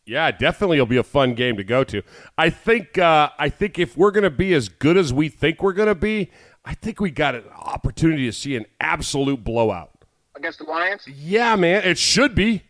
Yeah, 0.04 0.30
definitely 0.30 0.78
it'll 0.78 0.86
be 0.86 0.96
a 0.96 1.02
fun 1.04 1.34
game 1.34 1.56
to 1.56 1.64
go 1.64 1.84
to. 1.84 2.02
I 2.36 2.50
think 2.50 2.98
uh, 2.98 3.30
I 3.38 3.48
think 3.48 3.78
if 3.78 3.96
we're 3.96 4.10
going 4.10 4.24
to 4.24 4.30
be 4.30 4.52
as 4.54 4.68
good 4.68 4.96
as 4.96 5.12
we 5.12 5.28
think 5.28 5.62
we're 5.62 5.72
going 5.72 5.88
to 5.88 5.94
be, 5.94 6.30
I 6.64 6.74
think 6.74 7.00
we 7.00 7.10
got 7.10 7.34
an 7.34 7.44
opportunity 7.56 8.26
to 8.26 8.32
see 8.32 8.56
an 8.56 8.66
absolute 8.80 9.44
blowout. 9.44 9.90
Against 10.34 10.58
the 10.58 10.64
Lions? 10.64 11.06
Yeah, 11.06 11.56
man, 11.56 11.84
it 11.84 11.98
should 11.98 12.34
be. 12.34 12.64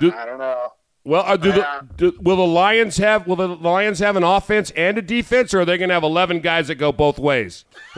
I 0.00 0.24
don't 0.24 0.38
know. 0.38 0.72
Well, 1.04 1.22
uh, 1.26 1.36
do 1.36 1.52
the, 1.52 1.66
do, 1.96 2.18
will 2.20 2.36
the 2.36 2.46
Lions 2.46 2.96
have 2.98 3.26
will 3.26 3.36
the 3.36 3.48
Lions 3.48 3.98
have 4.00 4.16
an 4.16 4.24
offense 4.24 4.70
and 4.72 4.98
a 4.98 5.02
defense, 5.02 5.54
or 5.54 5.60
are 5.60 5.64
they 5.64 5.78
going 5.78 5.88
to 5.88 5.94
have 5.94 6.02
eleven 6.02 6.40
guys 6.40 6.68
that 6.68 6.74
go 6.74 6.92
both 6.92 7.18
ways? 7.18 7.64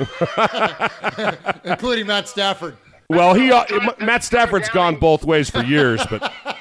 including 1.65 2.07
Matt 2.07 2.29
Stafford. 2.29 2.77
Well, 3.09 3.35
he 3.35 3.51
uh, 3.51 3.65
Matt 3.99 4.23
Stafford's 4.23 4.69
gone 4.69 4.97
both 4.97 5.25
ways 5.25 5.51
for 5.51 5.63
years, 5.65 6.01
but 6.09 6.33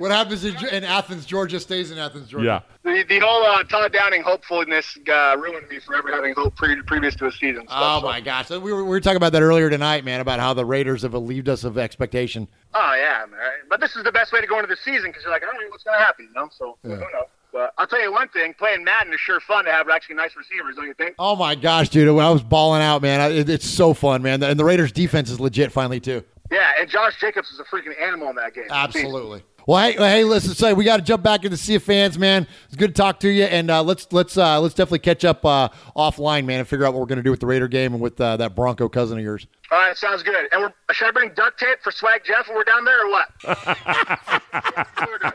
What 0.00 0.10
happens 0.10 0.44
in, 0.44 0.56
in 0.72 0.82
Athens, 0.82 1.26
Georgia, 1.26 1.60
stays 1.60 1.90
in 1.90 1.98
Athens, 1.98 2.28
Georgia. 2.28 2.64
Yeah. 2.84 2.92
The, 2.94 3.04
the 3.06 3.18
whole 3.18 3.44
uh, 3.44 3.62
Todd 3.64 3.92
Downing 3.92 4.22
hopefulness 4.22 4.96
uh, 5.12 5.36
ruined 5.38 5.68
me 5.68 5.78
for 5.78 5.94
ever 5.94 6.10
having 6.10 6.34
hope 6.34 6.56
pre- 6.56 6.80
previous 6.82 7.14
to 7.16 7.26
a 7.26 7.32
season. 7.32 7.66
Oh 7.68 8.00
my 8.00 8.20
gosh, 8.20 8.48
So 8.48 8.58
we 8.58 8.72
were, 8.72 8.82
we 8.82 8.88
were 8.90 9.00
talking 9.00 9.18
about 9.18 9.32
that 9.32 9.42
earlier 9.42 9.68
tonight, 9.68 10.04
man, 10.04 10.20
about 10.20 10.40
how 10.40 10.54
the 10.54 10.64
Raiders 10.64 11.02
have 11.02 11.12
relieved 11.12 11.48
us 11.50 11.64
of 11.64 11.76
expectation. 11.76 12.48
Oh 12.72 12.94
yeah, 12.96 13.26
man. 13.30 13.40
But 13.68 13.80
this 13.80 13.94
is 13.94 14.02
the 14.04 14.12
best 14.12 14.32
way 14.32 14.40
to 14.40 14.46
go 14.46 14.56
into 14.58 14.68
the 14.68 14.76
season 14.82 15.10
because 15.10 15.22
you're 15.22 15.32
like, 15.32 15.42
I 15.42 15.46
don't 15.46 15.56
know 15.56 15.68
what's 15.68 15.84
going 15.84 15.98
to 15.98 16.04
happen, 16.04 16.28
you 16.28 16.40
know. 16.40 16.48
So 16.50 16.78
Yeah. 16.82 16.94
who 16.94 17.00
knows? 17.00 17.28
But 17.52 17.74
I'll 17.78 17.86
tell 17.86 18.00
you 18.00 18.12
one 18.12 18.28
thing: 18.28 18.54
playing 18.54 18.84
Madden 18.84 19.12
is 19.12 19.18
sure 19.20 19.40
fun 19.40 19.64
to 19.64 19.72
have 19.72 19.88
actually 19.88 20.14
nice 20.14 20.36
receivers, 20.36 20.76
don't 20.76 20.86
you 20.86 20.94
think? 20.94 21.16
Oh 21.18 21.34
my 21.36 21.56
gosh, 21.56 21.88
dude, 21.88 22.14
when 22.14 22.24
I 22.24 22.30
was 22.30 22.42
balling 22.44 22.80
out, 22.80 23.02
man, 23.02 23.20
I, 23.20 23.28
it, 23.30 23.48
it's 23.50 23.68
so 23.68 23.92
fun, 23.92 24.22
man, 24.22 24.40
and 24.42 24.58
the 24.58 24.64
Raiders' 24.64 24.92
defense 24.92 25.30
is 25.30 25.40
legit 25.40 25.72
finally 25.72 25.98
too. 25.98 26.22
Yeah, 26.52 26.70
and 26.80 26.88
Josh 26.88 27.18
Jacobs 27.20 27.50
is 27.50 27.60
a 27.60 27.64
freaking 27.64 28.00
animal 28.00 28.28
in 28.30 28.36
that 28.36 28.54
game. 28.54 28.64
Absolutely. 28.70 29.42
Well, 29.66 29.82
hey, 29.82 29.92
hey, 29.92 30.24
listen, 30.24 30.54
say 30.54 30.72
we 30.72 30.84
got 30.84 30.96
to 30.96 31.02
jump 31.02 31.22
back 31.22 31.44
into 31.44 31.56
Sea 31.56 31.76
of 31.76 31.82
Fans, 31.82 32.18
man. 32.18 32.46
It's 32.66 32.76
good 32.76 32.94
to 32.94 33.00
talk 33.00 33.20
to 33.20 33.28
you, 33.28 33.44
and 33.44 33.70
uh, 33.70 33.82
let's 33.82 34.10
let's 34.12 34.36
uh, 34.36 34.60
let's 34.60 34.74
definitely 34.74 35.00
catch 35.00 35.24
up 35.24 35.44
uh, 35.44 35.68
offline, 35.96 36.44
man, 36.46 36.60
and 36.60 36.68
figure 36.68 36.86
out 36.86 36.92
what 36.94 37.00
we're 37.00 37.06
going 37.06 37.18
to 37.18 37.22
do 37.22 37.30
with 37.30 37.40
the 37.40 37.46
Raider 37.46 37.68
game 37.68 37.92
and 37.92 38.02
with 38.02 38.20
uh, 38.20 38.36
that 38.38 38.54
Bronco 38.54 38.88
cousin 38.88 39.18
of 39.18 39.24
yours. 39.24 39.46
All 39.70 39.78
right, 39.78 39.96
sounds 39.96 40.22
good. 40.22 40.48
And 40.52 40.62
we're, 40.62 40.72
should 40.94 41.08
I 41.08 41.10
bring 41.12 41.30
duct 41.34 41.58
tape 41.60 41.78
for 41.82 41.92
Swag 41.92 42.22
Jeff 42.24 42.48
when 42.48 42.56
we're 42.56 42.64
down 42.64 42.84
there, 42.84 43.06
or 43.06 43.10
what? 43.10 43.28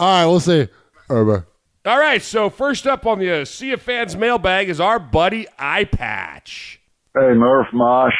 All 0.00 0.20
right, 0.20 0.26
we'll 0.26 0.40
see. 0.40 0.68
All 1.10 1.22
right, 1.22 1.42
bye. 1.42 1.90
All 1.90 1.98
right, 1.98 2.22
so 2.22 2.48
first 2.48 2.86
up 2.86 3.04
on 3.06 3.18
the 3.18 3.42
uh, 3.42 3.44
Sea 3.44 3.72
of 3.72 3.82
Fans 3.82 4.16
mailbag 4.16 4.70
is 4.70 4.80
our 4.80 4.98
buddy 4.98 5.46
Eye 5.58 5.84
Patch. 5.84 6.80
Hey, 7.14 7.34
Murph, 7.34 7.66
Mosh, 7.72 8.14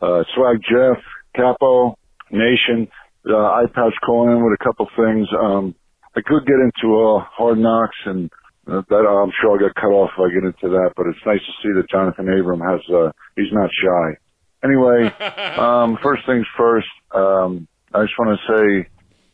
uh, 0.00 0.24
Swag 0.34 0.58
Jeff, 0.68 1.02
Capo, 1.36 1.96
Nation, 2.30 2.88
uh, 3.28 3.66
iPatch 3.66 3.92
calling 4.04 4.36
in 4.36 4.44
with 4.44 4.58
a 4.58 4.64
couple 4.64 4.88
things. 4.96 5.28
Um, 5.38 5.74
I 6.16 6.20
could 6.24 6.46
get 6.46 6.56
into 6.56 6.96
uh, 6.96 7.24
Hard 7.36 7.58
Knocks, 7.58 7.96
and 8.06 8.30
uh, 8.66 8.82
that 8.88 9.04
I'm 9.06 9.32
sure 9.40 9.52
I'll 9.52 9.58
get 9.58 9.74
cut 9.74 9.92
off 9.92 10.10
if 10.16 10.20
I 10.20 10.32
get 10.32 10.44
into 10.44 10.74
that. 10.76 10.92
But 10.96 11.06
it's 11.06 11.26
nice 11.26 11.40
to 11.40 11.52
see 11.62 11.72
that 11.76 11.90
Johnathan 11.92 12.40
Abram 12.40 12.60
has. 12.60 12.80
Uh, 12.88 13.12
he's 13.36 13.52
not 13.52 13.70
shy. 13.70 14.16
Anyway, 14.64 15.12
um, 15.58 15.98
first 16.02 16.22
things 16.26 16.46
first. 16.56 16.88
Um, 17.14 17.68
I 17.92 18.02
just 18.02 18.18
want 18.18 18.38
to 18.38 18.52
say 18.52 18.88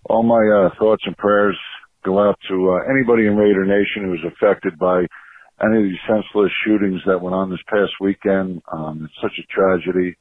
all 0.05 0.23
my 0.23 0.43
uh, 0.43 0.71
thoughts 0.79 1.03
and 1.07 1.17
prayers 1.17 1.59
go 2.05 2.19
out 2.19 2.39
to 2.49 2.55
uh, 2.71 2.91
anybody 2.91 3.27
in 3.27 3.37
Raider 3.37 3.65
Nation 3.65 4.05
who's 4.05 4.25
affected 4.27 4.79
by 4.79 5.07
any 5.63 5.77
of 5.79 5.85
these 5.85 6.03
senseless 6.09 6.51
shootings 6.65 7.01
that 7.07 7.21
went 7.21 7.35
on 7.35 7.51
this 7.51 7.63
past 7.69 7.93
weekend. 8.01 8.63
Um, 8.73 9.05
it's 9.05 9.23
such 9.23 9.39
a 9.39 9.47
tragedy. 9.53 10.17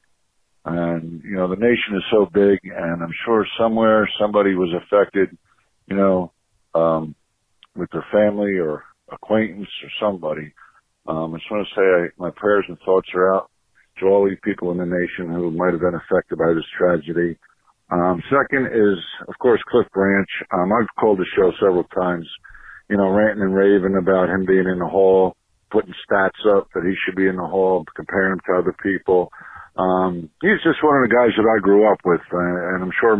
And, 0.65 1.23
you 1.23 1.35
know, 1.35 1.47
the 1.47 1.55
nation 1.55 1.95
is 1.95 2.03
so 2.11 2.27
big 2.31 2.59
and 2.63 3.01
I'm 3.01 3.13
sure 3.25 3.45
somewhere 3.59 4.07
somebody 4.19 4.53
was 4.53 4.69
affected, 4.83 5.35
you 5.87 5.95
know, 5.95 6.31
um, 6.75 7.15
with 7.75 7.89
their 7.91 8.05
family 8.11 8.57
or 8.57 8.83
acquaintance 9.11 9.69
or 9.83 9.89
somebody. 9.99 10.53
Um, 11.07 11.33
I 11.33 11.37
just 11.37 11.51
want 11.51 11.67
to 11.67 11.75
say 11.75 11.81
I, 11.81 12.07
my 12.17 12.29
prayers 12.35 12.65
and 12.67 12.77
thoughts 12.85 13.09
are 13.15 13.35
out 13.35 13.49
to 13.99 14.05
all 14.05 14.27
these 14.27 14.37
people 14.43 14.71
in 14.71 14.77
the 14.77 14.85
nation 14.85 15.33
who 15.33 15.51
might 15.51 15.73
have 15.73 15.81
been 15.81 15.95
affected 15.95 16.37
by 16.37 16.53
this 16.53 16.67
tragedy. 16.77 17.37
Um, 17.91 18.21
second 18.29 18.67
is, 18.67 18.99
of 19.27 19.33
course, 19.39 19.61
Cliff 19.69 19.87
Branch. 19.93 20.29
Um, 20.53 20.71
I've 20.71 20.87
called 20.99 21.19
the 21.19 21.25
show 21.35 21.51
several 21.59 21.83
times, 21.85 22.27
you 22.89 22.97
know, 22.97 23.09
ranting 23.09 23.43
and 23.43 23.55
raving 23.55 23.97
about 23.97 24.29
him 24.29 24.45
being 24.45 24.67
in 24.71 24.79
the 24.79 24.87
hall, 24.87 25.35
putting 25.71 25.93
stats 26.07 26.39
up 26.55 26.69
that 26.73 26.83
he 26.85 26.93
should 27.03 27.15
be 27.15 27.27
in 27.27 27.35
the 27.35 27.47
hall, 27.47 27.83
comparing 27.95 28.33
him 28.33 28.41
to 28.47 28.59
other 28.59 28.75
people. 28.81 29.31
Um, 29.77 30.29
he's 30.41 30.61
just 30.63 30.83
one 30.83 30.99
of 30.99 31.09
the 31.09 31.15
guys 31.15 31.31
that 31.37 31.47
I 31.47 31.59
grew 31.61 31.87
up 31.91 31.99
with, 32.03 32.21
uh, 32.33 32.75
and 32.75 32.83
I'm 32.83 32.91
sure, 32.99 33.15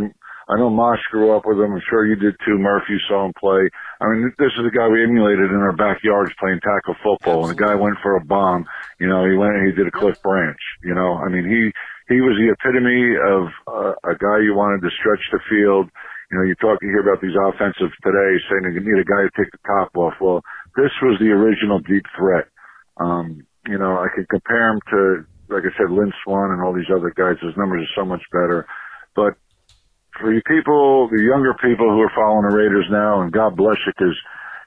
I 0.48 0.58
know 0.58 0.68
Mosh 0.68 1.00
grew 1.10 1.34
up 1.34 1.46
with 1.46 1.56
him. 1.56 1.72
I'm 1.72 1.82
sure 1.88 2.04
you 2.04 2.16
did 2.16 2.36
too, 2.44 2.58
Murph. 2.58 2.84
You 2.88 2.98
saw 3.08 3.24
him 3.24 3.32
play. 3.40 3.70
I 4.00 4.10
mean, 4.10 4.32
this 4.38 4.52
is 4.58 4.64
the 4.64 4.74
guy 4.74 4.88
we 4.88 5.02
emulated 5.02 5.48
in 5.48 5.64
our 5.64 5.72
backyards 5.72 6.34
playing 6.38 6.60
tackle 6.60 6.96
football, 7.00 7.48
and 7.48 7.56
the 7.56 7.62
guy 7.62 7.74
went 7.74 7.96
for 8.02 8.16
a 8.16 8.24
bomb. 8.24 8.66
You 9.00 9.08
know, 9.08 9.24
he 9.24 9.34
went 9.34 9.56
and 9.56 9.66
he 9.66 9.72
did 9.72 9.88
a 9.88 9.94
Cliff 9.94 10.20
Branch. 10.22 10.60
You 10.84 10.94
know, 10.94 11.16
I 11.16 11.32
mean, 11.32 11.48
he 11.48 11.72
he 12.12 12.20
was 12.20 12.36
the 12.36 12.52
epitome 12.52 13.16
of 13.16 13.42
uh, 13.64 13.94
a 14.04 14.14
guy 14.18 14.44
you 14.44 14.52
wanted 14.52 14.84
to 14.84 14.92
stretch 15.00 15.24
the 15.32 15.40
field. 15.48 15.88
You 16.30 16.38
know, 16.38 16.44
you 16.44 16.54
talk, 16.56 16.80
you 16.82 16.88
hear 16.88 17.04
about 17.04 17.20
these 17.20 17.36
offensives 17.36 17.96
today 18.04 18.32
saying 18.48 18.74
you 18.74 18.80
need 18.80 19.00
a 19.00 19.08
guy 19.08 19.24
to 19.24 19.32
take 19.36 19.52
the 19.52 19.62
top 19.64 19.96
off. 19.96 20.14
Well, 20.20 20.42
this 20.76 20.92
was 21.00 21.16
the 21.20 21.32
original 21.32 21.80
deep 21.80 22.04
threat. 22.16 22.48
Um, 22.96 23.46
you 23.68 23.78
know, 23.78 23.96
I 23.96 24.08
could 24.14 24.28
compare 24.28 24.72
him 24.72 24.80
to, 24.90 25.24
like 25.52 25.68
I 25.68 25.72
said, 25.76 25.92
Lynn 25.92 26.12
Swann 26.24 26.50
and 26.50 26.62
all 26.62 26.72
these 26.72 26.90
other 26.90 27.12
guys. 27.14 27.36
His 27.40 27.56
numbers 27.56 27.84
are 27.84 28.02
so 28.02 28.04
much 28.04 28.22
better. 28.32 28.66
But 29.14 29.36
for 30.18 30.32
you 30.32 30.42
people, 30.48 31.08
the 31.08 31.22
younger 31.22 31.54
people 31.60 31.88
who 31.88 32.00
are 32.00 32.16
following 32.16 32.48
the 32.48 32.56
Raiders 32.56 32.88
now, 32.90 33.22
and 33.22 33.32
God 33.32 33.56
bless 33.56 33.76
you 33.86 33.92
because 33.96 34.16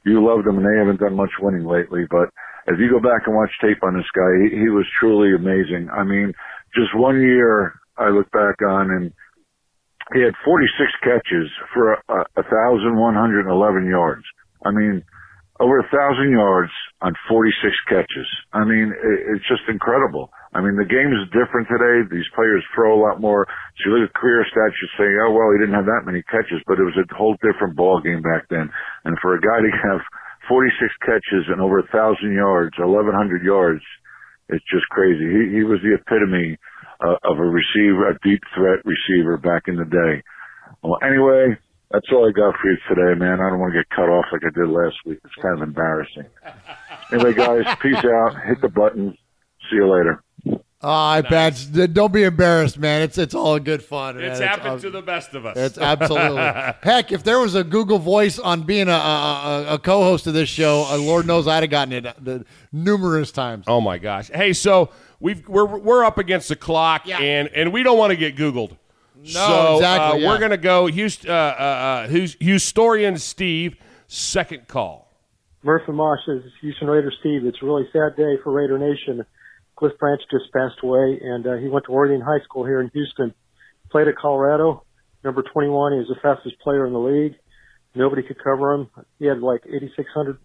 you 0.06 0.22
love 0.22 0.46
them 0.46 0.58
and 0.58 0.66
they 0.66 0.78
haven't 0.78 1.02
done 1.02 1.18
much 1.18 1.34
winning 1.42 1.66
lately. 1.66 2.06
But 2.10 2.30
if 2.68 2.80
you 2.80 2.90
go 2.90 3.02
back 3.02 3.26
and 3.26 3.36
watch 3.36 3.52
tape 3.62 3.82
on 3.84 3.98
this 3.98 4.10
guy, 4.14 4.32
he, 4.46 4.62
he 4.66 4.70
was 4.70 4.86
truly 5.00 5.34
amazing. 5.34 5.90
I 5.90 6.04
mean, 6.04 6.34
just 6.74 6.94
one 6.96 7.22
year 7.22 7.74
I 7.98 8.10
look 8.10 8.30
back 8.32 8.62
on 8.62 8.90
and 8.90 9.14
he 10.14 10.22
had 10.22 10.34
46 10.46 10.92
catches 11.02 11.50
for 11.74 11.94
a, 11.94 12.30
a, 12.38 12.44
1,111 12.46 13.90
yards. 13.90 14.26
I 14.66 14.72
mean, 14.72 15.04
over 15.60 15.80
a 15.80 15.90
thousand 15.90 16.32
yards 16.32 16.72
on 17.02 17.14
46 17.30 17.74
catches. 17.90 18.28
I 18.54 18.66
mean, 18.66 18.94
it, 18.94 19.20
it's 19.34 19.48
just 19.48 19.66
incredible. 19.68 20.30
I 20.56 20.64
mean, 20.64 20.80
the 20.80 20.88
game 20.88 21.12
is 21.12 21.28
different 21.36 21.68
today. 21.68 22.08
These 22.08 22.32
players 22.32 22.64
throw 22.72 22.96
a 22.96 23.04
lot 23.04 23.20
more. 23.20 23.44
So 23.76 23.92
you 23.92 24.00
look 24.00 24.08
at 24.08 24.16
career 24.16 24.48
stats, 24.48 24.72
you 24.80 24.88
say, 24.96 25.10
oh, 25.28 25.36
well, 25.36 25.52
he 25.52 25.60
didn't 25.60 25.76
have 25.76 25.92
that 25.92 26.08
many 26.08 26.24
catches, 26.32 26.64
but 26.64 26.80
it 26.80 26.88
was 26.88 26.96
a 26.96 27.04
whole 27.12 27.36
different 27.44 27.76
ball 27.76 28.00
game 28.00 28.24
back 28.24 28.48
then. 28.48 28.72
And 29.04 29.20
for 29.20 29.36
a 29.36 29.44
guy 29.44 29.60
to 29.60 29.72
have 29.92 30.00
46 30.48 30.80
catches 31.04 31.52
and 31.52 31.60
over 31.60 31.84
a 31.84 31.92
thousand 31.92 32.32
yards, 32.32 32.80
1,100 32.80 33.44
yards, 33.44 33.84
it's 34.48 34.64
just 34.72 34.88
crazy. 34.96 35.28
He, 35.28 35.60
he 35.60 35.64
was 35.68 35.84
the 35.84 36.00
epitome 36.00 36.56
uh, 37.04 37.20
of 37.28 37.36
a 37.36 37.52
receiver, 37.52 38.16
a 38.16 38.20
deep 38.24 38.40
threat 38.56 38.80
receiver 38.88 39.36
back 39.36 39.68
in 39.68 39.76
the 39.76 39.92
day. 39.92 40.24
Well, 40.80 41.04
anyway, 41.04 41.60
that's 41.92 42.08
all 42.16 42.24
I 42.24 42.32
got 42.32 42.56
for 42.64 42.72
you 42.72 42.80
today, 42.88 43.20
man. 43.20 43.44
I 43.44 43.52
don't 43.52 43.60
want 43.60 43.76
to 43.76 43.84
get 43.84 43.92
cut 43.92 44.08
off 44.08 44.32
like 44.32 44.48
I 44.48 44.56
did 44.56 44.72
last 44.72 44.96
week. 45.06 45.20
It's 45.20 45.42
kind 45.44 45.60
of 45.60 45.68
embarrassing. 45.68 46.32
Anyway, 47.12 47.36
guys, 47.36 47.68
peace 47.84 48.00
out. 48.00 48.40
Hit 48.48 48.62
the 48.62 48.70
button. 48.70 49.18
See 49.70 49.78
you 49.78 49.92
later. 49.92 50.24
Uh, 50.86 51.22
nice. 51.32 51.66
Don't 51.66 52.14
be 52.14 52.24
embarrassed, 52.24 52.78
man. 52.78 53.02
It's 53.02 53.18
it's 53.18 53.34
all 53.34 53.58
good 53.60 53.84
fun. 53.84 54.22
It's 54.22 54.40
man. 54.40 54.48
happened 54.48 54.70
uh, 54.76 54.80
to 54.80 54.90
the 54.92 55.02
best 55.02 55.34
of 55.34 55.46
us. 55.46 55.58
It's 55.58 55.78
absolutely 55.80 56.42
heck. 56.84 57.12
If 57.12 57.24
there 57.24 57.40
was 57.40 57.56
a 57.56 57.64
Google 57.64 57.98
Voice 57.98 58.38
on 58.38 58.64
being 58.64 58.88
a, 58.88 58.92
a, 58.92 59.66
a 59.72 59.80
co-host 59.80 60.28
of 60.28 60.34
this 60.36 60.48
show, 60.50 60.86
uh, 60.88 60.98
Lord 60.98 61.26
knows 61.26 61.48
I'd 61.48 61.64
have 61.64 61.70
gotten 61.72 61.94
it 61.94 62.06
uh, 62.06 62.40
numerous 62.72 63.32
times. 63.32 63.66
Oh 63.68 63.82
my 63.82 63.98
gosh! 63.98 64.30
Hey, 64.30 64.54
so 64.54 64.92
we've 65.20 65.48
we're 65.48 65.66
we're 65.66 66.04
up 66.06 66.18
against 66.20 66.50
the 66.50 66.56
clock, 66.56 67.08
Yeah. 67.08 67.18
and 67.20 67.48
and 67.50 67.74
we 67.74 67.82
don't 67.82 67.98
want 67.98 68.12
to 68.12 68.18
get 68.18 68.36
Googled. 68.36 68.78
No, 69.18 69.24
so, 69.24 69.76
exactly, 69.78 70.20
Uh, 70.20 70.22
yeah. 70.24 70.28
We're 70.30 70.38
gonna 70.40 70.58
go 70.58 70.86
Houston, 70.86 71.32
uh, 71.32 71.34
uh, 71.34 71.36
uh, 71.36 72.08
Hus- 72.10 72.36
Houstonian 72.36 73.20
Steve, 73.20 73.76
second 74.08 74.68
call. 74.68 75.12
Murph 75.64 75.88
and 75.88 75.98
Mosh 75.98 76.20
is 76.28 76.44
Houston 76.62 76.88
Raider 76.88 77.12
Steve. 77.22 77.44
It's 77.44 77.58
a 77.60 77.66
really 77.66 77.88
sad 77.92 78.16
day 78.16 78.36
for 78.44 78.52
Raider 78.52 78.78
Nation. 78.78 79.26
Cliff 79.76 79.94
Branch 80.00 80.22
just 80.32 80.52
passed 80.54 80.80
away, 80.84 81.20
and 81.22 81.46
uh, 81.46 81.56
he 81.58 81.68
went 81.68 81.86
to 81.86 81.92
Oregon 81.92 82.22
High 82.22 82.44
School 82.44 82.66
here 82.66 82.82
in 82.82 82.90
Houston. 82.94 83.34
Played 83.92 84.08
at 84.08 84.16
Colorado, 84.16 84.84
number 85.24 85.44
21. 85.44 85.94
He 85.94 86.00
was 86.00 86.08
the 86.08 86.22
fastest 86.22 86.60
player 86.62 86.86
in 86.86 86.94
the 86.94 87.00
league. 87.00 87.36
Nobody 87.94 88.24
could 88.24 88.42
cover 88.44 88.74
him. 88.74 88.90
He 89.20 89.26
had 89.26 89.40
like 89.40 89.62
8,600 89.66 90.38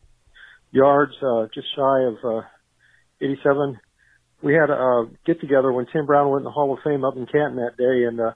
yards, 0.73 1.13
uh, 1.23 1.47
just 1.55 1.67
shy 1.75 2.03
of 2.03 2.17
uh, 2.25 2.43
87. 3.21 3.79
We 4.43 4.55
had 4.55 4.71
a 4.71 5.07
get 5.27 5.41
together 5.41 5.73
when 5.73 5.87
Tim 5.93 6.07
Brown 6.07 6.31
went 6.31 6.41
in 6.41 6.45
the 6.45 6.51
Hall 6.51 6.73
of 6.73 6.79
Fame 6.85 7.05
up 7.05 7.17
in 7.17 7.27
Canton 7.27 7.57
that 7.57 7.77
day, 7.77 8.07
and 8.07 8.21
uh, 8.21 8.33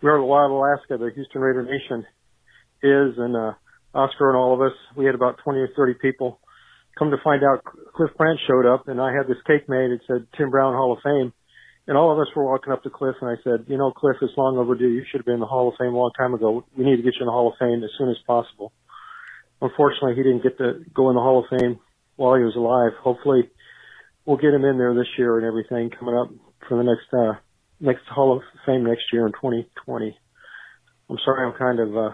we 0.00 0.08
were 0.08 0.20
at 0.20 0.26
Wild 0.26 0.52
Alaska. 0.52 0.96
The 0.98 1.10
Houston 1.14 1.40
Raider 1.40 1.64
Nation 1.64 2.06
is, 2.82 3.18
and 3.18 3.34
uh, 3.34 3.52
Oscar 3.94 4.28
and 4.28 4.36
all 4.36 4.54
of 4.54 4.60
us. 4.60 4.76
We 4.96 5.06
had 5.06 5.14
about 5.14 5.38
20 5.42 5.58
or 5.58 5.68
30 5.76 5.94
people. 6.00 6.40
Come 6.98 7.10
to 7.10 7.16
find 7.22 7.44
out, 7.44 7.62
Cliff 7.94 8.10
Branch 8.16 8.40
showed 8.46 8.66
up, 8.66 8.88
and 8.88 9.00
I 9.00 9.14
had 9.14 9.28
this 9.28 9.40
cake 9.46 9.68
made. 9.68 9.90
It 9.90 10.00
said 10.06 10.26
Tim 10.36 10.50
Brown 10.50 10.74
Hall 10.74 10.92
of 10.92 10.98
Fame, 11.04 11.32
and 11.86 11.96
all 11.96 12.12
of 12.12 12.18
us 12.18 12.26
were 12.34 12.44
walking 12.44 12.72
up 12.72 12.82
to 12.82 12.90
Cliff, 12.90 13.14
and 13.20 13.30
I 13.30 13.36
said, 13.44 13.66
"You 13.68 13.78
know, 13.78 13.92
Cliff, 13.92 14.16
it's 14.20 14.36
long 14.36 14.58
overdue. 14.58 14.88
You 14.88 15.04
should 15.04 15.20
have 15.20 15.26
been 15.26 15.34
in 15.34 15.40
the 15.40 15.46
Hall 15.46 15.68
of 15.68 15.76
Fame 15.78 15.94
a 15.94 15.96
long 15.96 16.10
time 16.18 16.34
ago. 16.34 16.64
We 16.76 16.84
need 16.84 16.96
to 16.96 17.02
get 17.02 17.14
you 17.14 17.22
in 17.22 17.26
the 17.26 17.32
Hall 17.32 17.48
of 17.48 17.58
Fame 17.58 17.84
as 17.84 17.90
soon 17.96 18.10
as 18.10 18.18
possible." 18.26 18.72
Unfortunately, 19.62 20.14
he 20.14 20.22
didn't 20.22 20.42
get 20.42 20.58
to 20.58 20.84
go 20.94 21.08
in 21.08 21.14
the 21.14 21.22
Hall 21.22 21.38
of 21.38 21.58
Fame 21.58 21.78
while 22.16 22.34
he 22.34 22.42
was 22.42 22.56
alive. 22.56 22.92
Hopefully, 23.00 23.48
we'll 24.24 24.36
get 24.36 24.54
him 24.54 24.64
in 24.64 24.78
there 24.78 24.94
this 24.94 25.08
year 25.16 25.38
and 25.38 25.46
everything 25.46 25.90
coming 25.90 26.16
up 26.16 26.30
for 26.68 26.76
the 26.76 26.84
next 26.84 27.12
uh, 27.14 27.38
next 27.80 28.06
Hall 28.06 28.36
of 28.36 28.42
Fame 28.66 28.84
next 28.84 29.12
year 29.12 29.26
in 29.26 29.32
2020. 29.32 30.16
I'm 31.10 31.18
sorry, 31.24 31.46
I'm 31.46 31.58
kind 31.58 31.80
of 31.80 31.96
uh, 31.96 32.10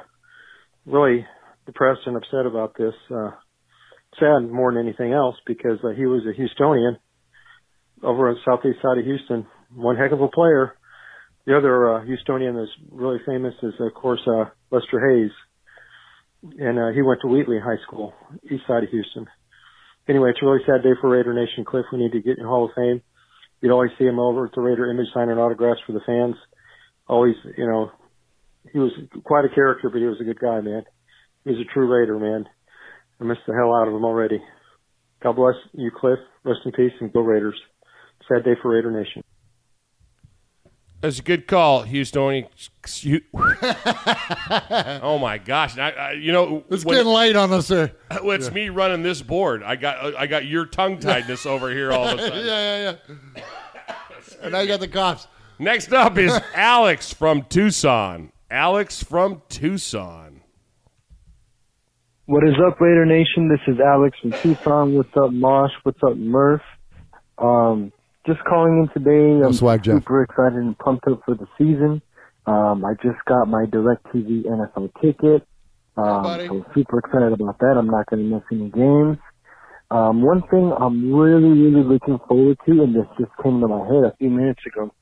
really 0.86 1.26
depressed 1.66 2.02
and 2.06 2.16
upset 2.16 2.46
about 2.46 2.76
this. 2.78 2.94
Uh, 3.10 3.30
sad 4.18 4.50
more 4.50 4.72
than 4.72 4.82
anything 4.82 5.12
else 5.12 5.36
because 5.46 5.78
uh, 5.84 5.90
he 5.90 6.06
was 6.06 6.22
a 6.24 6.38
Houstonian 6.38 6.96
over 8.02 8.28
on 8.28 8.34
the 8.34 8.40
southeast 8.44 8.82
side 8.82 8.98
of 8.98 9.04
Houston. 9.04 9.46
One 9.74 9.96
heck 9.96 10.12
of 10.12 10.20
a 10.20 10.28
player. 10.28 10.74
The 11.46 11.56
other 11.56 11.94
uh, 11.94 12.04
Houstonian 12.04 12.54
that's 12.54 12.72
really 12.90 13.18
famous 13.26 13.54
is, 13.62 13.74
of 13.80 13.94
course, 13.94 14.20
uh, 14.26 14.46
Lester 14.70 15.00
Hayes. 15.00 15.30
and 16.58 16.78
uh, 16.78 16.88
he 16.94 17.02
went 17.02 17.20
to 17.22 17.28
Wheatley 17.28 17.58
High 17.60 17.80
School, 17.86 18.14
east 18.50 18.64
side 18.66 18.84
of 18.84 18.90
Houston. 18.90 19.26
Anyway, 20.08 20.30
it's 20.30 20.40
a 20.42 20.46
really 20.46 20.64
sad 20.66 20.82
day 20.82 20.92
for 21.00 21.10
Raider 21.10 21.32
Nation. 21.32 21.64
Cliff, 21.64 21.86
we 21.92 21.98
need 21.98 22.12
to 22.12 22.20
get 22.20 22.38
in 22.38 22.44
Hall 22.44 22.66
of 22.66 22.70
Fame. 22.76 23.02
You'd 23.60 23.72
always 23.72 23.90
see 23.98 24.04
him 24.04 24.18
over 24.18 24.46
at 24.46 24.52
the 24.54 24.60
Raider 24.60 24.90
image 24.90 25.06
signing 25.14 25.38
autographs 25.38 25.80
for 25.86 25.92
the 25.92 26.04
fans. 26.04 26.36
Always, 27.08 27.34
you 27.56 27.66
know, 27.66 27.90
he 28.72 28.78
was 28.78 28.92
quite 29.24 29.44
a 29.44 29.54
character, 29.54 29.88
but 29.88 29.98
he 29.98 30.06
was 30.06 30.20
a 30.20 30.24
good 30.24 30.40
guy, 30.40 30.60
man. 30.60 30.82
He 31.44 31.50
was 31.50 31.60
a 31.60 31.72
true 31.72 31.88
Raider, 31.88 32.18
man. 32.18 32.46
I 33.20 33.24
miss 33.24 33.38
the 33.46 33.54
hell 33.54 33.74
out 33.74 33.88
of 33.88 33.94
him 33.94 34.04
already. 34.04 34.40
God 35.22 35.36
bless 35.36 35.54
you, 35.72 35.90
Cliff. 35.90 36.18
Rest 36.44 36.60
in 36.64 36.72
peace 36.72 36.92
and 37.00 37.12
go 37.12 37.20
Raiders. 37.20 37.60
Sad 38.28 38.44
day 38.44 38.54
for 38.60 38.72
Raider 38.74 38.90
Nation. 38.90 39.22
That's 41.00 41.18
a 41.18 41.22
good 41.22 41.46
call, 41.46 41.82
Houston. 41.82 42.46
You- 43.00 43.20
oh 45.02 45.18
my 45.20 45.36
gosh! 45.36 45.76
I, 45.76 45.90
I, 45.90 46.12
you 46.12 46.32
know, 46.32 46.64
It's 46.70 46.82
when- 46.84 46.96
getting 46.96 47.12
late 47.12 47.36
on 47.36 47.52
us, 47.52 47.66
sir. 47.66 47.92
Well, 48.22 48.30
it's 48.30 48.50
me 48.50 48.70
running 48.70 49.02
this 49.02 49.20
board. 49.20 49.62
I 49.62 49.76
got 49.76 49.98
uh, 50.02 50.12
I 50.18 50.26
got 50.26 50.46
your 50.46 50.64
tongue 50.64 50.98
tiedness 50.98 51.44
over 51.46 51.70
here 51.70 51.92
all 51.92 52.08
of 52.08 52.18
a 52.18 52.22
sudden. 52.28 52.46
yeah, 52.46 52.94
yeah, 52.96 52.96
yeah. 53.36 53.42
and 54.42 54.52
now 54.52 54.60
you 54.60 54.68
got 54.68 54.80
the 54.80 54.88
cops. 54.88 55.26
Next 55.58 55.92
up 55.92 56.16
is 56.16 56.32
Alex 56.54 57.12
from 57.12 57.42
Tucson. 57.44 58.32
Alex 58.50 59.02
from 59.02 59.42
Tucson. 59.50 60.33
What 62.26 62.42
is 62.48 62.54
up, 62.66 62.80
Raider 62.80 63.04
Nation? 63.04 63.50
This 63.50 63.60
is 63.68 63.78
Alex 63.78 64.16
from 64.18 64.32
Tucson. 64.42 64.94
What's 64.94 65.14
up, 65.14 65.30
Mosh? 65.30 65.72
What's 65.82 66.02
up, 66.02 66.16
Murph? 66.16 66.62
Um, 67.36 67.92
just 68.26 68.42
calling 68.44 68.78
in 68.78 68.88
today. 68.94 69.44
I'm 69.44 69.52
swag, 69.52 69.82
Jeff. 69.82 69.96
super 69.96 70.22
excited 70.22 70.56
and 70.56 70.78
pumped 70.78 71.06
up 71.06 71.20
for 71.26 71.34
the 71.34 71.46
season. 71.58 72.00
Um, 72.46 72.82
I 72.82 72.94
just 73.02 73.22
got 73.26 73.46
my 73.46 73.66
DirecTV 73.66 74.46
NFL 74.46 74.90
ticket. 75.02 75.46
Um, 75.98 76.24
so 76.24 76.64
I'm 76.64 76.66
super 76.74 77.00
excited 77.00 77.34
about 77.34 77.58
that. 77.58 77.74
I'm 77.76 77.88
not 77.88 78.06
going 78.06 78.30
to 78.30 78.34
miss 78.36 78.44
any 78.50 78.70
games. 78.70 79.18
Um, 79.90 80.22
one 80.22 80.40
thing 80.48 80.72
I'm 80.80 81.12
really, 81.12 81.60
really 81.60 81.84
looking 81.84 82.18
forward 82.26 82.56
to, 82.64 82.72
and 82.82 82.94
this 82.96 83.04
just 83.18 83.32
came 83.42 83.60
to 83.60 83.68
my 83.68 83.84
head 83.84 84.04
a 84.04 84.16
few 84.16 84.30
minutes 84.30 84.62
ago. 84.66 84.94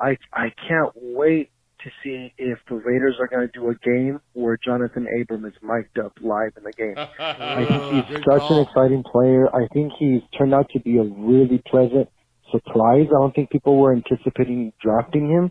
I 0.00 0.16
I 0.32 0.48
can't 0.66 0.92
wait 0.96 1.50
to 1.84 1.90
see 2.02 2.32
if 2.38 2.58
the 2.68 2.76
Raiders 2.76 3.16
are 3.20 3.26
going 3.26 3.48
to 3.48 3.52
do 3.52 3.68
a 3.70 3.74
game 3.74 4.20
where 4.32 4.56
Johnathan 4.56 5.06
Abram 5.20 5.44
is 5.44 5.54
mic'd 5.62 5.98
up 5.98 6.12
live 6.20 6.52
in 6.56 6.64
the 6.64 6.72
game. 6.72 6.94
I 7.18 7.64
think 7.64 8.06
he's 8.06 8.24
such 8.28 8.50
an 8.50 8.60
exciting 8.60 9.02
player. 9.02 9.48
I 9.54 9.66
think 9.72 9.92
he's 9.98 10.22
turned 10.38 10.54
out 10.54 10.68
to 10.72 10.80
be 10.80 10.98
a 10.98 11.02
really 11.02 11.62
pleasant 11.66 12.08
surprise. 12.50 13.06
I 13.08 13.20
don't 13.20 13.34
think 13.34 13.50
people 13.50 13.78
were 13.78 13.92
anticipating 13.92 14.72
drafting 14.82 15.30
him, 15.30 15.50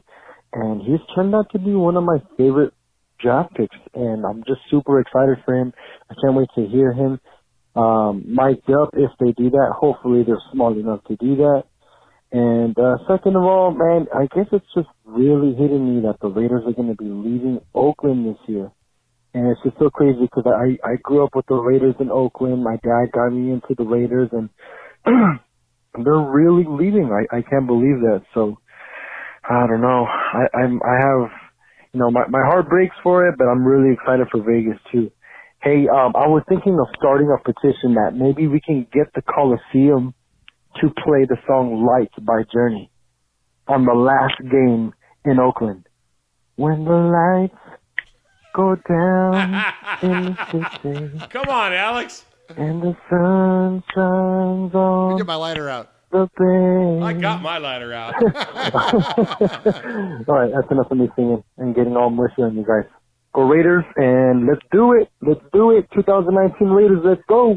and 0.53 0.81
he's 0.81 0.99
turned 1.15 1.35
out 1.35 1.51
to 1.51 1.59
be 1.59 1.73
one 1.73 1.97
of 1.97 2.03
my 2.03 2.17
favorite 2.37 2.73
draft 3.19 3.55
picks. 3.55 3.77
And 3.93 4.25
I'm 4.25 4.43
just 4.47 4.61
super 4.69 4.99
excited 4.99 5.37
for 5.45 5.55
him. 5.55 5.73
I 6.09 6.15
can't 6.21 6.35
wait 6.35 6.49
to 6.55 6.65
hear 6.67 6.93
him 6.93 7.19
um, 7.75 8.23
mic'd 8.27 8.69
up 8.69 8.89
if 8.93 9.11
they 9.19 9.31
do 9.31 9.49
that. 9.51 9.73
Hopefully, 9.77 10.23
they're 10.25 10.41
smart 10.51 10.77
enough 10.77 11.03
to 11.05 11.15
do 11.15 11.37
that. 11.37 11.63
And 12.31 12.77
uh, 12.79 12.97
second 13.09 13.35
of 13.35 13.43
all, 13.43 13.71
man, 13.71 14.07
I 14.15 14.27
guess 14.33 14.47
it's 14.53 14.65
just 14.73 14.87
really 15.03 15.53
hitting 15.53 15.95
me 15.95 16.01
that 16.03 16.19
the 16.21 16.29
Raiders 16.29 16.63
are 16.65 16.73
going 16.73 16.87
to 16.87 16.95
be 16.95 17.09
leaving 17.09 17.59
Oakland 17.75 18.25
this 18.25 18.39
year. 18.47 18.71
And 19.33 19.47
it's 19.47 19.61
just 19.63 19.77
so 19.79 19.89
crazy 19.89 20.21
because 20.21 20.45
I, 20.47 20.77
I 20.87 20.95
grew 21.01 21.23
up 21.23 21.35
with 21.35 21.45
the 21.47 21.55
Raiders 21.55 21.95
in 21.99 22.09
Oakland. 22.09 22.63
My 22.63 22.77
dad 22.83 23.11
got 23.13 23.29
me 23.29 23.51
into 23.51 23.75
the 23.77 23.83
Raiders 23.83 24.29
and 24.31 24.49
they're 26.03 26.19
really 26.19 26.65
leaving. 26.67 27.11
I, 27.11 27.35
I 27.35 27.41
can't 27.41 27.67
believe 27.67 27.99
that. 28.07 28.23
So 28.33 28.57
I 29.49 29.67
don't 29.67 29.81
know. 29.81 30.05
I, 30.07 30.57
I'm, 30.57 30.81
I 30.83 30.95
have, 30.99 31.29
you 31.93 31.99
know, 31.99 32.11
my, 32.11 32.27
my 32.27 32.43
heart 32.45 32.69
breaks 32.69 32.95
for 33.03 33.27
it, 33.27 33.35
but 33.37 33.45
I'm 33.45 33.65
really 33.65 33.93
excited 33.93 34.27
for 34.31 34.41
Vegas 34.41 34.79
too. 34.91 35.11
Hey, 35.61 35.87
um, 35.87 36.13
I 36.15 36.27
was 36.27 36.43
thinking 36.47 36.79
of 36.79 36.87
starting 36.97 37.27
a 37.29 37.41
petition 37.43 37.95
that 37.95 38.15
maybe 38.15 38.47
we 38.47 38.61
can 38.61 38.87
get 38.91 39.13
the 39.13 39.21
Coliseum 39.21 40.13
to 40.80 40.89
play 41.03 41.26
the 41.26 41.38
song 41.48 41.85
Lights 41.85 42.14
by 42.22 42.43
Journey 42.53 42.89
on 43.68 43.85
the 43.85 43.93
last 43.93 44.39
game 44.49 44.93
in 45.26 45.39
Oakland. 45.39 45.85
When 46.56 46.85
the 46.85 46.91
lights 46.91 47.80
go 48.56 48.76
down 48.88 49.64
in 50.02 50.35
the 50.52 50.69
city 50.81 51.22
Come 51.30 51.49
on, 51.49 51.73
Alex. 51.73 52.26
and 52.57 52.81
the 52.81 52.95
sun 53.10 53.84
shines 53.93 54.73
on 54.76 55.18
Get 55.18 55.26
my 55.26 55.35
lighter 55.35 55.69
out. 55.69 55.89
the 56.11 56.27
bay. 56.38 57.06
I 57.06 57.14
got 57.14 57.41
my 57.41 57.57
lighter 57.57 57.93
out. 57.93 58.15
all 60.27 60.35
right, 60.35 60.52
that's 60.53 60.69
enough 60.72 60.91
of 60.91 60.98
me 60.98 61.10
singing 61.15 61.43
and 61.57 61.73
getting 61.76 61.95
all 61.95 62.10
mushy 62.10 62.41
on 62.41 62.56
you 62.56 62.65
guys. 62.65 62.85
Go 63.34 63.43
Raiders, 63.43 63.85
and 63.95 64.45
let's 64.45 64.60
do 64.73 64.91
it. 64.93 65.07
Let's 65.22 65.39
do 65.53 65.72
it. 65.72 65.88
2019 65.93 66.68
Raiders, 66.68 66.99
let's 67.06 67.22
go. 67.30 67.56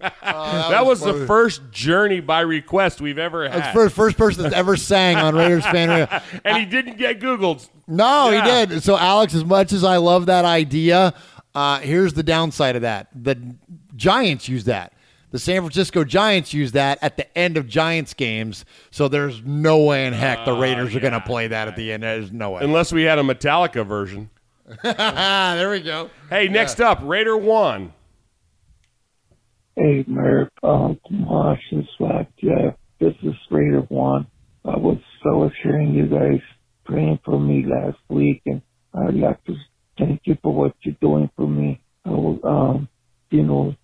that, 0.22 0.86
was, 0.86 1.00
the 1.00 1.26
first 1.26 1.70
journey 1.70 2.20
by 2.20 2.40
request 2.40 3.00
we've 3.00 3.18
ever 3.18 3.48
had. 3.48 3.60
That's 3.60 3.66
the 3.68 3.72
first, 3.72 3.94
first 3.94 4.16
person 4.16 4.42
that's 4.42 4.54
ever 4.54 4.76
sang 4.76 5.16
on 5.16 5.34
Raiders 5.34 5.64
fan 5.64 5.88
radio. 5.88 6.20
and 6.44 6.56
he 6.56 6.64
didn't 6.64 6.96
get 6.96 7.20
Googled. 7.20 7.68
No, 7.86 8.30
Yeah. 8.30 8.60
he 8.60 8.66
did. 8.66 8.82
So, 8.82 8.96
Alex, 8.96 9.34
as 9.34 9.44
much 9.44 9.72
as 9.72 9.84
I 9.84 9.98
love 9.98 10.26
that 10.26 10.44
idea, 10.44 11.14
uh, 11.54 11.80
here's 11.80 12.14
the 12.14 12.22
downside 12.22 12.76
of 12.76 12.82
that. 12.82 13.08
The 13.14 13.56
Giants 13.96 14.48
use 14.48 14.64
that. 14.64 14.92
The 15.30 15.38
San 15.38 15.60
Francisco 15.60 16.02
Giants 16.02 16.52
use 16.52 16.72
that 16.72 16.98
at 17.02 17.16
the 17.16 17.38
end 17.38 17.56
of 17.56 17.68
Giants 17.68 18.14
games. 18.14 18.64
So 18.90 19.06
there's 19.06 19.42
no 19.44 19.84
way 19.84 20.06
in 20.06 20.12
heck 20.12 20.44
the 20.44 20.54
Raiders 20.54 20.94
are 20.96 21.00
going 21.00 21.12
to 21.12 21.20
play 21.20 21.46
that 21.46 21.68
at 21.68 21.76
the 21.76 21.92
end. 21.92 22.02
There's 22.02 22.32
no 22.32 22.50
way. 22.50 22.64
Unless 22.64 22.92
we 22.92 23.02
had 23.02 23.18
a 23.18 23.22
Metallica 23.22 23.86
version. 23.86 24.30
there 24.82 25.70
we 25.70 25.80
go. 25.80 26.10
Hey, 26.30 26.48
next 26.48 26.80
up, 26.80 27.00
Raider 27.02 27.36
One. 27.36 27.92
Hey, 29.80 30.04
Murph, 30.08 30.50
uh, 30.62 30.94
Tomash 31.10 31.62
and 31.72 31.88
Swag 31.98 32.28
Jeff. 32.40 32.76
This 33.00 33.14
is 33.24 33.34
Raider 33.50 33.82
One. 33.90 34.28
I 34.64 34.78
was 34.78 34.98
so 35.24 35.50
assuring 35.50 35.96
you 35.96 36.06
guys 36.06 36.42
praying 36.86 37.20
for 37.26 37.40
me 37.40 37.66
last 37.66 37.98
week, 38.10 38.44
and 38.46 38.62
I'd 38.94 39.16
like 39.16 39.44
to 39.46 39.56
thank 39.98 40.22
you 40.26 40.38
for 40.44 40.54
what 40.54 40.76
you're 40.82 40.96
doing 41.02 41.30
for 41.36 41.48
me. 41.48 41.82
I 42.06 42.10
will, 42.12 42.40
um, 42.44 42.88
you 43.32 43.42
know, 43.44 43.74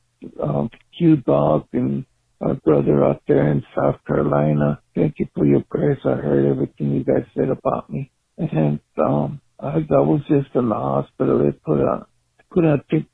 um, 0.45 0.71
Q 0.99 1.19
Dog 1.19 1.67
and 1.75 2.07
our 2.41 2.55
brother 2.55 3.05
out 3.05 3.25
there 3.29 3.53
in 3.53 3.65
South 3.77 3.97
Carolina. 4.07 4.81
Thank 4.95 5.17
you 5.19 5.29
for 5.35 5.47
your 5.47 5.65
prayers. 5.73 5.99
I 6.07 6.11
heard 6.17 6.47
everything 6.47 6.93
you 6.93 7.05
guys 7.05 7.27
said 7.37 7.51
about 7.51 7.91
me, 7.91 8.13
and 8.39 8.81
um, 9.05 9.43
I, 9.61 9.79
I 9.79 10.03
was 10.03 10.23
just 10.29 10.55
in 10.55 10.71
the 10.71 10.77
hospital. 10.77 11.41
They 11.41 11.53
put 11.53 11.81
a 11.81 12.07
put 12.55 12.65
a 12.67 12.85
thing, 12.93 13.09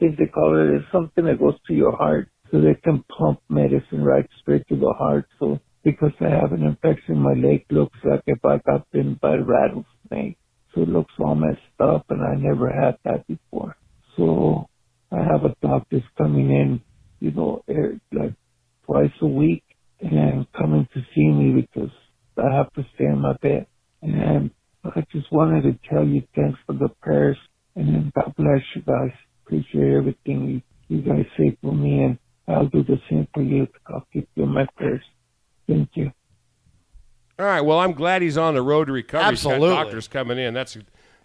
thing 0.00 0.16
they 0.18 0.26
call 0.28 0.58
it 0.58 0.76
is 0.78 0.84
something 0.92 1.26
that 1.26 1.40
goes 1.40 1.56
to 1.68 1.74
your 1.74 1.96
heart, 1.96 2.30
so 2.52 2.60
they 2.60 2.76
can 2.84 3.04
pump 3.18 3.40
medicine 3.50 4.04
right 4.04 4.28
straight 4.42 4.68
to 4.70 4.76
the 4.76 4.94
heart. 4.98 5.26
So 5.40 5.60
because 5.84 6.12
I 6.20 6.30
have 6.30 6.52
an 6.54 6.64
infection, 6.64 7.18
my 7.18 7.34
leg 7.34 7.66
looks 7.70 7.98
like 8.04 8.22
if 8.26 8.44
I 8.44 8.58
got 8.66 8.88
bitten 8.92 9.18
by 9.22 9.36
a 9.36 9.42
rattlesnake. 9.44 10.38
So 10.74 10.82
it 10.82 10.90
looks 10.90 11.14
all 11.20 11.36
messed 11.36 11.60
up, 11.80 12.06
and 12.10 12.22
I 12.22 12.36
never 12.36 12.70
had 12.70 12.98
that 13.04 13.26
before. 13.28 13.76
So 14.18 14.66
I 15.12 15.18
have 15.24 15.44
a 15.44 15.56
doctor's 15.62 16.04
coming 16.18 16.50
in, 16.50 16.82
you 17.20 17.32
know, 17.32 17.62
like 18.12 18.34
twice 18.86 19.12
a 19.22 19.26
week 19.26 19.64
and 20.00 20.46
coming 20.54 20.88
to 20.94 21.00
see 21.14 21.28
me 21.28 21.62
because 21.62 21.92
I 22.38 22.54
have 22.56 22.72
to 22.74 22.86
stay 22.96 23.06
in 23.06 23.20
my 23.20 23.34
bed. 23.42 23.66
And 24.02 24.52
I 24.84 25.04
just 25.12 25.32
wanted 25.32 25.62
to 25.64 25.78
tell 25.90 26.06
you 26.06 26.22
thanks 26.36 26.58
for 26.66 26.74
the 26.74 26.90
prayers 27.02 27.38
and 27.76 28.12
God 28.14 28.34
bless 28.36 28.62
you 28.76 28.82
guys. 28.82 29.16
Appreciate 29.50 29.94
everything 29.94 30.62
you, 30.88 30.96
you 30.96 31.02
guys 31.02 31.26
say 31.36 31.56
for 31.60 31.74
me 31.74 32.04
and 32.04 32.18
I'll 32.46 32.66
do 32.66 32.84
the 32.84 33.00
same 33.10 33.26
for 33.34 33.42
you. 33.42 33.66
I'll 33.88 34.06
keep 34.12 34.28
you 34.36 34.44
in 34.44 34.50
my 34.50 34.64
prayers. 34.76 35.02
Thank 35.66 35.88
you. 35.94 36.12
All 37.36 37.46
right. 37.46 37.60
Well, 37.60 37.80
I'm 37.80 37.92
glad 37.92 38.22
he's 38.22 38.38
on 38.38 38.54
the 38.54 38.62
road 38.62 38.84
to 38.86 38.92
recovery. 38.92 39.30
He's 39.30 39.42
got 39.42 39.54
Absolutely. 39.54 39.74
doctors 39.74 40.06
coming 40.06 40.38
in. 40.38 40.54
That's 40.54 40.76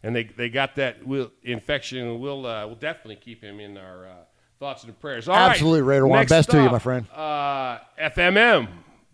and 0.02 0.15
they 0.15 0.23
they 0.23 0.49
got 0.49 0.76
that 0.77 1.06
will, 1.06 1.31
infection. 1.43 2.19
We'll 2.19 2.47
uh, 2.47 2.65
we'll 2.65 2.77
definitely 2.77 3.18
keep 3.18 3.43
him 3.43 3.60
in 3.60 3.77
our 3.77 4.07
uh, 4.07 4.14
thoughts 4.60 4.84
and 4.84 4.99
prayers. 4.99 5.27
All 5.27 5.35
right. 5.35 5.52
Absolutely, 5.52 5.84
Raider 5.84 6.07
One. 6.07 6.19
Next 6.19 6.31
Best 6.31 6.49
to 6.49 6.64
you, 6.64 6.69
my 6.69 6.80
friend. 6.80 7.06
Uh, 7.14 7.77
FMM, 8.02 8.69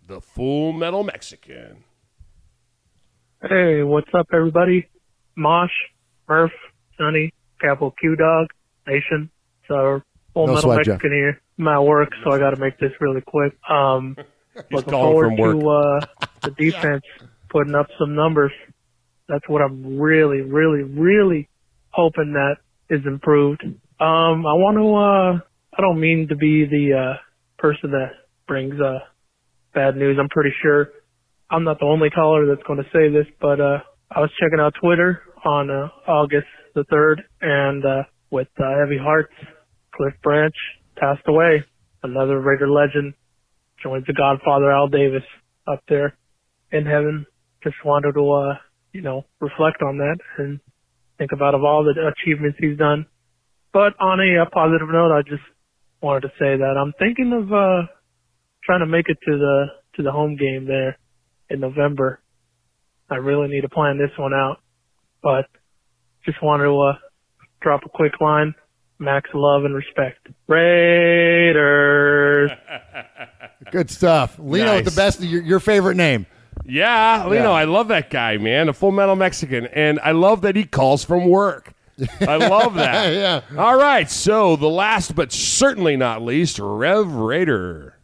the 0.06 0.22
Full 0.22 0.72
Metal 0.72 1.04
Mexican. 1.04 1.84
Hey, 3.42 3.82
what's 3.82 4.10
up, 4.14 4.28
everybody? 4.32 4.88
Mosh, 5.36 5.70
Murph, 6.28 6.52
Sonny, 6.96 7.32
Capital 7.60 7.90
Q 8.00 8.16
Dog, 8.16 8.46
Nation. 8.86 9.30
So, 9.68 10.02
full 10.34 10.46
No 10.46 10.54
metal 10.54 10.72
sweat, 10.72 10.84
Jeff. 10.84 11.00
Here. 11.00 11.40
I'm 11.58 11.68
at 11.68 11.78
work, 11.84 12.10
so 12.24 12.32
I 12.32 12.38
got 12.38 12.50
to 12.50 12.60
make 12.60 12.78
this 12.78 12.92
really 13.00 13.20
quick. 13.20 13.54
Um, 13.68 14.16
looking 14.70 14.92
forward 14.92 15.36
from 15.36 15.60
to 15.60 15.68
uh, 15.68 16.00
the 16.42 16.50
defense 16.58 17.04
putting 17.50 17.74
up 17.74 17.86
some 17.98 18.14
numbers. 18.14 18.52
That's 19.28 19.48
what 19.48 19.62
I'm 19.62 19.98
really, 20.00 20.40
really, 20.40 20.82
really 20.82 21.48
hoping 21.90 22.32
that 22.32 22.56
is 22.90 23.00
improved. 23.06 23.62
Um, 23.64 24.46
I 24.46 24.54
want 24.54 24.76
to. 24.78 24.94
Uh, 24.94 25.48
I 25.74 25.80
don't 25.80 26.00
mean 26.00 26.28
to 26.28 26.36
be 26.36 26.66
the 26.66 26.98
uh, 26.98 27.16
person 27.58 27.92
that 27.92 28.10
brings 28.46 28.78
uh, 28.80 28.98
bad 29.74 29.96
news. 29.96 30.18
I'm 30.20 30.28
pretty 30.28 30.52
sure 30.60 30.90
I'm 31.50 31.64
not 31.64 31.78
the 31.78 31.86
only 31.86 32.10
caller 32.10 32.46
that's 32.46 32.66
going 32.66 32.82
to 32.82 32.90
say 32.92 33.10
this, 33.10 33.26
but 33.40 33.60
uh, 33.60 33.78
I 34.10 34.20
was 34.20 34.30
checking 34.40 34.58
out 34.58 34.74
Twitter 34.82 35.22
on 35.44 35.70
uh, 35.70 35.88
August 36.10 36.46
the 36.74 36.84
third, 36.84 37.22
and 37.40 37.84
uh, 37.84 38.02
with 38.32 38.48
uh, 38.58 38.64
heavy 38.80 38.98
hearts. 38.98 39.32
Cliff 39.94 40.14
Branch 40.22 40.54
passed 40.96 41.22
away. 41.28 41.62
Another 42.02 42.40
Raider 42.40 42.68
legend 42.68 43.14
joins 43.82 44.06
the 44.06 44.14
Godfather 44.14 44.72
Al 44.72 44.88
Davis 44.88 45.22
up 45.68 45.80
there 45.88 46.16
in 46.72 46.86
heaven. 46.86 47.26
Just 47.62 47.76
wanted 47.84 48.12
to, 48.14 48.32
uh, 48.32 48.54
you 48.92 49.02
know, 49.02 49.26
reflect 49.40 49.82
on 49.82 49.98
that 49.98 50.16
and 50.38 50.58
think 51.18 51.30
about 51.32 51.54
of 51.54 51.62
all 51.62 51.84
the 51.84 51.94
achievements 52.08 52.58
he's 52.58 52.78
done. 52.78 53.06
But 53.72 53.92
on 54.00 54.18
a, 54.18 54.42
uh 54.42 54.50
positive 54.52 54.88
note, 54.90 55.12
I 55.12 55.22
just 55.22 55.42
wanted 56.00 56.22
to 56.22 56.28
say 56.38 56.56
that 56.56 56.74
I'm 56.76 56.92
thinking 56.98 57.32
of 57.32 57.52
uh 57.52 57.86
trying 58.64 58.80
to 58.80 58.86
make 58.86 59.06
it 59.08 59.18
to 59.26 59.38
the 59.38 59.66
to 59.96 60.02
the 60.02 60.10
home 60.10 60.36
game 60.36 60.66
there 60.66 60.98
in 61.50 61.60
November. 61.60 62.20
I 63.10 63.16
really 63.16 63.48
need 63.48 63.60
to 63.60 63.68
plan 63.68 63.98
this 63.98 64.16
one 64.18 64.32
out, 64.32 64.56
but 65.22 65.46
just 66.24 66.42
wanted 66.42 66.64
to 66.64 66.80
uh, 66.80 66.92
drop 67.62 67.84
a 67.84 67.88
quick 67.88 68.20
line. 68.20 68.54
Max 68.98 69.30
love 69.34 69.64
and 69.64 69.74
respect. 69.74 70.28
Raiders. 70.46 72.50
Good 73.70 73.90
stuff. 73.90 74.38
Lino, 74.38 74.66
Nice. 74.76 74.84
the 74.84 74.90
best. 74.92 75.20
Your, 75.20 75.42
your 75.42 75.60
favorite 75.60 75.96
name? 75.96 76.26
Yeah, 76.64 77.26
Lino, 77.26 77.44
Yeah. 77.44 77.50
I 77.50 77.64
love 77.64 77.88
that 77.88 78.10
guy, 78.10 78.36
man. 78.36 78.68
A 78.68 78.72
full 78.72 78.92
metal 78.92 79.16
Mexican. 79.16 79.66
And 79.66 79.98
I 80.00 80.12
love 80.12 80.42
that 80.42 80.54
he 80.56 80.64
calls 80.64 81.04
from 81.04 81.28
work. 81.28 81.72
I 82.20 82.36
love 82.36 82.74
that. 82.74 83.12
Yeah. 83.14 83.40
All 83.58 83.76
right. 83.76 84.10
So 84.10 84.56
the 84.56 84.68
last 84.68 85.14
but 85.14 85.32
certainly 85.32 85.96
not 85.96 86.22
least, 86.22 86.58
Rev 86.60 87.12
Raider. 87.12 87.98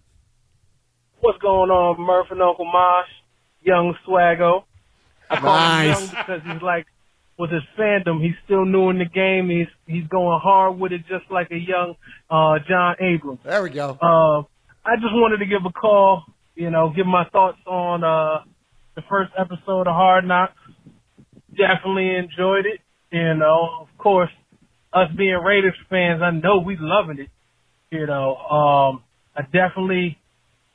What's 1.20 1.38
going 1.38 1.70
on, 1.70 2.00
Murph 2.00 2.28
and 2.30 2.42
Uncle 2.42 2.64
Mosh? 2.64 3.08
Young 3.62 3.94
Swaggo. 4.06 4.64
I 5.30 5.36
call 5.40 5.54
Nice. 5.54 5.98
him 5.98 6.04
young 6.14 6.24
because 6.26 6.42
he's 6.52 6.62
like, 6.62 6.86
with 7.38 7.50
his 7.50 7.62
fandom, 7.78 8.20
he's 8.22 8.34
still 8.44 8.64
new 8.64 8.90
in 8.90 8.98
the 8.98 9.04
game. 9.04 9.48
He's 9.48 9.68
he's 9.86 10.06
going 10.08 10.40
hard 10.42 10.78
with 10.78 10.92
it, 10.92 11.02
just 11.08 11.30
like 11.30 11.50
a 11.50 11.56
young 11.58 11.94
uh, 12.30 12.58
John 12.68 12.96
Abrams. 13.00 13.40
There 13.44 13.62
we 13.62 13.70
go. 13.70 13.90
Uh, 14.00 14.40
I 14.84 14.96
just 14.96 15.12
wanted 15.14 15.38
to 15.38 15.46
give 15.46 15.62
a 15.66 15.72
call, 15.72 16.24
you 16.54 16.70
know, 16.70 16.92
give 16.94 17.06
my 17.06 17.24
thoughts 17.30 17.58
on 17.66 18.02
uh, 18.02 18.42
the 18.96 19.02
first 19.08 19.30
episode 19.38 19.86
of 19.86 19.94
Hard 19.94 20.24
Knocks. 20.26 20.54
Definitely 21.56 22.14
enjoyed 22.16 22.66
it. 22.66 22.80
You 23.10 23.34
know, 23.34 23.68
of 23.82 23.88
course, 23.98 24.30
us 24.92 25.08
being 25.16 25.34
Raiders 25.34 25.74
fans, 25.88 26.20
I 26.22 26.30
know 26.30 26.58
we 26.58 26.76
loving 26.78 27.18
it. 27.18 27.30
You 27.90 28.06
know, 28.06 28.36
um, 28.36 29.02
I 29.36 29.42
definitely 29.42 30.18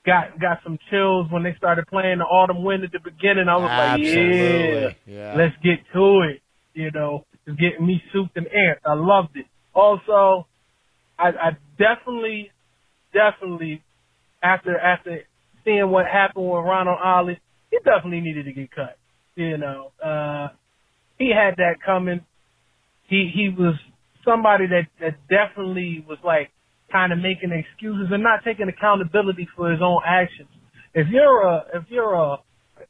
got 0.06 0.40
got 0.40 0.60
some 0.64 0.78
chills 0.90 1.28
when 1.32 1.44
they 1.44 1.54
started 1.58 1.86
playing 1.88 2.18
the 2.20 2.26
autumn 2.26 2.64
wind 2.64 2.84
at 2.84 2.92
the 2.92 3.00
beginning. 3.00 3.48
I 3.50 3.58
was 3.58 3.70
Absolutely. 3.70 4.86
like, 4.86 4.98
yeah, 5.06 5.14
Yeah. 5.16 5.34
let's 5.38 5.56
get 5.64 5.80
to 5.94 6.22
it. 6.30 6.42
You 6.74 6.92
know, 6.92 7.26
it's 7.46 7.60
getting 7.60 7.86
me 7.86 8.02
souped 8.12 8.36
and 8.36 8.48
amped. 8.48 8.86
I 8.86 8.94
loved 8.96 9.36
it. 9.36 9.46
Also, 9.74 10.48
I, 11.18 11.30
I 11.30 11.50
definitely, 11.78 12.52
definitely, 13.14 13.84
after 14.42 14.78
after 14.78 15.20
seeing 15.64 15.90
what 15.90 16.06
happened 16.06 16.46
with 16.46 16.64
Ronald 16.64 17.00
Ollie, 17.04 17.40
he 17.72 17.78
definitely 17.84 18.22
needed 18.22 18.46
to 18.46 18.54
get 18.54 18.72
cut. 18.72 18.98
You 19.36 19.58
know, 19.58 19.92
uh, 20.04 20.50
he 21.18 21.32
had 21.32 21.56
that 21.58 21.76
coming. 21.86 22.22
He 23.08 23.32
he 23.34 23.50
was 23.50 23.76
somebody 24.26 24.66
that 24.68 24.88
that 25.00 25.16
definitely 25.30 26.06
was 26.08 26.18
like 26.24 26.50
kind 26.92 27.12
of 27.12 27.20
making 27.20 27.52
excuses 27.52 28.08
and 28.12 28.24
not 28.24 28.44
taking 28.44 28.68
accountability 28.70 29.48
for 29.56 29.72
his 29.72 29.82
own 29.82 30.02
actions. 30.06 30.50
If 30.94 31.08
you're 31.10 31.42
a 31.42 31.66
if 31.74 31.84
you're 31.90 32.14
a 32.14 32.38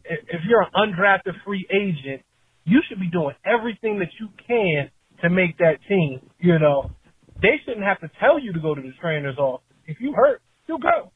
if 0.05 0.41
you're 0.47 0.61
an 0.61 0.71
undrafted 0.75 1.35
free 1.45 1.65
agent, 1.71 2.21
you 2.65 2.81
should 2.87 2.99
be 2.99 3.09
doing 3.09 3.35
everything 3.45 3.99
that 3.99 4.09
you 4.19 4.29
can 4.47 4.89
to 5.21 5.29
make 5.29 5.57
that 5.57 5.79
team. 5.87 6.21
You 6.39 6.59
know, 6.59 6.91
they 7.41 7.59
shouldn't 7.65 7.85
have 7.85 7.99
to 8.01 8.09
tell 8.19 8.39
you 8.39 8.53
to 8.53 8.59
go 8.59 8.75
to 8.75 8.81
the 8.81 8.91
trainer's 9.01 9.37
office. 9.37 9.65
If 9.85 9.97
you 9.99 10.13
hurt, 10.13 10.41
you 10.67 10.79
go. 10.79 11.11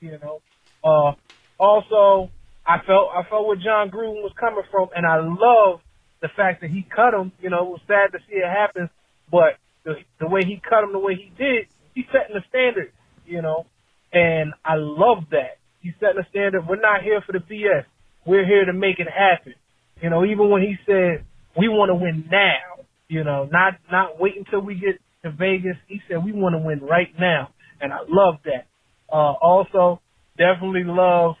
You 0.00 0.18
know. 0.18 0.40
Uh, 0.84 1.12
also, 1.58 2.30
I 2.66 2.78
felt 2.86 3.08
I 3.14 3.28
felt 3.28 3.46
where 3.46 3.56
Jon 3.56 3.90
Gruden 3.90 4.22
was 4.22 4.32
coming 4.38 4.64
from, 4.70 4.88
and 4.94 5.06
I 5.06 5.16
love 5.20 5.80
the 6.22 6.28
fact 6.36 6.60
that 6.60 6.70
he 6.70 6.86
cut 6.94 7.14
him. 7.14 7.32
You 7.40 7.50
know, 7.50 7.64
it 7.66 7.70
was 7.70 7.80
sad 7.86 8.12
to 8.12 8.18
see 8.28 8.36
it 8.36 8.48
happen, 8.48 8.90
but 9.30 9.60
the 9.84 9.94
the 10.20 10.28
way 10.28 10.40
he 10.44 10.60
cut 10.60 10.84
him, 10.84 10.92
the 10.92 10.98
way 10.98 11.16
he 11.16 11.32
did, 11.36 11.66
he's 11.94 12.06
setting 12.12 12.34
the 12.36 12.44
standard. 12.48 12.92
You 13.26 13.42
know, 13.42 13.66
and 14.12 14.52
I 14.64 14.74
love 14.76 15.24
that 15.30 15.60
he's 15.80 15.94
setting 16.00 16.20
the 16.20 16.28
standard. 16.30 16.66
We're 16.66 16.80
not 16.80 17.02
here 17.02 17.22
for 17.24 17.32
the 17.32 17.40
BS. 17.40 17.84
We're 18.26 18.46
here 18.46 18.64
to 18.66 18.72
make 18.72 18.98
it 18.98 19.08
happen. 19.08 19.54
You 20.02 20.10
know, 20.10 20.24
even 20.24 20.50
when 20.50 20.62
he 20.62 20.76
said 20.86 21.24
we 21.56 21.68
want 21.68 21.90
to 21.90 21.94
win 21.94 22.28
now, 22.30 22.84
you 23.08 23.24
know, 23.24 23.48
not 23.50 23.74
not 23.90 24.20
wait 24.20 24.36
until 24.36 24.60
we 24.60 24.74
get 24.74 25.00
to 25.24 25.30
Vegas. 25.30 25.76
He 25.88 26.00
said 26.08 26.24
we 26.24 26.32
want 26.32 26.54
to 26.54 26.58
win 26.58 26.80
right 26.80 27.12
now, 27.18 27.50
and 27.80 27.92
I 27.92 27.98
love 28.08 28.36
that. 28.44 28.66
Uh, 29.12 29.32
also, 29.42 30.00
definitely 30.38 30.84
love 30.84 31.34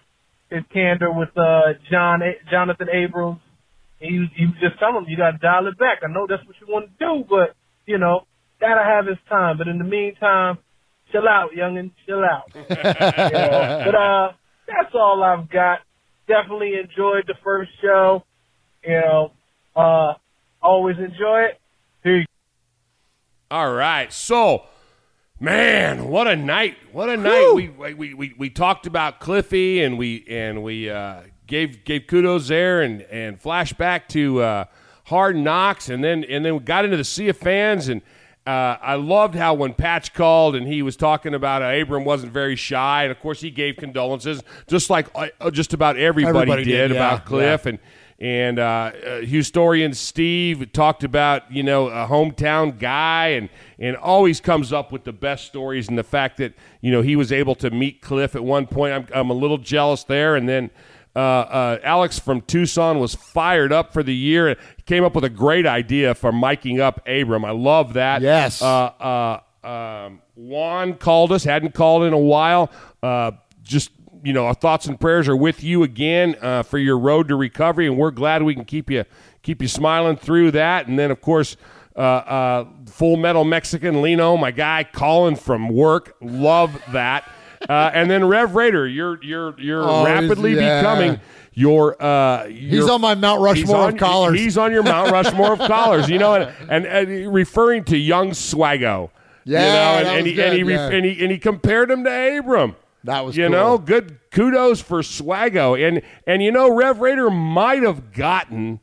his 0.50 0.62
candor 0.72 1.12
with 1.12 1.30
uh, 1.36 1.74
John 1.90 2.20
Johnathan 2.52 2.92
Abrams. 2.92 3.40
He 3.98 4.26
he 4.34 4.46
was 4.46 4.56
just 4.60 4.78
telling 4.78 5.04
him 5.04 5.06
you 5.08 5.16
got 5.16 5.32
to 5.32 5.38
dial 5.38 5.66
it 5.66 5.78
back. 5.78 6.00
I 6.02 6.12
know 6.12 6.26
that's 6.28 6.44
what 6.46 6.56
you 6.60 6.66
want 6.68 6.90
to 6.90 7.04
do, 7.04 7.24
but 7.28 7.54
you 7.86 7.98
know 7.98 8.26
gotta 8.60 8.84
have 8.84 9.06
his 9.06 9.18
time. 9.28 9.58
But 9.58 9.68
in 9.68 9.78
the 9.78 9.84
meantime, 9.84 10.58
chill 11.10 11.26
out, 11.26 11.50
youngin, 11.56 11.90
chill 12.06 12.22
out. 12.22 12.50
You 12.54 12.60
know, 12.60 13.82
but 13.86 13.94
uh, 13.94 14.32
that's 14.66 14.94
all 14.94 15.22
I've 15.22 15.50
got. 15.50 15.80
Definitely 16.28 16.74
enjoyed 16.74 17.24
the 17.26 17.34
first 17.42 17.70
show. 17.82 18.24
You 18.84 19.00
know, 19.00 19.32
uh, 19.76 20.14
always 20.62 20.96
enjoy 20.98 21.42
it. 21.42 21.60
Peace. 22.02 22.26
All 23.50 23.72
right. 23.72 24.12
So, 24.12 24.64
man, 25.38 26.08
what 26.08 26.26
a 26.26 26.36
night! 26.36 26.76
What 26.92 27.08
a 27.08 27.16
night! 27.16 27.52
We, 27.54 27.68
we 27.68 28.14
we 28.14 28.34
we 28.38 28.50
talked 28.50 28.86
about 28.86 29.20
Cliffy, 29.20 29.82
and 29.82 29.98
we 29.98 30.24
and 30.28 30.62
we 30.62 30.88
uh, 30.88 31.22
gave 31.46 31.84
gave 31.84 32.06
kudos 32.06 32.48
there, 32.48 32.80
and 32.80 33.02
and 33.02 33.40
flashback 33.40 34.08
to 34.08 34.40
uh, 34.40 34.64
Hard 35.04 35.36
Knocks, 35.36 35.88
and 35.88 36.02
then 36.02 36.24
and 36.24 36.44
then 36.44 36.54
we 36.54 36.60
got 36.60 36.84
into 36.84 36.96
the 36.96 37.04
Sea 37.04 37.28
of 37.28 37.36
Fans, 37.36 37.88
and 37.88 38.00
uh, 38.46 38.76
I 38.80 38.94
loved 38.94 39.34
how 39.34 39.54
when 39.54 39.74
Patch 39.74 40.14
called 40.14 40.56
and 40.56 40.66
he 40.66 40.82
was 40.82 40.96
talking 40.96 41.34
about 41.34 41.60
how 41.60 41.70
Abram 41.70 42.04
wasn't 42.04 42.32
very 42.32 42.56
shy, 42.56 43.02
and 43.02 43.12
of 43.12 43.20
course 43.20 43.40
he 43.40 43.50
gave 43.50 43.76
condolences, 43.76 44.42
just 44.68 44.88
like 44.88 45.08
uh, 45.14 45.50
just 45.50 45.74
about 45.74 45.98
everybody, 45.98 46.38
Everybody 46.38 46.64
did, 46.64 46.88
did, 46.88 46.90
yeah, 46.92 46.96
about 46.96 47.26
Cliff, 47.26 47.66
and 47.66 47.78
and 48.20 48.58
uh, 48.58 48.62
uh, 48.62 48.92
Houstonian 49.22 49.94
Steve 49.94 50.72
talked 50.72 51.04
about 51.04 51.50
you 51.50 51.62
know 51.62 51.88
a 51.88 52.06
hometown 52.06 52.78
guy 52.78 53.28
and 53.28 53.48
and 53.78 53.96
always 53.96 54.40
comes 54.40 54.72
up 54.72 54.92
with 54.92 55.04
the 55.04 55.12
best 55.12 55.46
stories 55.46 55.88
and 55.88 55.96
the 55.96 56.04
fact 56.04 56.36
that 56.36 56.52
you 56.82 56.90
know 56.92 57.00
he 57.00 57.16
was 57.16 57.32
able 57.32 57.54
to 57.56 57.70
meet 57.70 58.02
Cliff 58.02 58.36
at 58.36 58.44
one 58.44 58.66
point. 58.66 58.92
I'm 58.92 59.06
I'm 59.14 59.30
a 59.30 59.34
little 59.34 59.58
jealous 59.58 60.04
there, 60.04 60.36
and 60.36 60.48
then. 60.48 60.70
Uh, 61.16 61.18
uh, 61.18 61.78
Alex 61.82 62.20
from 62.20 62.40
Tucson 62.42 63.00
was 63.00 63.16
fired 63.16 63.72
up 63.72 63.92
for 63.92 64.04
the 64.04 64.14
year. 64.14 64.46
and 64.46 64.56
Came 64.86 65.02
up 65.02 65.16
with 65.16 65.24
a 65.24 65.28
great 65.28 65.66
idea 65.66 66.14
for 66.14 66.30
miking 66.30 66.78
up 66.78 67.00
Abram. 67.04 67.44
I 67.44 67.50
love 67.50 67.94
that. 67.94 68.22
Yes. 68.22 68.62
Uh, 68.62 69.40
uh, 69.64 69.66
um, 69.66 70.22
Juan 70.36 70.94
called 70.94 71.32
us. 71.32 71.42
Hadn't 71.42 71.74
called 71.74 72.04
in 72.04 72.12
a 72.12 72.18
while. 72.18 72.70
Uh, 73.02 73.32
just 73.64 73.90
you 74.22 74.32
know, 74.32 74.46
our 74.46 74.54
thoughts 74.54 74.86
and 74.86 74.98
prayers 75.00 75.28
are 75.28 75.36
with 75.36 75.62
you 75.64 75.82
again 75.82 76.36
uh, 76.40 76.62
for 76.62 76.78
your 76.78 76.98
road 76.98 77.28
to 77.28 77.36
recovery, 77.36 77.86
and 77.86 77.96
we're 77.96 78.10
glad 78.10 78.42
we 78.42 78.54
can 78.54 78.64
keep 78.64 78.90
you 78.90 79.04
keep 79.42 79.62
you 79.62 79.68
smiling 79.68 80.16
through 80.16 80.50
that. 80.52 80.86
And 80.86 80.98
then, 80.98 81.10
of 81.10 81.20
course, 81.20 81.56
uh, 81.96 82.00
uh, 82.00 82.64
Full 82.86 83.16
Metal 83.16 83.44
Mexican 83.44 84.02
Lino, 84.02 84.36
my 84.36 84.50
guy, 84.50 84.84
calling 84.84 85.36
from 85.36 85.68
work. 85.68 86.16
Love 86.20 86.80
that. 86.92 87.28
Uh, 87.68 87.90
and 87.92 88.10
then 88.10 88.24
Rev 88.26 88.54
Raider, 88.54 88.86
you're 88.88 89.22
you're 89.22 89.58
you're 89.60 89.82
Oh, 89.88 90.04
rapidly 90.04 90.54
yeah. 90.54 90.80
becoming 90.80 91.20
your. 91.52 92.00
Uh, 92.02 92.46
He's 92.46 92.88
on 92.88 93.00
my 93.02 93.14
Mount 93.14 93.40
Rushmore 93.42 93.76
on- 93.76 93.92
of 93.94 93.98
collars. 93.98 94.38
He's 94.38 94.56
on 94.56 94.72
your 94.72 94.82
Mount 94.82 95.10
Rushmore 95.10 95.52
of 95.54 95.58
collars. 95.60 96.08
You 96.08 96.18
know, 96.18 96.34
and, 96.34 96.54
and, 96.70 96.86
and 96.86 97.32
referring 97.34 97.84
to 97.84 97.96
young 97.98 98.30
Swaggo. 98.30 99.10
you 99.44 99.54
Yeah, 99.54 99.62
know, 99.62 99.98
and, 99.98 100.08
and 100.18 100.26
he, 100.26 100.42
and, 100.42 100.54
he 100.54 100.72
yeah. 100.72 100.88
and 100.90 101.04
he 101.04 101.22
and 101.22 101.30
he 101.30 101.38
compared 101.38 101.90
him 101.90 102.04
to 102.04 102.38
Abram. 102.38 102.76
That 103.04 103.24
was 103.24 103.36
you 103.36 103.44
cool. 103.44 103.52
know 103.52 103.78
good 103.78 104.18
kudos 104.30 104.80
for 104.80 105.00
Swaggo 105.00 105.74
and 105.86 106.02
and 106.26 106.42
you 106.42 106.52
know 106.52 106.74
Rev 106.74 107.00
Raider 107.00 107.30
might 107.30 107.82
have 107.82 108.12
gotten 108.12 108.80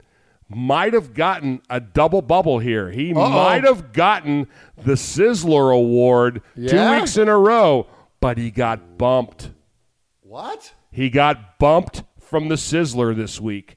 might 0.50 0.94
have 0.94 1.14
gotten 1.14 1.62
a 1.70 1.80
double 1.80 2.22
bubble 2.22 2.60
here. 2.60 2.90
He 2.90 3.14
Uh-oh. 3.14 3.30
might 3.30 3.64
have 3.64 3.92
gotten 3.94 4.48
the 4.78 4.94
Sizzler 4.94 5.74
Award 5.76 6.42
Yeah? 6.56 6.70
two 6.96 7.00
weeks 7.00 7.18
in 7.18 7.28
a 7.28 7.38
row, 7.38 7.88
but 8.22 8.38
he 8.38 8.50
got 8.50 8.98
bumped. 8.98 9.52
What? 10.22 10.74
He 10.92 11.10
got 11.10 11.60
bumped 11.60 12.04
from 12.20 12.48
the 12.48 12.56
Sizzler 12.56 13.16
this 13.16 13.40
week. 13.42 13.77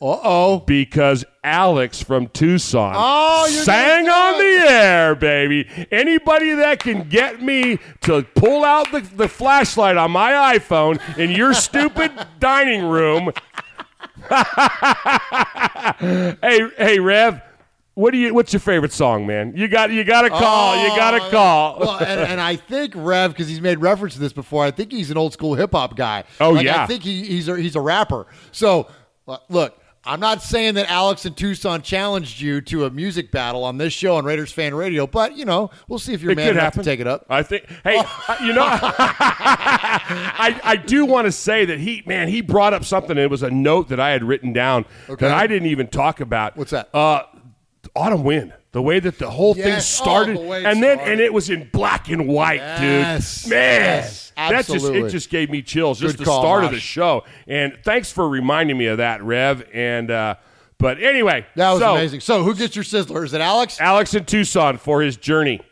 Uh 0.00 0.18
oh. 0.22 0.58
Because 0.60 1.24
Alex 1.42 2.02
from 2.02 2.26
Tucson 2.28 2.92
Oh, 2.96 3.46
sang 3.48 4.08
on 4.08 4.38
the 4.38 4.70
air, 4.70 5.14
baby. 5.14 5.66
Anybody 5.90 6.52
that 6.54 6.80
can 6.80 7.08
get 7.08 7.40
me 7.40 7.78
to 8.02 8.22
pull 8.34 8.64
out 8.64 8.90
the, 8.92 9.00
the 9.00 9.28
flashlight 9.28 9.96
on 9.96 10.10
my 10.10 10.58
iPhone 10.58 11.00
in 11.18 11.30
your 11.30 11.54
stupid 11.54 12.12
dining 12.40 12.84
room. 12.84 13.30
hey, 16.00 16.62
hey, 16.78 16.98
Rev. 16.98 17.40
What 17.94 18.10
do 18.10 18.18
you? 18.18 18.34
What's 18.34 18.52
your 18.52 18.60
favorite 18.60 18.92
song, 18.92 19.26
man? 19.26 19.54
You 19.56 19.68
got 19.68 19.90
you 19.90 20.04
got 20.04 20.22
to 20.22 20.28
call. 20.28 20.76
you 20.82 20.88
got 20.90 21.12
to 21.12 21.22
Oh, 21.26 21.30
call. 21.30 21.78
well, 21.80 21.98
and, 21.98 22.20
and 22.20 22.40
I 22.52 22.56
think 22.56 22.92
Rev, 22.94 23.30
because 23.32 23.48
he's 23.48 23.60
made 23.62 23.78
reference 23.78 24.12
to 24.14 24.20
this 24.20 24.34
before, 24.34 24.62
I 24.64 24.70
think 24.70 24.92
he's 24.92 25.10
an 25.10 25.16
old 25.16 25.32
school 25.32 25.54
hip 25.54 25.72
hop 25.72 25.96
guy. 25.96 26.24
Oh, 26.38 26.50
Like, 26.50 26.66
yeah. 26.66 26.82
I 26.82 26.86
think 26.86 27.02
he, 27.02 27.24
he's 27.24 27.48
a, 27.48 27.56
he's 27.56 27.74
a 27.74 27.80
rapper. 27.80 28.26
So 28.52 28.88
uh, 29.26 29.38
look, 29.48 29.78
I'm 30.06 30.20
not 30.20 30.42
saying 30.42 30.74
that 30.74 30.88
Alex 30.88 31.24
and 31.24 31.36
Tucson 31.36 31.82
challenged 31.82 32.40
you 32.40 32.60
to 32.62 32.84
a 32.84 32.90
music 32.90 33.30
battle 33.32 33.64
on 33.64 33.76
this 33.78 33.92
show 33.92 34.16
on 34.16 34.24
Raiders 34.24 34.52
Fan 34.52 34.74
Radio, 34.74 35.06
but 35.06 35.36
you 35.36 35.44
know, 35.44 35.70
we'll 35.88 35.98
see 35.98 36.12
if 36.14 36.22
you're 36.22 36.32
It 36.32 36.36
man 36.36 36.50
enough 36.50 36.62
happen. 36.62 36.84
to 36.84 36.90
take 36.90 37.00
it 37.00 37.06
up. 37.06 37.26
I 37.28 37.42
think. 37.42 37.66
Hey, 37.82 37.96
you 38.42 38.52
know, 38.52 38.66
I 38.68 40.60
I 40.62 40.76
do 40.76 41.04
want 41.04 41.26
to 41.26 41.32
say 41.32 41.64
that 41.64 41.78
he 41.78 42.02
man 42.06 42.28
he 42.28 42.40
brought 42.40 42.72
up 42.74 42.84
something. 42.84 43.16
It 43.18 43.30
was 43.30 43.42
a 43.42 43.50
note 43.50 43.88
that 43.88 44.00
I 44.00 44.10
had 44.10 44.22
written 44.24 44.52
down 44.52 44.84
Okay. 45.08 45.26
that 45.26 45.36
I 45.36 45.46
didn't 45.46 45.68
even 45.68 45.88
talk 45.88 46.20
about. 46.20 46.56
What's 46.56 46.70
that? 46.70 46.88
Uh, 46.94 47.22
autumn 47.94 48.22
wind. 48.24 48.52
The 48.76 48.82
way 48.82 49.00
that 49.00 49.18
the 49.18 49.30
whole 49.30 49.54
thing 49.54 49.80
started, 49.80 50.36
Oh, 50.36 50.42
the 50.42 50.48
way 50.48 50.62
and 50.62 50.82
then 50.82 50.98
started. 50.98 51.12
and 51.12 51.20
it 51.22 51.32
was 51.32 51.48
in 51.48 51.66
black 51.72 52.10
and 52.10 52.28
white, 52.28 52.58
Yes. 52.58 53.44
dude. 53.44 53.52
Man, 53.52 53.80
Yes. 53.80 54.32
that 54.36 54.66
just 54.66 54.84
it 54.84 55.08
just 55.08 55.30
gave 55.30 55.48
me 55.48 55.62
chills. 55.62 55.98
Just 55.98 56.18
Good 56.18 56.26
the 56.26 56.28
call, 56.28 56.42
start 56.42 56.64
of 56.64 56.72
the 56.72 56.78
show. 56.78 57.24
And 57.48 57.78
thanks 57.86 58.12
for 58.12 58.28
reminding 58.28 58.76
me 58.76 58.84
of 58.88 58.98
that, 58.98 59.22
Rev. 59.22 59.64
And 59.72 60.10
uh, 60.10 60.34
but 60.78 61.02
anyway, 61.02 61.46
That 61.56 61.70
was 61.70 61.80
so, 61.80 61.94
amazing. 61.94 62.20
So 62.20 62.42
who 62.42 62.54
gets 62.54 62.76
your 62.76 62.84
sizzler? 62.84 63.24
Is 63.24 63.32
it 63.32 63.40
Alex? 63.40 63.80
Alex 63.80 64.12
in 64.12 64.26
Tucson 64.26 64.76
for 64.76 65.00
his 65.00 65.16
journey. 65.16 65.62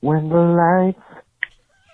When 0.00 0.28
the 0.30 0.36
lights 0.36 1.24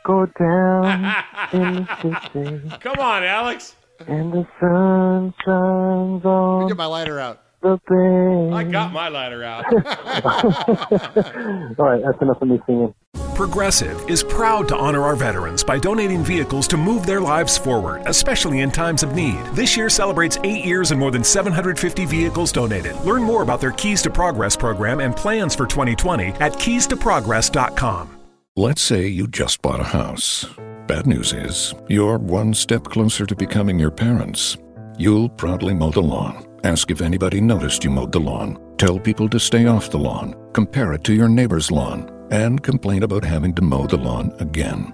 go 0.05 0.27
down 0.39 1.15
in 1.53 1.75
the 2.03 2.21
city 2.33 2.71
Come 2.81 2.99
on, 3.01 3.25
Alex. 3.25 3.75
and 4.07 4.33
the 4.33 4.47
sun 4.61 5.35
shines 5.45 6.25
on 6.25 6.69
Get 6.69 6.77
my 6.77 6.87
lighter 6.87 7.19
out. 7.19 7.43
The 7.63 7.79
bay. 7.89 8.57
I 8.57 8.65
got 8.65 8.93
my 8.93 9.09
lighter 9.09 9.45
out. 9.45 9.65
All 11.79 11.87
right, 11.87 12.03
that's 12.03 12.23
enough 12.23 12.41
of 12.41 12.49
me 12.49 12.61
singing. 12.67 12.95
Progressive 13.35 14.03
is 14.09 14.23
proud 14.23 14.67
to 14.69 14.77
honor 14.77 15.03
our 15.03 15.15
veterans 15.15 15.63
by 15.63 15.79
donating 15.79 16.25
vehicles 16.25 16.67
to 16.69 16.77
move 16.77 17.05
their 17.05 17.21
lives 17.21 17.59
forward, 17.59 18.03
especially 18.07 18.61
in 18.61 18.71
times 18.71 19.03
of 19.03 19.15
need. 19.15 19.39
This 19.53 19.77
year 19.77 19.91
celebrates 19.91 20.39
eight 20.43 20.65
years 20.65 20.91
and 20.91 20.99
more 20.99 21.11
than 21.11 21.23
750 21.23 22.07
vehicles 22.07 22.51
donated. 22.51 22.97
Learn 23.01 23.23
more 23.23 23.43
about 23.43 23.61
their 23.61 23.73
Keys 23.73 24.01
to 24.03 24.11
Progress 24.11 24.57
program 24.57 25.01
and 25.01 25.15
plans 25.15 25.55
for 25.55 25.67
2020 25.67 26.29
at 26.41 26.55
keystoprogress.com. 26.55 28.13
Let's 28.59 28.81
say 28.81 29.07
you 29.07 29.29
just 29.29 29.61
bought 29.61 29.81
a 29.81 29.85
house. 29.85 30.47
Bad 30.87 31.07
news 31.07 31.35
is, 31.35 31.75
you're 31.89 32.17
one 32.17 32.55
step 32.55 32.85
closer 32.85 33.27
to 33.27 33.37
becoming 33.37 33.79
your 33.79 33.91
parents. 33.91 34.57
You'll 34.97 35.29
proudly 35.29 35.75
mow 35.75 35.91
the 35.91 36.01
lawn, 36.01 36.46
ask 36.65 36.91
if 36.91 37.01
anybody 37.01 37.41
noticed 37.41 37.85
you 37.85 37.91
mowed 37.91 38.13
the 38.13 38.21
lawn, 38.21 38.59
tell 38.79 38.99
people 38.99 39.29
to 39.29 39.41
stay 39.41 39.67
off 39.67 39.91
the 39.91 39.99
lawn, 39.99 40.35
compare 40.53 40.93
it 40.93 41.05
to 41.05 41.15
your 41.15 41.29
neighbor's 41.29 41.71
lawn, 41.71 42.11
and 42.31 42.63
complain 42.63 43.03
about 43.03 43.25
having 43.25 43.55
to 43.55 43.63
mow 43.63 43.87
the 43.87 43.97
lawn 43.97 44.35
again. 44.39 44.93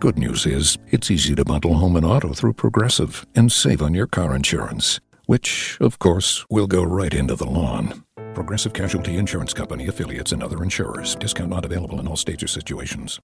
Good 0.00 0.18
news 0.18 0.46
is, 0.46 0.78
it's 0.90 1.10
easy 1.10 1.34
to 1.34 1.44
bundle 1.44 1.74
home 1.74 1.96
and 1.96 2.06
auto 2.06 2.32
through 2.32 2.52
Progressive 2.52 3.26
and 3.34 3.50
save 3.50 3.82
on 3.82 3.94
your 3.94 4.06
car 4.06 4.34
insurance, 4.34 5.00
which, 5.26 5.76
of 5.80 5.98
course, 5.98 6.46
will 6.48 6.68
go 6.68 6.84
right 6.84 7.12
into 7.12 7.34
the 7.34 7.50
lawn. 7.50 8.04
Progressive 8.34 8.72
Casualty 8.72 9.16
Insurance 9.16 9.52
Company 9.52 9.88
affiliates 9.88 10.30
and 10.30 10.42
other 10.42 10.62
insurers. 10.62 11.16
Discount 11.16 11.50
not 11.50 11.64
available 11.64 11.98
in 11.98 12.06
all 12.06 12.16
states 12.16 12.44
or 12.44 12.46
situations. 12.46 13.18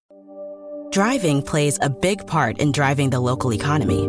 Driving 0.91 1.43
plays 1.43 1.79
a 1.81 1.91
big 1.91 2.27
part 2.27 2.59
in 2.59 2.73
driving 2.73 3.11
the 3.11 3.21
local 3.21 3.53
economy. 3.53 4.09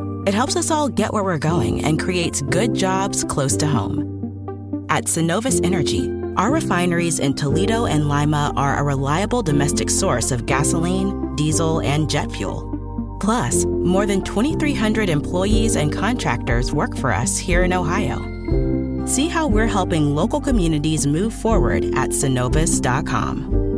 It 0.27 0.35
helps 0.35 0.55
us 0.55 0.69
all 0.69 0.87
get 0.87 1.13
where 1.13 1.23
we're 1.23 1.39
going 1.39 1.83
and 1.83 1.99
creates 1.99 2.41
good 2.43 2.75
jobs 2.75 3.23
close 3.23 3.57
to 3.57 3.65
home. 3.65 4.85
At 4.89 5.05
Cenovus 5.05 5.65
Energy, 5.65 6.11
our 6.37 6.51
refineries 6.51 7.17
in 7.17 7.33
Toledo 7.33 7.87
and 7.87 8.07
Lima 8.07 8.53
are 8.55 8.77
a 8.77 8.83
reliable 8.83 9.41
domestic 9.41 9.89
source 9.89 10.31
of 10.31 10.45
gasoline, 10.45 11.35
diesel, 11.35 11.81
and 11.81 12.07
jet 12.07 12.31
fuel. 12.31 13.17
Plus, 13.19 13.65
more 13.65 14.05
than 14.05 14.21
2,300 14.21 15.09
employees 15.09 15.75
and 15.75 15.91
contractors 15.91 16.71
work 16.71 16.95
for 16.95 17.11
us 17.11 17.37
here 17.37 17.63
in 17.63 17.73
Ohio. 17.73 18.19
See 19.07 19.27
how 19.27 19.47
we're 19.47 19.65
helping 19.65 20.13
local 20.13 20.39
communities 20.39 21.07
move 21.07 21.33
forward 21.33 21.83
at 21.95 22.11
cenovus.com. 22.11 23.70